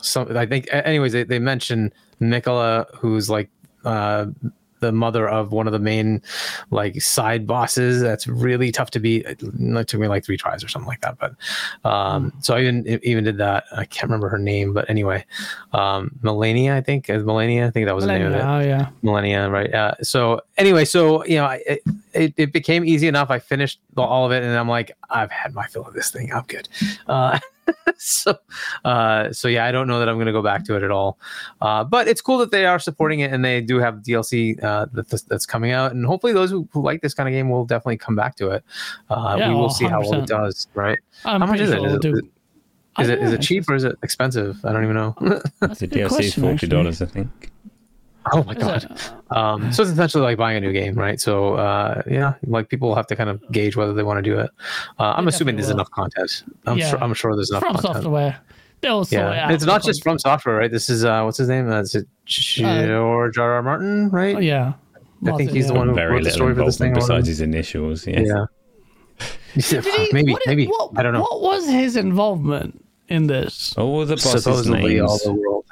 [0.03, 0.35] some.
[0.35, 3.49] I think anyways they they mention Miquella, who's like
[3.85, 4.27] uh
[4.83, 6.21] the mother of one of the main
[6.69, 8.01] like side bosses.
[8.01, 9.25] That's really tough to beat.
[9.25, 11.17] It took me like three tries or something like that.
[11.17, 11.35] But
[11.89, 13.63] um, so I even even did that.
[13.71, 15.25] I can't remember her name, but anyway,
[15.71, 17.67] um, I think, Malenia.
[17.67, 18.41] I think that was Malenia, the name of it.
[18.41, 19.73] Oh yeah, Malenia, right?
[19.73, 21.81] Uh, so anyway, so you know, it,
[22.13, 23.31] it, it became easy enough.
[23.31, 26.33] I finished all of it, and I'm like, I've had my fill of this thing.
[26.33, 26.67] I'm good.
[27.07, 27.39] Uh,
[27.97, 28.37] so,
[28.85, 30.91] uh, so yeah, I don't know that I'm going to go back to it at
[30.91, 31.17] all.
[31.61, 34.87] Uh, but it's cool that they are supporting it and they do have DLC uh,
[34.91, 37.65] that's, that's coming out, and hopefully those who, who, like this kind of game will
[37.65, 38.63] definitely come back to it.
[39.09, 39.73] Uh, yeah, we will 100%.
[39.73, 40.99] see how well it does, right?
[41.25, 42.05] I'm how much is sure it?
[42.05, 42.25] Is, it,
[42.99, 44.63] is, it, is it cheap or is it expensive?
[44.65, 45.15] I don't even know.
[45.19, 47.51] the DLC is forty dollars, I think.
[48.31, 48.99] Oh my god!
[49.31, 51.19] Um, so it's essentially like buying a new game, right?
[51.19, 54.39] So uh, yeah, like people have to kind of gauge whether they want to do
[54.39, 54.49] it.
[54.99, 55.75] Uh, I'm assuming there's will.
[55.75, 56.43] enough content.
[56.65, 56.89] I'm yeah.
[56.89, 57.03] sure.
[57.03, 58.03] I'm sure there's enough from content.
[58.03, 58.39] software.
[58.83, 60.69] They'll yeah, it's not just From Software, right?
[60.69, 61.69] This is uh, what's his name?
[61.69, 63.51] That's uh, George R.
[63.53, 63.63] R.
[63.63, 64.35] Martin, right?
[64.35, 64.73] Oh, yeah,
[65.25, 65.71] I think he's yeah.
[65.71, 66.93] the one who Very wrote the story for this thing.
[66.93, 68.19] Besides his initials, yeah.
[68.19, 68.45] Yeah.
[69.53, 71.21] he, maybe, maybe what, I don't know.
[71.21, 73.73] What was his involvement in this?
[73.77, 75.09] Oh, the boss's Supposedly names.
[75.09, 75.65] All the world.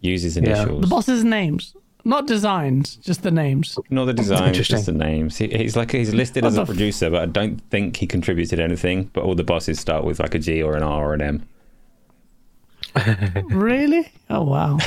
[0.00, 0.68] Use his initials.
[0.68, 0.80] Yeah.
[0.80, 1.74] The boss's names.
[2.04, 3.78] Not designs, just the names.
[3.90, 5.36] Not the designs, just the names.
[5.36, 9.04] He, he's like he's listed as a producer, but I don't think he contributed anything.
[9.12, 11.48] But all the bosses start with like a G or an R or an M.
[13.50, 14.10] really?
[14.30, 14.78] Oh wow!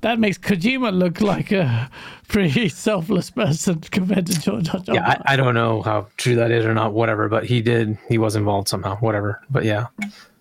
[0.00, 1.88] that makes Kojima look like a
[2.26, 4.64] pretty selfless person compared to George.
[4.64, 6.92] George yeah, I, I, don't know how true that is or not.
[6.92, 7.96] Whatever, but he did.
[8.08, 8.96] He was involved somehow.
[8.96, 9.40] Whatever.
[9.50, 9.86] But yeah,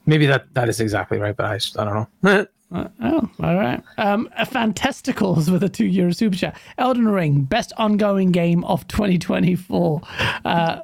[0.08, 1.36] maybe that that is exactly right.
[1.36, 2.48] But I, I don't know.
[2.72, 3.82] Uh, oh, all right.
[3.98, 6.60] Um, Fantasticals with a two euro super chat.
[6.78, 10.02] Elden Ring, best ongoing game of 2024.
[10.44, 10.82] Uh,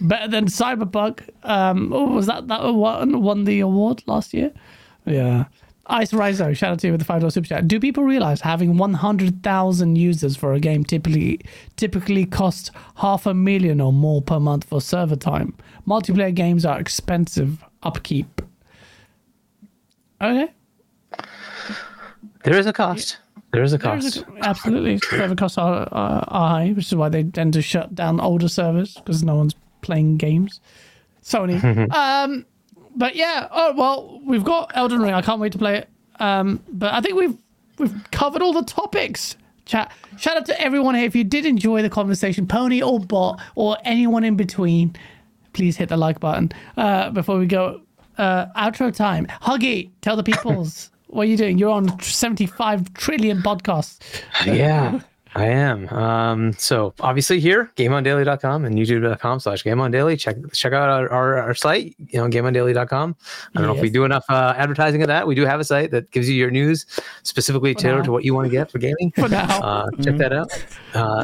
[0.00, 1.28] better than Cyberpunk.
[1.44, 4.52] Um, oh, was that that one won the award last year?
[5.04, 5.46] Yeah.
[5.90, 7.66] Ice Rizo, shout out to you with the five dollar super chat.
[7.66, 11.40] Do people realize having one hundred thousand users for a game typically
[11.76, 15.54] typically costs half a million or more per month for server time?
[15.86, 18.42] Multiplayer games are expensive upkeep.
[20.20, 20.52] Okay,
[22.44, 23.18] there is a cost.
[23.52, 24.06] There is a cost.
[24.06, 27.62] is a- absolutely, server costs are, are, are high, which is why they tend to
[27.62, 30.60] shut down older servers because no one's playing games.
[31.22, 31.62] Sony.
[31.94, 32.44] um,
[32.96, 33.48] but yeah.
[33.50, 35.14] Oh well, we've got Elden Ring.
[35.14, 35.88] I can't wait to play it.
[36.20, 37.36] Um, but I think we've
[37.78, 39.36] we've covered all the topics.
[39.64, 39.92] Chat.
[40.16, 41.04] Shout out to everyone here.
[41.04, 44.96] If you did enjoy the conversation, Pony or Bot or anyone in between,
[45.52, 46.50] please hit the like button.
[46.76, 47.82] Uh, before we go,
[48.16, 49.26] uh, outro time.
[49.42, 51.58] Huggy, tell the peoples what are you doing.
[51.58, 53.98] You're on 75 trillion podcasts.
[54.46, 55.00] yeah
[55.34, 61.06] i am um so obviously here gameondaily.com and youtube.com slash gameondaily check check out our,
[61.12, 63.14] our, our site you know gameondaily.com
[63.54, 65.64] i don't know if we do enough uh, advertising of that we do have a
[65.64, 66.86] site that gives you your news
[67.24, 68.04] specifically tailored now.
[68.06, 69.60] to what you want to get for gaming For now.
[69.60, 70.50] uh check that out
[70.94, 71.22] uh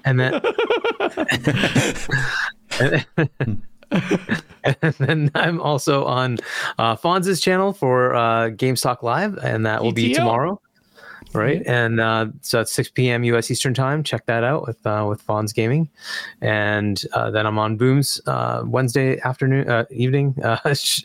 [0.04, 0.40] and then
[4.82, 6.38] and then I'm also on
[6.78, 10.16] uh, Fonz's channel for uh, Games Talk Live, and that will be GTO.
[10.16, 10.60] tomorrow.
[11.32, 13.22] Right, and uh, so it's 6 p.m.
[13.24, 13.52] U.S.
[13.52, 14.02] Eastern Time.
[14.02, 15.88] Check that out with uh, with Fonz Gaming,
[16.40, 21.02] and uh, then I'm on Boom's uh, Wednesday afternoon, uh, evening uh, sh-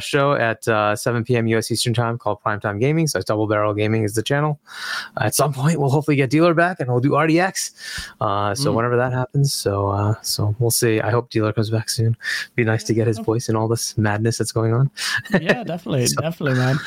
[0.00, 1.46] show at uh, 7 p.m.
[1.48, 1.70] U.S.
[1.70, 3.06] Eastern Time called Primetime Gaming.
[3.06, 4.58] So it's Double Barrel Gaming is the channel.
[5.20, 7.72] at some point, we'll hopefully get Dealer back, and we'll do RDX.
[8.20, 11.00] Uh, so whenever that happens, so uh, so we'll see.
[11.00, 12.16] I hope Dealer comes back soon.
[12.54, 14.90] Be nice to get his voice in all this madness that's going on.
[15.38, 16.78] yeah, definitely, definitely, man.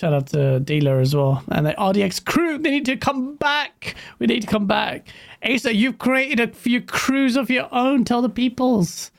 [0.00, 1.44] Shout out to Dealer as well.
[1.50, 3.96] And the RDX crew, they need to come back.
[4.18, 5.06] We need to come back.
[5.44, 8.06] Asa, you've created a few crews of your own.
[8.06, 9.10] Tell the peoples.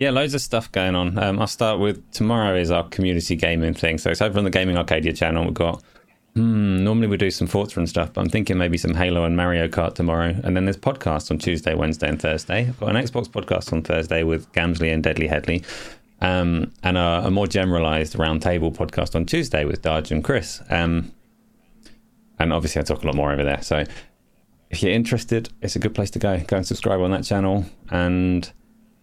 [0.00, 1.16] Yeah, loads of stuff going on.
[1.18, 3.98] Um, I'll start with tomorrow is our community gaming thing.
[3.98, 5.44] So it's over on the Gaming Arcadia channel.
[5.44, 5.84] We've got
[6.34, 9.36] hmm, normally we do some Forza and stuff, but I'm thinking maybe some Halo and
[9.36, 10.34] Mario Kart tomorrow.
[10.42, 12.66] And then there's podcasts on Tuesday, Wednesday, and Thursday.
[12.66, 15.62] I've got an Xbox podcast on Thursday with Gamsley and Deadly Headley.
[16.20, 20.62] Um, and a, a more generalized roundtable podcast on Tuesday with Darge and Chris.
[20.70, 21.12] Um,
[22.38, 23.62] and obviously, I talk a lot more over there.
[23.62, 23.84] So
[24.70, 26.38] if you're interested, it's a good place to go.
[26.40, 27.66] Go and subscribe on that channel.
[27.90, 28.50] And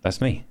[0.01, 0.45] that's me.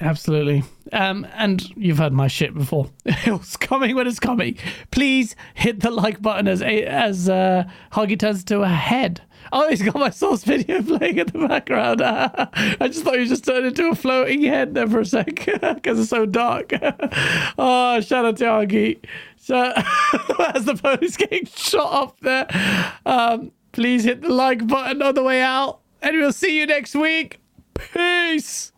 [0.00, 0.64] Absolutely.
[0.92, 2.90] Um, and you've heard my shit before.
[3.04, 4.56] it's coming when it's coming.
[4.90, 9.22] Please hit the like button as as uh, Huggy turns to a head.
[9.56, 12.02] Oh, he's got my source video playing in the background.
[12.04, 16.00] I just thought you just turned into a floating head there for a sec because
[16.00, 16.72] it's so dark.
[17.56, 18.98] oh, shout out to Huggy.
[19.36, 19.72] So,
[20.54, 22.48] as the pony's getting shot up there,
[23.06, 26.96] um, please hit the like button on the way out, and we'll see you next
[26.96, 27.38] week.
[27.74, 28.72] Peace.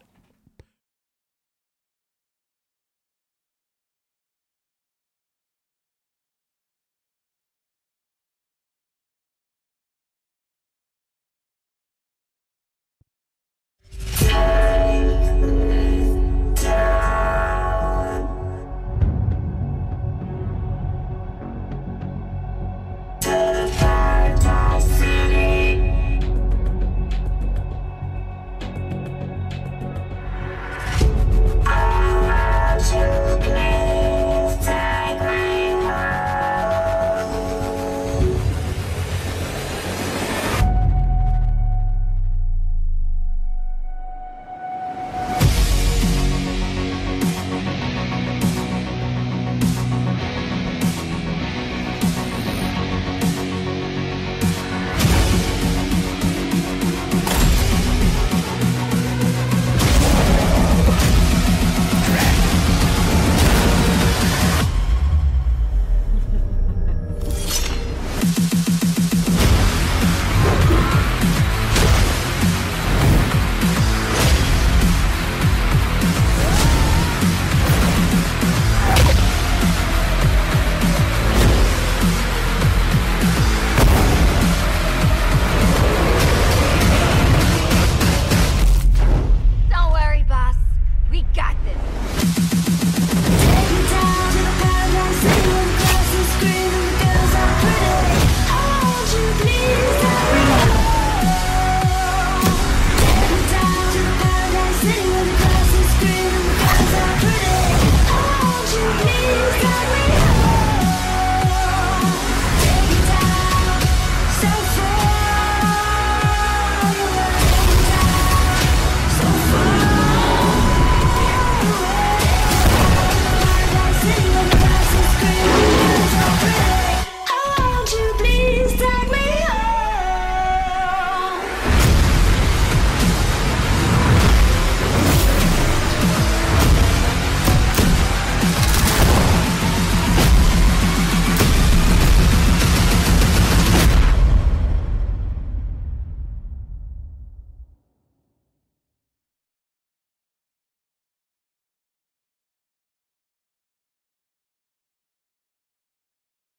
[23.26, 23.75] Yeah.